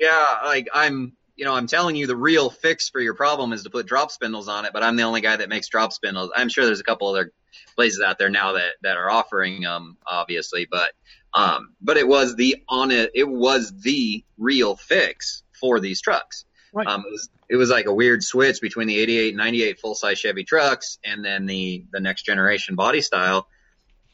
yeah. 0.00 0.38
Like 0.46 0.68
I'm, 0.72 1.12
you 1.38 1.44
know, 1.44 1.54
I'm 1.54 1.68
telling 1.68 1.94
you 1.94 2.08
the 2.08 2.16
real 2.16 2.50
fix 2.50 2.88
for 2.88 3.00
your 3.00 3.14
problem 3.14 3.52
is 3.52 3.62
to 3.62 3.70
put 3.70 3.86
drop 3.86 4.10
spindles 4.10 4.48
on 4.48 4.64
it, 4.64 4.72
but 4.72 4.82
I'm 4.82 4.96
the 4.96 5.04
only 5.04 5.20
guy 5.20 5.36
that 5.36 5.48
makes 5.48 5.68
drop 5.68 5.92
spindles. 5.92 6.32
I'm 6.34 6.48
sure 6.48 6.66
there's 6.66 6.80
a 6.80 6.84
couple 6.84 7.06
other 7.06 7.32
places 7.76 8.00
out 8.00 8.18
there 8.18 8.28
now 8.28 8.54
that 8.54 8.72
that 8.82 8.96
are 8.96 9.08
offering 9.08 9.62
them, 9.62 9.96
obviously, 10.04 10.66
but 10.68 10.90
um, 11.32 11.74
but 11.80 11.96
it 11.96 12.08
was 12.08 12.34
the 12.34 12.56
on 12.68 12.90
it, 12.90 13.12
it 13.14 13.28
was 13.28 13.72
the 13.82 14.24
real 14.36 14.74
fix 14.74 15.44
for 15.60 15.78
these 15.78 16.00
trucks. 16.00 16.44
Right. 16.72 16.88
Um, 16.88 17.04
it 17.06 17.12
was 17.12 17.30
it 17.48 17.56
was 17.56 17.70
like 17.70 17.86
a 17.86 17.94
weird 17.94 18.24
switch 18.24 18.60
between 18.60 18.88
the 18.88 18.98
88 18.98 19.28
and 19.28 19.36
98 19.38 19.78
full 19.78 19.94
size 19.94 20.18
Chevy 20.18 20.42
trucks 20.42 20.98
and 21.04 21.24
then 21.24 21.46
the 21.46 21.84
the 21.92 22.00
next 22.00 22.24
generation 22.24 22.74
body 22.74 23.00
style. 23.00 23.46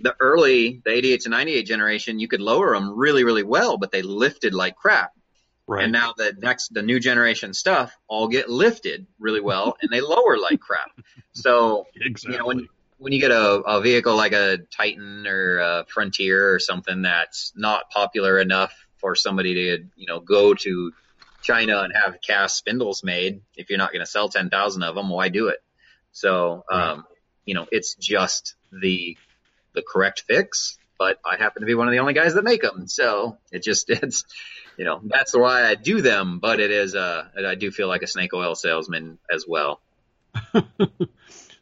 The 0.01 0.15
early 0.21 0.83
the 0.85 0.93
88 0.93 1.21
to 1.23 1.29
98 1.31 1.63
generation, 1.63 2.19
you 2.19 2.29
could 2.29 2.43
lower 2.43 2.75
them 2.75 2.99
really 2.99 3.25
really 3.25 3.45
well, 3.45 3.79
but 3.79 3.93
they 3.93 4.03
lifted 4.03 4.53
like 4.53 4.77
crap. 4.77 5.13
Right. 5.67 5.85
And 5.85 5.93
now 5.93 6.13
the 6.17 6.35
next, 6.39 6.75
the 6.75 6.83
new 6.83 7.01
generation 7.01 7.55
stuff 7.55 7.97
all 8.07 8.29
get 8.29 8.51
lifted 8.51 9.07
really 9.19 9.41
well 9.41 9.77
and 9.81 9.91
they 9.91 10.03
lower 10.03 10.37
like 10.37 10.61
crap. 10.61 10.91
So, 11.33 11.87
exactly. 11.97 12.33
you 12.33 12.39
know, 12.39 12.47
when, 12.47 12.69
when 12.99 13.13
you 13.13 13.21
get 13.21 13.31
a, 13.31 13.61
a 13.61 13.81
vehicle 13.81 14.15
like 14.15 14.33
a 14.33 14.59
Titan 14.71 15.27
or 15.27 15.59
a 15.59 15.85
Frontier 15.89 16.53
or 16.53 16.59
something 16.59 17.03
that's 17.03 17.53
not 17.57 17.91
popular 17.91 18.39
enough 18.39 18.75
for 18.99 19.15
somebody 19.15 19.55
to, 19.55 19.85
you 19.97 20.07
know, 20.07 20.21
go 20.21 20.55
to 20.55 20.93
China 21.43 21.81
and 21.81 21.93
have 21.95 22.21
cast 22.21 22.57
spindles 22.57 23.03
made, 23.03 23.41
if 23.57 23.71
you're 23.71 23.79
not 23.79 23.93
going 23.93 24.05
to 24.05 24.11
sell 24.11 24.29
10,000 24.29 24.83
of 24.83 24.95
them, 24.95 25.09
why 25.09 25.29
do 25.29 25.49
it? 25.49 25.63
So, 26.13 26.65
um, 26.71 26.81
right. 26.81 26.99
you 27.47 27.55
know, 27.55 27.67
it's 27.71 27.95
just 27.95 28.55
the, 28.71 29.17
the 29.75 29.83
correct 29.83 30.25
fix, 30.27 30.79
but 30.99 31.19
I 31.25 31.37
happen 31.37 31.61
to 31.61 31.67
be 31.67 31.75
one 31.75 31.89
of 31.89 31.93
the 31.93 31.99
only 31.99 32.15
guys 32.15 32.35
that 32.35 32.45
make 32.45 32.63
them. 32.63 32.87
So 32.87 33.39
it 33.51 33.63
just, 33.63 33.89
it's, 33.91 34.25
you 34.77 34.85
know, 34.85 35.01
that's 35.05 35.35
why 35.35 35.65
I 35.67 35.75
do 35.75 36.01
them, 36.01 36.39
but 36.39 36.61
it 36.61 36.71
is, 36.71 36.95
uh, 36.95 37.27
I 37.47 37.55
do 37.55 37.71
feel 37.71 37.89
like 37.89 38.03
a 38.03 38.07
snake 38.07 38.35
oil 38.35 38.55
salesman 38.55 39.19
as 39.33 39.47
well. 39.47 39.81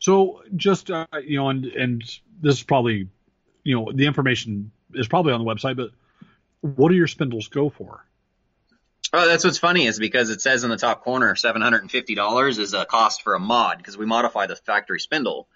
So 0.03 0.43
just 0.57 0.91
uh, 0.91 1.07
you 1.25 1.39
know, 1.39 1.49
and 1.49 1.65
and 1.65 2.03
this 2.41 2.57
is 2.57 2.63
probably 2.65 3.09
you 3.63 3.77
know 3.77 3.93
the 3.95 4.07
information 4.07 4.73
is 4.95 5.07
probably 5.07 5.33
on 5.33 5.45
the 5.45 5.49
website, 5.49 5.77
but 5.77 5.91
what 6.61 6.89
do 6.89 6.97
your 6.97 7.07
spindles 7.07 7.47
go 7.47 7.71
for? 7.71 8.05
Oh, 9.13 9.29
that's 9.29 9.45
what's 9.45 9.59
funny 9.59 9.87
is 9.87 10.01
because 10.01 10.31
it 10.31 10.41
says 10.41 10.65
in 10.65 10.71
the 10.71 10.77
top 10.77 11.05
corner 11.05 11.37
seven 11.37 11.63
hundred 11.63 11.83
and 11.83 11.91
fifty 11.91 12.17
dollars 12.17 12.59
is 12.59 12.75
a 12.75 12.85
cost 12.85 13.23
for 13.23 13.35
a 13.35 13.39
mod 13.39 13.79
because 13.79 13.97
we 13.97 14.05
modify 14.05 14.49
the 14.49 14.57
factory 14.57 14.99
spindle. 14.99 15.47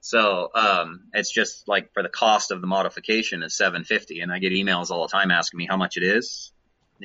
So 0.00 0.50
um, 0.54 1.04
it's 1.14 1.32
just 1.32 1.66
like 1.66 1.94
for 1.94 2.02
the 2.02 2.10
cost 2.10 2.50
of 2.50 2.60
the 2.60 2.66
modification 2.66 3.42
is 3.42 3.56
seven 3.56 3.84
fifty, 3.84 4.20
and 4.20 4.30
I 4.30 4.40
get 4.40 4.52
emails 4.52 4.90
all 4.90 5.08
the 5.08 5.12
time 5.12 5.30
asking 5.30 5.56
me 5.56 5.66
how 5.66 5.78
much 5.78 5.96
it 5.96 6.02
is, 6.02 6.52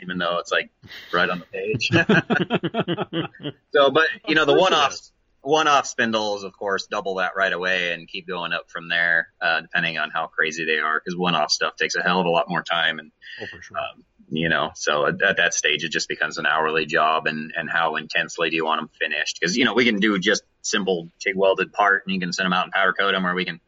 even 0.01 0.17
though 0.17 0.39
it's 0.39 0.51
like 0.51 0.69
right 1.13 1.29
on 1.29 1.39
the 1.39 1.45
page. 1.45 1.89
so, 3.73 3.91
but 3.91 4.05
you 4.27 4.35
know 4.35 4.45
the 4.45 4.53
one 4.53 4.73
off 4.73 4.95
one-off 5.43 5.87
spindles, 5.87 6.43
of 6.43 6.53
course, 6.53 6.87
double 6.87 7.15
that 7.15 7.35
right 7.35 7.51
away 7.51 7.93
and 7.93 8.07
keep 8.07 8.27
going 8.27 8.53
up 8.53 8.69
from 8.69 8.89
there, 8.89 9.29
uh, 9.41 9.61
depending 9.61 9.97
on 9.97 10.11
how 10.11 10.27
crazy 10.27 10.65
they 10.65 10.79
are. 10.79 10.99
Because 10.99 11.17
one-off 11.17 11.51
stuff 11.51 11.75
takes 11.75 11.95
a 11.95 12.01
hell 12.01 12.19
of 12.19 12.25
a 12.25 12.29
lot 12.29 12.47
more 12.47 12.63
time, 12.63 12.99
and 12.99 13.11
oh, 13.41 13.45
sure. 13.59 13.77
um, 13.77 14.03
you 14.29 14.49
know, 14.49 14.71
so 14.75 15.07
at, 15.07 15.21
at, 15.21 15.37
that 15.37 15.53
stage, 15.53 15.83
it 15.83 15.89
just 15.89 16.07
becomes 16.07 16.37
an 16.37 16.45
hourly 16.45 16.85
job, 16.85 17.27
and 17.27 17.53
and 17.55 17.69
how 17.69 17.95
intensely 17.95 18.49
do 18.49 18.55
you 18.55 18.65
want 18.65 18.81
them 18.81 18.89
finished? 18.99 19.39
Because 19.39 19.57
you 19.57 19.65
know, 19.65 19.73
we 19.73 19.85
can 19.85 19.99
do 19.99 20.17
just 20.19 20.43
simple 20.61 21.09
TIG 21.19 21.35
welded 21.35 21.73
part, 21.73 22.03
and 22.05 22.13
you 22.13 22.19
can 22.19 22.33
send 22.33 22.45
them 22.45 22.53
out 22.53 22.65
and 22.65 22.73
powder 22.73 22.93
coat 22.93 23.11
them, 23.11 23.25
or 23.25 23.33
we 23.33 23.45
can 23.45 23.59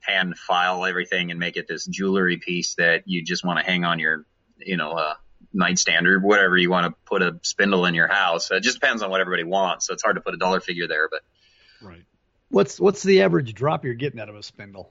hand 0.00 0.38
file 0.38 0.86
everything 0.86 1.30
and 1.30 1.38
make 1.38 1.56
it 1.56 1.68
this 1.68 1.84
jewelry 1.84 2.38
piece 2.38 2.74
that 2.76 3.02
you 3.06 3.22
just 3.22 3.44
want 3.44 3.58
to 3.58 3.64
hang 3.64 3.84
on 3.84 3.98
your, 3.98 4.24
you 4.56 4.76
know, 4.76 4.92
uh, 4.92 5.14
nightstand 5.52 6.06
or 6.06 6.18
whatever 6.18 6.56
you 6.56 6.70
want 6.70 6.86
to 6.86 6.94
put 7.04 7.22
a 7.22 7.38
spindle 7.42 7.86
in 7.86 7.94
your 7.94 8.08
house. 8.08 8.50
It 8.50 8.62
just 8.62 8.80
depends 8.80 9.02
on 9.02 9.10
what 9.10 9.20
everybody 9.20 9.44
wants. 9.44 9.86
So 9.86 9.94
it's 9.94 10.02
hard 10.02 10.16
to 10.16 10.20
put 10.20 10.34
a 10.34 10.38
dollar 10.38 10.60
figure 10.60 10.88
there, 10.88 11.08
but 11.08 11.22
right. 11.82 12.04
What's 12.50 12.80
what's 12.80 13.02
the 13.02 13.22
average 13.22 13.54
drop 13.54 13.84
you're 13.84 13.94
getting 13.94 14.20
out 14.20 14.28
of 14.28 14.36
a 14.36 14.42
spindle? 14.42 14.90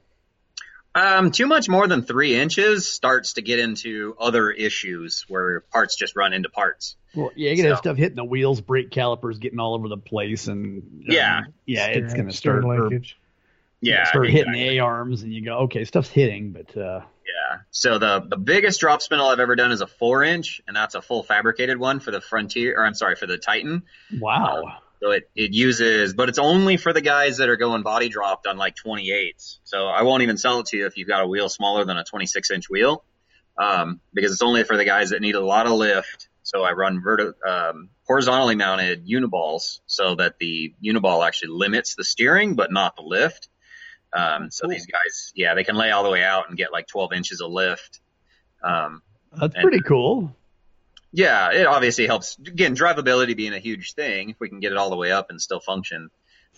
Um, 0.98 1.30
too 1.30 1.46
much 1.46 1.70
more 1.70 1.88
than 1.88 2.02
three 2.02 2.36
inches 2.36 2.88
starts 2.88 3.34
to 3.34 3.44
get 3.44 3.60
into 3.60 4.16
other 4.20 4.50
issues 4.50 5.26
where 5.28 5.60
parts 5.60 5.96
just 5.96 6.16
run 6.16 6.34
into 6.34 6.50
parts. 6.50 6.96
Well, 7.14 7.30
yeah, 7.36 7.52
you 7.52 7.58
can 7.58 7.66
so, 7.66 7.70
have 7.70 7.78
stuff 7.78 7.98
hitting 7.98 8.16
the 8.16 8.24
wheels, 8.24 8.62
brake 8.62 8.90
calipers 8.90 9.38
getting 9.38 9.60
all 9.60 9.76
over 9.76 9.90
the 9.90 9.98
place, 9.98 10.48
and 10.48 11.04
yeah, 11.08 11.40
um, 11.40 11.54
yeah, 11.68 11.88
it's 11.88 12.16
going 12.16 12.28
to 12.28 12.34
start 12.34 12.64
linkage. 12.64 13.16
Yeah, 13.80 14.06
start 14.06 14.26
exactly. 14.26 14.54
hitting 14.54 14.54
the 14.54 14.78
A 14.78 14.84
arms, 14.84 15.22
and 15.22 15.32
you 15.32 15.46
go, 15.46 15.58
okay, 15.66 15.86
stuff's 15.86 16.10
hitting, 16.10 16.52
but 16.52 16.76
uh, 16.76 17.02
yeah. 17.28 17.60
So 17.72 18.00
the 18.00 18.26
the 18.28 18.38
biggest 18.38 18.80
drop 18.80 19.02
spindle 19.02 19.28
I've 19.28 19.40
ever 19.40 19.56
done 19.56 19.72
is 19.72 19.82
a 19.82 19.88
four 19.88 20.24
inch, 20.24 20.62
and 20.68 20.76
that's 20.76 20.96
a 20.96 21.02
full 21.02 21.24
fabricated 21.24 21.78
one 21.78 22.00
for 22.00 22.12
the 22.12 22.22
Frontier, 22.22 22.80
or 22.80 22.86
I'm 22.86 22.94
sorry, 22.94 23.16
for 23.16 23.28
the 23.28 23.38
Titan. 23.38 23.84
Wow. 24.20 24.64
Um, 24.64 24.74
so 25.00 25.12
it, 25.12 25.30
it 25.36 25.54
uses, 25.54 26.14
but 26.14 26.28
it's 26.28 26.40
only 26.40 26.78
for 26.78 26.92
the 26.92 27.02
guys 27.02 27.38
that 27.38 27.50
are 27.50 27.58
going 27.58 27.84
body 27.84 28.10
dropped 28.10 28.48
on 28.48 28.58
like 28.58 28.76
28s. 28.76 29.60
So 29.64 29.86
I 29.86 30.02
won't 30.02 30.24
even 30.24 30.38
sell 30.38 30.60
it 30.60 30.68
to 30.68 30.78
you 30.78 30.88
if 30.88 30.98
you've 30.98 31.08
got 31.08 31.22
a 31.22 31.28
wheel 31.28 31.50
smaller 31.50 31.86
than 31.86 31.98
a 31.98 32.04
26 32.04 32.50
inch 32.50 32.70
wheel, 32.70 33.04
um, 33.60 34.00
because 34.14 34.32
it's 34.32 34.42
only 34.42 34.64
for 34.64 34.76
the 34.76 34.86
guys 34.86 35.12
that 35.12 35.22
need 35.22 35.36
a 35.36 35.46
lot 35.46 35.68
of 35.68 35.74
lift. 35.74 36.30
So 36.42 36.64
I 36.64 36.72
run 36.72 37.04
verti- 37.06 37.34
um, 37.46 37.90
horizontally 38.08 38.56
mounted 38.56 39.06
uniballs 39.06 39.82
so 39.86 40.16
that 40.16 40.40
the 40.40 40.74
uniball 40.84 41.28
actually 41.28 41.50
limits 41.50 41.94
the 41.96 42.04
steering, 42.04 42.56
but 42.56 42.72
not 42.72 42.96
the 42.96 43.04
lift. 43.04 43.50
Um, 44.14 44.50
so 44.52 44.64
cool. 44.64 44.70
these 44.72 44.86
guys, 44.86 45.32
yeah, 45.36 45.54
they 45.54 45.64
can 45.64 45.76
lay 45.76 45.92
all 45.92 46.04
the 46.04 46.10
way 46.10 46.24
out 46.24 46.50
and 46.50 46.58
get 46.58 46.72
like 46.72 46.88
12 46.88 47.14
inches 47.14 47.42
of 47.42 47.52
lift. 47.52 48.00
Um, 48.64 49.02
That's 49.34 49.56
pretty 49.56 49.82
cool. 49.82 50.36
Yeah, 51.12 51.52
it 51.52 51.66
obviously 51.66 52.06
helps. 52.06 52.38
Again, 52.40 52.76
drivability 52.76 53.36
being 53.36 53.54
a 53.54 53.60
huge 53.60 53.94
thing. 53.94 54.30
If 54.30 54.40
we 54.40 54.50
can 54.50 54.60
get 54.60 54.72
it 54.72 54.78
all 54.78 54.90
the 54.90 54.96
way 54.96 55.12
up 55.12 55.30
and 55.30 55.42
still 55.42 55.60
function, 55.60 56.10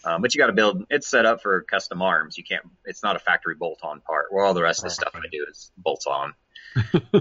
um, 0.03 0.21
but 0.21 0.33
you 0.33 0.39
got 0.39 0.47
to 0.47 0.53
build. 0.53 0.85
It's 0.89 1.07
set 1.07 1.25
up 1.25 1.41
for 1.41 1.61
custom 1.61 2.01
arms. 2.01 2.37
You 2.37 2.43
can't. 2.43 2.63
It's 2.85 3.03
not 3.03 3.15
a 3.15 3.19
factory 3.19 3.55
bolt-on 3.55 4.01
part. 4.01 4.27
Where 4.31 4.45
all 4.45 4.53
the 4.53 4.63
rest 4.63 4.79
of 4.79 4.85
the 4.85 4.89
stuff 4.89 5.11
I 5.13 5.19
do 5.31 5.45
is 5.49 5.71
bolts 5.77 6.07
on. 6.07 6.33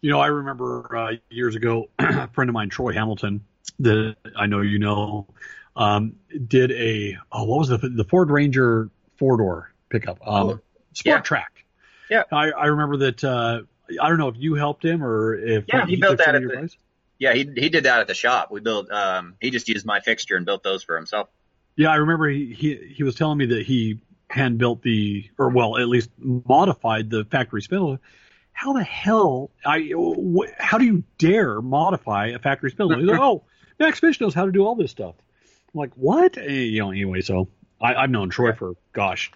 you 0.00 0.10
know, 0.10 0.20
I 0.20 0.28
remember 0.28 0.96
uh, 0.96 1.12
years 1.28 1.56
ago, 1.56 1.88
a 1.98 2.28
friend 2.28 2.48
of 2.48 2.54
mine, 2.54 2.68
Troy 2.68 2.92
Hamilton, 2.92 3.44
that 3.80 4.16
I 4.36 4.46
know 4.46 4.60
you 4.60 4.78
know, 4.78 5.26
um, 5.76 6.16
did 6.46 6.72
a 6.72 7.18
oh, 7.32 7.44
what 7.44 7.58
was 7.58 7.68
the 7.68 7.78
the 7.78 8.04
Ford 8.04 8.30
Ranger 8.30 8.90
four 9.16 9.36
door 9.36 9.72
pickup, 9.88 10.18
um, 10.26 10.48
oh, 10.48 10.60
Sport 10.92 11.04
yeah. 11.04 11.20
Trac. 11.20 11.64
Yeah, 12.08 12.22
I, 12.32 12.50
I 12.50 12.66
remember 12.66 12.96
that. 12.98 13.22
Uh, 13.22 13.62
I 14.00 14.08
don't 14.08 14.18
know 14.18 14.28
if 14.28 14.36
you 14.38 14.54
helped 14.54 14.84
him 14.84 15.02
or 15.02 15.34
if 15.34 15.64
yeah, 15.68 15.84
he, 15.84 15.94
he 15.94 16.00
built 16.00 16.18
that 16.18 16.34
at 16.34 16.42
the, 16.42 16.48
place. 16.48 16.76
yeah, 17.18 17.34
he 17.34 17.50
he 17.56 17.68
did 17.68 17.84
that 17.84 18.00
at 18.00 18.06
the 18.06 18.14
shop. 18.14 18.50
We 18.50 18.60
built 18.60 18.90
um 18.90 19.34
he 19.40 19.50
just 19.50 19.68
used 19.68 19.84
my 19.84 20.00
fixture 20.00 20.36
and 20.36 20.46
built 20.46 20.62
those 20.62 20.82
for 20.82 20.96
himself. 20.96 21.28
Yeah, 21.76 21.90
I 21.90 21.96
remember 21.96 22.28
he 22.28 22.52
he, 22.52 22.92
he 22.94 23.02
was 23.02 23.14
telling 23.14 23.38
me 23.38 23.46
that 23.46 23.66
he 23.66 24.00
hand 24.28 24.58
built 24.58 24.82
the 24.82 25.28
or 25.38 25.48
well 25.48 25.76
at 25.76 25.88
least 25.88 26.10
modified 26.18 27.10
the 27.10 27.24
factory 27.24 27.62
spindle. 27.62 27.98
How 28.52 28.72
the 28.72 28.84
hell 28.84 29.50
I 29.64 29.92
wh- 29.96 30.50
how 30.58 30.78
do 30.78 30.84
you 30.84 31.04
dare 31.18 31.60
modify 31.60 32.28
a 32.28 32.38
factory 32.38 32.70
spindle? 32.70 32.98
He's 32.98 33.08
like, 33.08 33.20
oh, 33.20 33.44
Max 33.78 33.98
Fish 33.98 34.20
knows 34.20 34.34
how 34.34 34.46
to 34.46 34.52
do 34.52 34.64
all 34.64 34.74
this 34.74 34.90
stuff. 34.90 35.14
I'm 35.74 35.78
like, 35.78 35.92
what? 35.94 36.36
Eh, 36.36 36.50
you 36.50 36.80
know, 36.80 36.90
anyway, 36.90 37.20
so 37.20 37.48
I, 37.80 37.94
I've 37.94 38.10
known 38.10 38.30
Troy 38.30 38.52
for 38.52 38.74
gosh, 38.92 39.30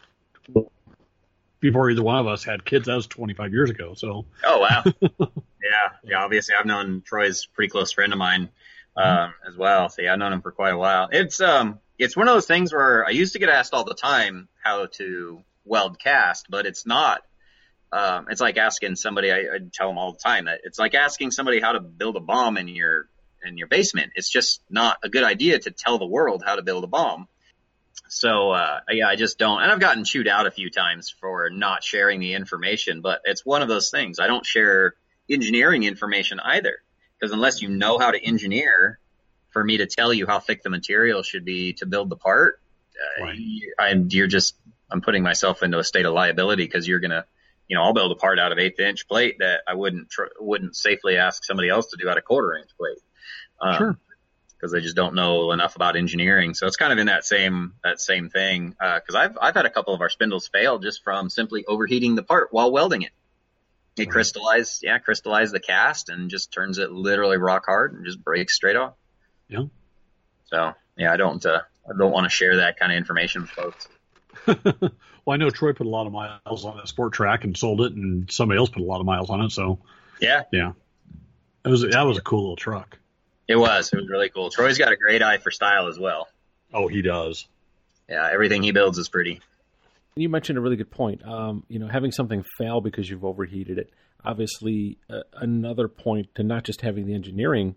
before 1.60 1.90
either 1.90 2.02
one 2.02 2.18
of 2.18 2.26
us 2.26 2.44
had 2.44 2.64
kids. 2.64 2.86
That 2.86 2.96
was 2.96 3.06
25 3.06 3.52
years 3.52 3.70
ago. 3.70 3.94
So. 3.94 4.26
Oh 4.44 4.58
wow. 4.60 4.84
yeah, 5.00 5.88
yeah. 6.04 6.18
Obviously, 6.22 6.54
I've 6.58 6.66
known 6.66 7.02
Troy's 7.04 7.46
pretty 7.46 7.70
close 7.70 7.92
friend 7.92 8.12
of 8.12 8.18
mine 8.18 8.50
um, 8.96 9.06
mm-hmm. 9.06 9.48
as 9.48 9.56
well. 9.56 9.88
So 9.88 10.02
yeah, 10.02 10.12
I've 10.12 10.18
known 10.18 10.32
him 10.32 10.42
for 10.42 10.52
quite 10.52 10.74
a 10.74 10.78
while. 10.78 11.08
It's 11.10 11.40
um, 11.40 11.80
it's 11.98 12.16
one 12.16 12.28
of 12.28 12.34
those 12.34 12.46
things 12.46 12.72
where 12.72 13.06
I 13.06 13.10
used 13.10 13.32
to 13.32 13.38
get 13.38 13.48
asked 13.48 13.72
all 13.72 13.84
the 13.84 13.94
time 13.94 14.48
how 14.62 14.86
to 14.98 15.42
weld 15.64 15.98
cast, 15.98 16.46
but 16.50 16.66
it's 16.66 16.86
not. 16.86 17.22
Um, 17.92 18.26
it's 18.28 18.40
like 18.40 18.58
asking 18.58 18.96
somebody. 18.96 19.30
I, 19.30 19.36
I 19.36 19.58
tell 19.72 19.88
them 19.88 19.98
all 19.98 20.12
the 20.12 20.18
time 20.18 20.46
that 20.46 20.60
it's 20.64 20.78
like 20.78 20.94
asking 20.94 21.30
somebody 21.30 21.60
how 21.60 21.72
to 21.72 21.80
build 21.80 22.16
a 22.16 22.20
bomb 22.20 22.58
in 22.58 22.68
your 22.68 23.08
in 23.44 23.58
your 23.58 23.68
basement. 23.68 24.12
It's 24.14 24.30
just 24.30 24.62
not 24.70 24.98
a 25.02 25.08
good 25.08 25.24
idea 25.24 25.58
to 25.58 25.70
tell 25.70 25.98
the 25.98 26.06
world 26.06 26.42
how 26.44 26.56
to 26.56 26.62
build 26.62 26.84
a 26.84 26.88
bomb. 26.88 27.28
So 28.08 28.50
uh, 28.50 28.80
yeah, 28.90 29.08
I 29.08 29.16
just 29.16 29.38
don't. 29.38 29.62
And 29.62 29.70
I've 29.70 29.80
gotten 29.80 30.04
chewed 30.04 30.28
out 30.28 30.46
a 30.46 30.50
few 30.50 30.70
times 30.70 31.14
for 31.20 31.50
not 31.50 31.82
sharing 31.82 32.20
the 32.20 32.34
information, 32.34 33.00
but 33.00 33.20
it's 33.24 33.44
one 33.44 33.62
of 33.62 33.68
those 33.68 33.90
things. 33.90 34.18
I 34.18 34.26
don't 34.26 34.44
share 34.44 34.94
engineering 35.30 35.84
information 35.84 36.38
either, 36.40 36.76
because 37.18 37.32
unless 37.32 37.62
you 37.62 37.68
know 37.68 37.98
how 37.98 38.10
to 38.10 38.22
engineer, 38.22 38.98
for 39.50 39.64
me 39.64 39.78
to 39.78 39.86
tell 39.86 40.12
you 40.12 40.26
how 40.26 40.40
thick 40.40 40.62
the 40.62 40.70
material 40.70 41.22
should 41.22 41.44
be 41.44 41.72
to 41.74 41.86
build 41.86 42.10
the 42.10 42.16
part, 42.16 42.60
uh, 43.20 43.24
right. 43.24 43.38
I'm, 43.78 44.08
you're 44.10 44.26
just 44.26 44.56
I'm 44.90 45.00
putting 45.00 45.22
myself 45.22 45.62
into 45.62 45.78
a 45.78 45.84
state 45.84 46.06
of 46.06 46.12
liability 46.12 46.64
because 46.64 46.86
you're 46.86 47.00
gonna, 47.00 47.24
you 47.68 47.76
know, 47.76 47.82
I'll 47.82 47.94
build 47.94 48.12
a 48.12 48.16
part 48.16 48.38
out 48.38 48.52
of 48.52 48.58
eighth 48.58 48.78
inch 48.78 49.08
plate 49.08 49.36
that 49.38 49.60
I 49.66 49.74
wouldn't 49.74 50.10
tr- 50.10 50.34
wouldn't 50.38 50.76
safely 50.76 51.16
ask 51.16 51.44
somebody 51.44 51.68
else 51.68 51.86
to 51.88 51.96
do 51.96 52.08
out 52.08 52.18
of 52.18 52.24
quarter 52.24 52.56
inch 52.56 52.70
plate. 52.76 52.98
Um, 53.60 53.76
sure 53.76 53.98
because 54.64 54.72
they 54.72 54.80
just 54.80 54.96
don't 54.96 55.14
know 55.14 55.52
enough 55.52 55.76
about 55.76 55.94
engineering. 55.94 56.54
So 56.54 56.66
it's 56.66 56.76
kind 56.76 56.90
of 56.90 56.98
in 56.98 57.08
that 57.08 57.26
same 57.26 57.74
that 57.84 58.00
same 58.00 58.30
thing. 58.30 58.70
Because 58.70 59.14
uh, 59.14 59.18
I've 59.18 59.38
I've 59.38 59.54
had 59.54 59.66
a 59.66 59.70
couple 59.70 59.92
of 59.92 60.00
our 60.00 60.08
spindles 60.08 60.48
fail 60.48 60.78
just 60.78 61.04
from 61.04 61.28
simply 61.28 61.66
overheating 61.66 62.14
the 62.14 62.22
part 62.22 62.48
while 62.50 62.72
welding 62.72 63.02
it. 63.02 63.10
It 63.98 64.06
crystallized, 64.06 64.82
yeah, 64.82 64.98
crystallized 64.98 65.52
the 65.52 65.60
cast 65.60 66.08
and 66.08 66.30
just 66.30 66.50
turns 66.50 66.78
it 66.78 66.90
literally 66.90 67.36
rock 67.36 67.64
hard 67.66 67.92
and 67.92 68.06
just 68.06 68.24
breaks 68.24 68.56
straight 68.56 68.74
off. 68.74 68.94
Yeah. 69.48 69.64
So 70.46 70.72
yeah, 70.96 71.12
I 71.12 71.18
don't 71.18 71.44
uh, 71.44 71.60
I 71.86 71.98
don't 71.98 72.10
want 72.10 72.24
to 72.24 72.30
share 72.30 72.56
that 72.56 72.78
kind 72.78 72.90
of 72.90 72.96
information 72.96 73.42
with 73.42 73.50
folks. 73.50 73.88
well, 74.46 75.34
I 75.34 75.36
know 75.36 75.50
Troy 75.50 75.74
put 75.74 75.86
a 75.86 75.90
lot 75.90 76.06
of 76.06 76.12
miles 76.14 76.64
on 76.64 76.78
that 76.78 76.88
Sport 76.88 77.12
Trac 77.12 77.44
and 77.44 77.54
sold 77.54 77.82
it, 77.82 77.92
and 77.92 78.30
somebody 78.32 78.56
else 78.56 78.70
put 78.70 78.80
a 78.80 78.86
lot 78.86 79.00
of 79.00 79.06
miles 79.06 79.28
on 79.28 79.42
it. 79.42 79.50
So 79.50 79.80
yeah, 80.22 80.44
yeah, 80.50 80.72
it 81.66 81.68
was 81.68 81.82
that 81.82 82.02
was 82.02 82.16
a 82.16 82.22
cool 82.22 82.40
little 82.40 82.56
truck. 82.56 82.98
It 83.48 83.56
was. 83.56 83.92
It 83.92 83.96
was 83.96 84.08
really 84.08 84.28
cool. 84.28 84.50
Troy's 84.50 84.78
got 84.78 84.92
a 84.92 84.96
great 84.96 85.22
eye 85.22 85.38
for 85.38 85.50
style 85.50 85.88
as 85.88 85.98
well. 85.98 86.28
Oh, 86.72 86.88
he 86.88 87.02
does. 87.02 87.46
Yeah, 88.08 88.28
everything 88.32 88.62
he 88.62 88.72
builds 88.72 88.98
is 88.98 89.08
pretty. 89.08 89.40
You 90.16 90.28
mentioned 90.28 90.58
a 90.58 90.60
really 90.60 90.76
good 90.76 90.90
point. 90.90 91.26
Um, 91.26 91.64
you 91.68 91.78
know, 91.78 91.88
having 91.88 92.12
something 92.12 92.44
fail 92.58 92.80
because 92.80 93.08
you've 93.08 93.24
overheated 93.24 93.78
it. 93.78 93.90
Obviously, 94.24 94.98
uh, 95.10 95.20
another 95.34 95.88
point 95.88 96.34
to 96.36 96.42
not 96.42 96.64
just 96.64 96.80
having 96.80 97.06
the 97.06 97.14
engineering 97.14 97.74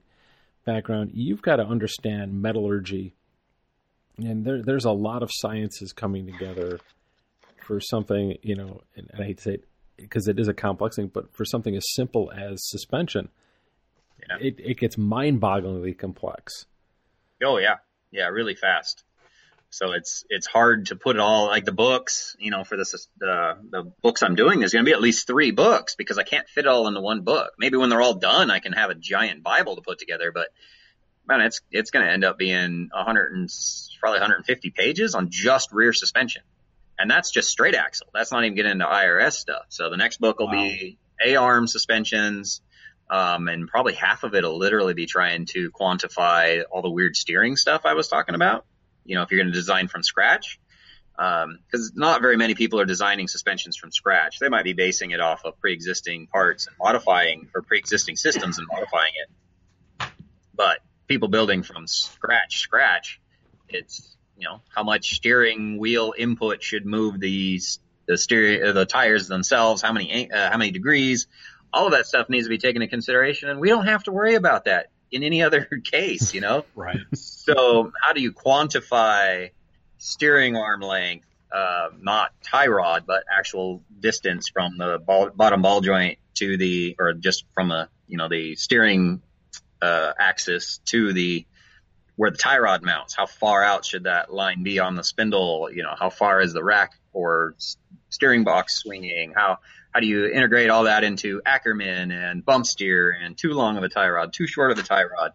background, 0.65 1.11
you've 1.13 1.41
got 1.41 1.57
to 1.57 1.63
understand 1.63 2.41
metallurgy, 2.41 3.13
and 4.17 4.45
there, 4.45 4.61
there's 4.61 4.85
a 4.85 4.91
lot 4.91 5.23
of 5.23 5.29
sciences 5.33 5.91
coming 5.93 6.25
together 6.25 6.79
for 7.65 7.79
something. 7.81 8.37
You 8.41 8.55
know, 8.55 8.81
and, 8.95 9.09
and 9.11 9.21
I 9.21 9.25
hate 9.25 9.37
to 9.37 9.43
say 9.43 9.53
it 9.55 9.65
because 9.97 10.27
it 10.27 10.39
is 10.39 10.47
a 10.47 10.53
complex 10.53 10.95
thing, 10.95 11.11
but 11.13 11.35
for 11.35 11.43
something 11.43 11.75
as 11.75 11.83
simple 11.93 12.31
as 12.31 12.59
suspension 12.69 13.29
yeah. 14.19 14.37
it, 14.39 14.55
it 14.59 14.77
gets 14.77 14.97
mind-bogglingly 14.97 15.97
complex. 15.97 16.65
Oh 17.43 17.57
yeah, 17.57 17.77
yeah, 18.11 18.27
really 18.27 18.55
fast. 18.55 19.03
So 19.69 19.91
it's 19.91 20.23
it's 20.29 20.47
hard 20.47 20.87
to 20.87 20.95
put 20.95 21.17
it 21.17 21.19
all 21.19 21.47
like 21.47 21.65
the 21.65 21.73
books, 21.73 22.35
you 22.39 22.51
know, 22.51 22.63
for 22.63 22.77
this 22.77 23.07
the 23.19 23.57
the 23.69 23.91
books 24.01 24.23
I'm 24.23 24.35
doing. 24.35 24.59
There's 24.59 24.71
going 24.71 24.85
to 24.85 24.89
be 24.89 24.93
at 24.93 25.01
least 25.01 25.27
three 25.27 25.51
books 25.51 25.95
because 25.95 26.17
I 26.17 26.23
can't 26.23 26.47
fit 26.47 26.65
it 26.65 26.67
all 26.67 26.87
into 26.87 27.01
one 27.01 27.21
book. 27.21 27.51
Maybe 27.59 27.77
when 27.77 27.89
they're 27.89 28.01
all 28.01 28.15
done, 28.15 28.49
I 28.49 28.59
can 28.59 28.73
have 28.73 28.89
a 28.89 28.95
giant 28.95 29.43
Bible 29.43 29.75
to 29.75 29.81
put 29.81 29.99
together. 29.99 30.31
But 30.31 30.47
man, 31.27 31.41
it's 31.41 31.61
it's 31.69 31.91
going 31.91 32.05
to 32.05 32.11
end 32.11 32.23
up 32.23 32.37
being 32.37 32.89
100 32.93 33.33
and 33.33 33.49
probably 33.99 34.19
150 34.19 34.69
pages 34.71 35.15
on 35.15 35.29
just 35.29 35.71
rear 35.73 35.91
suspension, 35.91 36.43
and 36.97 37.11
that's 37.11 37.29
just 37.31 37.49
straight 37.49 37.75
axle. 37.75 38.07
That's 38.13 38.31
not 38.31 38.45
even 38.45 38.55
getting 38.55 38.71
into 38.71 38.85
IRS 38.85 39.33
stuff. 39.33 39.65
So 39.69 39.89
the 39.89 39.97
next 39.97 40.19
book 40.19 40.39
will 40.39 40.47
wow. 40.47 40.53
be 40.53 40.97
A 41.23 41.35
arm 41.35 41.67
suspensions, 41.67 42.61
um, 43.09 43.47
and 43.47 43.67
probably 43.67 43.93
half 43.93 44.23
of 44.23 44.33
it 44.35 44.43
will 44.43 44.57
literally 44.57 44.93
be 44.93 45.05
trying 45.05 45.45
to 45.47 45.71
quantify 45.71 46.63
all 46.69 46.81
the 46.81 46.89
weird 46.89 47.15
steering 47.15 47.55
stuff 47.55 47.85
I 47.85 47.93
was 47.93 48.07
talking 48.07 48.35
about. 48.35 48.65
You 49.05 49.15
know, 49.15 49.23
if 49.23 49.31
you're 49.31 49.39
going 49.39 49.51
to 49.51 49.57
design 49.57 49.87
from 49.87 50.03
scratch, 50.03 50.59
because 51.17 51.43
um, 51.43 51.91
not 51.95 52.21
very 52.21 52.37
many 52.37 52.53
people 52.53 52.79
are 52.79 52.85
designing 52.85 53.27
suspensions 53.27 53.75
from 53.75 53.91
scratch. 53.91 54.37
They 54.39 54.49
might 54.49 54.65
be 54.65 54.73
basing 54.73 55.11
it 55.11 55.19
off 55.19 55.45
of 55.45 55.59
pre-existing 55.59 56.27
parts 56.27 56.67
and 56.67 56.75
modifying 56.77 57.49
or 57.55 57.63
pre-existing 57.63 58.17
systems 58.17 58.59
and 58.59 58.67
modifying 58.67 59.13
it. 59.15 60.07
But 60.53 60.79
people 61.07 61.27
building 61.27 61.63
from 61.63 61.87
scratch, 61.87 62.59
scratch, 62.59 63.19
it's 63.69 64.15
you 64.37 64.47
know 64.47 64.61
how 64.69 64.83
much 64.83 65.15
steering 65.15 65.79
wheel 65.79 66.13
input 66.15 66.61
should 66.61 66.85
move 66.85 67.19
these 67.19 67.79
the 68.07 68.17
steering 68.17 68.73
the 68.73 68.85
tires 68.85 69.27
themselves, 69.27 69.81
how 69.81 69.93
many 69.93 70.31
uh, 70.31 70.51
how 70.51 70.57
many 70.57 70.71
degrees, 70.71 71.27
all 71.77 71.85
of 71.85 71.91
that 71.91 72.07
stuff 72.07 72.27
needs 72.27 72.47
to 72.47 72.49
be 72.49 72.57
taken 72.57 72.81
into 72.81 72.89
consideration, 72.89 73.49
and 73.49 73.59
we 73.59 73.69
don't 73.69 73.85
have 73.85 74.03
to 74.03 74.11
worry 74.11 74.33
about 74.33 74.65
that 74.65 74.87
in 75.11 75.21
any 75.21 75.43
other 75.43 75.65
case, 75.83 76.33
you 76.33 76.41
know? 76.41 76.65
right. 76.75 76.97
So 77.13 77.91
how 78.01 78.13
do 78.13 78.21
you 78.21 78.31
quantify 78.31 79.51
steering 79.99 80.55
arm 80.55 80.81
length, 80.81 81.27
uh, 81.51 81.89
not 81.99 82.31
tie 82.43 82.67
rod, 82.67 83.05
but 83.05 83.23
actual 83.31 83.83
distance 83.99 84.49
from 84.49 84.77
the 84.79 84.97
ball, 84.97 85.29
bottom 85.29 85.61
ball 85.61 85.81
joint 85.81 86.17
to 86.35 86.57
the, 86.57 86.95
or 86.97 87.13
just 87.13 87.45
from 87.53 87.69
a, 87.69 87.89
you 88.07 88.17
know, 88.17 88.27
the 88.27 88.55
steering, 88.55 89.21
uh, 89.79 90.13
axis 90.19 90.79
to 90.85 91.13
the 91.13 91.45
where 92.15 92.31
the 92.31 92.37
tie 92.37 92.57
rod 92.57 92.81
mounts. 92.81 93.15
How 93.15 93.27
far 93.27 93.63
out 93.63 93.85
should 93.85 94.05
that 94.05 94.33
line 94.33 94.63
be 94.63 94.79
on 94.79 94.95
the 94.95 95.03
spindle? 95.03 95.69
You 95.71 95.83
know, 95.83 95.93
how 95.95 96.09
far 96.09 96.41
is 96.41 96.51
the 96.51 96.63
rack 96.63 96.93
or 97.13 97.53
steering 98.09 98.43
box 98.43 98.73
swinging? 98.79 99.33
How 99.35 99.59
how 99.93 99.99
do 99.99 100.07
you 100.07 100.27
integrate 100.27 100.69
all 100.69 100.83
that 100.83 101.03
into 101.03 101.41
Ackerman 101.45 102.11
and 102.11 102.45
bump 102.45 102.65
steer 102.65 103.11
and 103.11 103.37
too 103.37 103.53
long 103.53 103.77
of 103.77 103.83
a 103.83 103.89
tie 103.89 104.09
rod, 104.09 104.33
too 104.33 104.47
short 104.47 104.71
of 104.71 104.77
a 104.77 104.83
tie 104.83 105.05
rod? 105.05 105.31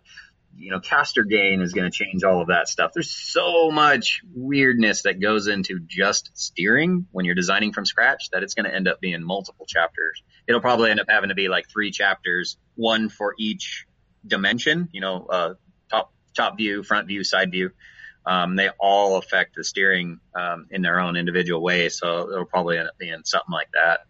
You 0.55 0.71
know, 0.71 0.81
caster 0.81 1.25
gain 1.25 1.63
is 1.63 1.73
going 1.73 1.91
to 1.91 1.97
change 1.97 2.25
all 2.25 2.43
of 2.43 2.49
that 2.49 2.69
stuff. 2.69 2.93
There's 2.93 3.11
so 3.11 3.71
much 3.71 4.21
weirdness 4.35 5.03
that 5.03 5.19
goes 5.19 5.47
into 5.47 5.81
just 5.81 6.31
steering 6.35 7.07
when 7.11 7.25
you're 7.25 7.35
designing 7.35 7.73
from 7.73 7.87
scratch 7.87 8.29
that 8.33 8.43
it's 8.43 8.53
going 8.53 8.67
to 8.71 8.75
end 8.75 8.87
up 8.87 9.01
being 9.01 9.23
multiple 9.23 9.65
chapters. 9.67 10.23
It'll 10.47 10.61
probably 10.61 10.91
end 10.91 11.01
up 11.01 11.07
having 11.09 11.31
to 11.31 11.35
be 11.35 11.49
like 11.49 11.71
three 11.71 11.91
chapters, 11.91 12.59
one 12.75 13.09
for 13.09 13.35
each 13.39 13.87
dimension, 14.27 14.91
you 14.93 15.01
know, 15.01 15.27
uh, 15.27 15.55
top, 15.91 16.13
top 16.37 16.59
view, 16.59 16.83
front 16.83 17.09
view, 17.09 17.25
side 17.25 17.51
view. 17.51 17.71
Um, 18.27 18.55
they 18.55 18.69
all 18.79 19.17
affect 19.17 19.57
the 19.57 19.65
steering, 19.65 20.21
um, 20.35 20.67
in 20.71 20.83
their 20.83 21.01
own 21.01 21.17
individual 21.17 21.63
way. 21.63 21.89
So 21.89 22.31
it'll 22.31 22.45
probably 22.45 22.79
end 22.79 22.89
up 22.89 22.99
being 22.99 23.23
something 23.25 23.53
like 23.53 23.71
that. 23.73 24.01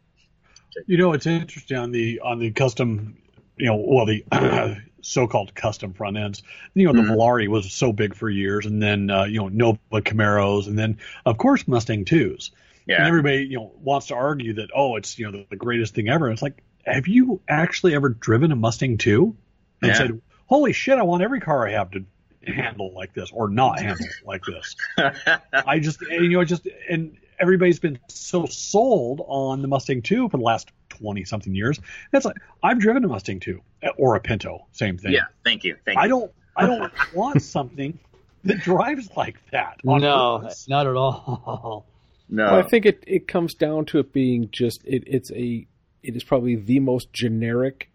You 0.87 0.99
know, 0.99 1.13
it's 1.13 1.27
interesting 1.27 1.77
on 1.77 1.91
the 1.91 2.21
on 2.21 2.39
the 2.39 2.51
custom, 2.51 3.17
you 3.57 3.67
know, 3.67 3.77
well 3.77 4.07
the 4.07 4.25
so-called 5.03 5.55
custom 5.55 5.93
front 5.93 6.17
ends. 6.17 6.43
You 6.75 6.87
know, 6.87 6.93
the 6.93 7.09
mm-hmm. 7.09 7.13
Volare 7.13 7.49
was 7.49 7.73
so 7.73 7.93
big 7.93 8.15
for 8.15 8.31
years, 8.31 8.67
and 8.67 8.83
then 8.83 9.11
uh, 9.11 9.25
you 9.25 9.41
know 9.41 9.49
Nova 9.49 9.79
Camaros, 9.93 10.67
and 10.67 10.79
then 10.79 10.99
of 11.27 11.39
course 11.39 11.69
Mustang 11.69 12.05
twos. 12.05 12.53
Yeah. 12.87 12.97
And 12.97 13.07
everybody 13.07 13.45
you 13.45 13.59
know 13.59 13.73
wants 13.81 14.09
to 14.09 14.15
argue 14.15 14.55
that 14.55 14.71
oh 14.75 14.97
it's 14.97 15.19
you 15.19 15.27
know 15.27 15.33
the, 15.33 15.47
the 15.51 15.57
greatest 15.57 15.95
thing 15.95 16.09
ever. 16.09 16.31
it's 16.31 16.43
like 16.43 16.63
have 16.85 17.07
you 17.07 17.41
actually 17.49 17.95
ever 17.95 18.09
driven 18.09 18.51
a 18.51 18.57
Mustang 18.57 18.99
two 18.99 19.37
and 19.81 19.91
yeah. 19.91 19.97
said 19.97 20.23
holy 20.47 20.73
shit 20.73 20.99
I 20.99 21.03
want 21.03 21.23
every 21.23 21.41
car 21.41 21.69
I 21.69 21.73
have 21.73 21.93
to 21.93 22.05
handle 22.45 22.93
like 22.93 23.15
this 23.15 23.31
or 23.31 23.49
not 23.49 23.81
handle 23.81 24.07
like 24.25 24.43
this. 24.45 24.75
I 25.53 25.79
just 25.79 26.01
you 26.01 26.31
know 26.31 26.45
just 26.45 26.67
and 26.89 27.17
everybody's 27.43 27.81
been 27.81 27.99
so 28.09 28.47
sold 28.47 29.21
on 29.27 29.61
the 29.61 29.69
Mustang 29.69 30.01
2 30.01 30.29
for 30.31 30.39
the 30.39 30.43
last 30.43 30.71
20 30.91 31.25
something 31.25 31.55
years. 31.55 31.81
That's 32.13 32.25
like 32.25 32.37
I've 32.63 32.79
driven 32.79 33.05
a 33.05 33.09
Mustang 33.09 33.41
2 33.41 33.61
uh, 33.83 33.89
or 33.99 34.15
a 34.15 34.21
Pinto, 34.21 34.67
same 34.71 34.97
thing. 34.97 35.13
Yeah, 35.13 35.25
thank 35.45 35.65
you. 35.65 35.77
Thank 35.85 35.97
you. 35.97 36.03
I 36.03 36.09
don't 36.09 36.33
I 36.57 36.67
don't 36.67 36.93
want 37.15 37.43
something 37.43 37.99
that 38.45 38.61
drives 38.61 39.11
like 39.17 39.37
that. 39.51 39.81
No, 39.85 40.39
purpose. 40.41 40.69
not 40.69 40.87
at 40.87 40.97
all. 40.97 41.87
No. 42.35 42.45
Well, 42.45 42.61
I 42.61 42.63
think 42.63 42.87
it, 42.87 43.05
it 43.07 43.29
comes 43.29 43.53
down 43.53 43.85
to 43.87 43.99
it 43.99 44.11
being 44.11 44.49
just 44.51 44.83
it, 44.87 45.05
it's 45.07 45.31
a 45.33 45.67
it 46.03 46.17
is 46.17 46.25
probably 46.25 46.57
the 46.57 46.81
most 46.81 47.13
generic 47.13 47.91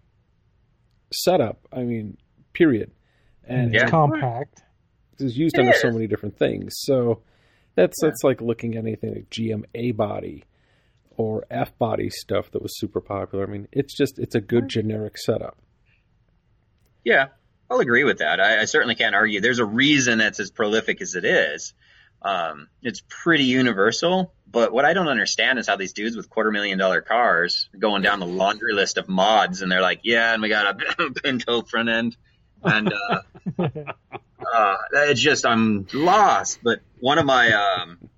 setup. 1.12 1.68
I 1.74 1.82
mean, 1.82 2.18
period. 2.54 2.92
And 3.48 3.74
yeah. 3.74 3.84
it's 3.84 3.90
compact. 3.90 4.62
It's 5.18 5.36
used 5.36 5.56
it 5.56 5.62
under 5.62 5.72
is. 5.72 5.82
so 5.82 5.90
many 5.90 6.06
different 6.06 6.38
things. 6.38 6.76
So 6.78 7.24
that's 7.78 7.96
yeah. 8.02 8.10
that's 8.10 8.24
like 8.24 8.42
looking 8.42 8.76
at 8.76 8.84
anything 8.84 9.14
like 9.14 9.30
GM 9.30 9.64
A 9.74 9.92
body 9.92 10.44
or 11.16 11.46
F 11.50 11.78
body 11.78 12.10
stuff 12.10 12.52
that 12.52 12.62
was 12.62 12.78
super 12.78 13.00
popular. 13.00 13.48
I 13.48 13.50
mean, 13.50 13.68
it's 13.72 13.96
just 13.96 14.20
it's 14.20 14.36
a 14.36 14.42
good 14.42 14.68
generic 14.68 15.18
setup. 15.18 15.58
Yeah, 17.06 17.28
I'll 17.70 17.80
agree 17.80 18.04
with 18.04 18.18
that. 18.18 18.42
I, 18.42 18.62
I 18.62 18.66
certainly 18.66 18.96
can't 18.96 19.16
argue. 19.16 19.40
There's 19.40 19.60
a 19.60 19.66
reason 19.66 20.18
that's 20.18 20.42
as 20.42 20.52
prolific 20.52 21.02
as 21.02 21.16
it 21.16 21.24
is. 21.24 21.74
Um, 22.22 22.68
it's 22.82 23.02
pretty 23.08 23.46
universal. 23.46 24.34
But 24.50 24.74
what 24.74 24.86
I 24.86 24.94
don't 24.94 25.08
understand 25.08 25.60
is 25.60 25.68
how 25.68 25.76
these 25.76 25.94
dudes 25.94 26.16
with 26.16 26.30
quarter 26.30 26.52
million 26.52 26.80
dollar 26.80 27.02
cars 27.02 27.70
going 27.78 28.02
down 28.02 28.20
the 28.20 28.26
laundry 28.26 28.74
list 28.74 28.98
of 28.98 29.08
mods, 29.08 29.62
and 29.62 29.72
they're 29.72 29.82
like, 29.82 30.02
"Yeah, 30.04 30.34
and 30.34 30.42
we 30.42 30.50
got 30.50 30.82
a 30.82 31.12
Pinto 31.24 31.62
front 31.62 31.90
end, 31.90 32.18
and 32.64 32.92
uh, 32.94 33.22
uh, 34.46 34.76
it's 34.94 35.22
just 35.22 35.46
I'm 35.46 35.88
lost. 35.94 36.60
But 36.64 36.80
one 37.00 37.18
of 37.18 37.26
my 37.26 37.52
um, 37.52 38.10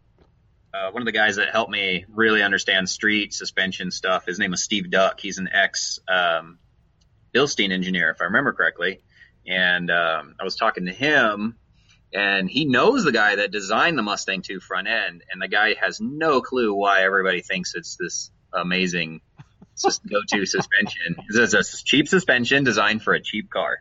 uh, 0.74 0.92
one 0.92 1.02
of 1.02 1.06
the 1.06 1.12
guys 1.12 1.38
that 1.38 1.50
helped 1.50 1.72
me 1.72 2.06
really 2.10 2.44
understand 2.44 2.90
street 2.90 3.34
suspension 3.34 3.92
stuff, 3.92 4.26
his 4.26 4.40
name 4.40 4.52
was 4.52 4.64
Steve 4.64 4.90
Duck. 4.90 5.20
He's 5.20 5.38
an 5.38 5.50
ex 5.52 6.00
um, 6.08 6.60
Bilstein 7.34 7.72
engineer, 7.72 8.12
if 8.12 8.22
I 8.22 8.26
remember 8.26 8.54
correctly. 8.54 9.02
And 9.48 9.90
um, 9.90 10.36
I 10.40 10.44
was 10.44 10.56
talking 10.56 10.86
to 10.86 10.92
him, 10.92 11.56
and 12.14 12.50
he 12.50 12.66
knows 12.66 13.04
the 13.04 13.12
guy 13.12 13.38
that 13.38 13.52
designed 13.52 13.98
the 13.98 14.04
Mustang 14.04 14.42
2 14.42 14.60
front 14.60 14.88
end, 14.88 15.24
and 15.32 15.42
the 15.42 15.48
guy 15.48 15.76
has 15.80 16.00
no 16.00 16.42
clue 16.42 16.74
why 16.74 17.04
everybody 17.04 17.42
thinks 17.42 17.74
it's 17.74 17.96
this 17.96 18.32
amazing 18.54 19.22
go-to 20.08 20.46
suspension. 20.46 21.16
It's 21.30 21.54
a 21.54 21.84
cheap 21.84 22.08
suspension 22.08 22.64
designed 22.64 23.02
for 23.02 23.14
a 23.14 23.22
cheap 23.22 23.50
car. 23.50 23.80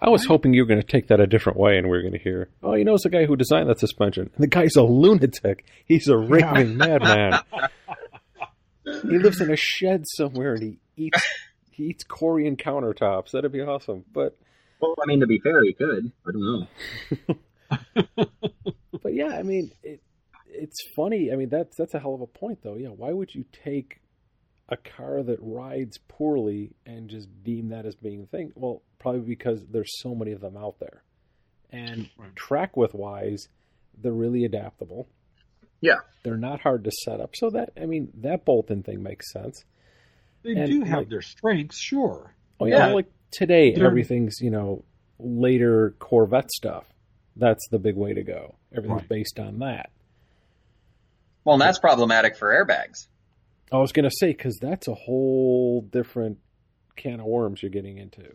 I 0.00 0.10
was 0.10 0.24
hoping 0.24 0.54
you 0.54 0.62
were 0.62 0.68
going 0.68 0.80
to 0.80 0.86
take 0.86 1.08
that 1.08 1.20
a 1.20 1.26
different 1.26 1.58
way, 1.58 1.76
and 1.76 1.88
we 1.88 1.96
are 1.96 2.02
going 2.02 2.12
to 2.12 2.18
hear, 2.18 2.48
"Oh, 2.62 2.74
you 2.74 2.84
know, 2.84 2.94
it's 2.94 3.02
the 3.02 3.10
guy 3.10 3.26
who 3.26 3.36
designed 3.36 3.68
that 3.68 3.80
suspension. 3.80 4.30
And 4.34 4.42
the 4.42 4.46
guy's 4.46 4.76
a 4.76 4.82
lunatic. 4.82 5.64
He's 5.84 6.08
a 6.08 6.16
raving 6.16 6.76
madman. 6.76 7.40
he 8.84 9.18
lives 9.18 9.40
in 9.40 9.50
a 9.50 9.56
shed 9.56 10.04
somewhere, 10.06 10.54
and 10.54 10.62
he 10.62 10.78
eats 10.96 11.22
he 11.72 11.84
eats 11.84 12.04
Corian 12.04 12.60
countertops. 12.60 13.32
That'd 13.32 13.52
be 13.52 13.60
awesome. 13.60 14.04
But 14.12 14.36
well, 14.80 14.94
I 15.02 15.06
mean, 15.06 15.20
to 15.20 15.26
be 15.26 15.40
fair, 15.40 15.62
he 15.64 15.72
could. 15.72 16.12
I 16.26 16.30
don't 16.30 16.68
know. 17.28 17.36
but 19.02 19.14
yeah, 19.14 19.36
I 19.36 19.42
mean, 19.42 19.72
it, 19.82 20.00
it's 20.46 20.78
funny. 20.94 21.32
I 21.32 21.36
mean, 21.36 21.48
that's 21.48 21.76
that's 21.76 21.94
a 21.94 21.98
hell 21.98 22.14
of 22.14 22.20
a 22.20 22.26
point, 22.26 22.60
though. 22.62 22.76
Yeah, 22.76 22.88
why 22.88 23.12
would 23.12 23.34
you 23.34 23.44
take 23.64 24.00
a 24.68 24.76
car 24.76 25.22
that 25.22 25.38
rides 25.40 25.98
poorly 26.08 26.72
and 26.84 27.08
just 27.08 27.28
deem 27.42 27.68
that 27.70 27.86
as 27.86 27.94
being 27.94 28.22
a 28.22 28.26
thing? 28.26 28.52
Well, 28.54 28.82
probably 28.98 29.20
because 29.20 29.64
there's 29.70 30.00
so 30.00 30.14
many 30.14 30.32
of 30.32 30.40
them 30.40 30.56
out 30.56 30.78
there. 30.78 31.02
And 31.70 32.08
right. 32.18 32.34
track 32.34 32.76
width 32.76 32.94
wise, 32.94 33.48
they're 34.00 34.12
really 34.12 34.44
adaptable. 34.44 35.08
Yeah. 35.80 35.98
They're 36.22 36.36
not 36.36 36.60
hard 36.60 36.84
to 36.84 36.90
set 36.90 37.20
up. 37.20 37.34
So 37.34 37.50
that 37.50 37.70
I 37.80 37.86
mean 37.86 38.10
that 38.22 38.44
bolt-on 38.44 38.82
thing 38.82 39.02
makes 39.02 39.32
sense. 39.32 39.64
They 40.42 40.52
and 40.52 40.70
do 40.70 40.80
have 40.84 40.98
like, 41.00 41.08
their 41.08 41.22
strengths, 41.22 41.78
sure. 41.78 42.34
Oh 42.60 42.66
yeah, 42.66 42.88
like 42.88 43.10
today 43.30 43.74
they're... 43.74 43.86
everything's, 43.86 44.40
you 44.40 44.50
know, 44.50 44.84
later 45.18 45.94
Corvette 45.98 46.50
stuff. 46.50 46.84
That's 47.36 47.68
the 47.70 47.78
big 47.78 47.96
way 47.96 48.14
to 48.14 48.22
go. 48.22 48.56
Everything's 48.72 49.02
right. 49.02 49.08
based 49.08 49.38
on 49.38 49.60
that. 49.60 49.90
Well, 51.44 51.54
and 51.54 51.62
that's 51.62 51.78
problematic 51.78 52.36
for 52.36 52.48
airbags. 52.48 53.06
I 53.70 53.78
was 53.78 53.92
going 53.92 54.08
to 54.08 54.16
say 54.16 54.28
because 54.28 54.58
that's 54.60 54.88
a 54.88 54.94
whole 54.94 55.82
different 55.82 56.38
can 56.96 57.20
of 57.20 57.26
worms 57.26 57.62
you're 57.62 57.70
getting 57.70 57.98
into. 57.98 58.32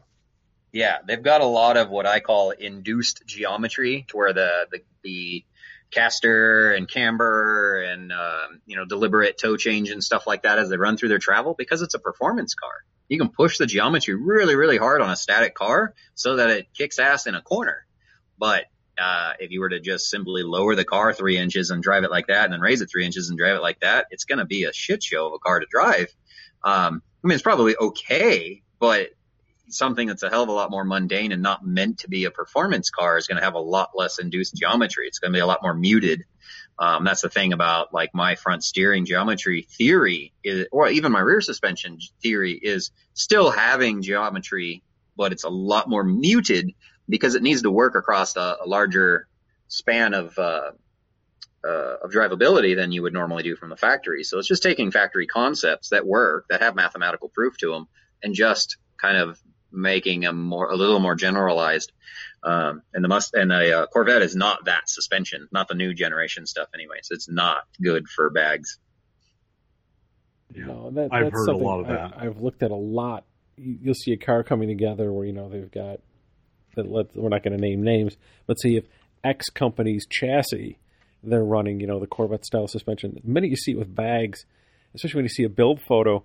Yeah, 0.71 0.97
they've 1.07 1.21
got 1.21 1.41
a 1.41 1.45
lot 1.45 1.77
of 1.77 1.89
what 1.89 2.07
I 2.07 2.19
call 2.19 2.51
induced 2.51 3.23
geometry, 3.27 4.05
to 4.09 4.17
where 4.17 4.33
the 4.33 4.67
the, 4.71 4.79
the 5.03 5.45
caster 5.91 6.71
and 6.71 6.89
camber 6.89 7.83
and 7.83 8.11
uh, 8.11 8.47
you 8.65 8.75
know 8.75 8.85
deliberate 8.85 9.37
toe 9.37 9.55
change 9.55 9.91
and 9.91 10.03
stuff 10.03 10.25
like 10.25 10.43
that 10.43 10.57
as 10.57 10.69
they 10.69 10.77
run 10.77 10.97
through 10.97 11.09
their 11.09 11.19
travel 11.19 11.53
because 11.55 11.81
it's 11.81 11.93
a 11.93 11.99
performance 11.99 12.55
car. 12.55 12.73
You 13.07 13.19
can 13.19 13.29
push 13.29 13.59
the 13.59 13.67
geometry 13.67 14.15
really 14.15 14.55
really 14.55 14.77
hard 14.77 15.01
on 15.01 15.11
a 15.11 15.15
static 15.15 15.53
car 15.53 15.93
so 16.15 16.37
that 16.37 16.49
it 16.49 16.73
kicks 16.73 16.97
ass 16.97 17.27
in 17.27 17.35
a 17.35 17.41
corner. 17.41 17.85
But 18.39 18.65
uh, 18.97 19.33
if 19.39 19.51
you 19.51 19.59
were 19.59 19.69
to 19.69 19.79
just 19.79 20.09
simply 20.09 20.43
lower 20.43 20.75
the 20.75 20.85
car 20.85 21.13
three 21.13 21.37
inches 21.37 21.69
and 21.69 21.81
drive 21.81 22.03
it 22.03 22.11
like 22.11 22.27
that, 22.27 22.45
and 22.45 22.53
then 22.53 22.61
raise 22.61 22.81
it 22.81 22.89
three 22.91 23.05
inches 23.05 23.29
and 23.29 23.37
drive 23.37 23.55
it 23.55 23.61
like 23.61 23.79
that, 23.79 24.07
it's 24.11 24.25
going 24.25 24.39
to 24.39 24.45
be 24.45 24.65
a 24.65 24.73
shit 24.73 25.03
show 25.03 25.27
of 25.27 25.33
a 25.33 25.39
car 25.39 25.59
to 25.59 25.65
drive. 25.69 26.13
Um, 26.63 27.01
I 27.23 27.27
mean, 27.27 27.35
it's 27.35 27.43
probably 27.43 27.75
okay, 27.75 28.61
but 28.79 29.09
something 29.69 30.07
that's 30.07 30.23
a 30.23 30.29
hell 30.29 30.43
of 30.43 30.49
a 30.49 30.53
lot 30.53 30.71
more 30.71 30.83
mundane 30.83 31.31
and 31.31 31.41
not 31.41 31.65
meant 31.65 31.99
to 31.99 32.09
be 32.09 32.25
a 32.25 32.31
performance 32.31 32.89
car 32.89 33.17
is 33.17 33.27
going 33.27 33.37
to 33.37 33.43
have 33.43 33.55
a 33.55 33.59
lot 33.59 33.91
less 33.95 34.19
induced 34.19 34.55
geometry. 34.55 35.07
It's 35.07 35.19
going 35.19 35.31
to 35.31 35.37
be 35.37 35.41
a 35.41 35.45
lot 35.45 35.63
more 35.63 35.73
muted. 35.73 36.23
Um, 36.77 37.03
that's 37.03 37.21
the 37.21 37.29
thing 37.29 37.53
about 37.53 37.93
like 37.93 38.11
my 38.13 38.35
front 38.35 38.63
steering 38.63 39.05
geometry 39.05 39.67
theory 39.77 40.33
is, 40.43 40.67
or 40.71 40.89
even 40.89 41.11
my 41.11 41.19
rear 41.19 41.41
suspension 41.41 41.99
theory 42.21 42.53
is 42.53 42.91
still 43.13 43.51
having 43.51 44.01
geometry, 44.01 44.83
but 45.15 45.31
it's 45.31 45.43
a 45.43 45.49
lot 45.49 45.87
more 45.87 46.03
muted 46.03 46.71
because 47.07 47.35
it 47.35 47.43
needs 47.43 47.63
to 47.63 47.71
work 47.71 47.95
across 47.95 48.35
a, 48.35 48.57
a 48.63 48.67
larger 48.67 49.27
span 49.67 50.13
of, 50.13 50.37
uh, 50.37 50.71
uh, 51.65 51.95
of 52.03 52.11
drivability 52.11 52.75
than 52.75 52.91
you 52.91 53.01
would 53.01 53.13
normally 53.13 53.43
do 53.43 53.55
from 53.55 53.69
the 53.69 53.77
factory. 53.77 54.23
So 54.23 54.39
it's 54.39 54.47
just 54.47 54.63
taking 54.63 54.91
factory 54.91 55.27
concepts 55.27 55.89
that 55.89 56.05
work, 56.05 56.45
that 56.49 56.61
have 56.61 56.75
mathematical 56.75 57.29
proof 57.29 57.57
to 57.59 57.71
them, 57.71 57.87
and 58.21 58.33
just 58.33 58.77
kind 59.01 59.17
of 59.17 59.39
making 59.71 60.21
them 60.21 60.41
more 60.41 60.71
a 60.71 60.75
little 60.75 60.99
more 60.99 61.15
generalized. 61.15 61.91
Um, 62.43 62.83
and 62.93 63.03
the 63.03 63.07
must 63.07 63.33
and 63.33 63.51
a 63.51 63.79
uh, 63.79 63.87
Corvette 63.87 64.21
is 64.21 64.35
not 64.35 64.65
that 64.65 64.89
suspension, 64.89 65.47
not 65.51 65.67
the 65.67 65.75
new 65.75 65.93
generation 65.93 66.45
stuff. 66.45 66.67
Anyways, 66.73 67.07
it's 67.09 67.29
not 67.29 67.63
good 67.81 68.07
for 68.07 68.29
bags. 68.29 68.77
Yeah, 70.53 70.65
no, 70.65 70.91
that, 70.91 71.13
I've 71.13 71.31
heard 71.31 71.49
a 71.49 71.55
lot 71.55 71.79
of 71.79 71.87
that. 71.87 72.13
I, 72.17 72.25
have 72.25 72.41
looked 72.41 72.61
at 72.61 72.71
a 72.71 72.75
lot. 72.75 73.23
You'll 73.57 73.95
see 73.95 74.11
a 74.11 74.17
car 74.17 74.43
coming 74.43 74.67
together 74.67 75.11
where 75.11 75.25
you 75.25 75.33
know 75.33 75.49
they've 75.49 75.71
got. 75.71 75.99
Let, 76.75 77.15
we're 77.15 77.29
not 77.29 77.43
going 77.43 77.55
to 77.55 77.61
name 77.61 77.83
names, 77.83 78.17
but 78.47 78.59
see 78.59 78.77
if 78.77 78.85
X 79.23 79.49
company's 79.49 80.05
chassis 80.09 80.77
they're 81.23 81.43
running, 81.43 81.79
you 81.79 81.87
know, 81.87 81.99
the 81.99 82.07
Corvette 82.07 82.45
style 82.45 82.67
suspension. 82.67 83.13
The 83.13 83.21
minute 83.29 83.49
you 83.49 83.55
see 83.55 83.71
it 83.71 83.79
with 83.79 83.93
bags, 83.93 84.45
especially 84.93 85.19
when 85.19 85.25
you 85.25 85.29
see 85.29 85.43
a 85.43 85.49
build 85.49 85.79
photo, 85.87 86.23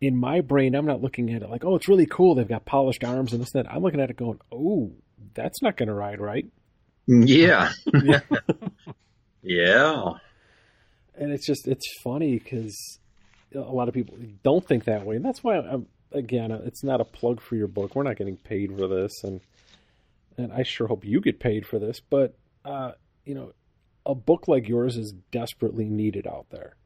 in 0.00 0.16
my 0.16 0.40
brain, 0.40 0.74
I'm 0.74 0.86
not 0.86 1.00
looking 1.00 1.32
at 1.32 1.42
it 1.42 1.50
like, 1.50 1.64
oh, 1.64 1.76
it's 1.76 1.88
really 1.88 2.06
cool. 2.06 2.34
They've 2.34 2.48
got 2.48 2.64
polished 2.64 3.04
arms 3.04 3.32
and 3.32 3.40
this 3.40 3.54
and 3.54 3.64
that. 3.64 3.72
I'm 3.72 3.82
looking 3.82 4.00
at 4.00 4.10
it 4.10 4.16
going, 4.16 4.40
oh, 4.52 4.92
that's 5.34 5.62
not 5.62 5.76
going 5.76 5.88
to 5.88 5.94
ride 5.94 6.20
right. 6.20 6.46
Mm, 7.08 7.24
yeah. 7.26 7.72
yeah. 9.42 10.04
And 11.16 11.32
it's 11.32 11.46
just 11.46 11.66
it's 11.66 11.86
funny 12.02 12.38
because 12.38 12.76
a 13.54 13.58
lot 13.58 13.88
of 13.88 13.94
people 13.94 14.16
don't 14.44 14.66
think 14.66 14.84
that 14.84 15.04
way, 15.04 15.16
and 15.16 15.24
that's 15.24 15.42
why 15.42 15.56
I'm 15.58 15.86
again, 16.12 16.52
it's 16.52 16.84
not 16.84 17.00
a 17.00 17.04
plug 17.04 17.40
for 17.40 17.56
your 17.56 17.66
book. 17.66 17.96
We're 17.96 18.04
not 18.04 18.16
getting 18.16 18.36
paid 18.36 18.76
for 18.76 18.86
this, 18.86 19.12
and 19.24 19.40
and 20.38 20.52
I 20.52 20.62
sure 20.62 20.86
hope 20.86 21.04
you 21.04 21.20
get 21.20 21.40
paid 21.40 21.66
for 21.66 21.78
this. 21.78 22.00
But 22.00 22.34
uh, 22.64 22.92
you 23.24 23.34
know, 23.34 23.52
a 24.06 24.14
book 24.14 24.48
like 24.48 24.68
yours 24.68 24.96
is 24.96 25.12
desperately 25.30 25.88
needed 25.88 26.26
out 26.26 26.46
there. 26.50 26.76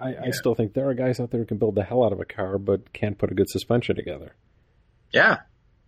I, 0.00 0.12
yeah. 0.12 0.20
I 0.26 0.30
still 0.30 0.54
think 0.54 0.74
there 0.74 0.88
are 0.88 0.94
guys 0.94 1.18
out 1.18 1.30
there 1.32 1.40
who 1.40 1.46
can 1.46 1.58
build 1.58 1.74
the 1.74 1.82
hell 1.82 2.04
out 2.04 2.12
of 2.12 2.20
a 2.20 2.24
car, 2.24 2.58
but 2.58 2.92
can't 2.92 3.18
put 3.18 3.32
a 3.32 3.34
good 3.34 3.48
suspension 3.48 3.96
together. 3.96 4.36
Yeah, 5.12 5.38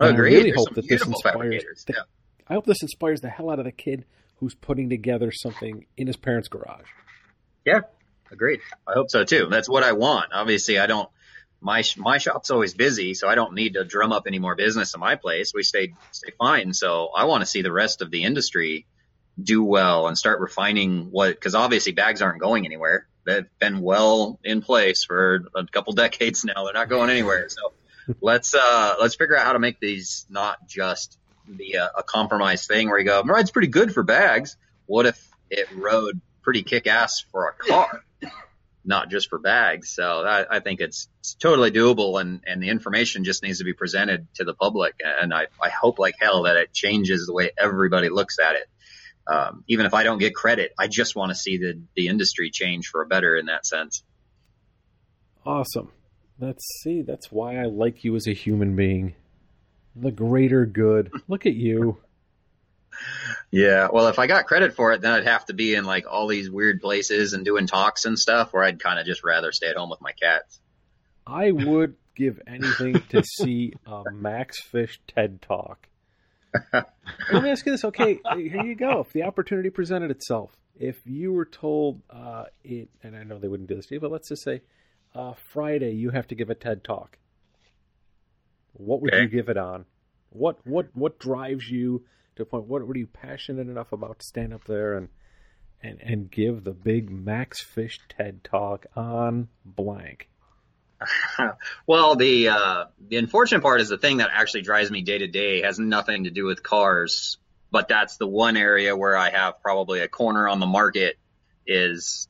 I 0.01 0.09
agree. 0.09 0.35
I 0.35 0.39
really 0.39 0.51
hope 0.51 0.75
that 0.75 0.89
this 0.89 1.07
inspires. 1.07 1.85
The, 1.87 1.95
yeah. 1.95 2.03
I 2.49 2.55
hope 2.55 2.67
this 2.67 2.83
inspires 2.83 3.21
the 3.21 3.31
hell 3.31 3.51
out 3.51 3.61
of 3.61 3.65
the 3.65 3.73
kid 3.73 4.05
who's 4.37 4.55
putting 4.55 4.91
together 4.91 5.31
something 5.33 5.87
in 5.97 6.07
his 6.07 6.17
parents' 6.17 6.49
garage. 6.49 6.89
Yeah, 7.65 7.81
agreed. 8.33 8.61
I 8.87 8.95
hope 8.95 9.11
so 9.11 9.25
too. 9.25 9.47
That's 9.51 9.69
what 9.69 9.85
I 9.85 9.93
want. 9.93 10.33
Obviously, 10.33 10.79
I 10.79 10.87
don't. 10.87 11.09
My 11.65 11.83
my 11.97 12.19
shop's 12.19 12.51
always 12.51 12.75
busy, 12.75 13.15
so 13.15 13.27
I 13.27 13.35
don't 13.35 13.55
need 13.55 13.75
to 13.75 13.85
drum 13.85 14.13
up 14.13 14.25
any 14.27 14.39
more 14.39 14.55
business 14.55 14.95
in 14.95 15.01
my 15.01 15.17
place. 15.17 15.53
We 15.55 15.63
stay 15.63 15.95
stay 16.13 16.33
fine. 16.39 16.75
So 16.75 17.09
I 17.17 17.25
want 17.25 17.41
to 17.41 17.47
see 17.47 17.63
the 17.63 17.73
rest 17.73 18.03
of 18.03 18.11
the 18.11 18.23
industry 18.25 18.87
do 19.43 19.65
well 19.65 20.07
and 20.07 20.17
start 20.17 20.41
refining 20.41 21.11
what 21.11 21.31
because 21.31 21.55
obviously 21.55 21.93
bags 21.93 22.21
aren't 22.23 22.41
going 22.41 22.67
anywhere. 22.67 23.07
They've 23.25 23.47
been 23.59 23.81
well 23.81 24.39
in 24.45 24.61
place 24.61 25.05
for 25.05 25.47
a 25.57 25.67
couple 25.67 25.93
decades 26.05 26.45
now. 26.45 26.65
They're 26.65 26.75
not 26.75 26.91
going 26.91 27.09
anywhere. 27.09 27.49
So 27.49 27.73
let's 28.21 28.55
uh 28.55 28.97
let's 29.01 29.15
figure 29.15 29.37
out 29.37 29.47
how 29.47 29.55
to 29.55 29.59
make 29.59 29.81
these 29.81 30.27
not 30.29 30.69
just 30.69 31.19
be 31.57 31.75
a, 31.75 31.91
a 31.97 32.03
compromise 32.03 32.67
thing 32.67 32.89
where 32.89 32.99
you 32.99 33.05
go, 33.05 33.23
ride's 33.23 33.51
pretty 33.51 33.69
good 33.69 33.93
for 33.93 34.03
bags. 34.03 34.57
What 34.87 35.07
if 35.07 35.29
it 35.51 35.69
rode 35.75 36.21
pretty 36.43 36.63
kick 36.63 36.87
ass 36.87 37.25
for 37.33 37.49
a 37.49 37.53
car, 37.55 38.05
not 38.85 39.11
just 39.11 39.29
for 39.29 39.39
bags? 39.39 39.91
So 39.95 40.25
I, 40.25 40.57
I 40.57 40.61
think 40.61 40.81
it's, 40.81 41.09
it's 41.21 41.35
totally 41.35 41.71
doable 41.71 42.21
and, 42.21 42.43
and 42.47 42.63
the 42.63 42.69
information 42.69 43.25
just 43.25 43.43
needs 43.43 43.59
to 43.59 43.65
be 43.65 43.73
presented 43.73 44.27
to 44.35 44.45
the 44.45 44.55
public. 44.55 44.95
And 45.03 45.33
I, 45.33 45.47
I 45.63 45.71
hope 45.71 45.99
like 45.99 46.15
hell 46.21 46.45
that 46.45 46.57
it 46.57 46.73
changes 46.73 47.27
the 47.27 47.33
way 47.33 47.51
everybody 47.59 48.09
looks 48.09 48.39
at 48.39 48.57
it. 48.57 48.69
Um, 49.27 49.65
even 49.69 49.87
if 49.87 49.95
I 49.95 50.03
don't 50.03 50.19
get 50.19 50.35
credit, 50.35 50.73
I 50.79 50.87
just 50.87 51.17
want 51.17 51.31
to 51.31 51.35
see 51.35 51.57
the, 51.57 51.81
the 51.97 52.09
industry 52.09 52.51
change 52.51 52.89
for 52.89 53.01
a 53.03 53.07
better 53.07 53.37
in 53.37 53.47
that 53.47 53.65
sense. 53.67 54.03
Awesome. 55.47 55.91
Let's 56.39 56.65
see. 56.83 57.03
That's 57.03 57.31
why 57.31 57.57
I 57.57 57.65
like 57.65 58.05
you 58.05 58.17
as 58.17 58.27
a 58.27 58.35
human 58.35 58.77
being. 58.77 59.15
The 59.97 60.11
greater 60.11 60.67
good. 60.67 61.11
Look 61.29 61.47
at 61.47 61.55
you. 61.55 61.99
Yeah, 63.51 63.89
well, 63.93 64.09
if 64.09 64.19
I 64.19 64.27
got 64.27 64.47
credit 64.47 64.75
for 64.75 64.93
it, 64.93 65.01
then 65.01 65.13
I'd 65.13 65.27
have 65.27 65.47
to 65.47 65.55
be 65.55 65.75
in 65.75 65.85
like 65.85 66.07
all 66.11 66.27
these 66.27 66.51
weird 66.51 66.81
places 66.81 67.33
and 67.33 67.45
doing 67.45 67.67
talks 67.67 68.05
and 68.05 68.19
stuff, 68.19 68.53
where 68.53 68.65
I'd 68.65 68.83
kind 68.83 68.99
of 68.99 69.07
just 69.07 69.25
rather 69.25 69.53
stay 69.53 69.69
at 69.69 69.77
home 69.77 69.91
with 69.91 70.01
my 70.01 70.13
cats. 70.13 70.61
I 71.27 71.53
would 71.53 71.97
give 72.15 72.41
anything 72.47 73.01
to 73.11 73.23
see 73.23 73.75
a 73.87 74.05
Max 74.13 74.61
Fish 74.63 75.01
TED 75.07 75.41
Talk. 75.43 75.89
Let 76.73 77.43
me 77.43 77.51
ask 77.51 77.67
you 77.67 77.73
this. 77.73 77.85
Okay, 77.85 78.21
here 78.35 78.65
you 78.65 78.75
go. 78.75 79.01
If 79.01 79.13
the 79.13 79.25
opportunity 79.25 79.71
presented 79.71 80.11
itself, 80.11 80.57
if 80.79 80.97
you 81.05 81.33
were 81.33 81.45
told 81.45 82.03
uh, 82.11 82.45
it, 82.63 82.89
and 83.03 83.17
I 83.17 83.25
know 83.25 83.39
they 83.39 83.49
wouldn't 83.49 83.69
do 83.69 83.77
this 83.77 83.87
to 83.87 83.95
you, 83.95 84.01
but 84.01 84.11
let's 84.11 84.29
just 84.29 84.43
say 84.43 84.63
uh, 85.15 85.35
Friday 85.53 85.93
you 85.93 86.11
have 86.11 86.27
to 86.29 86.35
give 86.35 86.51
a 86.51 86.55
TED 86.55 86.85
Talk. 86.85 87.19
What 88.73 89.01
would 89.03 89.15
okay. 89.15 89.23
you 89.23 89.29
give 89.29 89.49
it 89.49 89.57
on? 89.57 89.87
What 90.31 90.59
what 90.67 90.89
what 90.95 91.21
drives 91.21 91.69
you 91.69 92.05
to 92.37 92.43
a 92.43 92.47
point? 92.47 92.67
What 92.67 92.87
were 92.87 92.97
you 92.97 93.07
passionate 93.07 93.69
enough 93.69 93.93
about 93.93 94.21
to 94.21 94.27
stand 94.27 94.53
up 94.55 94.65
there 94.65 94.95
and 94.95 95.09
and 95.83 96.01
and 96.01 96.31
give 96.31 96.65
the 96.65 96.73
big 96.73 97.11
Max 97.11 97.61
Fish 97.61 98.01
TED 98.09 98.45
talk 98.45 98.87
on 98.97 99.49
blank? 99.65 100.29
well, 101.87 102.17
the 102.17 102.49
uh, 102.49 102.85
the 103.09 103.17
unfortunate 103.17 103.63
part 103.63 103.81
is 103.81 103.89
the 103.89 103.99
thing 103.99 104.19
that 104.19 104.31
actually 104.33 104.63
drives 104.63 104.91
me 104.91 105.03
day 105.03 105.19
to 105.19 105.27
day 105.27 105.63
has 105.63 105.79
nothing 105.79 106.25
to 106.25 106.31
do 106.31 106.45
with 106.45 106.63
cars, 106.63 107.39
but 107.71 107.89
that's 107.89 108.17
the 108.17 108.27
one 108.27 108.57
area 108.57 108.97
where 108.97 109.17
I 109.17 109.31
have 109.31 109.61
probably 109.61 110.01
a 110.01 110.09
corner 110.09 110.49
on 110.49 110.61
the 110.61 110.67
market 110.67 111.19
is 111.67 112.29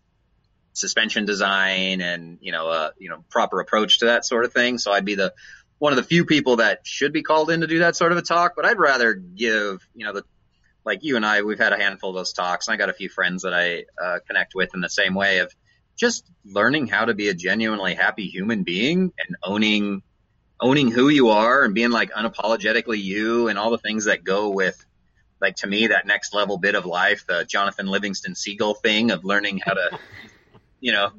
suspension 0.73 1.25
design 1.25 2.01
and 2.01 2.39
you 2.41 2.51
know 2.51 2.69
uh, 2.69 2.91
you 2.99 3.09
know 3.09 3.25
proper 3.31 3.61
approach 3.61 4.01
to 4.01 4.07
that 4.07 4.25
sort 4.25 4.45
of 4.45 4.53
thing. 4.53 4.79
So 4.79 4.93
I'd 4.93 5.05
be 5.05 5.15
the 5.15 5.35
one 5.79 5.93
of 5.93 5.97
the 5.97 6.03
few 6.03 6.25
people 6.25 6.57
that 6.57 6.87
should 6.87 7.13
be 7.13 7.23
called 7.23 7.51
in 7.51 7.61
to 7.61 7.67
do 7.67 7.81
that 7.81 7.97
sort 7.97 8.13
of 8.13 8.19
a 8.19 8.23
talk, 8.23 8.55
but 8.57 8.65
I'd 8.65 8.79
rather 8.79 9.15
give, 9.15 9.87
you 9.95 10.07
know, 10.07 10.13
the, 10.13 10.25
like 10.85 11.01
you 11.03 11.17
and 11.17 11.25
I, 11.25 11.43
we've 11.43 11.59
had 11.59 11.73
a 11.73 11.79
handful 11.79 12.11
of 12.11 12.17
those 12.17 12.33
talks 12.33 12.69
and 12.69 12.75
I 12.75 12.77
got 12.77 12.91
a 12.91 12.95
few 12.95 13.09
friends 13.09 13.43
that 13.43 13.55
I 13.55 13.85
uh, 14.03 14.19
connect 14.27 14.55
with 14.55 14.75
in 14.75 14.81
the 14.81 14.89
same 14.89 15.15
way 15.15 15.39
of 15.39 15.53
just 15.97 16.25
learning 16.45 16.87
how 16.87 17.05
to 17.05 17.15
be 17.15 17.29
a 17.29 17.35
genuinely 17.35 17.95
happy 17.95 18.27
human 18.27 18.65
being 18.65 19.13
and 19.27 19.37
owning, 19.43 20.03
owning 20.61 20.91
who 20.91 21.09
you 21.09 21.31
are 21.31 21.65
and 21.65 21.75
being 21.75 21.91
like 21.91 22.13
unapologetically 22.13 23.03
you 23.03 23.49
and 23.49 23.59
all 23.59 23.71
the 23.71 23.79
things 23.79 24.05
that 24.05 24.25
go 24.25 24.51
with 24.51 24.85
like 25.41 25.57
to 25.57 25.67
me 25.67 25.89
that 25.89 26.07
next 26.07 26.35
level 26.35 26.57
bit 26.57 26.75
of 26.75 26.87
life, 26.87 27.27
the 27.27 27.45
Jonathan 27.45 27.87
Livingston 27.87 28.35
Seagull 28.35 28.75
thing 28.75 29.11
of 29.11 29.25
learning 29.25 29.61
how 29.65 29.75
to, 29.75 29.99
you 30.81 30.93
know, 30.93 31.11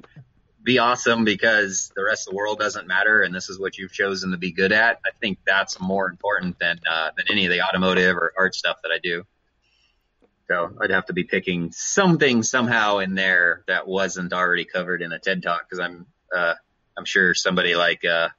be 0.65 0.79
awesome 0.79 1.23
because 1.23 1.91
the 1.95 2.03
rest 2.03 2.27
of 2.27 2.31
the 2.31 2.37
world 2.37 2.57
doesn't 2.57 2.87
matter 2.87 3.21
and 3.21 3.33
this 3.33 3.49
is 3.49 3.59
what 3.59 3.77
you've 3.77 3.93
chosen 3.93 4.31
to 4.31 4.37
be 4.37 4.51
good 4.51 4.71
at. 4.71 4.99
I 5.05 5.11
think 5.21 5.37
that's 5.45 5.79
more 5.79 6.09
important 6.09 6.57
than 6.59 6.79
uh, 6.91 7.11
than 7.15 7.27
any 7.29 7.45
of 7.45 7.51
the 7.51 7.61
automotive 7.61 8.17
or 8.17 8.33
art 8.37 8.55
stuff 8.55 8.77
that 8.83 8.91
I 8.91 8.97
do. 9.01 9.23
So 10.47 10.75
I'd 10.81 10.91
have 10.91 11.05
to 11.05 11.13
be 11.13 11.23
picking 11.23 11.71
something 11.71 12.43
somehow 12.43 12.97
in 12.97 13.15
there 13.15 13.63
that 13.67 13.87
wasn't 13.87 14.33
already 14.33 14.65
covered 14.65 15.01
in 15.01 15.11
a 15.11 15.19
TED 15.19 15.43
talk 15.43 15.69
because 15.69 15.79
I'm 15.79 16.07
uh, 16.35 16.55
I'm 16.97 17.05
sure 17.05 17.33
somebody 17.35 17.75
like 17.75 18.03
uh, 18.03 18.29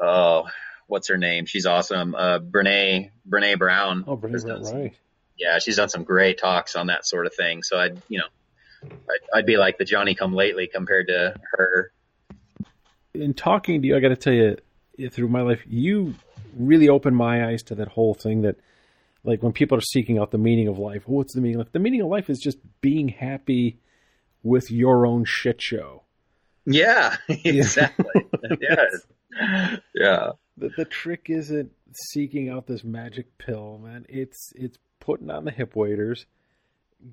oh 0.00 0.46
what's 0.86 1.08
her 1.08 1.16
name? 1.16 1.46
She's 1.46 1.66
awesome. 1.66 2.14
Uh, 2.14 2.40
Brene 2.40 3.10
Brene 3.28 3.58
Brown. 3.58 4.04
Oh, 4.06 4.16
Brene 4.16 4.42
Brown, 4.42 4.82
right. 4.82 4.94
Yeah, 5.38 5.58
she's 5.58 5.76
done 5.76 5.88
some 5.88 6.04
great 6.04 6.38
talks 6.38 6.76
on 6.76 6.88
that 6.88 7.06
sort 7.06 7.26
of 7.26 7.34
thing. 7.34 7.62
So 7.62 7.78
I'd 7.78 8.00
you 8.08 8.18
know 8.18 8.26
I'd, 9.34 9.46
be 9.46 9.56
like 9.56 9.78
the 9.78 9.84
Johnny 9.84 10.14
Come 10.14 10.34
Lately 10.34 10.68
compared 10.72 11.08
to 11.08 11.34
her. 11.52 11.92
In 13.12 13.34
talking 13.34 13.82
to 13.82 13.88
you, 13.88 13.96
I 13.96 14.00
got 14.00 14.08
to 14.08 14.16
tell 14.16 14.32
you, 14.32 15.10
through 15.10 15.28
my 15.28 15.42
life, 15.42 15.62
you 15.66 16.14
really 16.56 16.88
opened 16.88 17.16
my 17.16 17.46
eyes 17.46 17.62
to 17.64 17.74
that 17.76 17.88
whole 17.88 18.14
thing 18.14 18.42
that, 18.42 18.56
like, 19.24 19.42
when 19.42 19.52
people 19.52 19.78
are 19.78 19.82
seeking 19.82 20.18
out 20.18 20.30
the 20.30 20.38
meaning 20.38 20.68
of 20.68 20.78
life, 20.78 21.02
what's 21.06 21.34
the 21.34 21.40
meaning 21.40 21.56
of 21.56 21.66
life? 21.66 21.72
The 21.72 21.78
meaning 21.78 22.00
of 22.00 22.08
life 22.08 22.30
is 22.30 22.38
just 22.38 22.58
being 22.80 23.08
happy 23.08 23.78
with 24.42 24.70
your 24.70 25.06
own 25.06 25.24
shit 25.26 25.60
show. 25.60 26.02
Yeah, 26.66 27.16
exactly. 27.28 28.26
yeah. 28.60 29.76
Yeah. 29.94 30.32
The, 30.56 30.70
the 30.76 30.84
trick 30.84 31.26
isn't 31.28 31.72
seeking 32.12 32.48
out 32.48 32.66
this 32.66 32.84
magic 32.84 33.38
pill, 33.38 33.80
man. 33.82 34.06
It's 34.08 34.52
it's 34.54 34.78
putting 35.00 35.30
on 35.30 35.44
the 35.44 35.50
hip 35.50 35.74
waders 35.74 36.26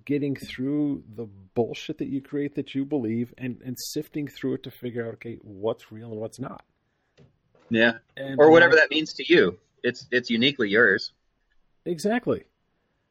getting 0.05 0.35
through 0.35 1.03
the 1.15 1.27
bullshit 1.53 1.97
that 1.97 2.07
you 2.07 2.21
create 2.21 2.55
that 2.55 2.73
you 2.73 2.85
believe 2.85 3.33
and, 3.37 3.61
and 3.65 3.75
sifting 3.77 4.27
through 4.27 4.55
it 4.55 4.63
to 4.63 4.71
figure 4.71 5.07
out 5.07 5.15
okay 5.15 5.37
what's 5.41 5.91
real 5.91 6.11
and 6.11 6.19
what's 6.19 6.39
not. 6.39 6.63
Yeah. 7.69 7.93
And, 8.17 8.39
or 8.39 8.51
whatever 8.51 8.75
that 8.75 8.89
means 8.89 9.13
to 9.13 9.25
you. 9.27 9.57
It's 9.83 10.07
it's 10.11 10.29
uniquely 10.29 10.69
yours. 10.69 11.11
Exactly. 11.85 12.43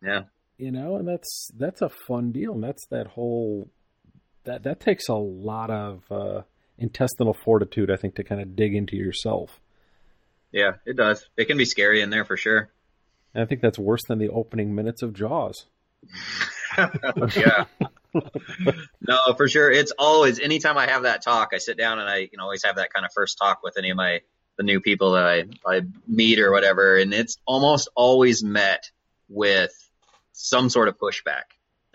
Yeah. 0.02 0.24
You 0.59 0.70
know 0.70 0.97
and 0.97 1.09
that's 1.09 1.51
that's 1.57 1.82
a 1.82 1.89
fun 1.89 2.32
deal. 2.32 2.52
And 2.52 2.65
that's 2.65 2.86
that 2.90 3.09
whole 3.09 3.70
that 4.44 4.62
that 4.65 4.81
takes 4.81 5.09
a 5.09 5.15
lot 5.15 5.70
of 5.70 6.02
uh, 6.11 6.43
intestinal 6.78 7.35
fortitude 7.35 7.90
i 7.90 7.97
think 7.97 8.15
to 8.15 8.24
kind 8.24 8.40
of 8.40 8.57
dig 8.57 8.74
into 8.74 8.97
yourself. 8.97 9.61
Yeah 10.52 10.73
it 10.86 10.97
does. 10.97 11.27
It 11.36 11.47
can 11.47 11.59
be 11.59 11.65
scary 11.65 12.01
in 12.01 12.11
there 12.11 12.24
for 12.24 12.36
sure. 12.36 12.70
And 13.35 13.43
i 13.43 13.47
think 13.47 13.61
that's 13.61 13.78
worse 13.78 14.02
than 14.09 14.19
the 14.19 14.31
opening 14.31 14.74
minutes 14.74 15.02
of 15.02 15.12
jaws 15.15 15.66
yeah. 17.36 17.65
no, 19.01 19.35
for 19.36 19.48
sure. 19.48 19.70
It's 19.70 19.93
always 19.98 20.39
anytime 20.40 20.78
I 20.78 20.86
have 20.86 21.02
that 21.02 21.23
talk, 21.23 21.51
I 21.52 21.59
sit 21.59 21.77
down 21.77 21.98
and 21.98 22.09
I, 22.09 22.19
you 22.19 22.36
know, 22.36 22.44
always 22.44 22.65
have 22.65 22.77
that 22.77 22.93
kind 22.93 23.07
of 23.07 23.12
first 23.12 23.39
talk 23.39 23.62
with 23.62 23.78
any 23.78 23.90
of 23.90 23.97
my 23.97 24.20
the 24.57 24.65
new 24.65 24.81
people 24.81 25.12
that 25.12 25.24
I 25.24 25.44
I 25.66 25.82
meet 26.07 26.39
or 26.39 26.51
whatever, 26.51 26.97
and 26.98 27.15
it's 27.15 27.39
almost 27.47 27.89
always 27.94 28.43
met 28.44 28.90
with 29.28 29.73
some 30.32 30.69
sort 30.69 30.89
of 30.89 30.98
pushback. 30.98 31.44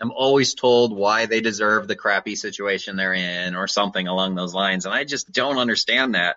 I'm 0.00 0.10
always 0.10 0.54
told 0.54 0.94
why 0.94 1.26
they 1.26 1.40
deserve 1.40 1.88
the 1.88 1.96
crappy 1.96 2.34
situation 2.34 2.96
they're 2.96 3.14
in 3.14 3.54
or 3.54 3.66
something 3.66 4.06
along 4.06 4.34
those 4.34 4.54
lines, 4.54 4.84
and 4.84 4.94
I 4.94 5.04
just 5.04 5.32
don't 5.32 5.58
understand 5.58 6.14
that. 6.14 6.36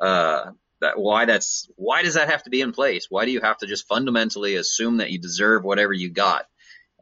Uh, 0.00 0.52
that 0.82 0.98
why 0.98 1.24
that's 1.24 1.68
why 1.76 2.02
does 2.02 2.14
that 2.14 2.28
have 2.28 2.42
to 2.42 2.50
be 2.50 2.60
in 2.60 2.72
place? 2.72 3.06
Why 3.08 3.24
do 3.24 3.30
you 3.30 3.40
have 3.40 3.58
to 3.58 3.66
just 3.66 3.88
fundamentally 3.88 4.56
assume 4.56 4.98
that 4.98 5.10
you 5.10 5.18
deserve 5.18 5.64
whatever 5.64 5.92
you 5.92 6.10
got? 6.10 6.46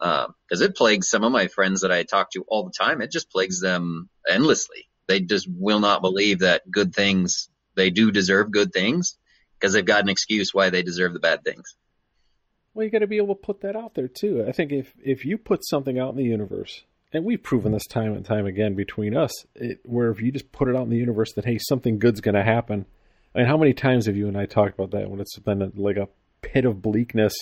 Because 0.01 0.63
uh, 0.63 0.65
it 0.65 0.77
plagues 0.77 1.09
some 1.09 1.25
of 1.25 1.33
my 1.33 1.49
friends 1.49 1.83
that 1.83 1.93
I 1.93 2.03
talk 2.03 2.31
to 2.33 2.45
all 2.49 2.65
the 2.65 2.73
time. 2.73 3.03
It 3.03 3.13
just 3.13 3.31
plagues 3.31 3.61
them 3.61 4.09
endlessly. 4.29 4.89
They 5.07 5.21
just 5.21 5.47
will 5.49 5.81
not 5.81 6.03
believe 6.03 6.41
that 6.41 6.71
good 6.71 6.95
things, 6.95 7.49
they 7.75 7.91
do 7.91 8.11
deserve 8.11 8.51
good 8.51 8.73
things 8.73 9.17
because 9.59 9.75
they've 9.75 9.85
got 9.85 10.03
an 10.03 10.09
excuse 10.09 10.55
why 10.55 10.71
they 10.71 10.83
deserve 10.83 11.13
the 11.13 11.21
bad 11.21 11.45
things. 11.45 11.77
Well, 12.73 12.85
you 12.85 12.91
got 12.91 13.01
to 13.01 13.07
be 13.07 13.19
able 13.19 13.35
to 13.35 13.41
put 13.41 13.61
that 13.63 13.77
out 13.77 13.95
there 13.95 14.09
too. 14.09 14.45
I 14.47 14.53
think 14.53 14.73
if 14.73 14.95
if 15.03 15.25
you 15.25 15.37
put 15.37 15.67
something 15.67 15.99
out 15.99 16.11
in 16.11 16.17
the 16.17 16.25
universe, 16.25 16.85
and 17.13 17.25
we've 17.25 17.43
proven 17.43 17.73
this 17.73 17.87
time 17.87 18.15
and 18.15 18.25
time 18.25 18.47
again 18.47 18.75
between 18.75 19.17
us, 19.17 19.33
it, 19.55 19.81
where 19.85 20.11
if 20.11 20.21
you 20.21 20.31
just 20.31 20.53
put 20.53 20.69
it 20.69 20.77
out 20.77 20.85
in 20.85 20.91
the 20.91 20.97
universe 20.97 21.33
that 21.35 21.45
hey, 21.45 21.59
something 21.59 21.99
good's 21.99 22.21
going 22.21 22.37
to 22.37 22.45
happen. 22.45 22.87
I 23.35 23.39
mean, 23.39 23.49
how 23.49 23.57
many 23.57 23.75
times 23.75 24.07
have 24.07 24.17
you 24.17 24.29
and 24.29 24.39
I 24.39 24.47
talked 24.47 24.75
about 24.75 24.93
that 24.93 25.11
when 25.11 25.21
it's 25.21 25.39
been 25.39 25.73
like 25.77 25.97
a 25.97 26.09
pit 26.43 26.65
of 26.65 26.81
bleakness? 26.81 27.35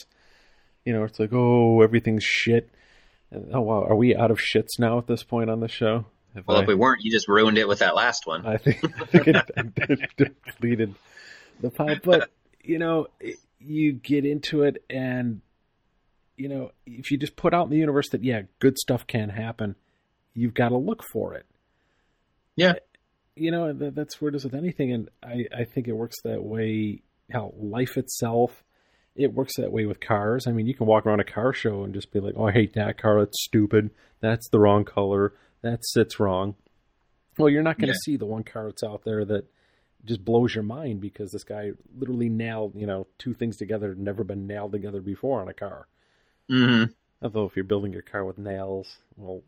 You 0.88 0.94
know, 0.94 1.04
it's 1.04 1.20
like, 1.20 1.34
oh, 1.34 1.82
everything's 1.82 2.24
shit. 2.24 2.70
And, 3.30 3.54
oh 3.54 3.60
wow, 3.60 3.84
are 3.84 3.94
we 3.94 4.16
out 4.16 4.30
of 4.30 4.38
shits 4.38 4.78
now 4.78 4.96
at 4.96 5.06
this 5.06 5.22
point 5.22 5.50
on 5.50 5.60
the 5.60 5.68
show? 5.68 6.06
Have 6.34 6.46
well, 6.46 6.56
I, 6.56 6.62
if 6.62 6.66
we 6.66 6.74
weren't, 6.74 7.02
you 7.02 7.10
just 7.10 7.28
ruined 7.28 7.58
it 7.58 7.68
with 7.68 7.80
that 7.80 7.94
last 7.94 8.26
one. 8.26 8.46
I 8.46 8.56
think, 8.56 8.82
I 9.00 9.04
think 9.04 9.28
it, 9.28 9.52
it 10.16 10.34
depleted 10.46 10.94
the 11.60 11.68
pipe, 11.68 12.00
but 12.02 12.30
you 12.62 12.78
know, 12.78 13.08
you 13.60 13.92
get 13.92 14.24
into 14.24 14.62
it 14.62 14.82
and 14.88 15.42
you 16.38 16.48
know, 16.48 16.70
if 16.86 17.10
you 17.10 17.18
just 17.18 17.36
put 17.36 17.52
out 17.52 17.64
in 17.64 17.70
the 17.70 17.76
universe 17.76 18.08
that 18.12 18.24
yeah, 18.24 18.42
good 18.60 18.78
stuff 18.78 19.06
can 19.06 19.28
happen, 19.28 19.76
you've 20.32 20.54
got 20.54 20.70
to 20.70 20.78
look 20.78 21.02
for 21.12 21.34
it. 21.34 21.44
Yeah. 22.56 22.70
Eh, 22.70 22.78
you 23.36 23.50
know, 23.50 23.74
that's 23.74 24.22
where 24.22 24.30
it 24.30 24.34
is 24.36 24.44
with 24.44 24.54
anything, 24.54 24.90
and 24.90 25.10
I, 25.22 25.44
I 25.54 25.64
think 25.64 25.86
it 25.86 25.92
works 25.92 26.16
that 26.24 26.42
way. 26.42 27.02
How 27.30 27.52
life 27.56 27.98
itself, 27.98 28.64
it 29.16 29.32
works 29.32 29.56
that 29.56 29.72
way 29.72 29.86
with 29.86 30.00
cars. 30.00 30.46
I 30.46 30.52
mean, 30.52 30.66
you 30.66 30.74
can 30.74 30.86
walk 30.86 31.06
around 31.06 31.20
a 31.20 31.24
car 31.24 31.52
show 31.52 31.82
and 31.82 31.94
just 31.94 32.12
be 32.12 32.20
like, 32.20 32.34
"Oh, 32.36 32.46
I 32.46 32.52
hate 32.52 32.74
that 32.74 32.98
car. 32.98 33.20
That's 33.20 33.42
stupid. 33.44 33.90
That's 34.20 34.48
the 34.50 34.60
wrong 34.60 34.84
color. 34.84 35.34
That 35.62 35.84
sits 35.84 36.20
wrong." 36.20 36.54
Well, 37.38 37.48
you're 37.48 37.62
not 37.62 37.78
going 37.78 37.92
to 37.92 37.94
yeah. 37.94 38.04
see 38.04 38.16
the 38.16 38.26
one 38.26 38.42
car 38.42 38.66
that's 38.66 38.82
out 38.82 39.04
there 39.04 39.24
that 39.24 39.46
just 40.04 40.24
blows 40.24 40.54
your 40.54 40.64
mind 40.64 41.00
because 41.00 41.30
this 41.30 41.44
guy 41.44 41.72
literally 41.96 42.28
nailed, 42.28 42.74
you 42.74 42.86
know, 42.86 43.06
two 43.18 43.34
things 43.34 43.56
together 43.56 43.94
never 43.94 44.24
been 44.24 44.46
nailed 44.46 44.72
together 44.72 45.00
before 45.00 45.40
on 45.40 45.48
a 45.48 45.54
car. 45.54 45.86
Mm-hmm. 46.50 46.92
Although 47.22 47.44
if 47.44 47.56
you're 47.56 47.64
building 47.64 47.92
your 47.92 48.02
car 48.02 48.24
with 48.24 48.38
nails, 48.38 48.98
well, 49.16 49.42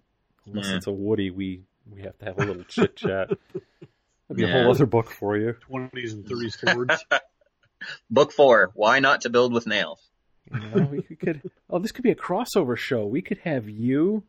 unless 0.46 0.68
yeah. 0.68 0.76
it's 0.76 0.86
a 0.86 0.92
Woody, 0.92 1.30
we 1.30 1.62
we 1.90 2.02
have 2.02 2.18
to 2.18 2.24
have 2.26 2.38
a 2.38 2.44
little 2.44 2.64
chit 2.64 2.96
chat. 2.96 3.28
That'd 4.28 4.36
be 4.36 4.42
yeah. 4.42 4.48
a 4.48 4.62
whole 4.62 4.70
other 4.70 4.86
book 4.86 5.10
for 5.10 5.36
you. 5.36 5.52
Twenties 5.52 6.12
and 6.12 6.26
thirties 6.26 6.56
Fords. 6.56 7.04
book 8.10 8.32
four: 8.32 8.70
Why 8.74 9.00
not 9.00 9.22
to 9.22 9.30
build 9.30 9.52
with 9.52 9.66
nails? 9.66 10.00
You 10.52 10.60
know, 10.60 10.84
we 10.86 11.02
could. 11.16 11.42
Oh, 11.68 11.78
this 11.78 11.92
could 11.92 12.04
be 12.04 12.10
a 12.10 12.16
crossover 12.16 12.76
show. 12.76 13.06
We 13.06 13.22
could 13.22 13.38
have 13.38 13.68
you 13.68 14.24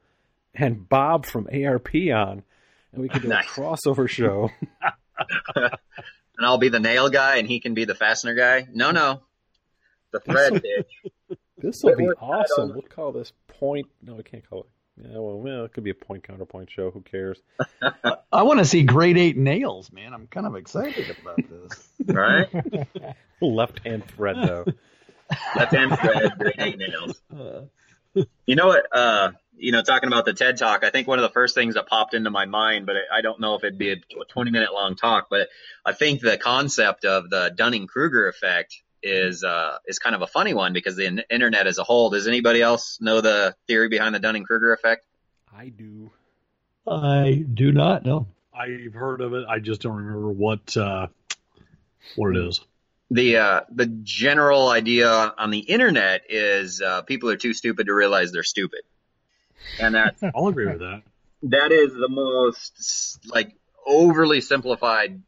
and 0.53 0.88
Bob 0.88 1.26
from 1.26 1.48
ARP 1.52 1.95
on, 2.14 2.44
and 2.91 3.02
we 3.02 3.10
could 3.10 3.22
do 3.22 3.28
nice. 3.30 3.45
a 3.45 3.48
crossover 3.48 4.07
show. 4.07 4.49
and 5.56 6.45
I'll 6.45 6.57
be 6.57 6.69
the 6.69 6.80
nail 6.80 7.10
guy, 7.10 7.38
and 7.38 7.48
he 7.48 7.60
can 7.60 7.73
be 7.73 7.86
the 7.86 7.95
fastener 7.95 8.36
guy. 8.36 8.68
No, 8.72 8.91
no, 8.91 9.22
the 10.11 10.19
thread. 10.19 10.61
This 11.57 11.82
will 11.84 11.95
be 11.98 12.07
awesome. 12.07 12.69
We'll 12.73 12.82
call 12.82 13.11
this 13.11 13.34
point. 13.48 13.88
No, 14.02 14.15
we 14.15 14.23
can't 14.23 14.48
call 14.48 14.61
it. 14.61 14.69
Yeah, 14.97 15.18
well, 15.18 15.39
well, 15.39 15.65
it 15.65 15.73
could 15.73 15.84
be 15.84 15.89
a 15.89 15.95
point 15.95 16.23
counterpoint 16.23 16.69
show. 16.69 16.91
Who 16.91 17.01
cares? 17.01 17.39
I 18.31 18.43
want 18.43 18.59
to 18.59 18.65
see 18.65 18.84
grade 18.84 19.18
eight 19.18 19.38
nails, 19.38 19.91
man. 19.91 20.13
I'm 20.13 20.27
kind 20.27 20.45
of 20.45 20.55
excited 20.55 21.15
about 21.22 21.38
this. 21.38 21.88
Right? 22.05 22.49
Left 23.41 23.80
hand 23.85 24.05
thread, 24.07 24.38
though. 24.38 24.65
Left 25.55 25.73
hand 25.73 25.97
thread, 25.99 26.31
grade 26.38 26.55
eight 26.57 26.77
nails. 26.80 27.22
Uh. 27.34 28.23
You 28.45 28.55
know 28.55 28.68
what? 28.68 28.85
Uh, 28.91 29.31
you 29.55 29.72
know, 29.72 29.84
talking 29.84 30.07
about 30.07 30.26
the 30.26 30.34
TED 30.34 30.57
Talk, 30.57 30.84
I 30.84 30.89
think 30.89 31.07
one 31.07 31.19
of 31.19 31.23
the 31.23 31.30
first 31.30 31.53
things 31.53 31.76
that 31.76 31.88
popped 31.88 32.15
into 32.15 32.31
my 32.31 32.45
mind, 32.45 32.88
but 32.88 32.95
I 33.13 33.22
don't 33.22 33.39
know 33.39 33.55
if 33.55 33.63
it'd 33.63 33.77
be 33.77 33.91
a 33.91 33.97
20 34.31 34.49
minute 34.49 34.73
long 34.73 34.95
talk, 34.95 35.27
but 35.30 35.49
I 35.85 35.93
think 35.93 36.22
the 36.22 36.38
concept 36.38 37.05
of 37.05 37.30
the 37.30 37.53
Dunning 37.55 37.85
Kruger 37.85 38.27
effect 38.27 38.81
is 39.03 39.44
uh, 39.44 39.78
is 39.88 39.99
kind 39.99 40.15
of 40.15 40.22
a 40.22 40.28
funny 40.28 40.53
one 40.53 40.73
because 40.73 40.95
the 40.95 41.26
internet 41.30 41.68
as 41.68 41.78
a 41.78 41.84
whole. 41.84 42.10
Does 42.10 42.28
anybody 42.28 42.61
else 42.61 42.99
know 43.02 43.22
the 43.22 43.56
theory 43.68 43.90
behind 43.90 44.15
the 44.15 44.19
Dunning 44.19 44.44
Kruger 44.44 44.73
effect? 44.73 45.06
I 45.56 45.69
do. 45.69 46.11
I 46.88 47.45
do 47.53 47.72
not 47.72 48.06
know. 48.06 48.28
I've 48.53 48.94
heard 48.94 49.22
of 49.22 49.34
it. 49.34 49.45
I 49.48 49.60
just 49.60 49.82
don't 49.82 49.95
remember 49.95 50.30
what 50.30 50.76
uh, 50.76 51.07
what 52.15 52.36
it 52.36 52.48
is. 52.48 52.61
The 53.10 53.38
uh, 53.38 53.61
the 53.69 53.86
general 53.86 54.69
idea 54.69 55.10
on 55.10 55.52
the 55.52 55.60
internet 55.60 56.23
is 56.30 56.82
uh, 56.82 57.02
people 57.02 57.30
are 57.30 57.38
too 57.38 57.53
stupid 57.53 57.88
to 57.88 57.94
realize 57.94 58.32
they're 58.32 58.44
stupid, 58.44 58.82
and 59.80 59.95
that 59.95 60.15
I'll 60.36 60.48
agree 60.48 60.68
with 60.68 60.80
that. 60.80 61.03
That 61.44 61.72
is 61.72 61.94
the 61.94 62.07
most 62.07 63.19
like 63.26 63.56
overly 63.86 64.41
simplified 64.41 65.22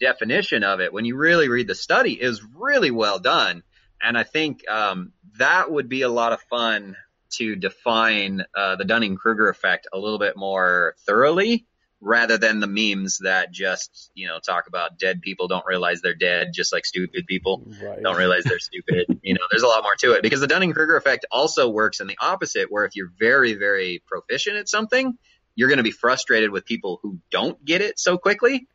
definition 0.00 0.64
of 0.64 0.80
it, 0.80 0.92
when 0.92 1.04
you 1.04 1.16
really 1.16 1.48
read 1.48 1.68
the 1.68 1.74
study, 1.74 2.12
is 2.12 2.42
really 2.42 2.90
well 2.90 3.18
done. 3.18 3.62
And 4.02 4.16
I 4.16 4.24
think 4.24 4.68
um, 4.68 5.12
that 5.38 5.70
would 5.70 5.88
be 5.88 6.02
a 6.02 6.08
lot 6.08 6.32
of 6.32 6.40
fun 6.42 6.96
to 7.30 7.56
define 7.56 8.44
uh, 8.56 8.76
the 8.76 8.84
Dunning 8.84 9.16
Kruger 9.16 9.48
effect 9.48 9.88
a 9.92 9.98
little 9.98 10.18
bit 10.18 10.36
more 10.36 10.94
thoroughly 11.06 11.66
rather 12.00 12.36
than 12.36 12.60
the 12.60 12.66
memes 12.66 13.18
that 13.18 13.50
just, 13.50 14.10
you 14.14 14.28
know, 14.28 14.38
talk 14.38 14.66
about 14.68 14.98
dead 14.98 15.22
people 15.22 15.48
don't 15.48 15.64
realize 15.66 16.02
they're 16.02 16.14
dead, 16.14 16.50
just 16.52 16.72
like 16.72 16.84
stupid 16.84 17.26
people 17.26 17.66
right. 17.82 18.02
don't 18.02 18.16
realize 18.16 18.44
they're 18.44 18.58
stupid. 18.58 19.18
you 19.22 19.34
know, 19.34 19.40
there's 19.50 19.62
a 19.62 19.66
lot 19.66 19.82
more 19.82 19.94
to 20.00 20.12
it 20.12 20.22
because 20.22 20.40
the 20.40 20.46
Dunning 20.46 20.72
Kruger 20.72 20.96
effect 20.96 21.24
also 21.30 21.68
works 21.68 22.00
in 22.00 22.06
the 22.06 22.18
opposite, 22.20 22.70
where 22.70 22.84
if 22.84 22.94
you're 22.94 23.12
very, 23.18 23.54
very 23.54 24.02
proficient 24.06 24.56
at 24.56 24.68
something, 24.68 25.16
you're 25.54 25.68
going 25.68 25.78
to 25.78 25.84
be 25.84 25.90
frustrated 25.90 26.50
with 26.50 26.66
people 26.66 27.00
who 27.02 27.18
don't 27.30 27.62
get 27.64 27.80
it 27.80 27.98
so 27.98 28.18
quickly 28.18 28.68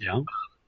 yeah. 0.00 0.20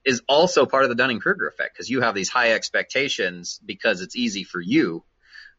is 0.04 0.22
also 0.28 0.66
part 0.66 0.84
of 0.84 0.88
the 0.88 0.94
Dunning 0.94 1.18
Kruger 1.18 1.48
effect 1.48 1.74
because 1.74 1.90
you 1.90 2.00
have 2.02 2.14
these 2.14 2.28
high 2.28 2.52
expectations 2.52 3.60
because 3.64 4.00
it's 4.00 4.16
easy 4.16 4.44
for 4.44 4.60
you. 4.60 5.04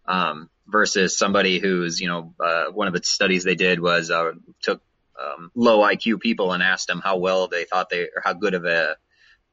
Um, 0.06 0.50
versus 0.68 1.18
somebody 1.18 1.60
who's, 1.60 2.00
you 2.00 2.08
know, 2.08 2.34
uh, 2.40 2.66
one 2.66 2.88
of 2.88 2.94
the 2.94 3.02
studies 3.04 3.44
they 3.44 3.56
did 3.56 3.80
was 3.80 4.12
uh, 4.12 4.32
took 4.62 4.82
um, 5.20 5.52
low 5.56 5.80
IQ 5.80 6.20
people 6.20 6.52
and 6.52 6.64
asked 6.64 6.88
them 6.88 7.02
how 7.04 7.18
well 7.18 7.48
they 7.48 7.66
thought 7.66 7.90
they 7.90 8.04
or 8.04 8.22
how 8.24 8.34
good 8.34 8.54
of 8.54 8.66
a 8.66 8.98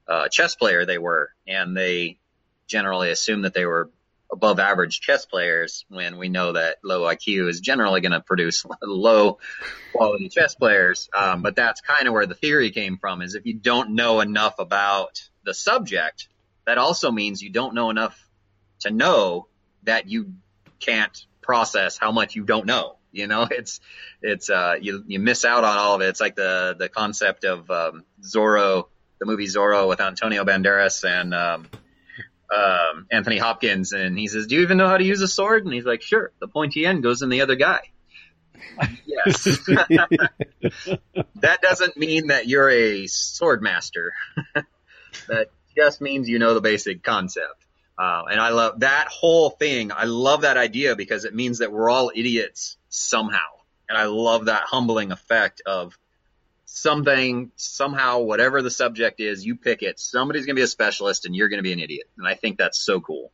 uh, 0.08 0.28
chess 0.28 0.56
player 0.56 0.86
they 0.86 0.98
were, 0.98 1.30
and 1.46 1.76
they 1.76 2.18
generally 2.66 3.10
assumed 3.10 3.44
that 3.44 3.54
they 3.54 3.66
were 3.66 3.90
above 4.32 4.58
average 4.58 5.00
chess 5.00 5.26
players 5.26 5.84
when 5.88 6.16
we 6.16 6.28
know 6.28 6.52
that 6.52 6.78
low 6.84 7.02
IQ 7.02 7.48
is 7.48 7.60
generally 7.60 8.00
going 8.00 8.12
to 8.12 8.20
produce 8.20 8.64
low 8.82 9.38
quality 9.92 10.28
chess 10.28 10.54
players. 10.54 11.08
Um, 11.16 11.42
but 11.42 11.56
that's 11.56 11.80
kind 11.80 12.06
of 12.06 12.14
where 12.14 12.26
the 12.26 12.34
theory 12.34 12.70
came 12.70 12.96
from 12.98 13.22
is 13.22 13.34
if 13.34 13.46
you 13.46 13.54
don't 13.54 13.94
know 13.94 14.20
enough 14.20 14.58
about 14.58 15.28
the 15.44 15.54
subject, 15.54 16.28
that 16.66 16.78
also 16.78 17.10
means 17.10 17.42
you 17.42 17.50
don't 17.50 17.74
know 17.74 17.90
enough 17.90 18.16
to 18.80 18.90
know 18.90 19.48
that 19.84 20.08
you 20.08 20.34
can't 20.78 21.26
process 21.40 21.98
how 21.98 22.12
much 22.12 22.36
you 22.36 22.44
don't 22.44 22.66
know. 22.66 22.96
You 23.12 23.26
know, 23.26 23.42
it's, 23.50 23.80
it's, 24.22 24.50
uh, 24.50 24.76
you, 24.80 25.04
you 25.06 25.18
miss 25.18 25.44
out 25.44 25.64
on 25.64 25.76
all 25.76 25.96
of 25.96 26.02
it. 26.02 26.08
It's 26.08 26.20
like 26.20 26.36
the, 26.36 26.76
the 26.78 26.88
concept 26.88 27.44
of, 27.44 27.70
um, 27.70 28.04
Zorro, 28.22 28.86
the 29.18 29.26
movie 29.26 29.46
Zorro 29.46 29.88
with 29.88 30.00
Antonio 30.00 30.44
Banderas 30.44 31.04
and, 31.04 31.34
um, 31.34 31.66
um, 32.54 33.06
Anthony 33.10 33.38
Hopkins, 33.38 33.92
and 33.92 34.18
he 34.18 34.28
says, 34.28 34.46
"Do 34.46 34.56
you 34.56 34.62
even 34.62 34.76
know 34.76 34.88
how 34.88 34.96
to 34.96 35.04
use 35.04 35.20
a 35.22 35.28
sword?" 35.28 35.64
And 35.64 35.72
he's 35.72 35.84
like, 35.84 36.02
"Sure." 36.02 36.32
The 36.40 36.48
pointy 36.48 36.84
end 36.84 37.02
goes 37.02 37.22
in 37.22 37.28
the 37.28 37.42
other 37.42 37.56
guy. 37.56 37.80
yes. 39.06 39.44
that 41.36 41.58
doesn't 41.62 41.96
mean 41.96 42.28
that 42.28 42.46
you're 42.46 42.70
a 42.70 43.06
sword 43.06 43.62
master. 43.62 44.12
that 45.28 45.48
just 45.76 46.00
means 46.00 46.28
you 46.28 46.38
know 46.38 46.54
the 46.54 46.60
basic 46.60 47.02
concept. 47.02 47.66
Uh, 47.98 48.22
and 48.30 48.40
I 48.40 48.48
love 48.50 48.80
that 48.80 49.08
whole 49.08 49.50
thing. 49.50 49.92
I 49.92 50.04
love 50.04 50.42
that 50.42 50.56
idea 50.56 50.96
because 50.96 51.24
it 51.24 51.34
means 51.34 51.58
that 51.58 51.70
we're 51.70 51.90
all 51.90 52.10
idiots 52.14 52.78
somehow. 52.88 53.38
And 53.88 53.98
I 53.98 54.04
love 54.04 54.46
that 54.46 54.62
humbling 54.64 55.12
effect 55.12 55.62
of 55.66 55.98
something 56.72 57.50
somehow 57.56 58.20
whatever 58.20 58.62
the 58.62 58.70
subject 58.70 59.20
is 59.20 59.44
you 59.44 59.56
pick 59.56 59.82
it. 59.82 59.98
Somebody's 59.98 60.46
going 60.46 60.54
to 60.54 60.60
be 60.60 60.64
a 60.64 60.68
specialist 60.68 61.26
and 61.26 61.34
you're 61.34 61.48
going 61.48 61.58
to 61.58 61.64
be 61.64 61.72
an 61.72 61.80
idiot. 61.80 62.08
And 62.16 62.26
i 62.26 62.34
think 62.34 62.58
that's 62.58 62.80
so 62.80 63.00
cool. 63.00 63.32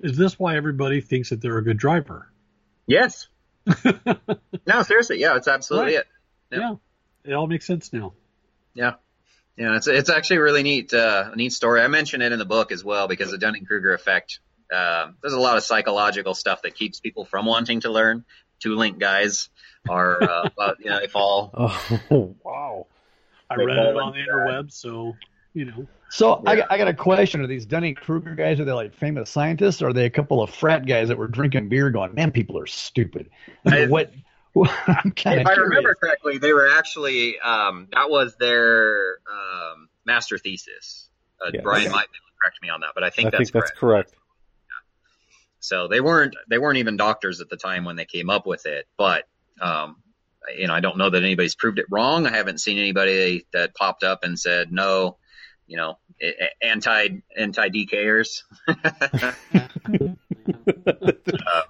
Is 0.00 0.16
this 0.16 0.38
why 0.38 0.56
everybody 0.56 1.00
thinks 1.00 1.30
that 1.30 1.40
they're 1.40 1.58
a 1.58 1.64
good 1.64 1.78
driver? 1.78 2.30
Yes. 2.86 3.28
No 4.68 4.82
seriously. 4.82 5.20
Yeah 5.20 5.36
it's 5.36 5.46
absolutely 5.46 5.94
right. 5.94 6.00
it. 6.00 6.06
Yeah. 6.50 6.58
yeah. 6.58 7.30
it 7.30 7.34
all 7.34 7.46
makes 7.46 7.66
sense 7.66 7.92
now. 7.92 8.14
Yeah. 8.74 8.94
Yeah 9.56 9.76
it's 9.76 9.86
it's 9.86 10.10
actually 10.10 10.38
a 10.38 10.42
really 10.42 10.64
neat 10.64 10.92
uh, 10.92 11.30
neat 11.36 11.52
story. 11.52 11.80
I 11.82 11.86
mention 11.86 12.20
it 12.20 12.32
in 12.32 12.40
the 12.40 12.44
book 12.44 12.72
as 12.72 12.82
well 12.82 13.06
because 13.06 13.30
the 13.30 13.38
dunning-kruger 13.38 13.94
effect 13.94 14.40
uh, 14.74 15.12
there's 15.22 15.34
a 15.34 15.40
lot 15.40 15.56
of 15.56 15.62
psychological 15.62 16.34
stuff 16.34 16.62
that 16.62 16.74
keeps 16.74 16.98
people 16.98 17.24
from 17.24 17.46
wanting 17.46 17.82
to 17.82 17.90
learn. 17.90 18.24
Two 18.58 18.74
link 18.74 18.98
guys 18.98 19.50
are, 19.88 20.22
uh, 20.22 20.48
but, 20.56 20.78
you 20.80 20.90
know, 20.90 21.00
they 21.00 21.08
fall. 21.08 21.52
Oh, 22.10 22.34
wow. 22.44 22.86
I 23.48 23.54
read 23.54 23.76
it 23.76 23.96
on 23.96 24.12
the 24.12 24.18
interweb, 24.18 24.72
so, 24.72 25.14
you 25.54 25.66
know. 25.66 25.86
So 26.10 26.42
yeah. 26.44 26.66
I, 26.68 26.74
I 26.74 26.78
got 26.78 26.88
a 26.88 26.94
question. 26.94 27.40
Are 27.40 27.46
these 27.46 27.66
Dunning 27.66 27.94
Kruger 27.94 28.34
guys, 28.34 28.60
are 28.60 28.64
they 28.64 28.72
like 28.72 28.94
famous 28.94 29.30
scientists? 29.30 29.82
Or 29.82 29.88
are 29.88 29.92
they 29.92 30.04
a 30.04 30.10
couple 30.10 30.42
of 30.42 30.50
frat 30.50 30.86
guys 30.86 31.08
that 31.08 31.18
were 31.18 31.28
drinking 31.28 31.68
beer 31.68 31.90
going, 31.90 32.14
man, 32.14 32.32
people 32.32 32.58
are 32.58 32.66
stupid? 32.66 33.30
I, 33.64 33.86
what, 33.86 34.12
if 34.54 35.26
I 35.26 35.54
remember 35.54 35.94
correctly, 35.94 36.38
they 36.38 36.52
were 36.52 36.68
actually, 36.68 37.38
um, 37.40 37.88
that 37.92 38.10
was 38.10 38.36
their 38.36 39.18
um, 39.30 39.88
master 40.04 40.38
thesis. 40.38 41.08
Uh, 41.44 41.50
yes. 41.52 41.62
Brian 41.62 41.90
might 41.90 42.10
be 42.10 42.18
able 42.18 42.28
to 42.28 42.34
correct 42.42 42.62
me 42.62 42.68
on 42.70 42.80
that, 42.80 42.90
but 42.94 43.04
I 43.04 43.10
think 43.10 43.28
I 43.28 43.30
that's 43.30 43.38
think 43.38 43.52
correct. 43.52 43.68
that's 43.68 43.78
correct. 43.78 44.14
So 45.60 45.88
they 45.88 46.00
weren't 46.00 46.36
they 46.48 46.58
weren't 46.58 46.78
even 46.78 46.96
doctors 46.96 47.40
at 47.40 47.48
the 47.50 47.56
time 47.56 47.84
when 47.84 47.96
they 47.96 48.04
came 48.04 48.30
up 48.30 48.46
with 48.46 48.66
it. 48.66 48.86
But 48.96 49.24
um, 49.60 49.96
you 50.56 50.66
know, 50.66 50.74
I 50.74 50.80
don't 50.80 50.98
know 50.98 51.10
that 51.10 51.22
anybody's 51.22 51.54
proved 51.54 51.78
it 51.78 51.86
wrong. 51.90 52.26
I 52.26 52.30
haven't 52.30 52.60
seen 52.60 52.78
anybody 52.78 53.46
that 53.52 53.74
popped 53.74 54.04
up 54.04 54.24
and 54.24 54.38
said 54.38 54.72
no. 54.72 55.18
You 55.66 55.76
know, 55.78 55.98
anti 56.62 57.08
anti 57.36 57.68
DKers. 57.70 58.42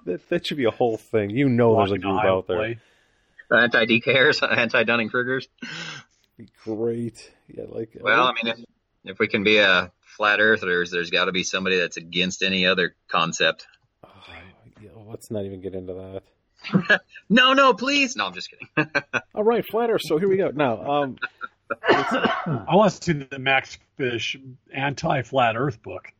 that, 0.05 0.21
that, 0.29 0.45
should 0.45 0.57
be 0.57 0.65
a 0.65 0.71
whole 0.71 0.97
thing. 0.97 1.31
You 1.31 1.49
know, 1.49 1.77
there's 1.77 1.91
a 1.91 1.97
group 1.97 2.23
out 2.23 2.47
there. 2.47 2.75
Anti 3.51 3.85
DKers, 3.85 4.47
anti 4.57 4.83
Dunning 4.83 5.09
Krugers. 5.09 5.47
Great. 6.63 7.31
Yeah, 7.47 7.63
like. 7.69 7.97
Well, 7.99 8.27
I 8.27 8.33
mean, 8.33 8.53
if, 8.53 8.59
if 9.05 9.19
we 9.19 9.27
can 9.27 9.43
be 9.43 9.57
a 9.57 9.91
flat 10.01 10.39
earthers, 10.39 10.91
there's 10.91 11.09
got 11.09 11.25
to 11.25 11.31
be 11.31 11.43
somebody 11.43 11.77
that's 11.77 11.97
against 11.97 12.43
any 12.43 12.67
other 12.67 12.95
concept. 13.07 13.65
Oh, 14.03 14.09
yeah, 14.79 14.89
let's 15.07 15.31
not 15.31 15.45
even 15.45 15.61
get 15.61 15.73
into 15.73 15.93
that. 15.93 16.23
no, 17.29 17.53
no, 17.53 17.73
please. 17.73 18.15
No, 18.15 18.25
I'm 18.27 18.33
just 18.33 18.49
kidding. 18.49 18.67
All 19.35 19.43
right, 19.43 19.65
flat 19.65 19.89
Earth. 19.89 20.01
So 20.03 20.17
here 20.17 20.29
we 20.29 20.37
go. 20.37 20.49
Now, 20.49 21.03
um, 21.03 21.17
I 21.89 22.75
want 22.75 22.93
to 22.93 23.03
see 23.03 23.13
the 23.13 23.39
Max 23.39 23.77
Fish 23.97 24.37
anti-flat 24.73 25.55
Earth 25.55 25.81
book. 25.81 26.11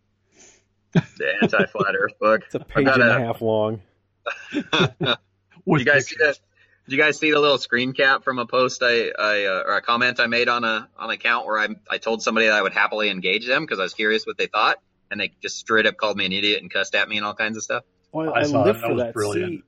The 0.94 1.34
anti-flat 1.42 1.96
Earth 1.96 2.20
book. 2.20 2.42
It's 2.46 2.56
a 2.56 2.60
page 2.60 2.88
and 2.88 3.04
a 3.04 3.20
half 3.20 3.42
long. 3.42 3.82
you 4.52 5.86
guys 5.86 6.08
see 6.08 6.16
that? 6.20 6.40
Did 6.86 6.96
you 6.96 7.02
guys 7.02 7.20
see 7.20 7.32
the 7.32 7.40
little 7.40 7.58
screen 7.58 7.92
cap 7.92 8.24
from 8.24 8.40
a 8.40 8.46
post 8.46 8.82
I, 8.82 9.10
I 9.10 9.46
uh, 9.46 9.64
or 9.66 9.76
a 9.76 9.82
comment 9.82 10.22
I 10.22 10.28
made 10.28 10.48
on 10.48 10.64
a 10.64 10.88
on 10.98 11.10
an 11.10 11.12
account 11.12 11.46
where 11.46 11.60
I 11.60 11.68
I 11.90 11.98
told 11.98 12.22
somebody 12.22 12.48
that 12.48 12.56
I 12.56 12.62
would 12.62 12.74
happily 12.74 13.10
engage 13.10 13.46
them 13.46 13.64
because 13.64 13.80
I 13.80 13.84
was 13.84 13.94
curious 13.94 14.26
what 14.26 14.38
they 14.38 14.48
thought, 14.48 14.78
and 15.12 15.20
they 15.20 15.34
just 15.42 15.58
straight 15.58 15.86
up 15.86 15.98
called 15.98 16.18
me 16.18 16.26
an 16.26 16.32
idiot 16.32 16.62
and 16.62 16.72
cussed 16.72 16.96
at 16.96 17.10
me 17.10 17.18
and 17.18 17.26
all 17.26 17.34
kinds 17.34 17.58
of 17.58 17.64
stuff. 17.64 17.84
Well, 18.14 18.34
I, 18.34 18.40
I 18.40 18.44
live 18.44 18.80
for 18.80 18.96
that. 18.96 19.14
Brilliant. 19.14 19.52
See, 19.52 19.64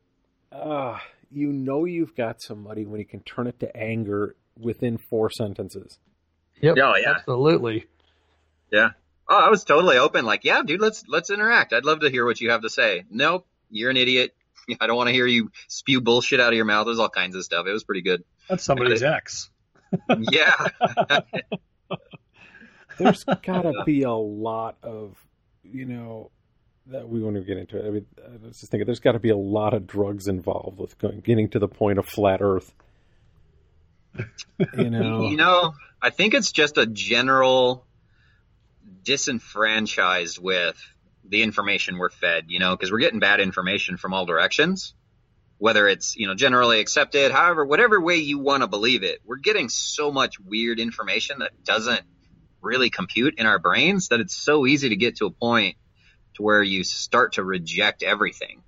uh, 0.52 0.98
you 1.32 1.52
know 1.52 1.86
you've 1.86 2.16
got 2.16 2.42
somebody 2.42 2.86
when 2.86 3.00
you 3.00 3.06
can 3.06 3.22
turn 3.22 3.48
it 3.48 3.60
to 3.60 3.76
anger 3.76 4.36
within 4.58 4.98
four 4.98 5.30
sentences. 5.30 6.00
Yep. 6.62 6.78
Oh 6.82 6.96
yeah. 6.96 7.12
Absolutely. 7.18 7.86
Yeah. 8.72 8.92
Oh, 9.28 9.38
I 9.38 9.50
was 9.50 9.64
totally 9.64 9.98
open. 9.98 10.26
Like, 10.26 10.44
yeah, 10.44 10.64
dude, 10.64 10.82
let's 10.82 11.04
let's 11.08 11.30
interact. 11.30 11.72
I'd 11.72 11.86
love 11.86 12.00
to 12.00 12.10
hear 12.10 12.26
what 12.26 12.42
you 12.42 12.50
have 12.50 12.62
to 12.62 12.70
say. 12.70 13.06
Nope, 13.10 13.46
you're 13.70 13.92
an 13.92 13.98
idiot. 13.98 14.36
I 14.82 14.88
don't 14.88 14.98
want 14.98 15.08
to 15.08 15.14
hear 15.14 15.28
you 15.28 15.52
spew 15.68 16.02
bullshit 16.02 16.40
out 16.40 16.50
of 16.50 16.56
your 16.56 16.66
mouth. 16.66 16.86
There's 16.88 17.00
all 17.00 17.10
kinds 17.10 17.36
of 17.36 17.44
stuff. 17.44 17.68
It 17.68 17.72
was 17.72 17.84
pretty 17.84 18.02
good. 18.02 18.24
That's 18.48 18.64
somebody's 18.64 19.04
ex. 19.04 19.50
yeah. 20.32 20.68
There's 22.98 23.24
gotta 23.24 23.84
be 23.86 24.04
a 24.04 24.12
lot 24.12 24.78
of, 24.84 25.16
you 25.64 25.86
know, 25.86 26.32
that 26.32 26.39
we 26.90 27.22
won't 27.22 27.36
even 27.36 27.48
get 27.48 27.58
into 27.58 27.78
it. 27.78 27.88
I 27.88 27.92
mean, 27.92 28.06
uh, 28.18 28.30
I 28.44 28.48
was 28.48 28.60
just 28.60 28.72
thinking 28.72 28.86
there's 28.86 29.00
got 29.00 29.14
to 29.14 29.20
be 29.20 29.30
a 29.30 29.38
lot 29.38 29.74
of 29.74 29.88
drugs 29.88 30.28
involved 30.28 30.80
with 30.80 30.98
going, 30.98 31.20
getting 31.22 31.50
to 31.50 31.60
the 31.60 31.68
point 31.68 32.00
of 32.00 32.06
flat 32.06 32.42
Earth. 32.42 32.74
You 34.78 34.90
know, 34.90 35.22
you 35.30 35.38
know, 35.38 35.74
I 36.02 36.10
think 36.10 36.34
it's 36.34 36.52
just 36.52 36.78
a 36.78 36.86
general 36.86 37.86
disenfranchised 39.04 40.40
with 40.40 40.78
the 41.26 41.44
information 41.44 41.98
we're 41.98 42.10
fed. 42.10 42.46
You 42.48 42.60
know, 42.60 42.76
because 42.76 42.92
we're 42.92 43.00
getting 43.00 43.20
bad 43.20 43.40
information 43.40 43.98
from 43.98 44.14
all 44.14 44.26
directions. 44.26 44.94
Whether 45.58 45.88
it's 45.88 46.16
you 46.16 46.28
know 46.28 46.36
generally 46.36 46.80
accepted, 46.80 47.32
however, 47.32 47.66
whatever 47.66 48.00
way 48.00 48.16
you 48.16 48.40
want 48.40 48.64
to 48.64 48.68
believe 48.68 49.04
it, 49.04 49.20
we're 49.26 49.38
getting 49.38 49.70
so 49.70 50.12
much 50.12 50.40
weird 50.40 50.80
information 50.80 51.40
that 51.40 51.64
doesn't 51.66 52.02
really 52.62 52.90
compute 52.90 53.36
in 53.38 53.46
our 53.46 53.60
brains 53.60 54.10
that 54.10 54.20
it's 54.20 54.36
so 54.36 54.66
easy 54.66 54.90
to 54.90 54.96
get 54.96 55.18
to 55.18 55.26
a 55.26 55.32
point 55.32 55.76
to 56.40 56.44
where 56.44 56.64
you 56.64 56.84
start 56.84 57.34
to 57.34 57.44
reject 57.44 58.02
everything. 58.02 58.62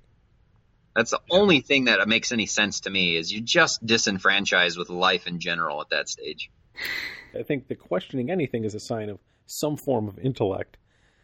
That's 0.94 1.12
the 1.12 1.22
only 1.30 1.62
thing 1.62 1.86
that 1.86 2.06
makes 2.08 2.34
any 2.34 2.46
sense 2.46 2.82
to 2.82 2.90
me 2.90 3.16
is 3.16 3.32
you 3.32 3.40
just 3.40 3.86
disenfranchised 3.86 4.78
with 4.78 4.90
life 4.90 5.26
in 5.26 5.40
general 5.40 5.80
at 5.80 5.90
that 5.92 6.10
stage. 6.10 6.52
I 7.34 7.44
think 7.44 7.70
the 7.70 7.76
questioning 7.76 8.30
anything 8.30 8.66
is 8.66 8.76
a 8.76 8.80
sign 8.80 9.10
of 9.10 9.20
some 9.46 9.78
form 9.78 10.10
of 10.10 10.20
intellect. 10.20 10.76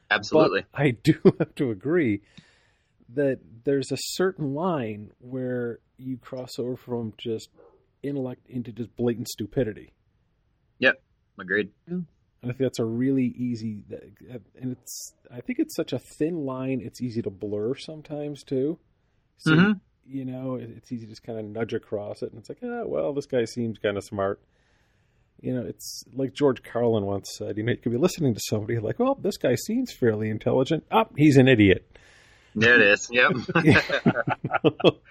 Absolutely. 0.10 0.64
But 0.72 0.82
I 0.82 0.92
do 0.92 1.16
have 1.40 1.54
to 1.56 1.70
agree 1.70 2.22
that 3.14 3.40
there's 3.66 3.92
a 3.92 3.98
certain 3.98 4.54
line 4.54 5.12
where 5.20 5.80
you 5.98 6.18
cross 6.18 6.58
over 6.58 6.78
from 6.78 7.14
just 7.18 7.50
intellect 8.04 8.48
into 8.48 8.72
just 8.72 8.96
blatant 8.96 9.28
stupidity. 9.28 9.92
Yep, 10.80 11.02
agreed. 11.38 11.72
Yeah. 11.92 11.98
I 12.44 12.48
think 12.48 12.60
that's 12.60 12.80
a 12.80 12.86
really 12.86 13.34
easy, 13.38 13.82
and 14.60 14.72
it's. 14.72 15.14
I 15.32 15.42
think 15.42 15.60
it's 15.60 15.76
such 15.76 15.92
a 15.92 16.00
thin 16.00 16.46
line. 16.46 16.82
It's 16.84 17.02
easy 17.02 17.22
to 17.24 17.30
blur 17.30 17.76
sometimes 17.76 18.44
too. 18.44 18.78
So 19.38 19.52
mm-hmm. 19.52 19.72
you 20.06 20.26
know, 20.26 20.56
it's 20.56 20.92
easy 20.92 21.06
to 21.06 21.10
just 21.10 21.24
kind 21.24 21.40
of 21.40 21.46
nudge 21.46 21.74
across 21.74 22.22
it, 22.22 22.32
and 22.32 22.40
it's 22.40 22.50
like, 22.50 22.60
ah, 22.64 22.84
well, 22.86 23.14
this 23.14 23.26
guy 23.26 23.46
seems 23.46 23.80
kind 23.80 23.98
of 23.98 24.04
smart. 24.04 24.40
You 25.42 25.54
know, 25.54 25.66
it's 25.66 26.04
like 26.14 26.34
George 26.34 26.64
Carlin 26.64 27.06
once 27.06 27.36
said. 27.38 27.58
You 27.58 27.64
know, 27.64 27.72
you 27.72 27.78
could 27.78 27.92
be 27.92 27.98
listening 27.98 28.34
to 28.34 28.40
somebody 28.40 28.80
like, 28.80 29.00
well, 29.00 29.16
this 29.16 29.38
guy 29.38 29.56
seems 29.56 29.92
fairly 29.92 30.30
intelligent. 30.30 30.84
Up, 30.92 31.10
oh, 31.12 31.16
he's 31.18 31.38
an 31.38 31.48
idiot. 31.48 31.98
There 32.56 32.76
it 32.76 32.82
is. 32.82 33.10
Yep. 33.12 33.32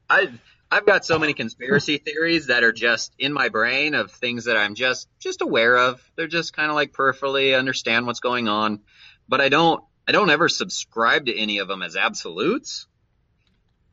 I 0.10 0.28
I've 0.74 0.86
got 0.86 1.04
so 1.04 1.20
many 1.20 1.34
conspiracy 1.34 1.98
theories 2.04 2.48
that 2.48 2.64
are 2.64 2.72
just 2.72 3.14
in 3.16 3.32
my 3.32 3.48
brain 3.48 3.94
of 3.94 4.10
things 4.10 4.46
that 4.46 4.56
I'm 4.56 4.74
just 4.74 5.08
just 5.20 5.40
aware 5.40 5.76
of. 5.76 6.02
They're 6.16 6.26
just 6.26 6.52
kind 6.52 6.68
of 6.68 6.74
like 6.74 6.92
peripherally 6.92 7.56
understand 7.56 8.08
what's 8.08 8.18
going 8.18 8.48
on, 8.48 8.80
but 9.28 9.40
I 9.40 9.48
don't 9.50 9.84
I 10.08 10.10
don't 10.10 10.30
ever 10.30 10.48
subscribe 10.48 11.26
to 11.26 11.38
any 11.38 11.58
of 11.58 11.68
them 11.68 11.82
as 11.82 11.94
absolutes. 11.94 12.88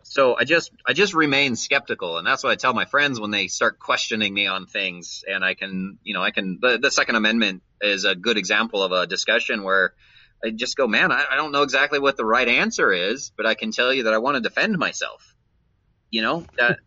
So 0.02 0.36
I 0.36 0.44
just 0.44 0.72
I 0.84 0.94
just 0.94 1.14
remain 1.14 1.56
skeptical, 1.56 2.18
and 2.18 2.26
that's 2.26 2.44
what 2.44 2.52
I 2.52 2.56
tell 2.56 2.74
my 2.74 2.86
friends 2.86 3.20
when 3.20 3.30
they 3.30 3.48
start 3.48 3.78
questioning 3.78 4.34
me 4.34 4.48
on 4.48 4.66
things. 4.66 5.24
And 5.28 5.46
I 5.46 5.54
can 5.54 6.00
you 6.02 6.16
know 6.16 6.24
I 6.24 6.32
can 6.32 6.58
the, 6.60 6.80
the 6.80 6.90
Second 6.90 7.14
Amendment 7.14 7.62
is 7.80 8.06
a 8.06 8.16
good 8.16 8.40
example 8.40 8.82
of 8.82 8.92
a 8.92 9.06
discussion 9.06 9.62
where 9.62 9.94
I 10.44 10.50
just 10.50 10.78
go, 10.78 10.88
man, 10.88 11.12
I, 11.12 11.26
I 11.34 11.36
don't 11.36 11.52
know 11.52 11.62
exactly 11.62 12.00
what 12.00 12.18
the 12.18 12.26
right 12.26 12.48
answer 12.48 12.92
is, 12.92 13.32
but 13.38 13.46
I 13.46 13.54
can 13.54 13.72
tell 13.72 13.94
you 13.94 14.04
that 14.04 14.16
I 14.16 14.18
want 14.18 14.38
to 14.38 14.42
defend 14.42 14.80
myself 14.80 15.31
you 16.12 16.22
know 16.22 16.46
that 16.58 16.80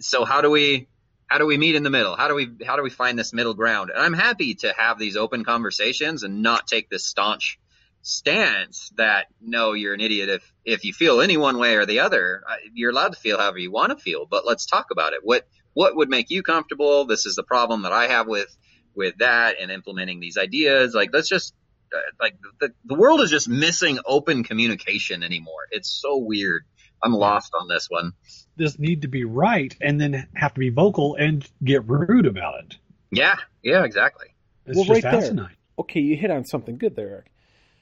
so 0.00 0.24
how 0.24 0.40
do 0.40 0.50
we 0.50 0.88
how 1.26 1.36
do 1.36 1.44
we 1.44 1.58
meet 1.58 1.74
in 1.74 1.82
the 1.82 1.90
middle? 1.90 2.16
How 2.16 2.28
do 2.28 2.34
we 2.34 2.48
how 2.66 2.76
do 2.76 2.82
we 2.82 2.90
find 2.90 3.18
this 3.18 3.32
middle 3.32 3.54
ground? 3.54 3.90
And 3.90 4.00
i'm 4.02 4.14
happy 4.14 4.54
to 4.56 4.72
have 4.76 4.98
these 4.98 5.16
open 5.16 5.44
conversations 5.44 6.22
and 6.22 6.42
not 6.42 6.66
take 6.66 6.88
this 6.88 7.04
staunch 7.04 7.58
stance 8.00 8.90
that 8.96 9.26
no 9.40 9.72
you're 9.72 9.92
an 9.92 10.00
idiot 10.00 10.28
if 10.28 10.52
if 10.64 10.84
you 10.84 10.92
feel 10.94 11.20
any 11.20 11.36
one 11.36 11.58
way 11.58 11.76
or 11.76 11.84
the 11.84 12.00
other. 12.00 12.42
You're 12.72 12.90
allowed 12.90 13.12
to 13.12 13.20
feel 13.20 13.38
however 13.38 13.58
you 13.58 13.70
want 13.70 13.90
to 13.90 14.02
feel 14.02 14.26
but 14.26 14.46
let's 14.46 14.66
talk 14.66 14.86
about 14.90 15.12
it. 15.12 15.20
What 15.22 15.46
what 15.74 15.94
would 15.96 16.08
make 16.08 16.30
you 16.30 16.42
comfortable? 16.42 17.04
This 17.04 17.26
is 17.26 17.36
the 17.36 17.42
problem 17.42 17.82
that 17.82 17.92
i 17.92 18.08
have 18.08 18.26
with 18.26 18.54
with 18.94 19.18
that 19.18 19.56
and 19.60 19.70
implementing 19.70 20.18
these 20.20 20.38
ideas. 20.38 20.94
Like 20.94 21.10
let's 21.12 21.28
just 21.28 21.54
uh, 21.94 21.98
like 22.20 22.36
the, 22.60 22.72
the 22.84 22.94
world 22.94 23.20
is 23.20 23.30
just 23.30 23.48
missing 23.48 23.98
open 24.06 24.44
communication 24.44 25.22
anymore. 25.22 25.68
It's 25.70 25.90
so 25.90 26.18
weird. 26.18 26.64
I'm 27.02 27.12
lost 27.12 27.52
on 27.54 27.68
this 27.68 27.86
one 27.88 28.12
this 28.58 28.78
need 28.78 29.02
to 29.02 29.08
be 29.08 29.24
right 29.24 29.74
and 29.80 30.00
then 30.00 30.28
have 30.34 30.54
to 30.54 30.60
be 30.60 30.70
vocal 30.70 31.16
and 31.16 31.48
get 31.64 31.88
rude 31.88 32.26
about 32.26 32.64
it. 32.64 32.76
Yeah, 33.10 33.36
yeah, 33.62 33.84
exactly. 33.84 34.26
It's 34.66 34.76
well, 34.76 34.86
right 34.86 35.04
asinine. 35.04 35.36
there. 35.36 35.52
Okay, 35.78 36.00
you 36.00 36.16
hit 36.16 36.30
on 36.30 36.44
something 36.44 36.76
good 36.76 36.96
there, 36.96 37.08
Eric. 37.08 37.30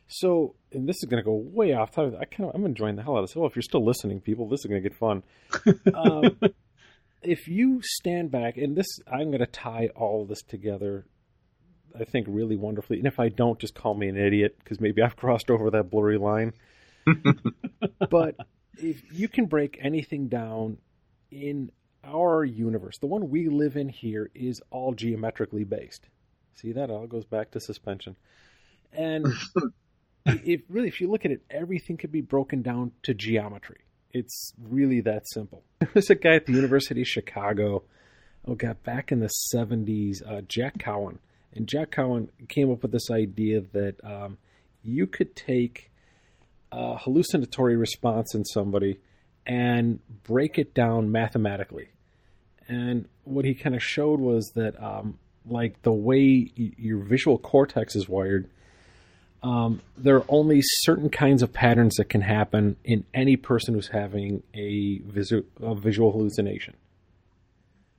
So, 0.08 0.54
and 0.72 0.88
this 0.88 0.96
is 1.02 1.08
going 1.08 1.22
to 1.22 1.24
go 1.24 1.34
way 1.34 1.72
off 1.72 1.90
topic. 1.90 2.14
I 2.20 2.24
kind 2.24 2.48
of, 2.48 2.54
I'm 2.54 2.64
enjoying 2.64 2.96
the 2.96 3.02
hell 3.02 3.16
out 3.16 3.24
of 3.24 3.28
this. 3.28 3.36
Well, 3.36 3.46
if 3.46 3.56
you're 3.56 3.62
still 3.62 3.84
listening, 3.84 4.20
people, 4.20 4.48
this 4.48 4.60
is 4.60 4.66
going 4.66 4.82
to 4.82 4.88
get 4.88 4.96
fun. 4.96 5.24
um, 5.94 6.38
if 7.22 7.48
you 7.48 7.80
stand 7.82 8.30
back, 8.30 8.56
and 8.56 8.76
this, 8.76 8.86
I'm 9.10 9.28
going 9.28 9.40
to 9.40 9.46
tie 9.46 9.90
all 9.96 10.22
of 10.22 10.28
this 10.28 10.42
together. 10.42 11.06
I 11.98 12.04
think 12.04 12.26
really 12.28 12.56
wonderfully. 12.56 12.98
And 12.98 13.06
if 13.06 13.18
I 13.18 13.30
don't, 13.30 13.58
just 13.58 13.74
call 13.74 13.94
me 13.94 14.08
an 14.08 14.16
idiot 14.16 14.56
because 14.58 14.80
maybe 14.80 15.02
I've 15.02 15.16
crossed 15.16 15.50
over 15.50 15.70
that 15.70 15.90
blurry 15.90 16.18
line. 16.18 16.52
but 18.10 18.36
if 18.78 19.02
you 19.12 19.28
can 19.28 19.46
break 19.46 19.78
anything 19.82 20.28
down 20.28 20.78
in 21.30 21.70
our 22.04 22.44
universe, 22.44 22.98
the 22.98 23.06
one 23.06 23.30
we 23.30 23.48
live 23.48 23.76
in 23.76 23.88
here 23.88 24.30
is 24.34 24.60
all 24.70 24.94
geometrically 24.94 25.64
based. 25.64 26.08
See 26.54 26.72
that 26.72 26.90
all 26.90 27.06
goes 27.06 27.24
back 27.24 27.50
to 27.52 27.60
suspension. 27.60 28.16
And 28.92 29.26
if 30.26 30.62
really 30.68 30.88
if 30.88 31.00
you 31.00 31.10
look 31.10 31.24
at 31.24 31.30
it, 31.30 31.42
everything 31.50 31.96
can 31.96 32.10
be 32.10 32.20
broken 32.20 32.62
down 32.62 32.92
to 33.02 33.14
geometry. 33.14 33.80
It's 34.12 34.52
really 34.62 35.00
that 35.02 35.28
simple. 35.28 35.62
There 35.80 35.90
was 35.94 36.10
a 36.10 36.14
guy 36.14 36.36
at 36.36 36.46
the 36.46 36.54
University 36.54 37.02
of 37.02 37.06
Chicago, 37.06 37.82
oh 38.46 38.54
god, 38.54 38.82
back 38.82 39.12
in 39.12 39.20
the 39.20 39.28
seventies, 39.28 40.22
uh, 40.22 40.40
Jack 40.48 40.78
Cowan. 40.78 41.18
And 41.52 41.68
Jack 41.68 41.90
Cowan 41.90 42.30
came 42.48 42.70
up 42.70 42.82
with 42.82 42.92
this 42.92 43.10
idea 43.10 43.60
that 43.72 44.02
um, 44.04 44.38
you 44.82 45.06
could 45.06 45.36
take 45.36 45.90
a 46.76 46.98
hallucinatory 46.98 47.76
response 47.76 48.34
in 48.34 48.44
somebody 48.44 48.98
and 49.46 50.00
break 50.24 50.58
it 50.58 50.74
down 50.74 51.10
mathematically. 51.10 51.88
And 52.68 53.08
what 53.24 53.44
he 53.44 53.54
kind 53.54 53.74
of 53.74 53.82
showed 53.82 54.20
was 54.20 54.52
that, 54.54 54.74
um, 54.82 55.18
like 55.46 55.80
the 55.82 55.92
way 55.92 56.50
y- 56.58 56.72
your 56.76 56.98
visual 56.98 57.38
cortex 57.38 57.96
is 57.96 58.08
wired, 58.08 58.48
Um, 59.42 59.80
there 59.96 60.16
are 60.16 60.24
only 60.28 60.60
certain 60.62 61.08
kinds 61.10 61.40
of 61.42 61.52
patterns 61.52 61.94
that 61.96 62.08
can 62.08 62.22
happen 62.22 62.76
in 62.84 63.04
any 63.14 63.36
person 63.36 63.74
who's 63.74 63.88
having 63.88 64.42
a, 64.54 64.98
visu- 65.04 65.44
a 65.60 65.74
visual 65.74 66.10
hallucination. 66.10 66.74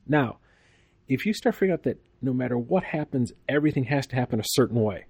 Now, 0.08 0.40
if 1.08 1.26
you 1.26 1.34
start 1.34 1.56
figuring 1.56 1.72
out 1.74 1.84
that 1.84 2.02
no 2.22 2.34
matter 2.34 2.58
what 2.58 2.84
happens, 2.84 3.32
everything 3.48 3.86
has 3.86 4.08
to 4.08 4.16
happen 4.16 4.40
a 4.42 4.44
certain 4.46 4.82
way. 4.82 5.06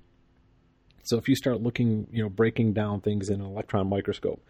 So 1.08 1.18
if 1.18 1.30
you 1.30 1.36
start 1.38 1.62
looking, 1.62 2.08
you 2.12 2.22
know, 2.22 2.30
breaking 2.30 2.74
down 2.74 3.00
things 3.00 3.30
in 3.30 3.40
an 3.40 3.48
electron 3.48 3.88
microscope, 3.88 4.44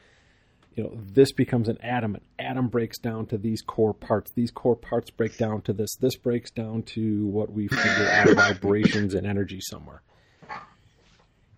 you 0.73 0.84
know, 0.84 0.97
this 1.13 1.31
becomes 1.31 1.69
an 1.69 1.77
atom. 1.84 2.15
An 2.15 2.21
atom 2.39 2.67
breaks 2.67 2.97
down 2.97 3.27
to 3.27 3.38
these 3.38 3.61
core 3.61 3.93
parts. 3.93 4.31
These 4.31 4.49
core 4.49 4.75
parts 4.75 5.11
break 5.11 5.38
down 5.38 5.61
to 5.63 5.73
this. 5.73 5.95
This 5.99 6.15
breaks 6.15 6.49
down 6.49 6.81
to 6.93 7.27
what 7.27 7.51
we 7.51 7.67
figure 7.67 8.09
out 8.09 8.29
vibrations 8.29 9.13
and 9.13 9.27
energy 9.27 9.59
somewhere. 9.61 10.01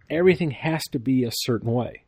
Everything 0.09 0.51
has 0.51 0.83
to 0.91 0.99
be 0.99 1.23
a 1.23 1.31
certain 1.31 1.71
way. 1.71 2.03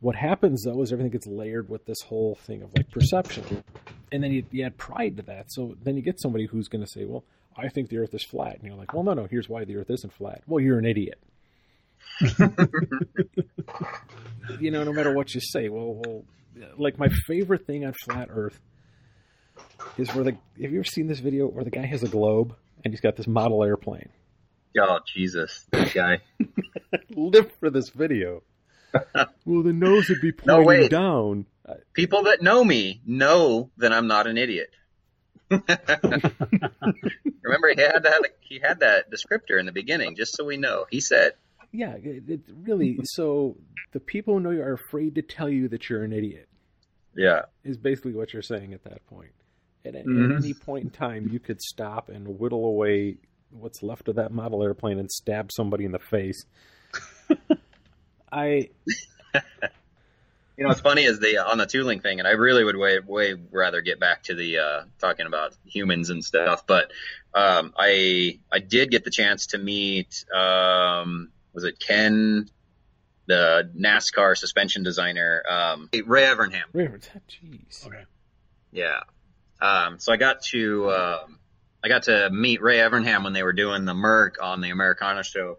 What 0.00 0.16
happens 0.16 0.64
though 0.64 0.82
is 0.82 0.92
everything 0.92 1.12
gets 1.12 1.26
layered 1.28 1.68
with 1.68 1.84
this 1.86 2.00
whole 2.02 2.34
thing 2.34 2.62
of 2.62 2.74
like 2.76 2.90
perception, 2.90 3.62
and 4.10 4.22
then 4.22 4.32
you, 4.32 4.44
you 4.50 4.64
add 4.64 4.78
pride 4.78 5.16
to 5.18 5.22
that. 5.24 5.52
So 5.52 5.76
then 5.80 5.96
you 5.96 6.02
get 6.02 6.20
somebody 6.20 6.46
who's 6.46 6.66
going 6.66 6.84
to 6.84 6.90
say, 6.90 7.04
"Well, 7.04 7.24
I 7.56 7.68
think 7.68 7.88
the 7.88 7.98
Earth 7.98 8.14
is 8.14 8.24
flat," 8.24 8.56
and 8.56 8.64
you're 8.64 8.76
like, 8.76 8.94
"Well, 8.94 9.04
no, 9.04 9.14
no. 9.14 9.26
Here's 9.30 9.48
why 9.48 9.64
the 9.64 9.76
Earth 9.76 9.90
isn't 9.90 10.12
flat." 10.12 10.42
Well, 10.46 10.62
you're 10.62 10.78
an 10.78 10.86
idiot. 10.86 11.18
you 14.60 14.70
know, 14.70 14.84
no 14.84 14.92
matter 14.92 15.14
what 15.14 15.34
you 15.34 15.40
say. 15.40 15.68
Well, 15.68 15.94
well, 15.94 16.24
like 16.76 16.98
my 16.98 17.08
favorite 17.26 17.66
thing 17.66 17.84
on 17.84 17.94
flat 18.04 18.28
Earth 18.30 18.58
is 19.96 20.12
where 20.14 20.24
the. 20.24 20.32
Have 20.32 20.72
you 20.72 20.78
ever 20.78 20.84
seen 20.84 21.06
this 21.06 21.20
video 21.20 21.46
where 21.46 21.64
the 21.64 21.70
guy 21.70 21.86
has 21.86 22.02
a 22.02 22.08
globe 22.08 22.54
and 22.84 22.92
he's 22.92 23.00
got 23.00 23.16
this 23.16 23.26
model 23.26 23.64
airplane? 23.64 24.08
Oh 24.78 25.00
Jesus, 25.06 25.66
that 25.72 25.92
guy! 25.92 26.20
Live 27.10 27.50
for 27.60 27.70
this 27.70 27.90
video. 27.90 28.42
well, 29.44 29.62
the 29.62 29.72
nose 29.72 30.08
would 30.08 30.20
be 30.20 30.32
pointing 30.32 30.60
no, 30.60 30.66
wait. 30.66 30.90
down. 30.90 31.46
People 31.92 32.24
that 32.24 32.42
know 32.42 32.64
me 32.64 33.00
know 33.06 33.70
that 33.76 33.92
I'm 33.92 34.06
not 34.06 34.26
an 34.26 34.38
idiot. 34.38 34.70
Remember, 35.50 35.72
he 37.74 37.80
had 37.80 38.02
that 38.02 38.22
he 38.40 38.58
had 38.58 38.80
that 38.80 39.10
descriptor 39.10 39.58
in 39.58 39.66
the 39.66 39.72
beginning, 39.72 40.16
just 40.16 40.36
so 40.36 40.44
we 40.44 40.56
know. 40.56 40.86
He 40.90 41.00
said, 41.00 41.34
"Yeah, 41.72 41.94
it, 41.94 42.28
it 42.28 42.40
really." 42.62 42.98
So 43.04 43.56
the 43.92 44.00
people 44.00 44.34
who 44.34 44.40
know 44.40 44.50
you 44.50 44.62
are 44.62 44.74
afraid 44.74 45.14
to 45.16 45.22
tell 45.22 45.48
you 45.48 45.68
that 45.68 45.88
you're 45.88 46.04
an 46.04 46.12
idiot. 46.12 46.48
Yeah, 47.14 47.42
is 47.64 47.76
basically 47.76 48.12
what 48.12 48.32
you're 48.32 48.42
saying 48.42 48.74
at 48.74 48.84
that 48.84 49.04
point. 49.06 49.32
At, 49.84 49.94
mm-hmm. 49.94 50.32
at 50.32 50.36
any 50.36 50.54
point 50.54 50.84
in 50.84 50.90
time, 50.90 51.28
you 51.32 51.40
could 51.40 51.60
stop 51.60 52.08
and 52.08 52.38
whittle 52.38 52.64
away 52.64 53.18
what's 53.50 53.82
left 53.82 54.08
of 54.08 54.16
that 54.16 54.32
model 54.32 54.62
airplane 54.62 54.98
and 54.98 55.10
stab 55.10 55.50
somebody 55.52 55.84
in 55.84 55.92
the 55.92 55.98
face. 55.98 56.44
I. 58.32 58.68
you 59.34 60.64
know, 60.64 60.68
what's 60.68 60.80
funny 60.80 61.04
is 61.04 61.20
the 61.20 61.38
on 61.38 61.58
the 61.58 61.66
tooling 61.66 62.00
thing, 62.00 62.18
and 62.18 62.28
I 62.28 62.32
really 62.32 62.64
would 62.64 62.76
way 62.76 62.98
way 62.98 63.34
rather 63.50 63.80
get 63.80 64.00
back 64.00 64.24
to 64.24 64.34
the 64.34 64.58
uh, 64.58 64.82
talking 64.98 65.26
about 65.26 65.54
humans 65.64 66.10
and 66.10 66.24
stuff. 66.24 66.66
But 66.66 66.90
um, 67.34 67.72
I 67.76 68.38
I 68.52 68.58
did 68.58 68.90
get 68.90 69.04
the 69.04 69.10
chance 69.10 69.46
to 69.48 69.58
meet 69.58 70.24
um, 70.34 71.30
was 71.52 71.64
it 71.64 71.78
Ken, 71.78 72.48
the 73.26 73.70
NASCAR 73.76 74.36
suspension 74.36 74.82
designer, 74.82 75.42
um, 75.48 75.88
Ray 75.92 76.22
Evernham. 76.22 76.64
Ray 76.72 76.86
Evernham, 76.86 77.20
jeez. 77.28 77.86
Okay. 77.86 78.04
Yeah. 78.72 79.00
Um, 79.60 79.98
so 79.98 80.12
I 80.12 80.16
got 80.16 80.42
to 80.42 80.90
um, 80.90 81.38
I 81.82 81.88
got 81.88 82.04
to 82.04 82.30
meet 82.30 82.62
Ray 82.62 82.78
Evernham 82.78 83.24
when 83.24 83.32
they 83.32 83.42
were 83.42 83.52
doing 83.52 83.84
the 83.84 83.94
Merc 83.94 84.36
on 84.40 84.60
the 84.60 84.70
Americarna 84.70 85.24
show 85.24 85.58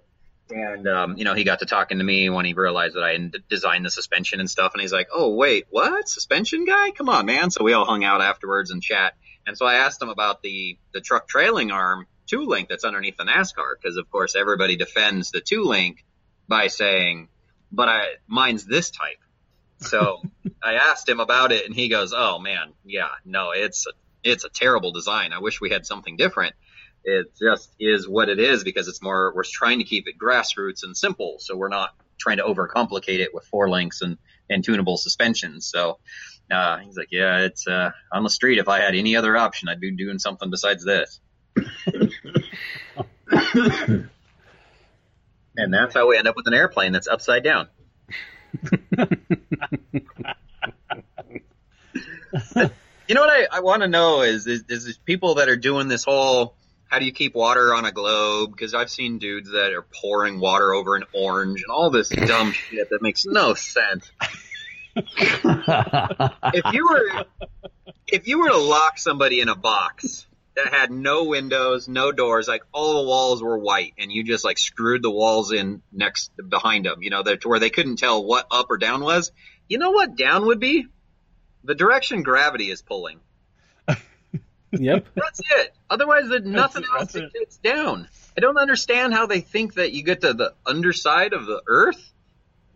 and, 0.51 0.87
um, 0.87 1.17
you 1.17 1.25
know, 1.25 1.33
he 1.33 1.43
got 1.43 1.59
to 1.59 1.65
talking 1.65 1.99
to 1.99 2.03
me 2.03 2.29
when 2.29 2.45
he 2.45 2.53
realized 2.53 2.95
that 2.95 3.03
I 3.03 3.13
had 3.13 3.35
designed 3.49 3.85
the 3.85 3.91
suspension 3.91 4.39
and 4.39 4.49
stuff. 4.49 4.73
And 4.73 4.81
he's 4.81 4.93
like, 4.93 5.09
Oh, 5.13 5.35
wait, 5.35 5.65
what? 5.69 6.09
Suspension 6.09 6.65
guy? 6.65 6.91
Come 6.91 7.09
on, 7.09 7.25
man. 7.25 7.51
So 7.51 7.63
we 7.63 7.73
all 7.73 7.85
hung 7.85 8.03
out 8.03 8.21
afterwards 8.21 8.71
and 8.71 8.81
chat. 8.81 9.15
And 9.45 9.57
so 9.57 9.65
I 9.65 9.75
asked 9.75 10.01
him 10.01 10.09
about 10.09 10.41
the, 10.41 10.77
the 10.93 11.01
truck 11.01 11.27
trailing 11.27 11.71
arm 11.71 12.07
two 12.29 12.45
link 12.45 12.69
that's 12.69 12.83
underneath 12.83 13.17
the 13.17 13.23
NASCAR. 13.23 13.81
Cause 13.83 13.97
of 13.97 14.09
course 14.09 14.35
everybody 14.35 14.75
defends 14.75 15.31
the 15.31 15.41
two 15.41 15.63
link 15.63 16.05
by 16.47 16.67
saying, 16.67 17.27
but 17.71 17.89
I, 17.89 18.07
mine's 18.27 18.65
this 18.65 18.91
type. 18.91 19.17
So 19.79 20.21
I 20.63 20.75
asked 20.75 21.09
him 21.09 21.19
about 21.19 21.51
it 21.51 21.65
and 21.65 21.75
he 21.75 21.89
goes, 21.89 22.13
Oh 22.15 22.39
man, 22.39 22.73
yeah, 22.85 23.09
no, 23.25 23.51
it's, 23.51 23.87
a, 23.87 23.91
it's 24.23 24.43
a 24.45 24.49
terrible 24.49 24.91
design. 24.91 25.33
I 25.33 25.39
wish 25.39 25.59
we 25.59 25.69
had 25.69 25.85
something 25.85 26.17
different. 26.17 26.55
It 27.03 27.31
just 27.39 27.73
is 27.79 28.07
what 28.07 28.29
it 28.29 28.39
is 28.39 28.63
because 28.63 28.87
it's 28.87 29.01
more, 29.01 29.33
we're 29.33 29.43
trying 29.43 29.79
to 29.79 29.85
keep 29.85 30.07
it 30.07 30.15
grassroots 30.21 30.83
and 30.83 30.95
simple. 30.95 31.37
So 31.39 31.55
we're 31.55 31.69
not 31.69 31.95
trying 32.19 32.37
to 32.37 32.43
overcomplicate 32.43 33.19
it 33.19 33.33
with 33.33 33.45
four 33.45 33.69
links 33.69 34.01
and, 34.01 34.17
and 34.49 34.63
tunable 34.63 34.97
suspensions. 34.97 35.65
So, 35.65 35.99
uh, 36.51 36.79
he's 36.79 36.97
like, 36.97 37.09
yeah, 37.11 37.39
it's, 37.45 37.67
uh, 37.67 37.91
on 38.11 38.23
the 38.23 38.29
street. 38.29 38.57
If 38.57 38.67
I 38.67 38.79
had 38.79 38.95
any 38.95 39.15
other 39.15 39.37
option, 39.37 39.69
I'd 39.69 39.79
be 39.79 39.91
doing 39.91 40.19
something 40.19 40.49
besides 40.49 40.83
this. 40.83 41.21
and 43.31 44.09
that's 45.73 45.93
how 45.93 46.07
we 46.07 46.17
end 46.17 46.27
up 46.27 46.35
with 46.35 46.47
an 46.47 46.53
airplane 46.53 46.91
that's 46.91 47.07
upside 47.07 47.43
down. 47.43 47.67
you 53.07 53.15
know 53.15 53.21
what 53.21 53.29
I, 53.29 53.47
I 53.51 53.59
want 53.61 53.83
to 53.83 53.87
know 53.87 54.21
is, 54.21 54.47
is, 54.47 54.63
is 54.69 54.97
people 55.05 55.35
that 55.35 55.49
are 55.49 55.57
doing 55.57 55.87
this 55.87 56.03
whole 56.03 56.55
how 56.89 56.97
do 56.97 57.05
you 57.05 57.11
keep 57.11 57.35
water 57.35 57.73
on 57.73 57.85
a 57.85 57.91
globe? 57.91 58.51
Because 58.51 58.73
I've 58.73 58.89
seen 58.89 59.19
dudes 59.19 59.51
that 59.51 59.73
are 59.73 59.83
pouring 59.83 60.39
water 60.39 60.73
over 60.73 60.95
an 60.95 61.03
orange 61.13 61.61
and 61.61 61.71
all 61.71 61.91
this 61.91 62.09
dumb 62.09 62.51
shit 62.51 62.89
that 62.89 63.01
makes 63.01 63.25
no 63.25 63.53
sense. 63.53 64.11
if 64.95 66.73
you 66.73 66.89
were 66.89 67.25
if 68.07 68.27
you 68.27 68.39
were 68.39 68.49
to 68.49 68.57
lock 68.57 68.97
somebody 68.97 69.39
in 69.39 69.47
a 69.47 69.55
box 69.55 70.25
that 70.55 70.73
had 70.73 70.91
no 70.91 71.25
windows, 71.25 71.87
no 71.87 72.11
doors, 72.11 72.47
like 72.47 72.63
all 72.73 73.01
the 73.01 73.07
walls 73.07 73.41
were 73.41 73.57
white, 73.57 73.93
and 73.97 74.11
you 74.11 74.23
just 74.23 74.43
like 74.43 74.57
screwed 74.57 75.01
the 75.01 75.11
walls 75.11 75.51
in 75.51 75.81
next 75.91 76.31
behind 76.47 76.85
them, 76.85 77.01
you 77.01 77.09
know, 77.09 77.23
that 77.23 77.45
where 77.45 77.59
they 77.59 77.69
couldn't 77.69 77.97
tell 77.97 78.23
what 78.23 78.47
up 78.51 78.67
or 78.69 78.77
down 78.77 79.01
was. 79.01 79.31
You 79.67 79.77
know 79.77 79.91
what 79.91 80.15
down 80.15 80.45
would 80.47 80.59
be? 80.59 80.87
The 81.63 81.75
direction 81.75 82.23
gravity 82.23 82.69
is 82.71 82.81
pulling. 82.81 83.19
Yep. 84.71 85.07
That's 85.15 85.39
it. 85.39 85.73
Otherwise, 85.89 86.29
there's 86.29 86.45
nothing 86.45 86.83
else 86.95 87.15
it. 87.15 87.33
gets 87.33 87.57
down. 87.57 88.07
I 88.37 88.41
don't 88.41 88.57
understand 88.57 89.13
how 89.13 89.25
they 89.25 89.41
think 89.41 89.75
that 89.75 89.93
you 89.93 90.03
get 90.03 90.21
to 90.21 90.33
the 90.33 90.53
underside 90.65 91.33
of 91.33 91.45
the 91.45 91.61
Earth. 91.67 92.13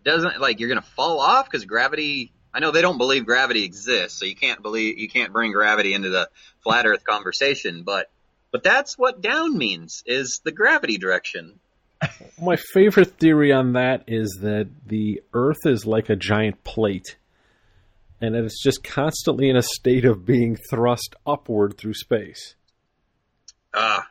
Doesn't 0.04 0.40
like 0.40 0.60
you're 0.60 0.68
gonna 0.68 0.82
fall 0.82 1.20
off 1.20 1.46
because 1.46 1.64
gravity. 1.64 2.32
I 2.54 2.60
know 2.60 2.70
they 2.70 2.82
don't 2.82 2.98
believe 2.98 3.26
gravity 3.26 3.64
exists, 3.64 4.18
so 4.18 4.24
you 4.24 4.36
can't 4.36 4.62
believe 4.62 4.98
you 4.98 5.08
can't 5.08 5.32
bring 5.32 5.52
gravity 5.52 5.92
into 5.92 6.08
the 6.08 6.30
flat 6.62 6.86
Earth 6.86 7.04
conversation. 7.04 7.82
But 7.82 8.10
but 8.52 8.62
that's 8.62 8.96
what 8.96 9.20
down 9.20 9.58
means 9.58 10.04
is 10.06 10.40
the 10.44 10.52
gravity 10.52 10.96
direction. 10.96 11.58
My 12.40 12.56
favorite 12.56 13.18
theory 13.18 13.52
on 13.52 13.72
that 13.72 14.04
is 14.06 14.38
that 14.42 14.68
the 14.86 15.22
Earth 15.32 15.66
is 15.66 15.84
like 15.84 16.10
a 16.10 16.16
giant 16.16 16.62
plate 16.64 17.16
and 18.20 18.34
it's 18.36 18.62
just 18.62 18.82
constantly 18.82 19.50
in 19.50 19.56
a 19.56 19.62
state 19.62 20.04
of 20.04 20.24
being 20.24 20.56
thrust 20.56 21.14
upward 21.26 21.76
through 21.76 21.94
space. 21.94 22.54
Ah. 23.74 24.08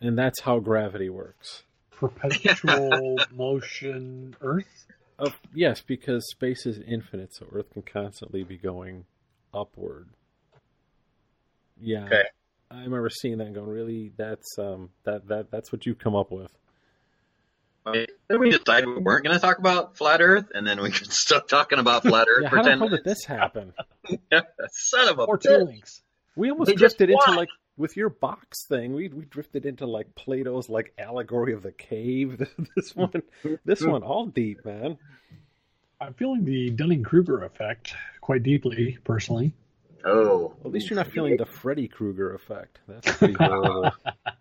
And 0.00 0.18
that's 0.18 0.40
how 0.40 0.58
gravity 0.58 1.08
works. 1.08 1.62
Perpetual 1.90 3.18
motion 3.32 4.36
Earth? 4.40 4.86
Uh, 5.22 5.30
yes, 5.54 5.80
because 5.80 6.28
space 6.28 6.66
is 6.66 6.80
infinite, 6.80 7.32
so 7.32 7.46
Earth 7.52 7.70
can 7.72 7.82
constantly 7.82 8.42
be 8.42 8.58
going 8.58 9.04
upward. 9.54 10.08
Yeah. 11.80 12.06
Okay. 12.06 12.24
I 12.70 12.80
remember 12.82 13.08
seeing 13.08 13.38
that 13.38 13.46
and 13.46 13.54
going, 13.54 13.68
really, 13.68 14.12
that's 14.16 14.58
um 14.58 14.90
that, 15.04 15.28
that 15.28 15.50
that's 15.50 15.70
what 15.70 15.86
you've 15.86 15.98
come 15.98 16.16
up 16.16 16.32
with. 16.32 16.50
Then 17.84 18.06
we 18.38 18.50
decided 18.50 18.88
we 18.88 18.98
weren't 18.98 19.24
going 19.24 19.34
to 19.34 19.40
talk 19.40 19.58
about 19.58 19.96
flat 19.96 20.20
Earth, 20.20 20.50
and 20.54 20.66
then 20.66 20.80
we 20.80 20.90
could 20.92 21.12
stop 21.12 21.48
talking 21.48 21.78
about 21.78 22.02
flat 22.02 22.26
Earth 22.28 22.44
yeah, 22.44 22.50
for 22.50 22.56
how 22.56 22.62
ten 22.62 22.78
the 22.78 22.86
hell 22.86 22.96
did 22.96 23.04
this 23.04 23.24
happen? 23.24 23.74
Son 24.70 25.08
of 25.08 25.18
a 25.18 25.22
or 25.22 25.38
two 25.38 25.58
links. 25.58 26.02
We 26.34 26.50
almost 26.50 26.68
they 26.68 26.74
drifted 26.74 27.10
into 27.10 27.32
like 27.32 27.48
with 27.76 27.96
your 27.96 28.10
box 28.10 28.64
thing. 28.64 28.94
We 28.94 29.08
we 29.08 29.24
drifted 29.24 29.66
into 29.66 29.86
like 29.86 30.14
Plato's 30.14 30.68
like 30.68 30.92
allegory 30.98 31.52
of 31.52 31.62
the 31.62 31.72
cave. 31.72 32.38
this 32.76 32.94
one, 32.94 33.10
this 33.64 33.82
one, 33.84 34.02
all 34.02 34.26
deep, 34.26 34.64
man. 34.64 34.98
I'm 36.00 36.14
feeling 36.14 36.44
the 36.44 36.70
Dunning 36.70 37.02
Kruger 37.04 37.44
effect 37.44 37.94
quite 38.20 38.42
deeply, 38.42 38.98
personally. 39.04 39.52
Oh, 40.04 40.38
well, 40.38 40.56
at 40.64 40.72
least 40.72 40.90
you're 40.90 40.96
not 40.96 41.06
feeling 41.12 41.36
the 41.36 41.46
Freddy 41.46 41.86
Krueger 41.86 42.34
effect. 42.34 42.80
That's 42.88 43.16
pretty 43.18 43.34
horrible. 43.38 43.92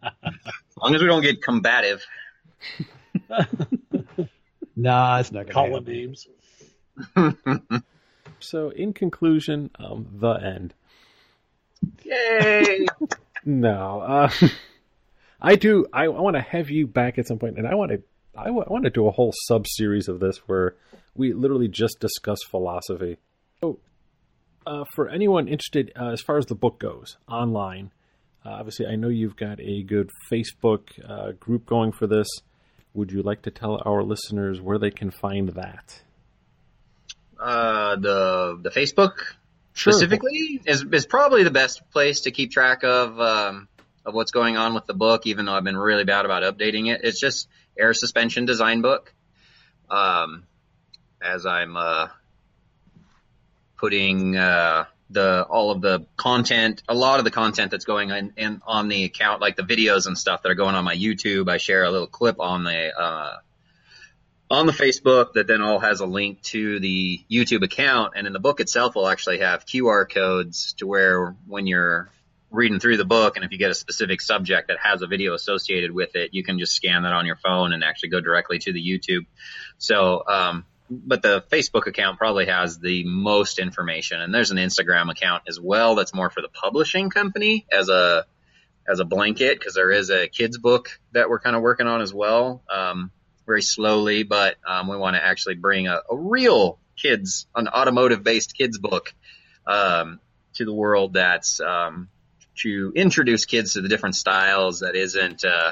as 0.03 0.77
long 0.81 0.95
as 0.95 1.01
we 1.01 1.07
don't 1.07 1.21
get 1.21 1.43
combative. 1.43 2.03
nah, 4.75 5.19
it's 5.19 5.31
not 5.31 5.47
going 5.47 5.85
to 5.85 5.91
names. 5.91 6.27
so, 8.39 8.69
in 8.69 8.93
conclusion, 8.93 9.69
um, 9.77 10.07
the 10.13 10.31
end. 10.31 10.73
Yay! 12.03 12.85
no, 13.45 14.01
uh, 14.01 14.31
I 15.41 15.55
do. 15.55 15.85
I, 15.91 16.05
I 16.05 16.07
want 16.07 16.35
to 16.35 16.41
have 16.41 16.69
you 16.69 16.87
back 16.87 17.17
at 17.17 17.27
some 17.27 17.39
point, 17.39 17.57
and 17.57 17.67
I 17.67 17.75
want 17.75 17.91
to 17.91 18.03
I, 18.35 18.45
w- 18.45 18.63
I 18.65 18.71
want 18.71 18.85
to 18.85 18.89
do 18.89 19.07
a 19.07 19.11
whole 19.11 19.33
sub 19.47 19.65
series 19.67 20.07
of 20.07 20.19
this 20.19 20.37
where 20.47 20.75
we 21.15 21.33
literally 21.33 21.67
just 21.67 21.99
discuss 21.99 22.39
philosophy. 22.49 23.17
So, 23.59 23.79
uh, 24.65 24.85
for 24.95 25.09
anyone 25.09 25.47
interested, 25.47 25.91
uh, 25.99 26.11
as 26.11 26.21
far 26.21 26.37
as 26.37 26.45
the 26.45 26.55
book 26.55 26.79
goes, 26.79 27.17
online, 27.27 27.91
uh, 28.45 28.49
obviously, 28.51 28.87
I 28.87 28.95
know 28.95 29.09
you've 29.09 29.35
got 29.35 29.59
a 29.59 29.83
good 29.83 30.09
Facebook 30.31 30.87
uh, 31.07 31.33
group 31.33 31.65
going 31.65 31.91
for 31.91 32.07
this. 32.07 32.27
Would 32.93 33.11
you 33.11 33.21
like 33.21 33.41
to 33.43 33.51
tell 33.51 33.81
our 33.85 34.03
listeners 34.03 34.61
where 34.61 34.77
they 34.77 34.91
can 34.91 35.11
find 35.11 35.49
that? 35.49 36.03
Uh, 37.39 37.95
the 37.95 38.59
the 38.61 38.69
Facebook 38.69 39.13
specifically 39.73 40.61
is 40.65 40.83
is 40.91 41.05
probably 41.05 41.43
the 41.43 41.51
best 41.51 41.89
place 41.91 42.21
to 42.21 42.31
keep 42.31 42.51
track 42.51 42.83
of 42.83 43.19
um, 43.19 43.67
of 44.05 44.13
what's 44.13 44.31
going 44.31 44.57
on 44.57 44.73
with 44.73 44.85
the 44.85 44.93
book. 44.93 45.25
Even 45.25 45.45
though 45.45 45.53
I've 45.53 45.63
been 45.63 45.77
really 45.77 46.03
bad 46.03 46.25
about 46.25 46.43
updating 46.43 46.91
it, 46.91 47.01
it's 47.03 47.19
just 47.19 47.47
air 47.77 47.93
suspension 47.93 48.45
design 48.45 48.81
book. 48.81 49.13
Um, 49.89 50.43
as 51.21 51.45
I'm 51.45 51.77
uh, 51.77 52.07
putting 53.77 54.35
uh, 54.37 54.85
the 55.09 55.43
all 55.43 55.71
of 55.71 55.81
the 55.81 56.05
content, 56.15 56.83
a 56.87 56.95
lot 56.95 57.19
of 57.19 57.25
the 57.25 57.31
content 57.31 57.71
that's 57.71 57.85
going 57.85 58.11
on 58.11 58.33
in, 58.37 58.61
on 58.65 58.87
the 58.87 59.03
account, 59.03 59.41
like 59.41 59.55
the 59.55 59.63
videos 59.63 60.07
and 60.07 60.17
stuff 60.17 60.43
that 60.43 60.51
are 60.51 60.55
going 60.55 60.75
on 60.75 60.83
my 60.83 60.95
YouTube. 60.95 61.49
I 61.49 61.57
share 61.57 61.83
a 61.83 61.91
little 61.91 62.07
clip 62.07 62.39
on 62.39 62.63
the 62.63 62.97
uh, 62.97 63.37
on 64.51 64.65
the 64.65 64.73
Facebook 64.73 65.33
that 65.33 65.47
then 65.47 65.61
all 65.61 65.79
has 65.79 66.01
a 66.01 66.05
link 66.05 66.41
to 66.43 66.79
the 66.79 67.21
YouTube 67.31 67.63
account, 67.63 68.13
and 68.15 68.27
in 68.27 68.33
the 68.33 68.39
book 68.39 68.59
itself, 68.59 68.95
we'll 68.95 69.07
actually 69.07 69.39
have 69.39 69.65
QR 69.65 70.07
codes 70.07 70.73
to 70.73 70.85
where 70.85 71.35
when 71.47 71.67
you're 71.67 72.09
reading 72.51 72.81
through 72.81 72.97
the 72.97 73.05
book, 73.05 73.37
and 73.37 73.45
if 73.45 73.51
you 73.51 73.57
get 73.57 73.71
a 73.71 73.75
specific 73.75 74.19
subject 74.19 74.67
that 74.67 74.77
has 74.77 75.01
a 75.01 75.07
video 75.07 75.33
associated 75.33 75.91
with 75.91 76.17
it, 76.17 76.33
you 76.33 76.43
can 76.43 76.59
just 76.59 76.73
scan 76.73 77.03
that 77.03 77.13
on 77.13 77.25
your 77.25 77.37
phone 77.37 77.71
and 77.71 77.81
actually 77.81 78.09
go 78.09 78.19
directly 78.19 78.59
to 78.59 78.73
the 78.73 78.85
YouTube. 78.85 79.25
So 79.77 80.23
um, 80.27 80.65
but 80.89 81.21
the 81.21 81.41
Facebook 81.49 81.87
account 81.87 82.17
probably 82.17 82.47
has 82.47 82.77
the 82.77 83.05
most 83.05 83.57
information, 83.57 84.19
and 84.19 84.33
there's 84.33 84.51
an 84.51 84.57
Instagram 84.57 85.09
account 85.09 85.43
as 85.47 85.59
well 85.59 85.95
that's 85.95 86.13
more 86.13 86.29
for 86.29 86.41
the 86.41 86.49
publishing 86.49 87.09
company 87.09 87.65
as 87.71 87.87
a 87.87 88.25
as 88.85 88.99
a 88.99 89.05
blanket 89.05 89.57
because 89.57 89.75
there 89.75 89.91
is 89.91 90.09
a 90.09 90.27
kids 90.27 90.57
book 90.57 90.99
that 91.13 91.29
we're 91.29 91.39
kind 91.39 91.55
of 91.55 91.61
working 91.61 91.87
on 91.87 92.01
as 92.01 92.13
well, 92.13 92.61
um, 92.69 93.11
very 93.45 93.61
slowly, 93.61 94.23
but 94.23 94.55
um, 94.67 94.87
we 94.87 94.97
want 94.97 95.15
to 95.15 95.23
actually 95.23 95.55
bring 95.55 95.87
a, 95.87 96.01
a, 96.09 96.15
real 96.15 96.79
kids, 96.95 97.47
an 97.55 97.67
automotive 97.67 98.23
based 98.23 98.55
kids 98.57 98.77
book 98.77 99.13
um, 99.65 100.19
to 100.55 100.65
the 100.65 100.73
world 100.73 101.13
that's 101.13 101.59
um, 101.59 102.09
to 102.57 102.91
introduce 102.95 103.45
kids 103.45 103.73
to 103.73 103.81
the 103.81 103.89
different 103.89 104.15
styles 104.15 104.81
that 104.81 104.95
isn't 104.95 105.43
uh, 105.45 105.71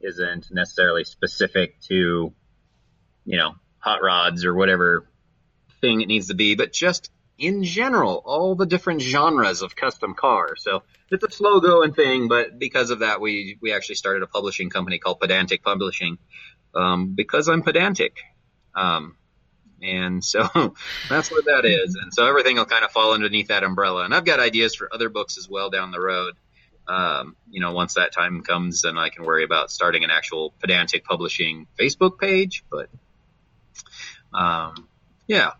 isn't 0.00 0.48
necessarily 0.50 1.04
specific 1.04 1.80
to 1.82 2.32
you 3.24 3.36
know 3.36 3.54
hot 3.78 4.02
rods 4.02 4.44
or 4.44 4.54
whatever 4.54 5.08
thing 5.80 6.00
it 6.00 6.08
needs 6.08 6.28
to 6.28 6.34
be, 6.34 6.54
but 6.54 6.72
just 6.72 7.10
in 7.38 7.64
general, 7.64 8.22
all 8.24 8.54
the 8.54 8.66
different 8.66 9.02
genres 9.02 9.62
of 9.62 9.76
custom 9.76 10.14
cars. 10.14 10.62
So 10.62 10.82
it's 11.10 11.24
a 11.24 11.30
slow 11.30 11.60
going 11.60 11.92
thing, 11.92 12.28
but 12.28 12.58
because 12.58 12.90
of 12.90 13.00
that, 13.00 13.20
we, 13.20 13.58
we 13.60 13.72
actually 13.72 13.96
started 13.96 14.22
a 14.22 14.26
publishing 14.26 14.70
company 14.70 14.98
called 14.98 15.20
Pedantic 15.20 15.62
Publishing, 15.62 16.18
um, 16.76 17.14
because 17.14 17.48
I'm 17.48 17.62
pedantic. 17.62 18.18
Um, 18.74 19.16
and 19.82 20.24
so 20.24 20.42
that's 21.08 21.30
what 21.30 21.46
that 21.46 21.64
is. 21.64 21.96
And 21.96 22.12
so 22.12 22.26
everything 22.26 22.56
will 22.56 22.66
kind 22.66 22.84
of 22.84 22.90
fall 22.90 23.12
underneath 23.12 23.48
that 23.48 23.64
umbrella. 23.64 24.04
And 24.04 24.14
I've 24.14 24.24
got 24.24 24.40
ideas 24.40 24.74
for 24.74 24.88
other 24.92 25.08
books 25.08 25.38
as 25.38 25.48
well 25.48 25.70
down 25.70 25.90
the 25.90 26.00
road. 26.00 26.34
Um, 26.88 27.36
you 27.50 27.60
know, 27.60 27.72
once 27.72 27.94
that 27.94 28.12
time 28.12 28.42
comes, 28.42 28.82
then 28.82 28.96
I 28.96 29.08
can 29.08 29.24
worry 29.24 29.42
about 29.42 29.72
starting 29.72 30.04
an 30.04 30.10
actual 30.10 30.54
pedantic 30.60 31.04
publishing 31.04 31.66
Facebook 31.78 32.18
page. 32.18 32.64
But 32.70 32.88
um, 34.32 34.88
yeah, 35.26 35.52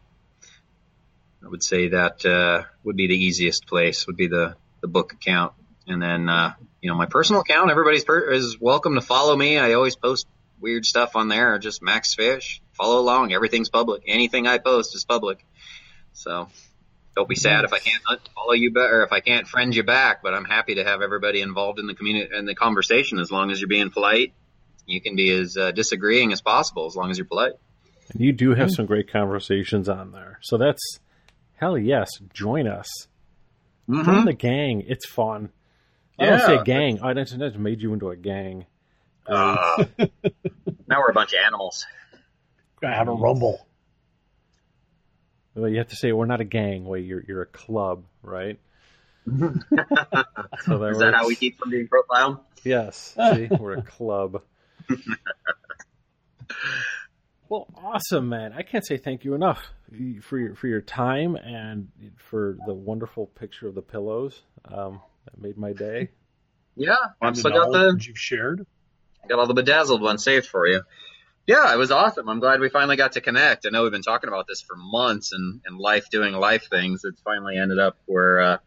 I 1.45 1.49
would 1.49 1.63
say 1.63 1.89
that 1.89 2.25
uh, 2.25 2.65
would 2.85 2.97
be 2.97 3.09
the 3.09 3.17
easiest 3.17 3.67
place. 3.67 4.07
Would 4.07 4.17
be 4.17 4.29
the 4.29 4.57
the 4.83 4.89
book 4.89 5.15
account, 5.15 5.55
and 5.89 6.01
then 6.01 6.29
uh, 6.29 6.55
you 6.81 6.89
know 6.89 6.97
my 6.97 7.07
personal 7.07 7.41
account. 7.41 7.71
Everybody's 7.71 8.05
per- 8.05 8.31
is 8.31 8.61
welcome 8.61 8.95
to 8.95 9.01
follow 9.01 9.35
me. 9.35 9.59
I 9.59 9.73
always 9.73 9.97
post 9.97 10.29
weird 10.61 10.85
stuff 10.85 11.17
on 11.17 11.29
there. 11.29 11.59
Just 11.59 11.83
Max 11.83 12.15
Fish. 12.15 12.61
Follow 12.73 13.01
along. 13.01 13.33
Everything's 13.33 13.69
public. 13.69 14.03
Anything 14.07 14.47
I 14.47 14.59
post 14.59 14.95
is 14.95 15.05
public. 15.05 15.45
So 16.13 16.49
don't 17.15 17.29
be 17.29 17.35
sad 17.35 17.65
if 17.65 17.73
I 17.73 17.79
can't 17.79 18.03
follow 18.35 18.53
you 18.53 18.73
back 18.73 18.93
or 18.93 19.03
if 19.03 19.13
I 19.13 19.21
can't 19.21 19.47
friend 19.47 19.75
you 19.75 19.83
back. 19.83 20.23
But 20.23 20.35
I'm 20.35 20.45
happy 20.45 20.77
to 20.77 20.85
have 20.85 21.03
everybody 21.03 21.41
involved 21.41 21.79
in 21.79 21.87
the 21.87 21.95
community 21.95 22.31
and 22.35 22.47
the 22.47 22.55
conversation 22.55 23.19
as 23.19 23.31
long 23.31 23.51
as 23.51 23.61
you're 23.61 23.69
being 23.69 23.91
polite. 23.91 24.33
You 24.87 25.01
can 25.01 25.17
be 25.17 25.31
as 25.31 25.57
uh, 25.57 25.73
disagreeing 25.73 26.33
as 26.33 26.41
possible 26.41 26.87
as 26.87 26.95
long 26.95 27.11
as 27.11 27.19
you're 27.19 27.27
polite. 27.27 27.55
And 28.13 28.21
you 28.21 28.33
do 28.33 28.55
have 28.55 28.71
some 28.71 28.87
great 28.87 29.11
conversations 29.11 29.89
on 29.89 30.13
there. 30.13 30.39
So 30.43 30.59
that's 30.59 31.01
hell 31.55 31.77
yes, 31.77 32.09
join 32.33 32.69
us. 32.69 33.09
Mm-hmm. 33.89 34.05
Join 34.05 34.25
the 34.25 34.33
gang. 34.33 34.85
It's 34.87 35.07
fun. 35.07 35.51
Yeah. 36.19 36.27
I 36.27 36.31
don't 36.31 36.47
say 36.47 36.65
gang. 36.65 37.01
I 37.03 37.15
just 37.15 37.59
made 37.59 37.83
you 37.83 37.93
into 37.93 38.11
a 38.11 38.17
gang. 38.17 38.67
Uh, 39.29 39.85
now 40.87 41.01
we're 41.01 41.11
a 41.11 41.15
bunch 41.15 41.33
of 41.33 41.39
animals. 41.45 41.87
Gotta 42.81 42.95
have 42.95 43.09
a 43.09 43.13
rumble. 43.13 43.67
Well, 45.55 45.69
you 45.71 45.79
have 45.79 45.89
to 45.89 45.97
say 45.97 46.13
we're 46.13 46.27
not 46.27 46.41
a 46.41 46.45
gang. 46.45 46.85
Wait, 46.85 47.05
you're 47.07 47.25
you're 47.27 47.43
a 47.43 47.47
club, 47.47 48.05
right? 48.23 48.59
so 49.27 49.33
that 49.39 49.59
Is 50.61 50.69
works. 50.69 50.99
that 50.99 51.15
how 51.15 51.27
we 51.27 51.35
keep 51.35 51.59
from 51.59 51.71
being 51.71 51.89
profiled? 51.89 52.39
Yes. 52.63 53.17
See, 53.35 53.49
we're 53.59 53.79
a 53.79 53.83
club. 53.83 54.43
Well, 57.49 57.69
awesome, 57.77 58.29
man! 58.29 58.53
I 58.53 58.63
can't 58.63 58.85
say 58.85 58.97
thank 58.97 59.25
you 59.25 59.35
enough 59.35 59.63
for 60.23 60.37
your 60.37 60.57
for 60.57 60.67
your 60.67 60.81
time 60.81 61.37
and 61.37 61.89
for 62.17 62.59
the 62.67 62.75
wonderful 62.75 63.27
picture 63.27 63.69
of 63.69 63.77
the 63.77 63.83
pillows. 63.83 64.43
Um, 64.65 65.01
that 65.27 65.41
made 65.41 65.57
my 65.57 65.73
day. 65.73 66.11
Yeah, 66.75 66.97
I 67.23 67.33
still 67.35 67.53
got 67.53 67.71
the 67.71 67.97
you've 68.05 68.19
shared. 68.19 68.67
Got 69.29 69.39
all 69.39 69.47
the 69.47 69.55
bedazzled 69.55 70.01
ones 70.01 70.25
saved 70.25 70.47
for 70.47 70.67
you. 70.67 70.83
Yeah, 71.47 71.73
it 71.73 71.77
was 71.77 71.93
awesome. 71.93 72.29
I'm 72.29 72.41
glad 72.41 72.59
we 72.59 72.69
finally 72.69 72.97
got 72.97 73.13
to 73.13 73.21
connect. 73.21 73.67
I 73.67 73.71
know 73.71 73.85
we've 73.85 73.93
been 73.93 74.03
talking 74.03 74.29
about 74.29 74.47
this 74.49 74.63
for 74.63 74.75
months 74.77 75.33
and, 75.33 75.61
and 75.65 75.79
life 75.79 76.11
doing 76.11 76.35
life 76.35 76.69
things. 76.69 77.03
It's 77.05 77.21
finally 77.21 77.57
ended 77.57 77.79
up 77.79 77.97
where 78.07 78.41
uh, 78.41 78.59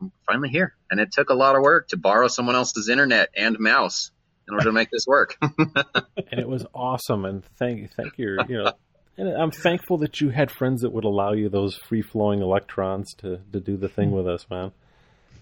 I'm 0.00 0.12
finally 0.26 0.48
here. 0.48 0.74
And 0.90 0.98
it 0.98 1.12
took 1.12 1.28
a 1.28 1.34
lot 1.34 1.56
of 1.56 1.62
work 1.62 1.88
to 1.88 1.98
borrow 1.98 2.28
someone 2.28 2.54
else's 2.54 2.88
internet 2.88 3.30
and 3.36 3.58
mouse 3.58 4.10
in 4.48 4.54
order 4.54 4.66
to 4.66 4.72
make 4.72 4.90
this 4.90 5.06
work. 5.06 5.36
and 5.42 6.40
it 6.40 6.48
was 6.48 6.64
awesome. 6.74 7.24
And 7.24 7.44
thank 7.58 7.92
thank 7.94 8.18
you. 8.18 8.38
You 8.48 8.64
know, 8.64 8.72
and 9.16 9.28
I'm 9.28 9.50
thankful 9.50 9.98
that 9.98 10.20
you 10.20 10.30
had 10.30 10.50
friends 10.50 10.82
that 10.82 10.92
would 10.92 11.04
allow 11.04 11.32
you 11.32 11.48
those 11.48 11.76
free 11.76 12.02
flowing 12.02 12.40
electrons 12.40 13.14
to 13.18 13.40
to 13.52 13.60
do 13.60 13.76
the 13.76 13.88
thing 13.88 14.10
with 14.10 14.26
us, 14.26 14.46
man. 14.50 14.72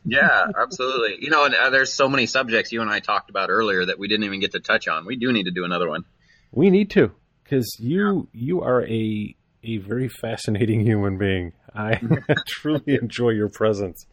Yeah, 0.05 0.47
absolutely. 0.61 1.19
You 1.20 1.31
know, 1.31 1.45
and 1.45 1.55
uh, 1.55 1.70
there's 1.70 1.93
so 1.93 2.09
many 2.09 2.27
subjects 2.27 2.73
you 2.73 2.81
and 2.81 2.91
I 2.91 3.01
talked 3.01 3.31
about 3.31 3.51
earlier 3.51 3.87
that 3.87 3.99
we 3.99 4.09
didn't 4.09 4.24
even 4.24 4.41
get 4.41 4.53
to 4.53 4.61
touch 4.61 4.89
on. 4.89 5.07
We 5.07 5.16
do 5.16 5.33
need 5.33 5.45
to 5.45 5.51
do 5.53 5.65
another 5.65 5.89
one. 5.89 6.05
We 6.51 6.70
need 6.70 6.91
to, 6.91 7.12
because 7.45 7.77
you 7.79 8.29
you 8.33 8.62
are 8.62 8.85
a 8.87 9.37
a 9.65 9.79
very 9.79 10.09
fascinating 10.09 10.81
human 10.81 11.19
being. 11.19 11.53
I 11.74 12.01
truly 12.47 12.99
enjoy 13.01 13.31
your 13.31 13.49
presence. 13.49 14.07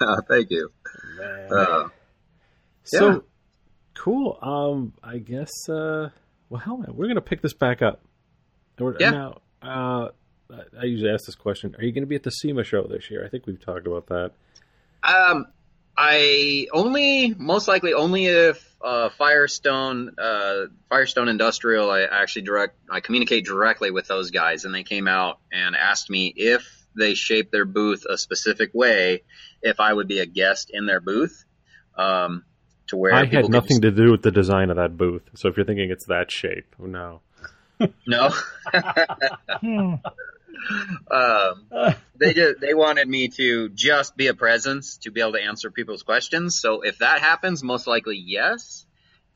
Uh, 0.00 0.16
thank 0.28 0.50
you. 0.50 0.70
Uh, 1.50 1.88
so, 2.84 3.08
yeah. 3.08 3.18
Cool. 3.94 4.38
Um, 4.42 4.94
I 5.02 5.18
guess. 5.18 5.50
Uh, 5.68 6.08
well, 6.48 6.60
hell, 6.60 6.78
man, 6.78 6.94
we're 6.94 7.08
gonna 7.08 7.20
pick 7.20 7.42
this 7.42 7.54
back 7.54 7.82
up. 7.82 8.00
yeah. 8.98 9.10
Now, 9.10 9.40
uh, 9.62 10.08
I 10.80 10.84
usually 10.84 11.10
ask 11.10 11.26
this 11.26 11.34
question: 11.34 11.76
Are 11.78 11.84
you 11.84 11.92
going 11.92 12.02
to 12.02 12.08
be 12.08 12.16
at 12.16 12.22
the 12.22 12.30
SEMA 12.30 12.64
show 12.64 12.82
this 12.84 13.10
year? 13.10 13.24
I 13.24 13.28
think 13.28 13.46
we've 13.46 13.60
talked 13.60 13.86
about 13.86 14.06
that. 14.08 14.32
Um, 15.02 15.46
I 15.96 16.66
only, 16.72 17.34
most 17.36 17.68
likely, 17.68 17.94
only 17.94 18.26
if 18.26 18.66
uh, 18.80 19.10
Firestone, 19.10 20.14
uh, 20.18 20.66
Firestone 20.88 21.28
Industrial, 21.28 21.90
I 21.90 22.02
actually 22.02 22.42
direct, 22.42 22.76
I 22.90 23.00
communicate 23.00 23.44
directly 23.44 23.90
with 23.90 24.06
those 24.08 24.30
guys, 24.30 24.64
and 24.64 24.74
they 24.74 24.82
came 24.82 25.06
out 25.08 25.40
and 25.52 25.76
asked 25.76 26.08
me 26.08 26.32
if 26.34 26.66
they 26.96 27.14
shape 27.14 27.50
their 27.50 27.64
booth 27.64 28.04
a 28.08 28.16
specific 28.16 28.70
way, 28.72 29.22
if 29.62 29.80
I 29.80 29.92
would 29.92 30.08
be 30.08 30.20
a 30.20 30.26
guest 30.26 30.70
in 30.72 30.86
their 30.86 31.00
booth. 31.00 31.44
Um, 31.96 32.44
to 32.86 32.96
where 32.96 33.14
I 33.14 33.26
had 33.26 33.48
nothing 33.48 33.80
just... 33.80 33.82
to 33.82 33.90
do 33.90 34.10
with 34.10 34.22
the 34.22 34.30
design 34.30 34.70
of 34.70 34.76
that 34.76 34.96
booth. 34.96 35.22
So 35.34 35.48
if 35.48 35.56
you're 35.56 35.66
thinking 35.66 35.90
it's 35.90 36.06
that 36.06 36.30
shape, 36.30 36.74
no. 36.78 37.20
no. 38.06 38.30
um, 41.10 41.66
they 42.16 42.34
just, 42.34 42.60
they 42.60 42.74
wanted 42.74 43.08
me 43.08 43.28
to 43.28 43.68
just 43.70 44.16
be 44.16 44.28
a 44.28 44.34
presence 44.34 44.98
to 44.98 45.10
be 45.10 45.20
able 45.20 45.32
to 45.32 45.42
answer 45.42 45.70
people's 45.70 46.02
questions. 46.02 46.60
So 46.60 46.82
if 46.82 46.98
that 46.98 47.20
happens, 47.20 47.62
most 47.62 47.86
likely 47.86 48.16
yes. 48.16 48.86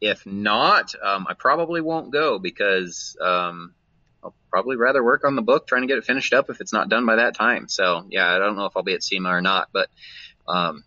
If 0.00 0.26
not, 0.26 0.94
um, 1.02 1.26
I 1.28 1.34
probably 1.34 1.80
won't 1.80 2.12
go 2.12 2.38
because 2.38 3.16
um, 3.20 3.74
I'll 4.22 4.34
probably 4.50 4.76
rather 4.76 5.02
work 5.02 5.24
on 5.24 5.36
the 5.36 5.42
book 5.42 5.66
trying 5.66 5.82
to 5.82 5.88
get 5.88 5.98
it 5.98 6.04
finished 6.04 6.34
up 6.34 6.50
if 6.50 6.60
it's 6.60 6.72
not 6.72 6.88
done 6.88 7.06
by 7.06 7.16
that 7.16 7.34
time. 7.34 7.68
So 7.68 8.04
yeah, 8.10 8.34
I 8.34 8.38
don't 8.38 8.56
know 8.56 8.66
if 8.66 8.76
I'll 8.76 8.82
be 8.82 8.94
at 8.94 9.02
SEMA 9.02 9.30
or 9.30 9.40
not, 9.40 9.68
but 9.72 9.88
um, 10.46 10.84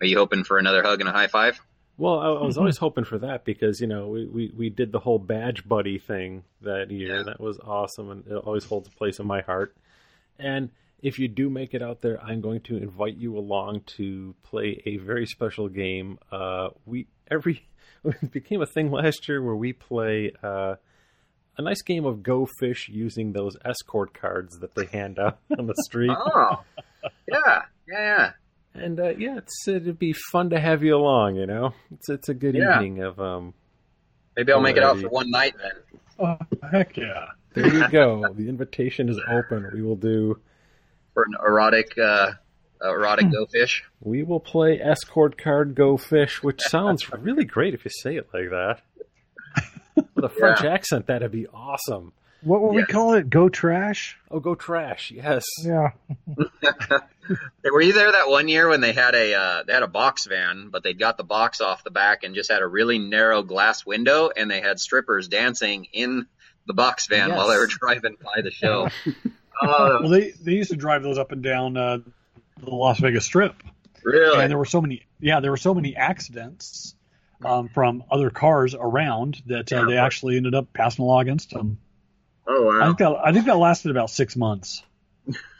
are 0.00 0.06
you 0.06 0.16
hoping 0.16 0.44
for 0.44 0.58
another 0.58 0.82
hug 0.82 1.00
and 1.00 1.08
a 1.08 1.12
high 1.12 1.28
five? 1.28 1.60
Well, 1.98 2.20
I, 2.20 2.28
I 2.28 2.46
was 2.46 2.56
always 2.56 2.78
hoping 2.78 3.04
for 3.04 3.18
that 3.18 3.44
because 3.44 3.80
you 3.80 3.88
know 3.88 4.06
we, 4.06 4.26
we, 4.26 4.52
we 4.56 4.70
did 4.70 4.92
the 4.92 5.00
whole 5.00 5.18
badge 5.18 5.68
buddy 5.68 5.98
thing 5.98 6.44
that 6.62 6.90
year. 6.90 7.16
Yeah. 7.16 7.22
That 7.24 7.40
was 7.40 7.58
awesome, 7.58 8.10
and 8.10 8.26
it 8.26 8.36
always 8.36 8.64
holds 8.64 8.88
a 8.88 8.92
place 8.92 9.18
in 9.18 9.26
my 9.26 9.42
heart. 9.42 9.76
And 10.38 10.70
if 11.02 11.18
you 11.18 11.26
do 11.26 11.50
make 11.50 11.74
it 11.74 11.82
out 11.82 12.00
there, 12.00 12.22
I'm 12.22 12.40
going 12.40 12.60
to 12.62 12.76
invite 12.76 13.16
you 13.16 13.36
along 13.36 13.82
to 13.96 14.34
play 14.44 14.80
a 14.86 14.96
very 14.98 15.26
special 15.26 15.68
game. 15.68 16.18
Uh, 16.30 16.68
we 16.86 17.08
every 17.30 17.68
it 18.04 18.30
became 18.30 18.62
a 18.62 18.66
thing 18.66 18.92
last 18.92 19.28
year 19.28 19.42
where 19.42 19.56
we 19.56 19.72
play 19.72 20.32
uh, 20.42 20.76
a 21.56 21.62
nice 21.62 21.82
game 21.82 22.04
of 22.04 22.22
Go 22.22 22.46
Fish 22.60 22.88
using 22.88 23.32
those 23.32 23.56
escort 23.64 24.14
cards 24.14 24.60
that 24.60 24.76
they 24.76 24.86
hand 24.86 25.18
out 25.18 25.38
on 25.58 25.66
the 25.66 25.74
street. 25.84 26.12
Oh, 26.16 26.62
yeah, 27.28 27.62
yeah, 27.88 27.98
yeah. 27.98 28.30
And 28.78 29.00
uh, 29.00 29.10
yeah, 29.10 29.38
it's 29.38 29.66
it'd 29.68 29.98
be 29.98 30.12
fun 30.12 30.50
to 30.50 30.60
have 30.60 30.82
you 30.82 30.96
along. 30.96 31.36
You 31.36 31.46
know, 31.46 31.74
it's 31.92 32.08
it's 32.08 32.28
a 32.28 32.34
good 32.34 32.54
yeah. 32.54 32.76
evening 32.76 33.02
of 33.02 33.18
um. 33.20 33.54
Maybe 34.36 34.52
I'll 34.52 34.60
make 34.60 34.76
it 34.76 34.84
out 34.84 35.00
for 35.00 35.08
one 35.08 35.30
night 35.30 35.54
then. 35.60 35.72
Oh 36.20 36.68
heck 36.70 36.96
yeah! 36.96 37.26
There 37.54 37.72
you 37.72 37.88
go. 37.88 38.32
the 38.34 38.48
invitation 38.48 39.08
is 39.08 39.20
open. 39.28 39.68
We 39.72 39.82
will 39.82 39.96
do 39.96 40.40
for 41.14 41.24
an 41.24 41.34
erotic 41.44 41.98
uh, 41.98 42.32
erotic 42.82 43.32
go 43.32 43.46
fish. 43.46 43.84
We 44.00 44.22
will 44.22 44.40
play 44.40 44.80
escort 44.80 45.36
card 45.36 45.74
go 45.74 45.96
fish, 45.96 46.42
which 46.42 46.60
sounds 46.60 47.10
really 47.12 47.44
great 47.44 47.74
if 47.74 47.84
you 47.84 47.90
say 47.90 48.16
it 48.16 48.28
like 48.32 48.50
that. 48.50 48.82
With 50.14 50.24
a 50.24 50.28
French 50.28 50.62
yeah. 50.62 50.72
accent, 50.72 51.06
that'd 51.06 51.32
be 51.32 51.46
awesome. 51.48 52.12
What 52.42 52.60
will 52.62 52.72
yeah. 52.72 52.80
we 52.80 52.86
call 52.86 53.14
it? 53.14 53.28
Go 53.28 53.48
trash? 53.48 54.16
Oh, 54.30 54.38
go 54.38 54.54
trash. 54.54 55.10
Yes. 55.10 55.44
Yeah. 55.62 55.90
Were 57.64 57.80
you 57.82 57.92
there 57.92 58.12
that 58.12 58.28
one 58.28 58.48
year 58.48 58.68
when 58.68 58.80
they 58.80 58.92
had 58.92 59.14
a 59.14 59.34
uh, 59.34 59.62
they 59.64 59.72
had 59.72 59.82
a 59.82 59.88
box 59.88 60.26
van, 60.26 60.68
but 60.70 60.82
they'd 60.82 60.98
got 60.98 61.16
the 61.16 61.24
box 61.24 61.60
off 61.60 61.82
the 61.82 61.90
back 61.90 62.22
and 62.22 62.34
just 62.34 62.50
had 62.50 62.62
a 62.62 62.66
really 62.66 62.98
narrow 62.98 63.42
glass 63.42 63.84
window, 63.84 64.30
and 64.34 64.50
they 64.50 64.60
had 64.60 64.78
strippers 64.78 65.28
dancing 65.28 65.88
in 65.92 66.26
the 66.66 66.74
box 66.74 67.08
van 67.08 67.28
yes. 67.28 67.36
while 67.36 67.48
they 67.48 67.56
were 67.56 67.66
driving 67.66 68.16
by 68.22 68.42
the 68.42 68.50
show. 68.50 68.88
Uh, 69.06 69.12
well, 70.00 70.08
they 70.08 70.30
they 70.30 70.52
used 70.52 70.70
to 70.70 70.76
drive 70.76 71.02
those 71.02 71.18
up 71.18 71.32
and 71.32 71.42
down 71.42 71.76
uh, 71.76 71.98
the 72.62 72.70
Las 72.70 73.00
Vegas 73.00 73.24
Strip. 73.24 73.54
Really? 74.04 74.40
And 74.40 74.50
there 74.50 74.58
were 74.58 74.64
so 74.64 74.80
many, 74.80 75.06
yeah, 75.20 75.40
there 75.40 75.50
were 75.50 75.56
so 75.56 75.74
many 75.74 75.96
accidents 75.96 76.94
um, 77.44 77.68
from 77.68 78.04
other 78.10 78.30
cars 78.30 78.74
around 78.78 79.42
that 79.46 79.72
uh, 79.72 79.84
they 79.84 79.96
actually 79.96 80.36
ended 80.36 80.54
up 80.54 80.72
passing 80.72 81.04
a 81.04 81.06
law 81.06 81.20
against 81.20 81.50
them. 81.50 81.78
Oh 82.48 82.62
wow! 82.62 82.80
I 82.80 82.86
think 82.86 82.98
that 82.98 83.16
I 83.24 83.32
think 83.32 83.46
that 83.46 83.58
lasted 83.58 83.90
about 83.90 84.10
six 84.10 84.34
months. 84.34 84.82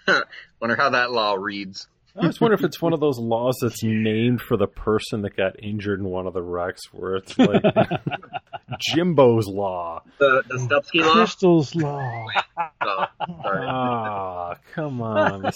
Wonder 0.61 0.75
how 0.75 0.91
that 0.91 1.13
law 1.13 1.35
reads. 1.35 1.87
I 2.17 2.27
just 2.27 2.41
wonder 2.41 2.55
if 2.55 2.65
it's 2.65 2.83
one 2.83 2.93
of 2.93 3.01
those 3.01 3.19
laws 3.19 3.59
that's 3.61 3.83
named 3.83 4.41
for 4.41 4.57
the 4.57 4.67
person 4.67 5.23
that 5.23 5.37
got 5.37 5.63
injured 5.63 6.01
in 6.01 6.07
one 6.07 6.27
of 6.27 6.35
the 6.35 6.43
wrecks, 6.43 6.83
where 6.93 7.17
it's 7.17 7.39
like 7.39 7.63
Jimbo's 8.81 9.47
law, 9.47 10.03
the 10.19 10.43
the 10.49 10.57
Stupski 10.57 11.05
law, 11.05 11.13
Crystal's 11.13 11.75
law. 11.77 12.27
oh, 12.81 13.07
ah, 13.47 14.55
come 14.73 15.01
on, 15.01 15.53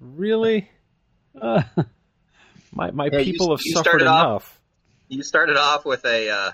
really? 0.00 0.70
Uh, 1.38 1.62
my 2.72 2.90
my 2.92 3.10
yeah, 3.12 3.22
people 3.22 3.46
you, 3.46 3.52
have 3.52 3.60
you 3.64 3.72
suffered 3.74 4.02
enough. 4.02 4.26
Off, 4.26 4.60
you 5.08 5.22
started 5.22 5.58
off 5.58 5.84
with 5.84 6.04
a 6.06 6.30
uh, 6.30 6.52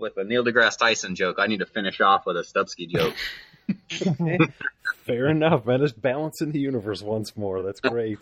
with 0.00 0.16
a 0.16 0.24
Neil 0.24 0.44
deGrasse 0.44 0.78
Tyson 0.78 1.14
joke. 1.14 1.36
I 1.38 1.46
need 1.46 1.60
to 1.60 1.66
finish 1.66 2.00
off 2.00 2.26
with 2.26 2.36
a 2.36 2.42
Stupski 2.42 2.88
joke. 2.88 3.14
Fair 5.04 5.28
enough, 5.28 5.66
man. 5.66 5.80
Just 5.80 6.00
balancing 6.00 6.52
the 6.52 6.58
universe 6.58 7.02
once 7.02 7.36
more. 7.36 7.62
That's 7.62 7.80
great. 7.80 8.18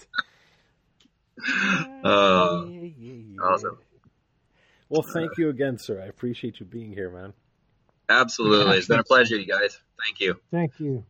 Uh, 2.04 2.66
awesome. 3.42 3.78
Well, 4.88 5.02
thank 5.02 5.36
you 5.38 5.50
again, 5.50 5.78
sir. 5.78 6.00
I 6.02 6.06
appreciate 6.06 6.60
you 6.60 6.66
being 6.66 6.92
here, 6.92 7.10
man. 7.10 7.32
Absolutely. 8.08 8.78
It's 8.78 8.88
been 8.88 9.00
a 9.00 9.04
pleasure, 9.04 9.36
you 9.36 9.46
guys. 9.46 9.78
Thank 10.02 10.20
you. 10.20 10.40
Thank 10.50 10.80
you. 10.80 11.04